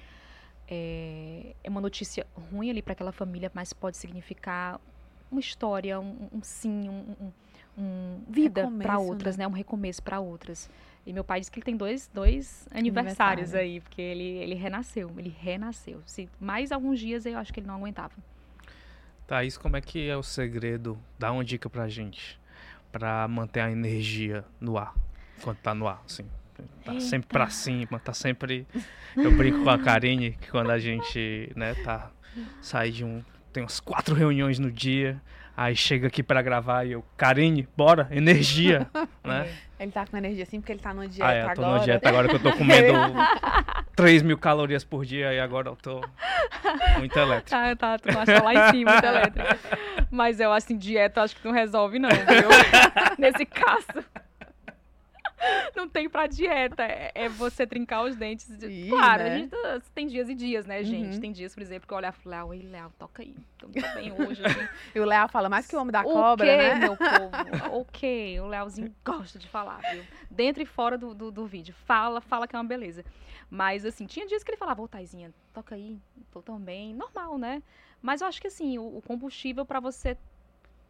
é, 0.69 1.55
é 1.63 1.69
uma 1.69 1.81
notícia 1.81 2.27
ruim 2.51 2.71
ali 2.71 2.81
para 2.81 2.93
aquela 2.93 3.13
família, 3.13 3.51
mas 3.53 3.73
pode 3.73 3.97
significar 3.97 4.81
uma 5.31 5.41
história, 5.41 5.99
um, 6.01 6.29
um 6.33 6.43
sim, 6.43 6.89
um, 6.89 7.17
um, 7.21 7.33
um 7.77 8.21
vida 8.29 8.71
para 8.81 8.99
outras, 8.99 9.37
né? 9.37 9.45
né? 9.45 9.49
Um 9.49 9.55
recomeço 9.57 10.03
para 10.03 10.21
outras. 10.21 10.71
E 11.07 11.13
meu 11.13 11.23
pai 11.25 11.41
disse 11.41 11.51
que 11.51 11.59
ele 11.59 11.65
tem 11.65 11.77
dois, 11.77 12.11
dois 12.13 12.67
aniversários 12.71 13.51
Aniversário. 13.55 13.75
aí, 13.75 13.81
porque 13.81 14.01
ele, 14.01 14.25
ele 14.25 14.55
renasceu, 14.55 15.11
ele 15.19 15.35
renasceu. 15.39 16.01
Se 16.07 16.29
mais 16.41 16.73
alguns 16.73 16.99
dias 16.99 17.27
eu 17.27 17.37
acho 17.39 17.53
que 17.53 17.61
ele 17.61 17.67
não 17.67 17.75
aguentava. 17.77 18.13
Thaís, 19.27 19.57
como 19.57 19.77
é 19.77 19.81
que 19.81 20.09
é 20.09 20.17
o 20.17 20.23
segredo? 20.23 20.99
Dá 21.19 21.33
uma 21.33 21.45
dica 21.45 21.69
pra 21.69 21.89
gente 21.89 22.41
para 22.93 23.27
manter 23.27 23.61
a 23.61 23.71
energia 23.71 24.45
no 24.61 24.79
ar, 24.79 24.95
quando 25.43 25.57
tá 25.59 25.75
no 25.75 25.89
ar, 25.89 26.03
assim. 26.07 26.25
Tá 26.85 26.93
Eita. 26.93 27.05
sempre 27.05 27.29
pra 27.29 27.49
cima, 27.51 27.99
tá 27.99 28.13
sempre. 28.13 28.67
Eu 29.17 29.37
brinco 29.37 29.65
com 29.65 29.71
a 29.71 29.79
Karine 29.79 30.33
que 30.41 30.49
quando 30.51 30.71
a 30.71 30.79
gente, 30.79 31.51
né, 31.57 31.75
tá. 31.83 32.11
Sai 32.61 32.91
de 32.91 33.05
um. 33.05 33.23
Tem 33.53 33.63
umas 33.63 33.81
quatro 33.81 34.15
reuniões 34.15 34.59
no 34.59 34.71
dia. 34.71 35.21
Aí 35.57 35.75
chega 35.75 36.09
aqui 36.09 36.23
para 36.23 36.43
gravar 36.43 36.85
e 36.85 36.93
eu, 36.93 37.05
Karine, 37.17 37.69
bora, 37.77 38.09
energia, 38.11 38.89
né? 39.25 39.53
Ele 39.85 39.93
tá 39.93 40.07
com 40.07 40.17
energia 40.17 40.45
assim 40.45 40.61
porque 40.61 40.73
ele 40.73 40.81
tá 40.81 40.95
no 40.95 41.07
dieta 41.07 41.29
ah, 41.31 41.35
é, 41.35 41.43
eu 41.43 41.55
tô 41.55 41.61
agora. 41.61 41.79
no 41.79 41.85
dieta 41.85 42.09
agora 42.09 42.29
que 42.29 42.35
eu 42.37 42.41
tô 42.41 42.53
comendo 42.57 42.93
3 43.95 44.23
mil 44.23 44.39
calorias 44.39 44.83
por 44.83 45.05
dia 45.05 45.35
e 45.35 45.39
agora 45.39 45.69
eu 45.69 45.77
tô 45.77 46.01
muito 46.99 47.19
elétrico. 47.19 47.51
Tá, 47.51 47.77
tá, 47.77 47.99
tu 47.99 48.09
acha 48.19 48.43
lá 48.43 48.55
em 48.55 48.71
cima, 48.71 48.93
muito 48.93 49.05
elétrico. 49.05 49.49
Mas 50.11 50.41
eu, 50.41 50.51
assim, 50.53 50.79
dieta 50.79 51.23
acho 51.23 51.37
que 51.37 51.47
não 51.47 51.53
resolve 51.53 51.99
não, 51.99 52.09
viu? 52.09 52.49
Nesse 53.19 53.45
caso. 53.45 54.03
não 55.75 55.89
tem 55.89 56.09
pra 56.09 56.27
dieta. 56.27 56.83
É, 56.83 57.13
é, 57.15 57.29
você 57.29 57.67
trincar 57.67 58.05
os 58.05 58.17
dentes. 58.17 58.49
Ih, 58.63 58.89
claro, 58.89 59.25
né? 59.25 59.35
a 59.35 59.39
gente 59.39 59.91
tem 59.95 60.07
dias 60.07 60.29
e 60.29 60.35
dias, 60.35 60.67
né, 60.67 60.83
gente? 60.83 61.15
Uhum. 61.15 61.21
Tem 61.21 61.33
dias, 61.33 61.55
por 61.55 61.63
exemplo, 61.63 61.87
que 61.87 61.93
eu 61.93 61.99
olhar 61.99 62.13
e 62.13 62.23
falar, 62.23 62.45
oi, 62.45 62.63
Léo, 62.63 62.93
toca 62.99 63.23
aí. 63.23 63.35
Tô 63.59 63.69
bem 63.69 64.13
hoje. 64.13 64.45
Assim. 64.45 64.69
e 64.95 65.01
o 65.01 65.05
Léo 65.05 65.29
fala 65.29 65.49
mais 65.49 65.67
que 65.67 65.77
o 65.77 65.81
homem 65.81 65.93
da 65.93 66.03
cobra, 66.03 66.47
okay, 66.47 66.57
né? 66.57 66.75
meu 66.75 66.97
povo. 66.97 67.79
ok, 67.81 68.41
o 68.41 68.47
Léozinho 68.47 68.95
gosta 69.05 69.39
de 69.39 69.49
falar, 69.49 69.81
viu? 69.93 70.05
Dentro 70.31 70.63
e 70.63 70.67
fora 70.67 70.97
do, 70.99 71.15
do, 71.15 71.31
do, 71.31 71.47
vídeo. 71.47 71.75
Fala, 71.85 72.21
fala 72.21 72.47
que 72.47 72.57
é 72.57 72.59
uma 72.59 72.65
beleza. 72.65 73.05
Mas, 73.51 73.85
assim, 73.85 74.07
tinha 74.07 74.27
dias 74.27 74.43
que 74.43 74.51
ele 74.51 74.59
falava, 74.59 74.83
ô, 74.83 74.89
Taizinha, 74.89 75.33
toca 75.53 75.75
aí, 75.75 75.99
tô 76.33 76.43
tão 76.43 76.59
bem. 76.59 76.95
Normal, 76.95 77.39
né? 77.39 77.63
Mas 78.03 78.21
eu 78.21 78.27
acho 78.27 78.41
que, 78.41 78.49
assim, 78.49 78.79
o, 78.79 78.99
o 78.99 79.03
combustível 79.03 79.65
para 79.65 79.81
você 79.81 80.17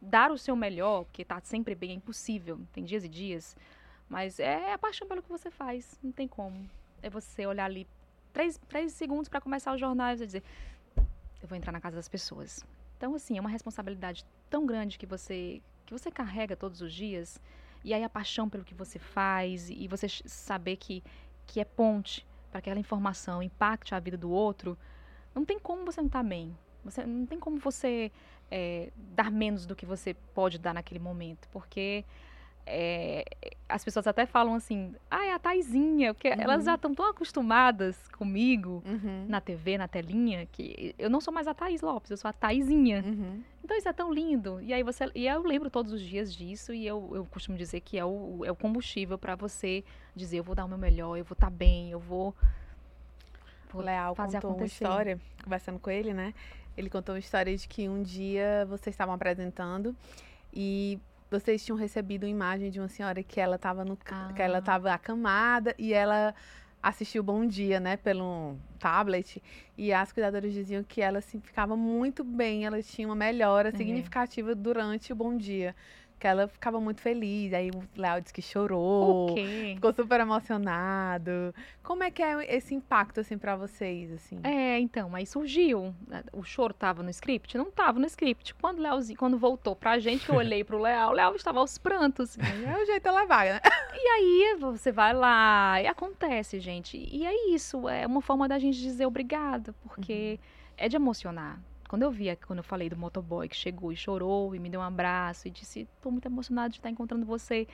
dar 0.01 0.31
o 0.31 0.39
seu 0.39 0.55
melhor, 0.55 1.05
porque 1.05 1.25
tá 1.25 1.41
sempre 1.43 1.75
bem, 1.75 1.91
é 1.91 1.95
impossível. 1.95 2.61
Tem 2.73 2.85
dias 2.85 3.05
e 3.05 3.09
dias 3.09 3.57
mas 4.09 4.39
é 4.39 4.73
a 4.73 4.79
paixão 4.79 5.07
pelo 5.09 5.23
que 5.23 5.29
você 5.29 5.51
faz, 5.51 5.99
não 6.03 6.13
tem 6.13 6.29
como. 6.29 6.69
É 7.03 7.11
você 7.11 7.47
olhar 7.47 7.65
ali 7.65 7.87
três, 8.33 8.59
três 8.69 8.93
segundos 8.93 9.29
para 9.29 9.41
começar 9.41 9.73
o 9.73 9.79
jornal 9.79 10.13
e 10.13 10.17
dizer: 10.17 10.43
eu 11.43 11.49
vou 11.49 11.57
entrar 11.57 11.73
na 11.73 11.81
casa 11.81 11.97
das 11.97 12.09
pessoas. 12.09 12.65
Então, 12.97 13.15
assim, 13.15 13.37
é 13.37 13.41
uma 13.41 13.51
responsabilidade 13.51 14.25
tão 14.49 14.65
grande 14.67 14.99
que 14.99 15.07
você 15.07 15.61
que 15.87 15.93
você 15.93 16.11
carrega 16.11 16.57
todos 16.57 16.81
os 16.81 16.93
dias. 16.93 17.41
E 17.85 17.93
aí 17.93 18.03
a 18.03 18.09
paixão 18.09 18.49
pelo 18.49 18.65
que 18.65 18.75
você 18.75 18.99
faz 18.99 19.69
e 19.69 19.87
você 19.87 20.09
saber 20.09 20.77
que, 20.77 21.05
que 21.47 21.61
é 21.61 21.65
ponte 21.65 22.27
para 22.51 22.61
aquela 22.61 22.81
informação 22.81 23.43
impacte 23.43 23.95
a 23.95 24.01
vida 24.01 24.17
do 24.17 24.31
outro, 24.31 24.79
não 25.35 25.45
tem 25.45 25.59
como 25.59 25.85
você 25.85 26.01
não 26.01 26.07
estar 26.07 26.23
tá 26.23 26.29
bem. 26.29 26.57
Você, 26.83 27.05
não 27.05 27.27
tem 27.27 27.39
como 27.39 27.59
você 27.59 28.11
é, 28.51 28.91
dar 28.97 29.31
menos 29.31 29.67
do 29.67 29.77
que 29.77 29.85
você 29.85 30.15
pode 30.35 30.59
dar 30.59 30.73
naquele 30.73 31.01
momento, 31.01 31.49
porque 31.51 32.05
é, 32.67 33.25
as 33.69 33.85
pessoas 33.85 34.07
até 34.07 34.25
falam 34.27 34.55
assim, 34.55 34.95
ah, 35.11 35.25
é 35.25 35.33
a 35.33 35.39
Taizinha, 35.39 36.15
porque 36.15 36.29
uhum. 36.29 36.41
elas 36.41 36.65
já 36.65 36.75
estão 36.75 36.95
tão 36.95 37.07
acostumadas 37.07 37.97
comigo 38.09 38.83
uhum. 38.87 39.27
na 39.29 39.41
TV, 39.41 39.77
na 39.77 39.89
telinha, 39.89 40.47
que 40.47 40.95
eu 40.99 41.11
não 41.11 41.21
sou 41.21 41.33
mais 41.33 41.47
a 41.47 41.55
Thaís 41.55 41.81
Lopes, 41.83 42.11
eu 42.11 42.17
sou 42.17 42.29
a 42.29 42.33
Taizinha. 42.33 43.03
Uhum. 43.05 43.43
Então 43.63 43.77
isso 43.77 43.89
é 43.89 43.93
tão 43.93 44.13
lindo. 44.13 44.61
E 44.61 44.73
aí 44.73 44.83
você. 44.83 45.11
E 45.15 45.27
eu 45.27 45.43
lembro 45.43 45.71
todos 45.71 45.93
os 45.93 46.01
dias 46.01 46.35
disso, 46.35 46.73
e 46.73 46.87
eu, 46.87 47.11
eu 47.15 47.25
costumo 47.27 47.57
dizer 47.57 47.81
que 47.81 47.99
é 47.99 48.05
o, 48.05 48.45
é 48.45 48.51
o 48.51 48.57
combustível 48.57 49.19
para 49.19 49.35
você 49.35 49.85
dizer, 50.15 50.39
eu 50.39 50.45
vou 50.45 50.55
dar 50.55 50.65
o 50.65 50.69
meu 50.69 50.79
melhor, 50.79 51.17
eu 51.17 51.25
vou 51.25 51.35
estar 51.35 51.47
tá 51.47 51.51
bem, 51.51 51.91
eu 51.91 51.99
vou. 51.99 52.35
Leal 53.75 54.15
fazer 54.15 54.37
contou 54.37 54.51
acontecer. 54.51 54.85
uma 54.85 54.89
história, 54.89 55.21
conversando 55.43 55.81
com 55.81 55.91
ele, 55.91 56.15
né? 56.15 56.33
Ele 56.77 56.89
contou 56.89 57.15
uma 57.15 57.19
história 57.19 57.57
de 57.57 57.67
que 57.67 57.89
um 57.89 58.05
dia 58.05 58.65
vocês 58.69 58.95
estavam 58.95 59.13
apresentando 59.13 59.97
e 60.53 61.01
vocês 61.39 61.65
tinham 61.65 61.77
recebido 61.77 62.25
uma 62.25 62.31
imagem 62.31 62.71
de 62.71 62.79
uma 62.79 62.89
senhora 62.89 63.23
que 63.23 63.41
ela 63.41 63.57
estava 63.57 63.85
no 63.85 63.99
ah. 64.07 64.33
que 64.35 64.41
ela 64.41 64.59
estava 64.59 64.93
acamada 64.93 65.75
e 65.79 65.93
ela 65.93 66.35
assistiu 66.83 67.23
Bom 67.23 67.47
Dia, 67.47 67.81
né, 67.81 67.97
pelo 67.97 68.57
tablet, 68.79 69.43
e 69.77 69.93
as 69.93 70.13
cuidadoras 70.13 70.53
diziam 70.53 70.85
que 70.85 71.01
ela 71.01 71.19
assim, 71.19 71.41
ficava 71.41 71.75
muito 71.77 72.23
bem, 72.23 72.67
ela 72.67 72.83
tinha 72.83 73.09
uma 73.09 73.15
melhora 73.15 73.71
uhum. 73.71 73.77
significativa 73.77 74.55
durante 74.55 75.13
o 75.13 75.17
Bom 75.17 75.37
Dia 75.37 75.75
que 76.19 76.27
ela 76.27 76.49
ficava 76.49 76.81
muito 76.81 77.01
feliz. 77.01 77.53
Aí 77.53 77.71
o 77.71 77.83
Léo 78.01 78.21
disse 78.21 78.33
que 78.33 78.43
chorou, 78.43 79.35
ficou 79.75 79.93
super 79.93 80.21
emocionado. 80.21 81.55
Como 81.83 82.03
é 82.03 82.11
que 82.11 82.23
é 82.23 82.55
esse 82.57 82.75
impacto, 82.75 83.21
assim, 83.21 83.37
para 83.37 83.57
vocês, 83.57 84.13
assim? 84.13 84.39
É, 84.43 84.79
então, 84.79 85.15
aí 85.15 85.27
surgiu. 85.27 85.95
Né, 86.07 86.23
o 86.33 86.43
choro 86.43 86.73
tava 86.73 87.03
no 87.03 87.11
script? 87.11 87.57
Não 87.57 87.71
tava 87.71 87.99
no 87.99 88.07
script. 88.07 88.55
Quando 88.55 88.81
Léozinho, 88.81 89.19
quando 89.19 89.39
voltou 89.39 89.77
pra 89.77 89.99
gente, 89.99 90.29
eu 90.29 90.37
olhei 90.37 90.65
pro 90.65 90.79
Léo, 90.79 91.11
o 91.11 91.13
Léo 91.13 91.37
estava 91.37 91.61
aos 91.61 91.79
prantos. 91.79 92.39
é 92.39 92.83
o 92.83 92.87
jeito 92.87 93.03
de 93.03 93.15
levar, 93.15 93.47
né? 93.47 93.61
E 93.95 94.09
aí 94.09 94.57
você 94.59 94.91
vai 94.91 95.13
lá, 95.13 95.81
e 95.83 95.87
acontece, 95.87 96.59
gente. 96.61 96.97
E 96.97 97.27
é 97.27 97.51
isso, 97.51 97.89
é 97.89 98.07
uma 98.07 98.21
forma 98.21 98.49
da 98.49 98.59
gente 98.59 98.79
dizer 98.79 99.07
obrigado, 99.07 99.75
porque 99.83 100.39
uhum. 100.41 100.75
é 100.77 100.89
de 100.89 100.97
emocionar 100.97 101.61
quando 101.95 102.03
eu 102.03 102.11
vi, 102.11 102.35
quando 102.45 102.59
eu 102.59 102.65
falei 102.65 102.91
do 102.91 102.97
motoboy 102.97 103.49
que 103.49 103.55
chegou 103.55 103.93
e 103.93 103.97
chorou 103.97 104.53
e 104.53 104.59
me 104.59 104.69
deu 104.69 104.81
um 104.81 104.83
abraço 104.83 105.47
e 105.47 105.51
disse: 105.51 105.87
"Tô 106.03 106.11
muito 106.11 106.27
emocionado 106.27 106.71
de 106.71 106.81
estar 106.81 106.91
encontrando 106.91 107.25
você". 107.25 107.69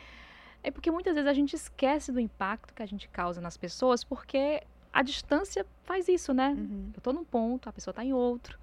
É 0.63 0.71
porque 0.71 0.91
muitas 0.91 1.15
vezes 1.15 1.27
a 1.27 1.33
gente 1.33 1.57
esquece 1.57 2.13
do 2.13 2.21
impacto 2.21 2.75
que 2.75 2.83
a 2.83 2.87
gente 2.87 3.09
causa 3.09 3.41
nas 3.41 3.57
pessoas, 3.57 4.05
porque 4.05 4.63
a 4.93 5.03
distância 5.03 5.65
faz 5.85 6.07
isso, 6.07 6.35
né? 6.35 6.51
Uhum. 6.51 6.91
Eu 6.95 7.01
tô 7.01 7.15
num 7.15 7.25
ponto, 7.25 7.67
a 7.67 7.73
pessoa 7.73 7.95
tá 7.95 8.05
em 8.05 8.13
outro. 8.13 8.59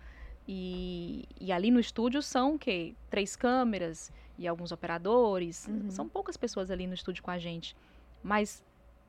E, 0.48 1.28
e 1.42 1.52
ali 1.52 1.72
no 1.72 1.80
estúdio 1.80 2.22
são 2.22 2.54
o 2.54 2.60
quê? 2.60 2.94
Três 3.10 3.36
câmeras 3.36 4.14
e 4.38 4.48
alguns 4.48 4.72
operadores. 4.72 5.66
Uhum. 5.66 5.90
São 5.90 6.08
poucas 6.08 6.38
pessoas 6.38 6.70
ali 6.70 6.86
no 6.86 6.94
estúdio 6.94 7.24
com 7.24 7.32
a 7.32 7.40
gente. 7.40 7.76
Mas 8.22 8.64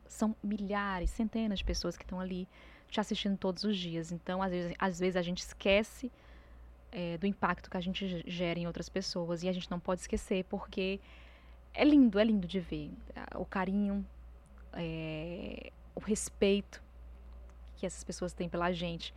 são 0.06 0.34
milhares, 0.42 1.10
centenas 1.10 1.58
de 1.58 1.64
pessoas 1.66 1.94
que 1.94 2.04
estão 2.04 2.18
ali 2.18 2.48
te 2.88 2.98
assistindo 3.00 3.36
todos 3.36 3.64
os 3.64 3.76
dias. 3.76 4.12
Então, 4.12 4.42
às 4.42 4.50
vezes, 4.50 4.74
às 4.78 4.98
vezes 4.98 5.16
a 5.16 5.22
gente 5.22 5.40
esquece 5.40 6.10
é, 6.92 7.18
do 7.18 7.26
impacto 7.26 7.70
que 7.70 7.76
a 7.76 7.80
gente 7.80 8.24
gera 8.26 8.58
em 8.58 8.66
outras 8.66 8.88
pessoas 8.88 9.42
e 9.42 9.48
a 9.48 9.52
gente 9.52 9.70
não 9.70 9.78
pode 9.78 10.00
esquecer 10.00 10.44
porque 10.44 11.00
é 11.74 11.84
lindo, 11.84 12.18
é 12.18 12.24
lindo 12.24 12.46
de 12.46 12.60
ver 12.60 12.90
o 13.34 13.44
carinho, 13.44 14.04
é, 14.72 15.72
o 15.94 16.00
respeito 16.00 16.82
que 17.76 17.86
essas 17.86 18.02
pessoas 18.02 18.32
têm 18.32 18.48
pela 18.48 18.72
gente 18.72 19.14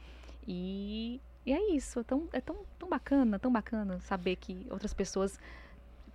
e, 0.48 1.20
e 1.46 1.54
é 1.54 1.72
isso, 1.74 2.00
é 2.00 2.04
tão, 2.04 2.28
é 2.32 2.42
tão, 2.42 2.58
tão 2.78 2.90
bacana, 2.90 3.40
tão 3.40 3.52
bacana 3.52 4.00
saber 4.02 4.36
que 4.36 4.68
outras 4.70 4.94
pessoas 4.94 5.40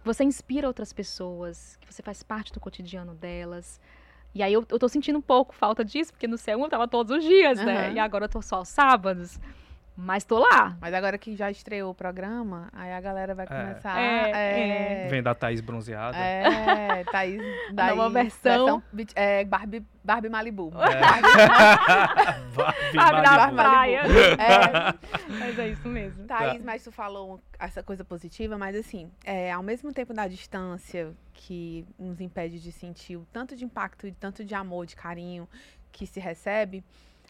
você 0.06 0.22
inspira 0.22 0.68
outras 0.68 0.92
pessoas, 0.92 1.76
que 1.80 1.92
você 1.92 2.00
faz 2.00 2.22
parte 2.22 2.52
do 2.52 2.60
cotidiano 2.60 3.12
delas. 3.14 3.80
E 4.32 4.40
aí 4.40 4.52
eu, 4.52 4.64
eu 4.68 4.78
tô 4.78 4.88
sentindo 4.88 5.18
um 5.18 5.22
pouco 5.22 5.52
falta 5.52 5.84
disso, 5.84 6.12
porque 6.12 6.28
no 6.28 6.36
C1 6.36 6.62
eu 6.62 6.68
tava 6.68 6.86
todos 6.86 7.16
os 7.16 7.24
dias, 7.24 7.58
uhum. 7.58 7.64
né? 7.64 7.92
E 7.92 7.98
agora 7.98 8.26
eu 8.26 8.28
tô 8.28 8.40
só 8.40 8.56
aos 8.56 8.68
sábados. 8.68 9.40
Mas 9.96 10.24
tô 10.24 10.38
lá. 10.38 10.76
Mas 10.78 10.92
agora 10.92 11.16
que 11.16 11.34
já 11.34 11.50
estreou 11.50 11.90
o 11.90 11.94
programa, 11.94 12.68
aí 12.72 12.92
a 12.92 13.00
galera 13.00 13.34
vai 13.34 13.46
é. 13.46 13.48
começar. 13.48 13.98
É, 13.98 15.04
é... 15.04 15.08
Vem 15.08 15.22
da 15.22 15.34
Thaís 15.34 15.62
bronzeada. 15.62 16.18
É, 16.18 17.02
Thaís. 17.10 17.40
Daí, 17.72 17.96
Nova 17.96 18.10
versão. 18.10 18.82
versão 18.92 19.12
é, 19.14 19.44
Barbie, 19.44 19.82
Barbie 20.04 20.28
Malibu. 20.28 20.70
É. 20.74 21.00
Barbie, 22.54 22.96
Barbie 22.96 23.56
praia. 23.56 24.02
É. 24.36 24.94
Mas 25.38 25.58
é 25.58 25.68
isso 25.68 25.88
mesmo. 25.88 26.26
Thaís, 26.26 26.58
tá. 26.58 26.64
mas 26.64 26.84
tu 26.84 26.92
falou 26.92 27.40
essa 27.58 27.82
coisa 27.82 28.04
positiva, 28.04 28.58
mas 28.58 28.76
assim, 28.76 29.10
é, 29.24 29.50
ao 29.50 29.62
mesmo 29.62 29.92
tempo 29.92 30.12
da 30.12 30.28
distância 30.28 31.14
que 31.32 31.86
nos 31.98 32.20
impede 32.20 32.60
de 32.60 32.70
sentir 32.70 33.16
o 33.16 33.26
tanto 33.32 33.56
de 33.56 33.64
impacto 33.64 34.06
e 34.06 34.12
tanto 34.12 34.44
de 34.44 34.54
amor, 34.54 34.84
de 34.84 34.94
carinho 34.94 35.48
que 35.90 36.06
se 36.06 36.20
recebe 36.20 36.84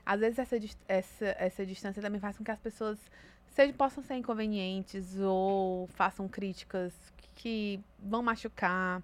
às 0.07 0.21
vezes 0.21 0.39
essa, 0.39 0.57
essa, 0.87 1.27
essa 1.37 1.67
distância 1.67 2.01
também 2.01 2.21
faz 2.21 2.39
com 2.39 2.45
que 2.45 2.51
as 2.53 2.61
pessoas 2.61 2.97
sejam, 3.49 3.75
possam 3.75 4.05
ser 4.05 4.15
inconvenientes 4.15 5.19
ou 5.19 5.89
façam 5.89 6.29
críticas 6.29 6.95
que 7.35 7.81
vão 7.99 8.23
machucar. 8.23 9.03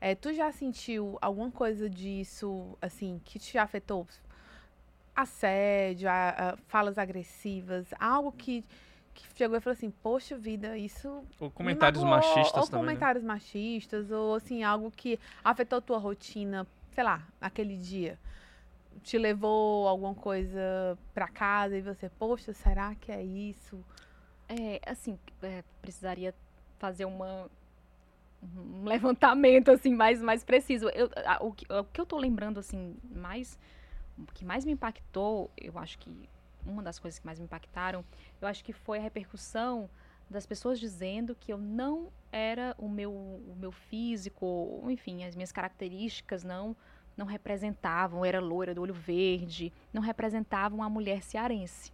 É, 0.00 0.14
tu 0.16 0.32
já 0.32 0.50
sentiu 0.50 1.16
alguma 1.20 1.52
coisa 1.52 1.88
disso, 1.88 2.76
assim, 2.82 3.20
que 3.24 3.38
te 3.38 3.58
afetou? 3.58 4.08
Assédio, 5.14 6.08
a, 6.08 6.30
a, 6.30 6.56
falas 6.66 6.98
agressivas, 6.98 7.86
algo 8.00 8.32
que, 8.32 8.64
que 9.14 9.24
chegou 9.36 9.56
e 9.56 9.60
falou 9.60 9.76
assim, 9.76 9.90
poxa 10.02 10.36
vida, 10.36 10.76
isso. 10.76 11.22
Ou 11.38 11.50
comentários 11.50 12.02
machistas 12.02 12.54
ou 12.56 12.66
também. 12.66 12.80
Ou 12.80 12.86
né? 12.86 12.92
comentários 12.92 13.22
né? 13.22 13.28
machistas, 13.28 14.10
ou 14.10 14.34
assim, 14.34 14.64
algo 14.64 14.90
que 14.90 15.20
afetou 15.44 15.80
tua 15.80 15.98
rotina, 15.98 16.66
sei 16.92 17.04
lá, 17.04 17.22
aquele 17.40 17.76
dia 17.76 18.18
te 19.02 19.18
levou 19.18 19.88
alguma 19.88 20.14
coisa 20.14 20.98
para 21.14 21.28
casa 21.28 21.76
e 21.76 21.82
você, 21.82 22.08
poxa, 22.08 22.52
será 22.52 22.94
que 22.94 23.10
é 23.10 23.22
isso? 23.22 23.84
É, 24.48 24.80
assim, 24.86 25.18
é, 25.42 25.62
precisaria 25.80 26.34
fazer 26.78 27.04
uma 27.04 27.50
um 28.42 28.84
levantamento 28.84 29.70
assim 29.70 29.94
mais 29.94 30.22
mais 30.22 30.42
preciso. 30.42 30.88
Eu, 30.90 31.10
a, 31.26 31.44
o, 31.44 31.52
que, 31.52 31.70
o 31.70 31.84
que 31.84 32.00
eu 32.00 32.06
tô 32.06 32.16
lembrando 32.16 32.58
assim 32.58 32.96
mais 33.14 33.58
o 34.18 34.32
que 34.32 34.44
mais 34.44 34.64
me 34.64 34.72
impactou, 34.72 35.50
eu 35.56 35.78
acho 35.78 35.98
que 35.98 36.28
uma 36.64 36.82
das 36.82 36.98
coisas 36.98 37.18
que 37.18 37.26
mais 37.26 37.38
me 37.38 37.44
impactaram, 37.44 38.04
eu 38.40 38.48
acho 38.48 38.64
que 38.64 38.72
foi 38.72 38.98
a 38.98 39.02
repercussão 39.02 39.88
das 40.28 40.46
pessoas 40.46 40.78
dizendo 40.78 41.34
que 41.34 41.52
eu 41.52 41.58
não 41.58 42.10
era 42.30 42.74
o 42.78 42.88
meu 42.88 43.12
o 43.12 43.54
meu 43.58 43.72
físico, 43.72 44.82
enfim, 44.88 45.24
as 45.24 45.34
minhas 45.34 45.52
características 45.52 46.44
não 46.44 46.76
não 47.16 47.26
representavam, 47.26 48.24
era 48.24 48.40
loira 48.40 48.74
do 48.74 48.82
olho 48.82 48.94
verde, 48.94 49.72
não 49.92 50.02
representavam 50.02 50.82
a 50.82 50.88
mulher 50.88 51.22
cearense. 51.22 51.92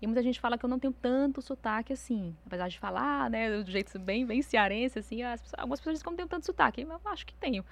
E 0.00 0.06
muita 0.06 0.22
gente 0.22 0.40
fala 0.40 0.58
que 0.58 0.64
eu 0.64 0.68
não 0.68 0.80
tenho 0.80 0.92
tanto 0.92 1.40
sotaque 1.40 1.92
assim, 1.92 2.36
apesar 2.44 2.68
de 2.68 2.78
falar, 2.78 3.30
né, 3.30 3.62
do 3.62 3.70
jeito 3.70 3.96
bem, 4.00 4.26
bem 4.26 4.42
cearense, 4.42 4.98
assim, 4.98 5.22
pessoas, 5.22 5.52
algumas 5.56 5.78
pessoas 5.78 5.94
dizem 5.94 6.02
que 6.02 6.08
eu 6.08 6.10
não 6.10 6.16
tenho 6.16 6.28
tanto 6.28 6.46
sotaque, 6.46 6.82
eu 6.82 7.00
acho 7.04 7.24
que 7.24 7.34
tenho. 7.34 7.64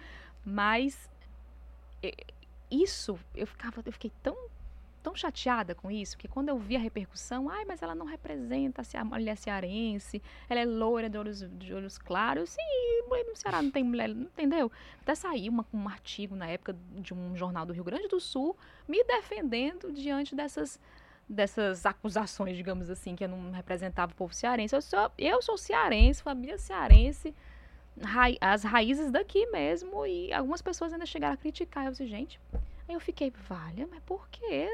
Mas 0.45 1.11
isso, 2.71 3.19
eu 3.35 3.47
ficava, 3.47 3.83
eu 3.85 3.93
fiquei 3.93 4.13
tão 4.23 4.37
tão 5.03 5.15
chateada 5.15 5.75
com 5.75 5.91
isso 5.91 6.17
que 6.17 6.29
quando 6.29 6.49
eu 6.49 6.59
vi 6.59 6.77
a 6.77 6.79
repercussão, 6.79 7.49
ai, 7.49 7.65
mas 7.65 7.83
ela 7.83 7.95
não 7.95 8.07
representa 8.07 8.83
a 8.95 9.05
mulher 9.05 9.37
cearense, 9.37 10.23
ela 10.49 10.61
é 10.61 10.65
loira 10.65 11.09
de 11.09 11.19
olhos, 11.19 11.45
de 11.59 11.75
olhos 11.75 11.99
claros. 11.99 12.51
Sim, 12.51 13.09
mulher 13.09 13.25
no 13.25 13.37
Ceará 13.37 13.63
não 13.63 13.71
tem 13.71 13.83
mulher, 13.83 14.11
entendeu? 14.11 14.71
Até 15.01 15.15
saiu 15.15 15.53
uma, 15.53 15.67
um 15.73 15.89
artigo 15.89 16.35
na 16.35 16.47
época 16.47 16.77
de 16.97 17.15
um 17.15 17.37
jornal 17.37 17.67
do 17.67 17.73
Rio 17.73 17.85
Grande 17.85 18.09
do 18.09 18.21
Sul 18.21 18.57
me 18.87 19.03
defendendo 19.05 19.93
diante 19.93 20.35
dessas 20.35 20.79
dessas 21.29 21.87
acusações, 21.87 22.57
digamos 22.57 22.91
assim, 22.91 23.15
que 23.15 23.23
eu 23.23 23.29
não 23.29 23.53
representava 23.53 24.11
o 24.11 24.15
povo 24.17 24.35
cearense. 24.35 24.75
Eu 24.75 24.83
sou, 24.83 25.13
eu 25.17 25.41
sou 25.41 25.57
cearense, 25.57 26.21
família 26.21 26.59
cearense, 26.59 27.33
as 28.41 28.65
raízes 28.65 29.13
daqui 29.13 29.47
mesmo, 29.47 30.05
e 30.05 30.33
algumas 30.33 30.61
pessoas 30.61 30.93
ainda 30.93 31.07
chegaram 31.07 31.35
a 31.35 31.37
criticar. 31.37 31.87
Eu 31.87 31.93
disse, 31.93 32.05
gente, 32.09 32.41
Aí 32.91 32.95
eu 32.95 33.01
fiquei, 33.01 33.33
vale, 33.49 33.87
mas 33.87 34.01
por 34.01 34.29
quê? 34.29 34.69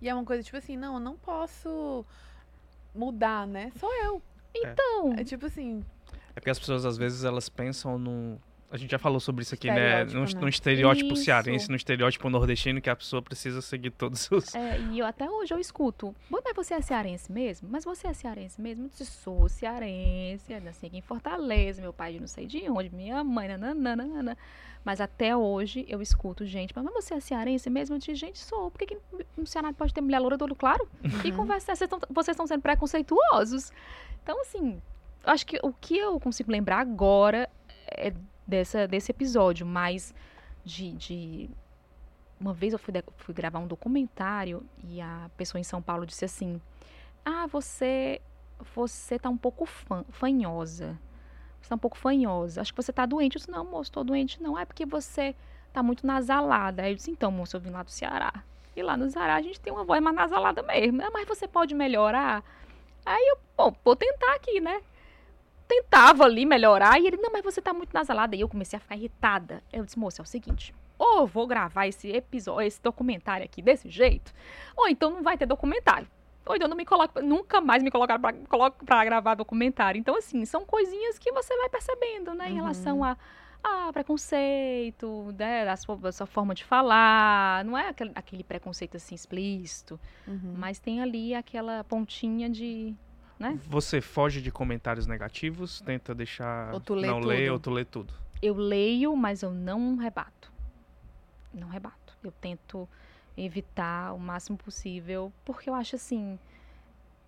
E 0.00 0.08
é 0.08 0.14
uma 0.14 0.24
coisa 0.24 0.42
tipo 0.42 0.56
assim, 0.56 0.74
não, 0.74 0.94
eu 0.94 1.00
não 1.00 1.18
posso 1.18 2.02
mudar, 2.94 3.46
né? 3.46 3.70
Sou 3.78 3.94
eu. 4.02 4.22
Então. 4.54 5.12
É, 5.12 5.20
é 5.20 5.24
tipo 5.24 5.44
assim. 5.44 5.84
É 6.34 6.40
porque 6.40 6.48
as 6.48 6.58
pessoas 6.58 6.86
às 6.86 6.96
vezes 6.96 7.22
elas 7.22 7.50
pensam 7.50 7.98
no 7.98 8.40
a 8.74 8.76
gente 8.76 8.90
já 8.90 8.98
falou 8.98 9.20
sobre 9.20 9.42
isso 9.42 9.54
aqui, 9.54 9.68
né? 9.68 10.02
No, 10.02 10.24
né? 10.24 10.30
no 10.40 10.48
estereótipo 10.48 11.14
isso. 11.14 11.22
cearense, 11.22 11.70
no 11.70 11.76
estereótipo 11.76 12.28
nordestino, 12.28 12.80
que 12.80 12.90
a 12.90 12.96
pessoa 12.96 13.22
precisa 13.22 13.62
seguir 13.62 13.92
todos 13.92 14.28
os. 14.32 14.52
É, 14.52 14.80
e 14.90 14.98
eu, 14.98 15.06
até 15.06 15.30
hoje 15.30 15.54
eu 15.54 15.60
escuto. 15.60 16.12
Mas 16.28 16.42
você 16.56 16.74
é 16.74 16.80
cearense 16.80 17.30
mesmo? 17.30 17.68
Mas 17.70 17.84
você 17.84 18.08
é 18.08 18.12
cearense 18.12 18.60
mesmo? 18.60 18.86
Eu 18.86 18.88
disse, 18.88 19.06
sou 19.06 19.48
cearense, 19.48 20.58
nasci 20.58 20.86
aqui 20.86 20.98
em 20.98 21.02
Fortaleza, 21.02 21.80
meu 21.80 21.92
pai 21.92 22.14
de 22.14 22.20
não 22.20 22.26
sei 22.26 22.46
de 22.46 22.68
onde, 22.68 22.92
minha 22.92 23.22
mãe, 23.22 23.46
nananana. 23.46 24.36
Mas 24.84 25.00
até 25.00 25.36
hoje 25.36 25.86
eu 25.88 26.02
escuto 26.02 26.44
gente, 26.44 26.74
mas 26.74 26.84
você 26.92 27.14
é 27.14 27.20
cearense 27.20 27.70
mesmo? 27.70 27.94
Eu 27.94 28.00
disse, 28.00 28.16
gente, 28.16 28.40
sou. 28.40 28.72
Por 28.72 28.78
que, 28.78 28.86
que 28.86 28.98
no 29.36 29.46
Ceará 29.46 29.72
pode 29.72 29.94
ter 29.94 30.00
mulher 30.00 30.18
loura 30.18 30.36
do 30.36 30.46
olho 30.46 30.56
claro? 30.56 30.88
E 31.24 31.30
uhum. 31.30 31.36
conversa, 31.36 31.66
vocês 31.66 31.82
estão, 31.82 32.00
vocês 32.10 32.34
estão 32.34 32.46
sendo 32.48 32.62
preconceituosos. 32.62 33.72
Então, 34.20 34.40
assim, 34.40 34.82
acho 35.22 35.46
que 35.46 35.60
o 35.62 35.72
que 35.72 35.96
eu 35.96 36.18
consigo 36.18 36.50
lembrar 36.50 36.80
agora 36.80 37.48
é 37.86 38.12
dessa, 38.46 38.86
desse 38.86 39.10
episódio, 39.10 39.66
mas 39.66 40.14
de, 40.64 40.92
de... 40.92 41.50
Uma 42.38 42.52
vez 42.52 42.72
eu 42.72 42.78
fui, 42.78 42.92
de, 42.92 43.02
fui 43.16 43.32
gravar 43.32 43.58
um 43.58 43.66
documentário 43.66 44.64
e 44.82 45.00
a 45.00 45.30
pessoa 45.36 45.60
em 45.60 45.64
São 45.64 45.80
Paulo 45.80 46.04
disse 46.04 46.24
assim: 46.24 46.60
Ah, 47.24 47.46
você 47.46 48.20
você 48.74 49.18
tá 49.18 49.28
um 49.28 49.36
pouco 49.36 49.66
fã, 49.66 50.04
fanhosa. 50.10 50.98
Você 51.60 51.68
tá 51.68 51.74
um 51.74 51.78
pouco 51.78 51.96
fanhosa. 51.96 52.60
Acho 52.60 52.72
que 52.72 52.82
você 52.82 52.92
tá 52.92 53.06
doente. 53.06 53.36
Eu 53.36 53.38
disse, 53.38 53.50
não, 53.50 53.64
moço, 53.64 53.90
tô 53.90 54.04
doente. 54.04 54.42
Não, 54.42 54.58
é 54.58 54.64
porque 54.64 54.84
você 54.84 55.34
tá 55.72 55.82
muito 55.82 56.06
nasalada. 56.06 56.82
Aí 56.82 56.92
eu 56.92 56.96
disse, 56.96 57.10
então, 57.10 57.30
moço, 57.30 57.56
eu 57.56 57.60
vim 57.60 57.70
lá 57.70 57.82
do 57.82 57.90
Ceará. 57.90 58.32
E 58.76 58.82
lá 58.82 58.96
no 58.96 59.08
Ceará 59.08 59.36
a 59.36 59.42
gente 59.42 59.60
tem 59.60 59.72
uma 59.72 59.84
voz 59.84 60.02
mais 60.02 60.14
nasalada 60.14 60.62
mesmo. 60.62 61.02
Ah, 61.02 61.10
mas 61.12 61.26
você 61.26 61.48
pode 61.48 61.74
melhorar? 61.74 62.42
Aí 63.04 63.24
eu, 63.28 63.38
bom, 63.56 63.74
vou 63.84 63.96
tentar 63.96 64.34
aqui, 64.34 64.60
né? 64.60 64.82
Tentava 65.66 66.24
ali 66.24 66.44
melhorar 66.44 67.00
e 67.00 67.06
ele, 67.06 67.16
não, 67.16 67.32
mas 67.32 67.42
você 67.42 67.60
tá 67.60 67.72
muito 67.72 67.92
nasalada. 67.92 68.36
E 68.36 68.40
eu 68.40 68.48
comecei 68.48 68.76
a 68.76 68.80
ficar 68.80 68.96
irritada. 68.96 69.62
Eu 69.72 69.84
disse, 69.84 69.98
moça, 69.98 70.22
é 70.22 70.24
o 70.24 70.26
seguinte, 70.26 70.74
ou 70.98 71.26
vou 71.26 71.46
gravar 71.46 71.86
esse 71.86 72.10
episódio, 72.10 72.66
esse 72.66 72.82
documentário 72.82 73.44
aqui 73.44 73.60
desse 73.60 73.88
jeito, 73.88 74.32
ou 74.76 74.88
então 74.88 75.10
não 75.10 75.22
vai 75.22 75.36
ter 75.36 75.46
documentário. 75.46 76.08
Ou 76.46 76.54
então 76.54 76.68
não 76.68 76.76
me 76.76 76.84
coloca, 76.84 77.22
nunca 77.22 77.60
mais 77.60 77.82
me 77.82 77.90
colocaram 77.90 78.20
pra, 78.20 78.32
coloco 78.32 78.84
pra 78.84 79.04
gravar 79.04 79.34
documentário. 79.34 79.98
Então, 79.98 80.16
assim, 80.16 80.44
são 80.44 80.64
coisinhas 80.64 81.18
que 81.18 81.32
você 81.32 81.56
vai 81.56 81.70
percebendo, 81.70 82.34
né, 82.34 82.48
em 82.48 82.50
uhum. 82.50 82.56
relação 82.56 83.02
a, 83.02 83.16
a 83.62 83.90
preconceito, 83.92 85.34
né, 85.38 85.66
a 85.66 85.76
sua, 85.76 85.98
a 86.02 86.12
sua, 86.12 86.26
forma 86.26 86.54
de 86.54 86.62
falar. 86.62 87.64
Não 87.64 87.78
é 87.78 87.88
aquele, 87.88 88.12
aquele 88.14 88.44
preconceito 88.44 88.98
assim 88.98 89.14
explícito, 89.14 89.98
uhum. 90.28 90.54
mas 90.58 90.78
tem 90.78 91.00
ali 91.00 91.34
aquela 91.34 91.82
pontinha 91.84 92.50
de, 92.50 92.94
né? 93.38 93.58
Você 93.66 94.00
foge 94.00 94.40
de 94.40 94.50
comentários 94.50 95.06
negativos, 95.06 95.80
tenta 95.80 96.14
deixar 96.14 96.72
ou 96.72 96.80
tu 96.80 96.94
lê 96.94 97.06
não 97.06 97.20
tudo. 97.20 97.28
ler 97.28 97.52
ou 97.52 97.58
tu 97.58 97.70
lê 97.70 97.84
tudo. 97.84 98.14
Eu 98.40 98.54
leio, 98.54 99.16
mas 99.16 99.42
eu 99.42 99.50
não 99.52 99.96
rebato. 99.96 100.52
Não 101.52 101.68
rebato. 101.68 102.16
Eu 102.22 102.32
tento 102.32 102.88
evitar 103.36 104.12
o 104.14 104.18
máximo 104.18 104.56
possível, 104.56 105.32
porque 105.44 105.68
eu 105.68 105.74
acho 105.74 105.96
assim, 105.96 106.38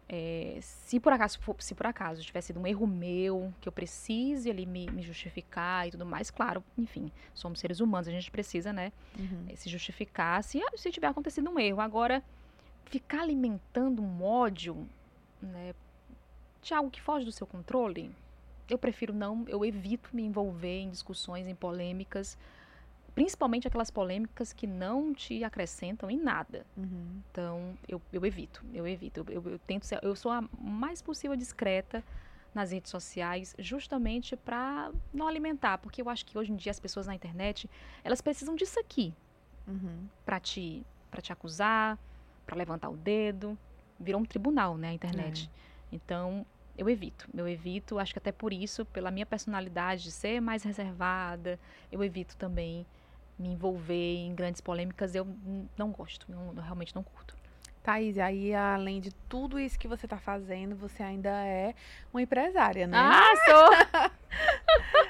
é, 0.08 0.58
se 0.60 1.00
por 1.00 1.12
acaso 1.12 1.38
se 1.58 1.74
por 1.74 1.86
acaso 1.86 2.22
tivesse 2.22 2.48
sido 2.48 2.60
um 2.60 2.66
erro 2.66 2.86
meu, 2.86 3.52
que 3.60 3.68
eu 3.68 3.72
precise 3.72 4.48
ali 4.48 4.64
me, 4.64 4.88
me, 4.88 5.02
justificar 5.02 5.88
e 5.88 5.90
tudo 5.90 6.06
mais, 6.06 6.30
claro, 6.30 6.62
enfim, 6.78 7.10
somos 7.34 7.58
seres 7.58 7.80
humanos, 7.80 8.06
a 8.06 8.12
gente 8.12 8.30
precisa, 8.30 8.72
né, 8.72 8.92
uhum. 9.18 9.48
se 9.56 9.68
justificar 9.68 10.44
se, 10.44 10.60
se 10.76 10.90
tiver 10.92 11.08
acontecido 11.08 11.50
um 11.50 11.58
erro. 11.58 11.80
Agora, 11.80 12.22
ficar 12.84 13.22
alimentando 13.22 14.00
um 14.00 14.22
ódio, 14.22 14.86
né, 15.42 15.74
de 16.66 16.74
algo 16.74 16.90
que 16.90 17.00
foge 17.00 17.24
do 17.24 17.32
seu 17.32 17.46
controle, 17.46 18.10
eu 18.68 18.76
prefiro 18.76 19.14
não, 19.14 19.44
eu 19.48 19.64
evito 19.64 20.10
me 20.12 20.22
envolver 20.22 20.80
em 20.80 20.90
discussões, 20.90 21.46
em 21.46 21.54
polêmicas, 21.54 22.36
principalmente 23.14 23.66
aquelas 23.66 23.90
polêmicas 23.90 24.52
que 24.52 24.66
não 24.66 25.14
te 25.14 25.44
acrescentam 25.44 26.10
em 26.10 26.18
nada. 26.18 26.66
Uhum. 26.76 27.22
Então, 27.30 27.78
eu, 27.88 28.02
eu 28.12 28.26
evito, 28.26 28.62
eu 28.74 28.86
evito. 28.86 29.20
Eu, 29.20 29.42
eu, 29.42 29.50
eu 29.52 29.58
tento 29.60 29.86
ser, 29.86 30.00
eu 30.02 30.14
sou 30.16 30.30
a 30.32 30.44
mais 30.58 31.00
possível 31.00 31.36
discreta 31.36 32.02
nas 32.52 32.72
redes 32.72 32.90
sociais, 32.90 33.54
justamente 33.58 34.34
para 34.36 34.90
não 35.12 35.28
alimentar, 35.28 35.78
porque 35.78 36.02
eu 36.02 36.08
acho 36.08 36.24
que 36.26 36.36
hoje 36.36 36.52
em 36.52 36.56
dia 36.56 36.70
as 36.70 36.80
pessoas 36.80 37.06
na 37.06 37.14
internet, 37.14 37.70
elas 38.02 38.20
precisam 38.20 38.54
disso 38.54 38.78
aqui 38.80 39.14
Uhum. 39.68 40.06
para 40.24 40.38
te 40.38 40.84
para 41.10 41.22
te 41.22 41.32
acusar, 41.32 41.98
para 42.44 42.56
levantar 42.56 42.90
o 42.90 42.96
dedo. 42.96 43.56
Virou 43.98 44.20
um 44.20 44.24
tribunal, 44.24 44.76
né, 44.76 44.88
a 44.88 44.92
internet. 44.92 45.50
Então, 45.90 46.44
eu 46.76 46.88
evito. 46.88 47.28
Eu 47.34 47.48
evito, 47.48 47.98
acho 47.98 48.12
que 48.12 48.18
até 48.18 48.32
por 48.32 48.52
isso, 48.52 48.84
pela 48.86 49.10
minha 49.10 49.26
personalidade 49.26 50.04
de 50.04 50.12
ser 50.12 50.40
mais 50.40 50.62
reservada, 50.62 51.58
eu 51.90 52.02
evito 52.02 52.36
também 52.36 52.86
me 53.38 53.48
envolver 53.48 54.16
em 54.16 54.34
grandes 54.34 54.60
polêmicas. 54.60 55.14
Eu 55.14 55.26
não 55.76 55.90
gosto, 55.90 56.26
eu 56.30 56.62
realmente 56.62 56.94
não 56.94 57.02
curto. 57.02 57.36
Thaís, 57.82 58.18
aí 58.18 58.52
além 58.52 59.00
de 59.00 59.12
tudo 59.28 59.60
isso 59.60 59.78
que 59.78 59.86
você 59.86 60.08
tá 60.08 60.18
fazendo, 60.18 60.74
você 60.74 61.04
ainda 61.04 61.30
é 61.30 61.72
uma 62.12 62.20
empresária, 62.20 62.86
né? 62.86 62.98
Ah, 62.98 63.32
sou! 63.46 64.10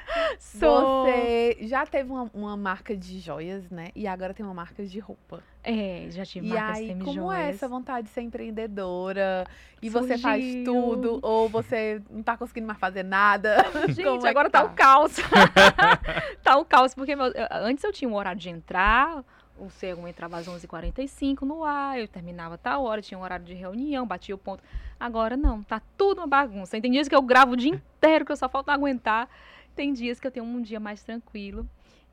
Você 0.39 1.57
já 1.63 1.87
teve 1.87 2.11
uma, 2.11 2.31
uma 2.35 2.57
marca 2.57 2.97
de 2.97 3.19
joias, 3.19 3.69
né? 3.71 3.89
E 3.95 4.07
agora 4.07 4.33
tem 4.35 4.45
uma 4.45 4.55
marca 4.55 4.85
de 4.85 4.99
roupa. 4.99 5.43
É, 5.63 6.07
já 6.11 6.25
tive 6.25 6.47
E 6.47 6.51
marcas 6.51 6.77
aí, 6.77 6.99
como 7.03 7.33
é 7.33 7.49
essa 7.49 7.69
vontade 7.69 8.07
de 8.07 8.13
ser 8.13 8.23
empreendedora? 8.23 9.47
E 9.83 9.89
você 9.89 10.17
faz 10.17 10.45
Surgiu. 10.45 10.65
tudo? 10.65 11.19
Ou 11.23 11.49
você 11.49 12.01
não 12.11 12.23
tá 12.23 12.37
conseguindo 12.37 12.67
mais 12.67 12.79
fazer 12.79 13.03
nada? 13.03 13.57
Gente, 13.89 14.03
Como 14.05 14.27
é 14.27 14.31
agora 14.31 14.49
tá? 14.49 14.63
tá? 14.63 14.73
o 14.73 14.75
caos. 14.75 15.17
tá 16.43 16.57
o 16.57 16.65
caos, 16.65 16.95
porque 16.95 17.15
meu- 17.17 17.27
eu- 17.27 17.47
antes 17.51 17.83
eu 17.85 17.93
tinha 17.93 18.09
um 18.09 18.15
horário 18.15 18.41
de 18.41 18.49
entrar, 18.49 19.25
o 19.59 19.67
C1 19.67 20.09
entrava 20.09 20.37
às 20.39 20.47
11h45 20.47 21.43
no 21.43 21.65
ar, 21.65 21.99
eu 21.99 22.07
terminava 22.07 22.57
tal 22.59 22.85
hora, 22.85 23.03
tinha 23.03 23.19
um 23.19 23.23
horário 23.23 23.45
de 23.45 23.55
reunião, 23.55 24.07
batia 24.07 24.35
o 24.35 24.39
ponto. 24.39 24.63
Agora 24.99 25.37
não, 25.37 25.63
tá 25.63 25.81
tudo 25.97 26.19
uma 26.19 26.27
bagunça. 26.27 26.81
Tem 26.81 26.91
dias 26.91 27.09
que 27.09 27.15
eu 27.15 27.23
gravo 27.23 27.53
o 27.53 27.57
dia 27.57 27.71
inteiro, 27.71 28.25
que 28.25 28.33
eu 28.33 28.37
só 28.37 28.49
falta 28.49 28.73
aguentar. 28.73 29.29
Tem 29.77 29.93
dias 29.93 30.19
que 30.19 30.27
eu 30.27 30.31
tenho 30.31 30.45
um 30.47 30.61
dia 30.61 30.81
mais 30.81 31.03
tranquilo. 31.05 31.69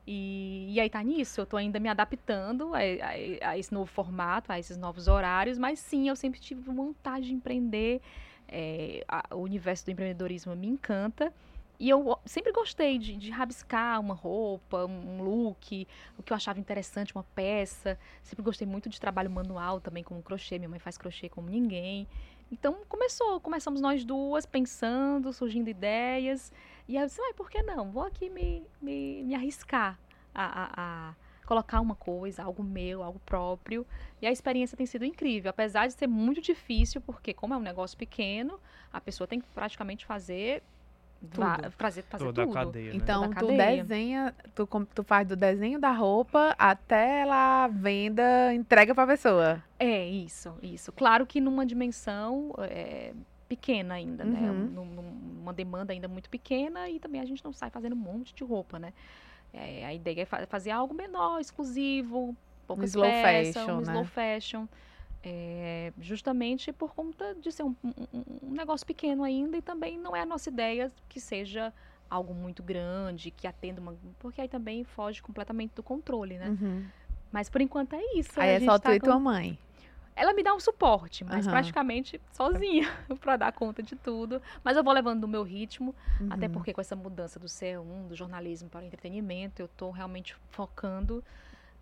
E, 0.06 0.66
e 0.68 0.78
aí 0.80 0.90
tá 0.90 1.02
nisso, 1.02 1.40
eu 1.40 1.46
tô 1.46 1.56
ainda 1.56 1.80
me 1.80 1.88
adaptando 1.88 2.74
a, 2.74 2.78
a- 2.78 3.50
a 3.52 3.58
esse 3.58 3.72
novo 3.72 3.86
formato, 3.90 4.52
a 4.52 4.58
esses 4.58 4.76
novos 4.76 5.08
horários, 5.08 5.56
mas 5.58 5.78
sim, 5.78 6.08
eu 6.10 6.14
sempre 6.14 6.38
tive 6.38 6.60
vontade 6.60 7.26
de 7.28 7.34
empreender. 7.34 8.00
é, 8.46 9.02
a- 9.08 9.24
o 9.34 9.38
universo 9.38 9.86
do 9.86 9.90
empreendedorismo 9.92 10.54
me 10.54 10.66
encanta. 10.68 11.32
E 11.80 11.88
eu 11.88 12.16
sempre 12.26 12.52
gostei 12.52 12.98
de, 12.98 13.16
de 13.16 13.30
rabiscar 13.30 13.98
uma 13.98 14.14
roupa, 14.14 14.84
um 14.84 15.22
look, 15.22 15.88
o 16.18 16.22
que 16.22 16.30
eu 16.32 16.36
achava 16.36 16.60
interessante, 16.60 17.14
uma 17.14 17.24
peça. 17.34 17.98
Sempre 18.22 18.44
gostei 18.44 18.66
muito 18.66 18.88
de 18.90 19.00
trabalho 19.00 19.30
manual 19.30 19.80
também, 19.80 20.04
como 20.04 20.22
crochê. 20.22 20.58
Minha 20.58 20.68
mãe 20.68 20.78
faz 20.78 20.98
crochê 20.98 21.28
como 21.28 21.48
ninguém. 21.48 22.06
Então 22.52 22.76
começou, 22.88 23.40
começamos 23.40 23.80
nós 23.80 24.04
duas 24.04 24.44
pensando, 24.46 25.32
surgindo 25.32 25.68
ideias. 25.70 26.52
E 26.88 26.96
aí 26.96 27.02
eu 27.02 27.06
disse, 27.06 27.20
ai, 27.20 27.32
por 27.34 27.50
que 27.50 27.62
não? 27.62 27.90
Vou 27.90 28.02
aqui 28.04 28.28
me, 28.28 28.66
me, 28.80 29.22
me 29.24 29.34
arriscar 29.34 29.98
a, 30.34 30.44
a, 30.44 30.70
a 31.10 31.14
colocar 31.46 31.80
uma 31.80 31.94
coisa, 31.94 32.42
algo 32.42 32.62
meu, 32.62 33.02
algo 33.02 33.18
próprio. 33.24 33.86
E 34.20 34.26
a 34.26 34.30
experiência 34.32 34.76
tem 34.76 34.86
sido 34.86 35.04
incrível, 35.04 35.50
apesar 35.50 35.86
de 35.86 35.94
ser 35.94 36.06
muito 36.06 36.40
difícil, 36.40 37.00
porque 37.00 37.32
como 37.32 37.54
é 37.54 37.56
um 37.56 37.60
negócio 37.62 37.96
pequeno, 37.96 38.58
a 38.92 39.00
pessoa 39.00 39.26
tem 39.26 39.40
que 39.40 39.46
praticamente 39.48 40.04
fazer 40.04 40.62
Tudo. 41.30 41.70
fazer, 41.72 42.02
fazer 42.02 42.24
Toda 42.24 42.42
a 42.42 42.46
tudo. 42.46 42.54
cadeia, 42.54 42.90
né? 42.90 42.96
Então, 42.96 43.22
Da 43.22 43.28
tu 43.28 43.34
cadeia. 43.34 43.82
desenha, 43.82 44.34
tu, 44.54 44.66
tu 44.94 45.02
faz 45.04 45.26
do 45.26 45.34
desenho 45.36 45.78
da 45.78 45.90
roupa 45.92 46.54
até 46.58 47.20
ela 47.20 47.66
venda, 47.68 48.52
entrega 48.52 48.94
pra 48.94 49.06
pessoa. 49.06 49.62
É, 49.78 50.06
isso, 50.06 50.54
isso. 50.62 50.92
Claro 50.92 51.24
que 51.26 51.40
numa 51.40 51.64
dimensão 51.64 52.52
é, 52.58 53.14
pequena 53.44 53.94
ainda, 53.94 54.24
né? 54.24 54.50
Uhum. 54.50 54.66
Num- 54.66 54.84
num- 54.86 55.34
Uma 55.44 55.52
demanda 55.52 55.92
ainda 55.92 56.08
muito 56.08 56.30
pequena 56.30 56.88
e 56.88 56.98
também 56.98 57.20
a 57.20 57.24
gente 57.26 57.44
não 57.44 57.52
sai 57.52 57.68
fazendo 57.70 57.92
um 57.92 57.98
monte 57.98 58.34
de 58.34 58.42
roupa, 58.42 58.78
né? 58.78 58.94
É, 59.52 59.84
a 59.84 59.92
ideia 59.94 60.22
é 60.22 60.24
fa- 60.24 60.46
fazer 60.46 60.70
algo 60.70 60.94
menor, 60.94 61.38
exclusivo, 61.40 62.34
poucas 62.66 62.90
slow 62.90 63.10
peças, 63.10 63.54
fashion, 63.62 63.72
um 63.76 63.80
né? 63.82 63.92
slow 63.92 64.04
fashion. 64.04 64.66
é, 65.26 65.92
justamente 66.00 66.70
por 66.72 66.94
conta 66.94 67.34
de 67.36 67.50
ser 67.50 67.62
um, 67.62 67.74
um- 67.82 68.24
um 68.42 68.50
negócio 68.52 68.86
pequeno 68.86 69.22
ainda 69.24 69.56
e 69.56 69.62
também 69.62 69.98
não 69.98 70.14
é 70.14 70.20
a 70.20 70.26
nossa 70.26 70.50
ideia 70.50 70.92
que 71.08 71.18
seja 71.18 71.72
algo 72.10 72.34
muito 72.34 72.62
grande, 72.62 73.30
que 73.30 73.46
atenda 73.46 73.80
uma... 73.80 73.96
Porque 74.18 74.40
aí 74.42 74.48
também 74.48 74.84
foge 74.84 75.22
completamente 75.22 75.72
do 75.74 75.82
controle, 75.82 76.36
né? 76.36 76.48
Uhum. 76.50 76.84
Mas 77.32 77.48
por 77.48 77.60
enquanto 77.62 77.94
é 77.94 78.02
isso. 78.18 78.38
Aí 78.38 78.50
é 78.50 78.60
só 78.60 78.78
tu 78.78 78.82
tá 78.82 78.94
e 78.94 79.00
com- 79.00 79.06
tua 79.06 79.18
mãe. 79.18 79.58
Ela 80.16 80.32
me 80.32 80.42
dá 80.42 80.54
um 80.54 80.60
suporte, 80.60 81.24
mas 81.24 81.46
Aham. 81.46 81.50
praticamente 81.50 82.20
sozinha 82.32 82.88
para 83.20 83.36
dar 83.36 83.52
conta 83.52 83.82
de 83.82 83.96
tudo. 83.96 84.40
Mas 84.62 84.76
eu 84.76 84.84
vou 84.84 84.92
levando 84.92 85.22
no 85.22 85.28
meu 85.28 85.42
ritmo, 85.42 85.94
até 86.30 86.46
Uhum. 86.46 86.52
porque 86.52 86.72
com 86.72 86.80
essa 86.80 86.94
mudança 86.96 87.38
do 87.38 87.46
C1, 87.48 88.08
do 88.08 88.14
jornalismo 88.14 88.68
para 88.68 88.82
o 88.82 88.84
entretenimento, 88.84 89.60
eu 89.60 89.68
tô 89.68 89.90
realmente 89.90 90.36
focando 90.50 91.22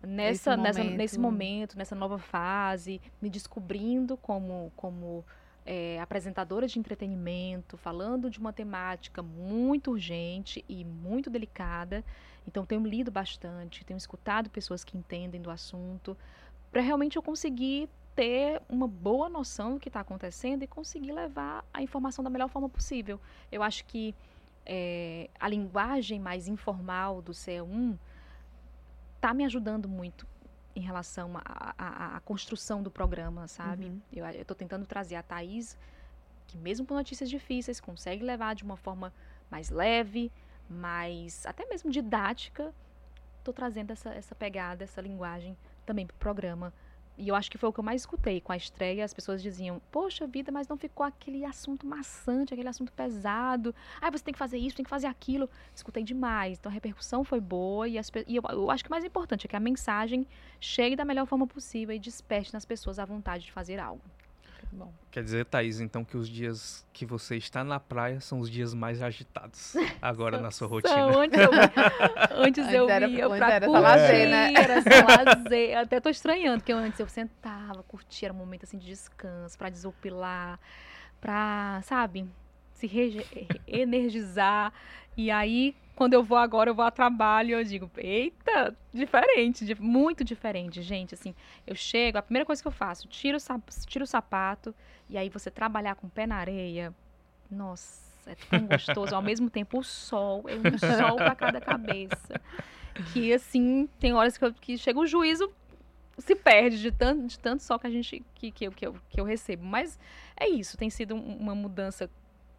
nessa, 0.01 0.57
nessa 0.57 0.83
momento. 0.83 0.97
nesse 0.97 1.19
momento, 1.19 1.77
nessa 1.77 1.95
nova 1.95 2.17
fase, 2.17 3.01
me 3.21 3.29
descobrindo 3.29 4.17
como 4.17 4.71
como 4.75 5.23
é, 5.65 5.99
apresentadora 6.01 6.67
de 6.67 6.77
entretenimento, 6.77 7.77
falando 7.77 8.29
de 8.29 8.37
uma 8.39 8.51
temática 8.51 9.21
muito 9.23 9.91
urgente 9.91 10.63
e 10.67 10.83
muito 10.83 11.29
delicada. 11.29 12.03
Então 12.47 12.65
tenho 12.65 12.85
lido 12.85 13.09
bastante, 13.11 13.85
tenho 13.85 13.97
escutado 13.97 14.49
pessoas 14.49 14.83
que 14.83 14.97
entendem 14.97 15.41
do 15.41 15.49
assunto, 15.49 16.17
para 16.71 16.81
realmente 16.81 17.15
eu 17.15 17.21
conseguir 17.23 17.87
ter 18.15 18.61
uma 18.69 18.87
boa 18.87 19.27
noção 19.29 19.73
do 19.73 19.79
que 19.79 19.89
está 19.89 19.99
acontecendo 19.99 20.63
e 20.63 20.67
conseguir 20.67 21.11
levar 21.11 21.65
a 21.73 21.81
informação 21.81 22.23
da 22.23 22.29
melhor 22.29 22.47
forma 22.49 22.69
possível. 22.69 23.19
Eu 23.51 23.63
acho 23.63 23.85
que 23.85 24.13
é, 24.65 25.29
a 25.39 25.47
linguagem 25.47 26.19
mais 26.19 26.47
informal 26.47 27.21
do 27.21 27.31
C1 27.31 27.97
está 29.15 29.33
me 29.33 29.45
ajudando 29.45 29.87
muito 29.89 30.27
em 30.75 30.81
relação 30.81 31.31
à- 31.35 32.19
construção 32.25 32.81
do 32.81 32.89
programa, 32.89 33.47
sabe? 33.47 33.85
Uhum. 33.85 34.01
Eu 34.11 34.25
estou 34.27 34.55
tentando 34.55 34.85
trazer 34.85 35.15
a 35.15 35.23
Thaís, 35.23 35.77
que 36.47 36.57
mesmo 36.57 36.85
com 36.85 36.93
notícias 36.93 37.29
difíceis, 37.29 37.79
consegue 37.79 38.23
levar 38.23 38.55
de 38.55 38.63
uma 38.63 38.77
forma 38.77 39.13
mais 39.51 39.69
leve, 39.69 40.31
mais 40.69 41.45
até 41.45 41.65
mesmo 41.67 41.91
didática. 41.91 42.73
Estou 43.39 43.53
trazendo 43.53 43.91
essa, 43.91 44.09
essa 44.13 44.33
pegada, 44.33 44.83
essa 44.83 45.01
linguagem 45.01 45.55
também 45.85 46.07
para 46.07 46.15
o 46.15 46.17
programa. 46.17 46.73
E 47.17 47.27
eu 47.27 47.35
acho 47.35 47.49
que 47.51 47.57
foi 47.57 47.69
o 47.69 47.73
que 47.73 47.79
eu 47.79 47.83
mais 47.83 48.01
escutei 48.01 48.41
com 48.41 48.51
a 48.51 48.57
estreia. 48.57 49.05
As 49.05 49.13
pessoas 49.13 49.41
diziam: 49.41 49.81
Poxa 49.91 50.25
vida, 50.25 50.51
mas 50.51 50.67
não 50.67 50.77
ficou 50.77 51.05
aquele 51.05 51.45
assunto 51.45 51.85
maçante, 51.85 52.53
aquele 52.53 52.69
assunto 52.69 52.91
pesado. 52.91 53.73
Ah, 54.01 54.09
você 54.09 54.23
tem 54.23 54.33
que 54.33 54.39
fazer 54.39 54.57
isso, 54.57 54.75
tem 54.75 54.83
que 54.83 54.89
fazer 54.89 55.07
aquilo. 55.07 55.49
Escutei 55.75 56.03
demais. 56.03 56.57
Então 56.57 56.71
a 56.71 56.73
repercussão 56.73 57.23
foi 57.23 57.39
boa. 57.39 57.87
E, 57.87 57.97
as 57.97 58.11
e 58.27 58.35
eu, 58.35 58.43
eu 58.49 58.71
acho 58.71 58.83
que 58.83 58.89
o 58.89 58.91
mais 58.91 59.05
importante 59.05 59.45
é 59.45 59.49
que 59.49 59.55
a 59.55 59.59
mensagem 59.59 60.25
chegue 60.59 60.95
da 60.95 61.05
melhor 61.05 61.25
forma 61.27 61.45
possível 61.45 61.95
e 61.95 61.99
desperte 61.99 62.53
nas 62.53 62.65
pessoas 62.65 62.97
a 62.97 63.05
vontade 63.05 63.45
de 63.45 63.51
fazer 63.51 63.79
algo. 63.79 64.01
Bom. 64.75 64.91
Quer 65.11 65.23
dizer, 65.23 65.45
Thaís, 65.45 65.79
então 65.79 66.03
que 66.03 66.17
os 66.17 66.27
dias 66.27 66.83
que 66.91 67.05
você 67.05 67.37
está 67.37 67.63
na 67.63 67.79
praia 67.79 68.19
são 68.19 68.39
os 68.39 68.49
dias 68.49 68.73
mais 68.73 69.01
agitados 69.03 69.75
agora 70.01 70.41
na 70.41 70.49
sua 70.49 70.67
rotina. 70.67 70.93
São, 70.95 71.21
antes 71.21 71.39
eu, 71.39 71.51
antes 72.43 72.73
eu 72.73 72.89
era- 72.89 73.07
ia 73.07 73.29
pra 73.29 73.51
era 73.53 73.65
curtir, 73.67 73.81
lazer, 73.81 74.29
né? 74.29 74.53
era 74.53 74.75
lazer. 75.35 75.69
Eu 75.71 75.79
Até 75.81 75.99
tô 75.99 76.09
estranhando, 76.09 76.59
porque 76.59 76.71
antes 76.71 76.99
eu 76.99 77.07
sentava, 77.07 77.83
curtia, 77.83 78.27
era 78.27 78.33
um 78.33 78.37
momento 78.37 78.63
assim 78.63 78.77
de 78.79 78.87
descanso, 78.87 79.55
pra 79.57 79.69
desopilar, 79.69 80.59
pra, 81.21 81.79
sabe, 81.83 82.27
se 82.73 82.87
energizar. 83.67 84.73
E 85.15 85.29
aí, 85.29 85.75
quando 85.95 86.13
eu 86.13 86.23
vou 86.23 86.37
agora, 86.37 86.69
eu 86.69 86.75
vou 86.75 86.83
a 86.85 86.91
trabalho, 86.91 87.57
eu 87.57 87.63
digo, 87.63 87.89
eita, 87.97 88.75
diferente, 88.93 89.65
di- 89.65 89.79
muito 89.79 90.23
diferente, 90.23 90.81
gente, 90.81 91.13
assim, 91.13 91.35
eu 91.67 91.75
chego, 91.75 92.17
a 92.17 92.21
primeira 92.21 92.45
coisa 92.45 92.61
que 92.61 92.67
eu 92.67 92.71
faço, 92.71 93.07
tiro 93.07 93.37
tiro 93.87 94.03
o 94.03 94.07
sapato, 94.07 94.73
e 95.09 95.17
aí 95.17 95.29
você 95.29 95.51
trabalhar 95.51 95.95
com 95.95 96.07
o 96.07 96.09
pé 96.09 96.25
na 96.25 96.37
areia, 96.37 96.93
nossa, 97.49 98.31
é 98.31 98.35
tão 98.49 98.65
gostoso, 98.65 99.15
ao 99.15 99.21
mesmo 99.21 99.49
tempo 99.49 99.79
o 99.79 99.83
sol, 99.83 100.43
é 100.47 100.55
um 100.55 100.77
sol 100.77 101.17
pra 101.17 101.35
cada 101.35 101.61
cabeça, 101.61 102.39
que 103.11 103.31
assim, 103.33 103.87
tem 103.99 104.13
horas 104.13 104.37
que, 104.37 104.45
eu, 104.45 104.53
que 104.53 104.77
chega 104.77 104.99
o 104.99 105.05
juízo, 105.05 105.51
se 106.17 106.35
perde 106.35 106.79
de 106.79 106.91
tanto, 106.91 107.25
de 107.27 107.39
tanto 107.39 107.63
sol 107.63 107.77
que 107.79 107.87
a 107.87 107.89
gente, 107.89 108.23
que, 108.35 108.51
que, 108.51 108.65
eu, 108.65 108.71
que, 108.71 108.85
eu, 108.87 108.95
que 109.09 109.19
eu 109.19 109.25
recebo, 109.25 109.63
mas 109.65 109.99
é 110.37 110.47
isso, 110.47 110.77
tem 110.77 110.89
sido 110.89 111.15
um- 111.15 111.37
uma 111.37 111.53
mudança 111.55 112.09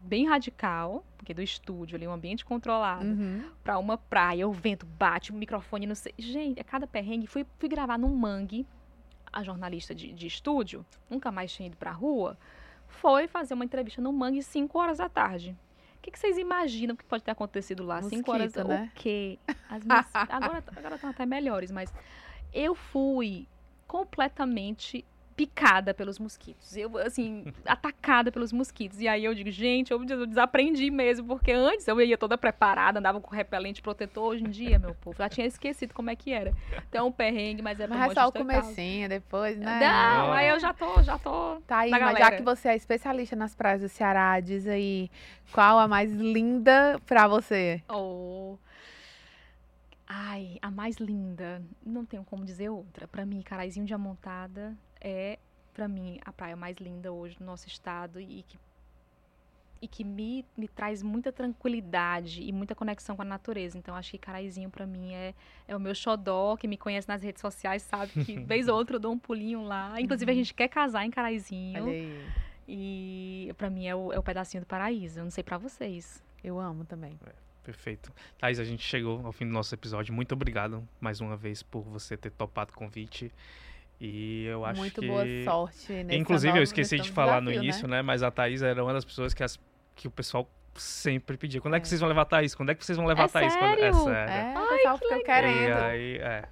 bem 0.05 0.27
radical, 0.29 1.05
porque 1.17 1.33
do 1.35 1.43
estúdio 1.43 1.97
ali, 1.97 2.07
um 2.07 2.13
ambiente 2.13 2.45
controlado, 2.45 3.05
Uhum. 3.05 3.45
pra 3.63 3.79
uma 3.79 3.97
praia, 3.99 4.47
o 4.47 4.53
vento 4.53 4.85
bate, 4.87 5.33
o 5.33 5.35
microfone 5.35 5.87
não 5.87 5.95
sei. 5.95 6.13
Gente, 6.19 6.61
é 6.61 6.65
cada 6.65 6.87
perrengue. 6.87 7.27
Fui, 7.27 7.45
fui 7.59 7.69
gravar 7.69 7.99
num 7.99 8.15
mangue, 8.15 8.67
a 9.33 9.43
jornalista 9.43 9.95
de, 9.95 10.13
de 10.13 10.27
estúdio, 10.27 10.85
nunca 11.11 11.33
mais 11.33 11.53
tinha 11.53 11.67
ido 11.67 11.77
pra 11.77 11.91
rua, 11.91 12.39
foi 12.87 13.27
fazer 13.27 13.55
uma 13.55 13.65
entrevista 13.65 14.01
no 14.01 14.13
mangue 14.13 14.43
5 14.43 14.79
horas 14.79 14.99
da 14.99 15.09
tarde. 15.09 15.57
que, 16.01 16.11
que 16.11 16.19
vocês 16.19 16.37
imaginam 16.39 16.95
que 16.95 17.03
pode 17.05 17.25
ter 17.25 17.31
acontecido 17.33 17.83
lá? 17.83 18.01
Cinco 18.03 18.31
horas. 18.31 18.53
Mosquito, 18.55 18.69
né? 18.69 18.91
O 18.93 18.95
quê? 18.95 19.39
As 19.69 19.83
minhas- 19.87 20.07
agora 20.15 20.63
agora 20.77 20.95
estão 20.97 21.11
até 21.11 21.25
melhores, 21.27 21.71
mas 21.73 21.93
eu 22.53 22.75
fui 22.75 23.49
completamente 23.89 25.05
picada 25.37 25.93
pelos 25.93 26.19
mosquitos. 26.19 26.77
Eu, 26.77 26.97
assim, 26.99 27.45
atacada 27.67 28.31
pelos 28.31 28.53
mosquitos. 28.53 29.01
E 29.01 29.09
aí 29.09 29.25
eu 29.25 29.35
digo, 29.35 29.51
gente, 29.51 29.91
eu 29.91 29.99
des- 30.05 30.19
eu 30.19 30.27
desaprendi 30.27 30.91
mesmo, 30.91 31.27
porque 31.27 31.53
antes 31.53 31.87
eu 31.89 32.01
ia 32.01 32.17
toda 32.17 32.39
preparada, 32.39 32.99
andava 32.99 33.21
com 33.21 33.35
repelente 33.35 33.83
protetor. 33.83 34.25
Hoje 34.33 34.45
em 34.45 34.51
dia, 34.51 34.79
meu 34.79 34.95
povo, 34.95 35.17
já 35.19 35.29
tinha 35.29 35.47
esquecido 35.47 35.93
como 35.93 36.11
é 36.11 36.17
que 36.17 36.33
era. 36.33 36.53
Então, 36.89 37.09
um 37.09 37.13
perrengue, 37.13 37.63
mas 37.63 37.79
é 37.81 37.87
Mas 37.87 38.13
é 38.13 38.15
só 38.15 38.29
o 38.29 38.33
comecinho, 38.33 39.09
depois, 39.09 39.59
né? 39.59 39.81
Não, 39.81 40.33
aí 40.33 40.49
eu 40.49 40.59
já 40.61 40.73
tô, 40.73 41.03
já 41.03 41.19
tô. 41.19 41.61
Tá 41.67 41.79
aí, 41.79 41.91
na 41.91 41.99
mas 41.99 42.19
já 42.19 42.31
que 42.31 42.43
você 42.43 42.69
é 42.69 42.77
especialista 42.77 43.35
nas 43.37 43.55
praias 43.55 43.81
do 43.83 43.89
Ceará, 43.89 44.39
diz 44.41 44.67
aí 44.67 45.11
qual 45.53 45.79
a 45.79 45.89
mais 45.89 46.13
linda 46.13 47.01
pra 47.07 47.27
você? 47.27 47.83
Oh. 47.89 48.57
Ai, 50.07 50.59
a 50.61 50.71
mais 50.71 50.97
linda. 50.97 51.63
Não 51.85 52.05
tenho 52.05 52.25
como 52.25 52.45
dizer 52.45 52.69
outra. 52.69 53.09
Pra 53.09 53.25
mim, 53.25 53.41
Caraizinho 53.43 53.87
de 53.87 53.95
Amontada 53.95 54.77
é, 55.05 55.39
pra 55.75 55.87
mim, 55.87 56.19
a 56.25 56.33
praia 56.33 56.57
mais 56.57 56.79
linda 56.79 57.13
hoje 57.13 57.37
do 57.37 57.45
nosso 57.45 57.69
estado 57.69 58.19
e 58.19 58.43
que, 58.49 58.59
e 59.83 59.87
que 59.87 60.03
me, 60.03 60.47
me 60.57 60.67
traz 60.67 61.03
muita 61.03 61.31
tranquilidade 61.31 62.43
e 62.43 62.51
muita 62.51 62.75
conexão 62.75 63.15
com 63.15 63.21
a 63.21 63.25
natureza. 63.25 63.77
Então, 63.77 63.95
acho 63.95 64.13
que 64.13 64.19
Caraizinho, 64.19 64.71
pra 64.71 64.87
mim, 64.87 65.13
é, 65.13 65.35
é 65.69 65.77
o 65.77 65.81
meu 65.81 65.95
xodó. 65.95 66.57
Quem 66.57 66.71
me 66.71 66.79
conhece 66.79 67.07
nas 67.07 67.23
redes 67.23 67.43
sociais 67.43 67.83
sabe 67.83 68.25
que, 68.25 68.39
vez 68.41 68.67
ou 68.67 68.77
outra, 68.77 68.97
eu 68.97 69.01
dou 69.01 69.13
um 69.13 69.19
pulinho 69.19 69.63
lá. 69.63 70.01
Inclusive, 70.01 70.33
a 70.33 70.35
gente 70.35 70.55
quer 70.55 70.69
casar 70.69 71.05
em 71.05 71.11
Caraizinho. 71.11 71.85
Olha 71.85 71.93
aí. 71.93 72.29
E 72.67 73.53
pra 73.59 73.69
mim 73.69 73.87
é 73.87 73.95
o, 73.95 74.11
é 74.11 74.19
o 74.19 74.23
pedacinho 74.23 74.63
do 74.63 74.67
paraíso. 74.67 75.21
Eu 75.21 75.25
não 75.25 75.31
sei 75.31 75.45
pra 75.45 75.59
vocês. 75.59 76.25
Eu 76.43 76.59
amo 76.59 76.87
também. 76.87 77.19
Perfeito. 77.63 78.11
Thaís, 78.39 78.59
a 78.59 78.65
gente 78.65 78.83
chegou 78.83 79.25
ao 79.25 79.33
fim 79.33 79.47
do 79.47 79.53
nosso 79.53 79.75
episódio. 79.75 80.15
Muito 80.15 80.33
obrigado 80.33 80.87
mais 80.99 81.21
uma 81.21 81.37
vez 81.37 81.63
por 81.63 81.83
você 81.83 82.17
ter 82.17 82.31
topado 82.31 82.73
o 82.73 82.75
convite. 82.75 83.31
E 84.07 84.45
eu 84.47 84.65
acho 84.65 84.81
Muito 84.81 85.01
que. 85.01 85.07
boa 85.07 85.25
sorte. 85.45 85.93
nessa 85.93 86.15
Inclusive, 86.19 86.59
eu 86.59 86.63
esqueci 86.63 86.97
nesse 86.97 87.09
de 87.09 87.13
falar 87.15 87.41
no 87.41 87.51
desafio, 87.51 87.61
né? 87.61 87.65
início, 87.65 87.89
né? 87.89 88.03
Mas 88.03 88.23
a 88.23 88.31
Thaís 88.31 88.63
era 88.63 88.83
uma 88.83 88.93
das 88.93 89.05
pessoas 89.05 89.33
que, 89.33 89.43
as- 89.43 89.59
que 89.95 90.07
o 90.07 90.11
pessoal 90.11 90.49
sempre 90.75 91.37
pedia. 91.37 91.61
Quando 91.61 91.75
é, 91.75 91.81
que 91.81 91.87
É. 91.87 91.89
vocês 91.89 92.01
vão 92.01 92.09
levar 92.09 92.23
a 92.23 92.27
Thaís? 92.27 92.55
Quando 92.55 92.71
é 92.71 92.75
que 92.75 92.85
vocês 92.85 92.99
vão 92.99 93.07
levar 93.07 93.23
É 93.23 93.25
a 93.27 93.29
Thaís? 93.29 93.55
Quando... 93.57 93.73
É 93.73 93.77
sério? 93.93 94.05
sério. 94.05 94.33
É, 94.33 94.59
o 94.61 94.69
pessoal 94.69 94.99
fica 94.99 95.17
E 95.19 95.23
querendo. 95.25 95.77
aí, 95.79 96.17
é. 96.19 96.45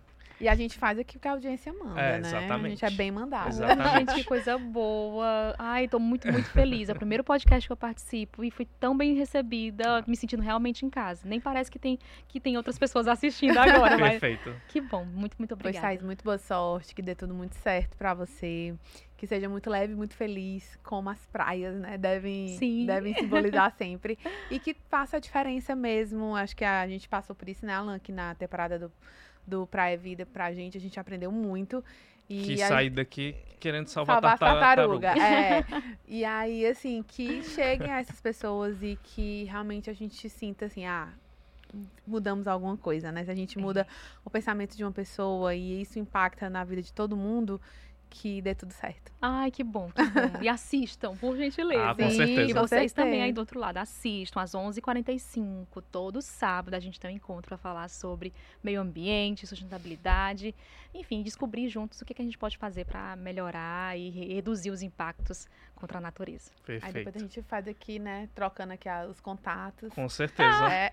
E 0.43 0.49
a 0.49 0.57
gente 0.57 0.77
faz 0.77 0.99
aqui 0.99 1.13
porque 1.19 1.29
a 1.29 1.33
audiência 1.33 1.73
manda, 1.73 2.01
É, 2.01 2.19
né? 2.19 2.27
A 2.27 2.39
exatamente. 2.39 2.71
gente 2.71 2.85
é 2.85 2.91
bem 2.91 3.13
mandado. 3.13 3.49
Exatamente. 3.49 3.99
Gente, 3.99 4.15
que 4.17 4.25
coisa 4.25 4.59
boa. 4.59 5.55
Ai, 5.57 5.87
tô 5.87 6.01
muito, 6.01 6.31
muito 6.33 6.51
feliz. 6.51 6.89
É 6.89 6.93
o 6.93 6.97
primeiro 6.97 7.23
podcast 7.23 7.69
que 7.69 7.73
eu 7.73 7.77
participo 7.77 8.43
e 8.43 8.51
fui 8.51 8.67
tão 8.81 8.97
bem 8.97 9.15
recebida, 9.15 10.03
me 10.07 10.17
sentindo 10.17 10.43
realmente 10.43 10.85
em 10.85 10.91
casa. 10.91 11.23
Nem 11.25 11.41
parece 11.41 11.71
que 11.71 11.79
tem, 11.79 11.97
que 12.27 12.41
tem 12.41 12.57
outras 12.57 12.77
pessoas 12.77 13.07
assistindo 13.07 13.57
agora, 13.57 13.97
mas 13.97 14.19
Perfeito. 14.19 14.53
que 14.69 14.81
bom. 14.81 15.05
Muito, 15.05 15.37
muito 15.39 15.57
Pois, 15.57 15.61
obrigada. 15.61 15.87
Thaís, 15.87 16.03
muito 16.03 16.25
boa 16.25 16.39
sorte, 16.39 16.93
que 16.93 17.03
dê 17.03 17.15
tudo 17.15 17.33
muito 17.33 17.55
certo 17.55 17.97
pra 17.97 18.13
você. 18.13 18.75
Que 19.17 19.27
seja 19.29 19.49
muito 19.49 19.71
leve 19.71 19.95
muito 19.95 20.15
feliz, 20.17 20.77
como 20.83 21.09
as 21.09 21.25
praias, 21.27 21.77
né? 21.77 21.97
Devem, 21.97 22.49
Sim. 22.59 22.85
devem 22.87 23.15
simbolizar 23.15 23.73
sempre. 23.79 24.19
E 24.51 24.59
que 24.59 24.75
faça 24.91 25.19
a 25.19 25.21
diferença 25.21 25.77
mesmo. 25.77 26.35
Acho 26.35 26.57
que 26.57 26.65
a 26.65 26.85
gente 26.89 27.09
passou 27.09 27.37
por 27.37 27.49
isso, 27.49 27.65
né, 27.65 27.73
Alan? 27.73 28.01
Que 28.01 28.11
na 28.11 28.35
temporada 28.35 28.77
do, 28.81 28.91
do 29.47 29.67
Praia 29.67 29.97
Vida 29.97 30.25
pra 30.27 30.53
gente, 30.53 30.77
a 30.77 30.81
gente 30.81 30.99
aprendeu 30.99 31.31
muito. 31.31 31.85
E 32.29 32.43
Que 32.45 32.57
sair 32.59 32.91
daqui 32.91 33.35
querendo 33.61 33.89
salvar, 33.89 34.21
salvar 34.21 34.39
tartaruga. 34.39 35.09
tartaruga. 35.15 35.19
É. 35.19 35.65
E 36.07 36.25
aí, 36.25 36.67
assim, 36.67 37.03
que 37.07 37.43
cheguem 37.43 37.91
a 37.91 38.01
essas 38.01 38.21
pessoas 38.21 38.83
e 38.83 38.99
que 39.03 39.45
realmente 39.45 39.89
a 39.91 39.93
gente 39.93 40.29
sinta 40.29 40.67
assim, 40.67 40.85
ah, 40.85 41.09
mudamos 42.07 42.47
alguma 42.47 42.77
coisa, 42.77 43.11
né? 43.13 43.25
Se 43.25 43.31
a 43.31 43.35
gente 43.35 43.59
muda 43.59 43.87
o 44.25 44.31
pensamento 44.31 44.77
de 44.77 44.85
uma 44.85 44.93
pessoa 44.93 45.55
e 45.55 45.83
isso 45.83 45.99
impacta 45.99 46.49
na 46.51 46.65
vida 46.65 46.83
de 46.83 46.93
todo 46.93 47.17
mundo, 47.17 47.61
que 48.13 48.43
dê 48.43 48.55
tudo 48.55 48.73
certo. 48.73 49.11
Ai, 49.21 49.51
que 49.51 49.65
bom, 49.65 49.91
que 49.91 50.03
bom. 50.05 50.43
E 50.43 50.49
assistam, 50.49 51.17
por 51.17 51.37
gentileza. 51.37 51.91
Ah, 51.91 51.95
com 51.95 52.11
Sim, 52.11 52.17
certeza. 52.17 52.51
E 52.51 52.53
vocês 52.53 52.93
também 52.93 53.23
aí 53.23 53.33
do 53.33 53.39
outro 53.39 53.59
lado, 53.59 53.79
assistam 53.79 54.41
às 54.41 54.53
11h45, 54.55 55.83
todo 55.91 56.21
sábado 56.21 56.75
a 56.75 56.81
gente 56.81 56.99
tem 57.01 57.11
um 57.11 57.15
encontro 57.15 57.49
para 57.49 57.57
falar 57.57 57.89
sobre 57.89 58.33
meio 58.63 58.81
ambiente, 58.81 59.47
sustentabilidade, 59.47 60.55
enfim, 60.95 61.23
descobrir 61.23 61.69
juntos 61.69 62.01
o 62.01 62.05
que, 62.05 62.13
que 62.15 62.21
a 62.23 62.25
gente 62.25 62.37
pode 62.39 62.59
fazer 62.59 62.85
para 62.85 63.17
melhorar 63.17 63.97
e 63.99 64.11
re- 64.11 64.35
reduzir 64.35 64.71
os 64.71 64.83
impactos 64.83 65.47
contra 65.75 65.99
a 65.99 66.01
natureza. 66.01 66.51
Aí 66.69 66.75
depois 66.93 66.95
a 66.95 67.03
Perfeito. 67.03 67.19
gente 67.21 67.43
faz 67.43 67.67
aqui, 67.67 67.99
né, 67.99 68.29
trocando 68.35 68.73
aqui 68.75 68.89
os 69.09 69.21
contatos. 69.21 69.93
Com 69.95 70.09
certeza. 70.09 70.69
É, 70.73 70.91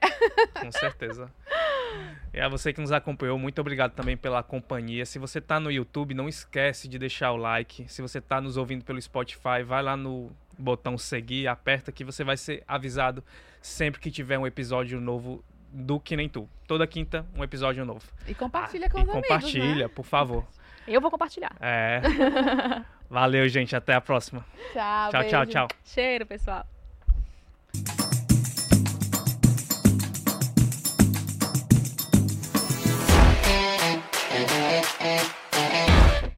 Com 0.61 0.71
certeza. 0.71 1.31
E 2.31 2.39
a 2.39 2.47
você 2.47 2.71
que 2.71 2.79
nos 2.79 2.91
acompanhou, 2.91 3.39
muito 3.39 3.59
obrigado 3.59 3.93
também 3.93 4.15
pela 4.15 4.43
companhia. 4.43 5.03
Se 5.05 5.17
você 5.17 5.41
tá 5.41 5.59
no 5.59 5.71
YouTube, 5.71 6.13
não 6.13 6.29
esquece 6.29 6.87
de 6.87 6.99
deixar 6.99 7.31
o 7.31 7.37
like. 7.37 7.91
Se 7.91 8.03
você 8.03 8.21
tá 8.21 8.39
nos 8.39 8.55
ouvindo 8.55 8.85
pelo 8.85 9.01
Spotify, 9.01 9.63
vai 9.65 9.81
lá 9.81 9.97
no 9.97 10.31
botão 10.57 10.95
seguir, 10.95 11.47
aperta 11.47 11.91
que 11.91 12.03
você 12.03 12.23
vai 12.23 12.37
ser 12.37 12.63
avisado 12.67 13.23
sempre 13.61 13.99
que 13.99 14.11
tiver 14.11 14.37
um 14.37 14.45
episódio 14.45 15.01
novo 15.01 15.43
do 15.73 15.99
Que 15.99 16.15
Nem 16.15 16.29
Tu. 16.29 16.47
Toda 16.67 16.85
quinta, 16.85 17.25
um 17.35 17.43
episódio 17.43 17.83
novo. 17.83 18.05
e 18.27 18.35
compartilha 18.35 18.85
Ah, 18.85 18.89
com 18.91 18.99
e 18.99 19.03
os 19.03 19.09
amigos, 19.09 19.27
compartilha, 19.27 19.87
né? 19.87 19.93
por 19.93 20.05
favor. 20.05 20.45
Eu 20.87 21.01
vou 21.01 21.09
compartilhar. 21.09 21.55
É. 21.59 22.01
Valeu, 23.09 23.47
gente. 23.49 23.75
Até 23.75 23.95
a 23.95 24.01
próxima. 24.01 24.45
Tchau, 24.71 25.09
Tchau, 25.11 25.23
tchau, 25.23 25.39
beijo. 25.45 25.51
tchau. 25.51 25.67
Cheiro, 25.83 26.25
pessoal. 26.27 26.78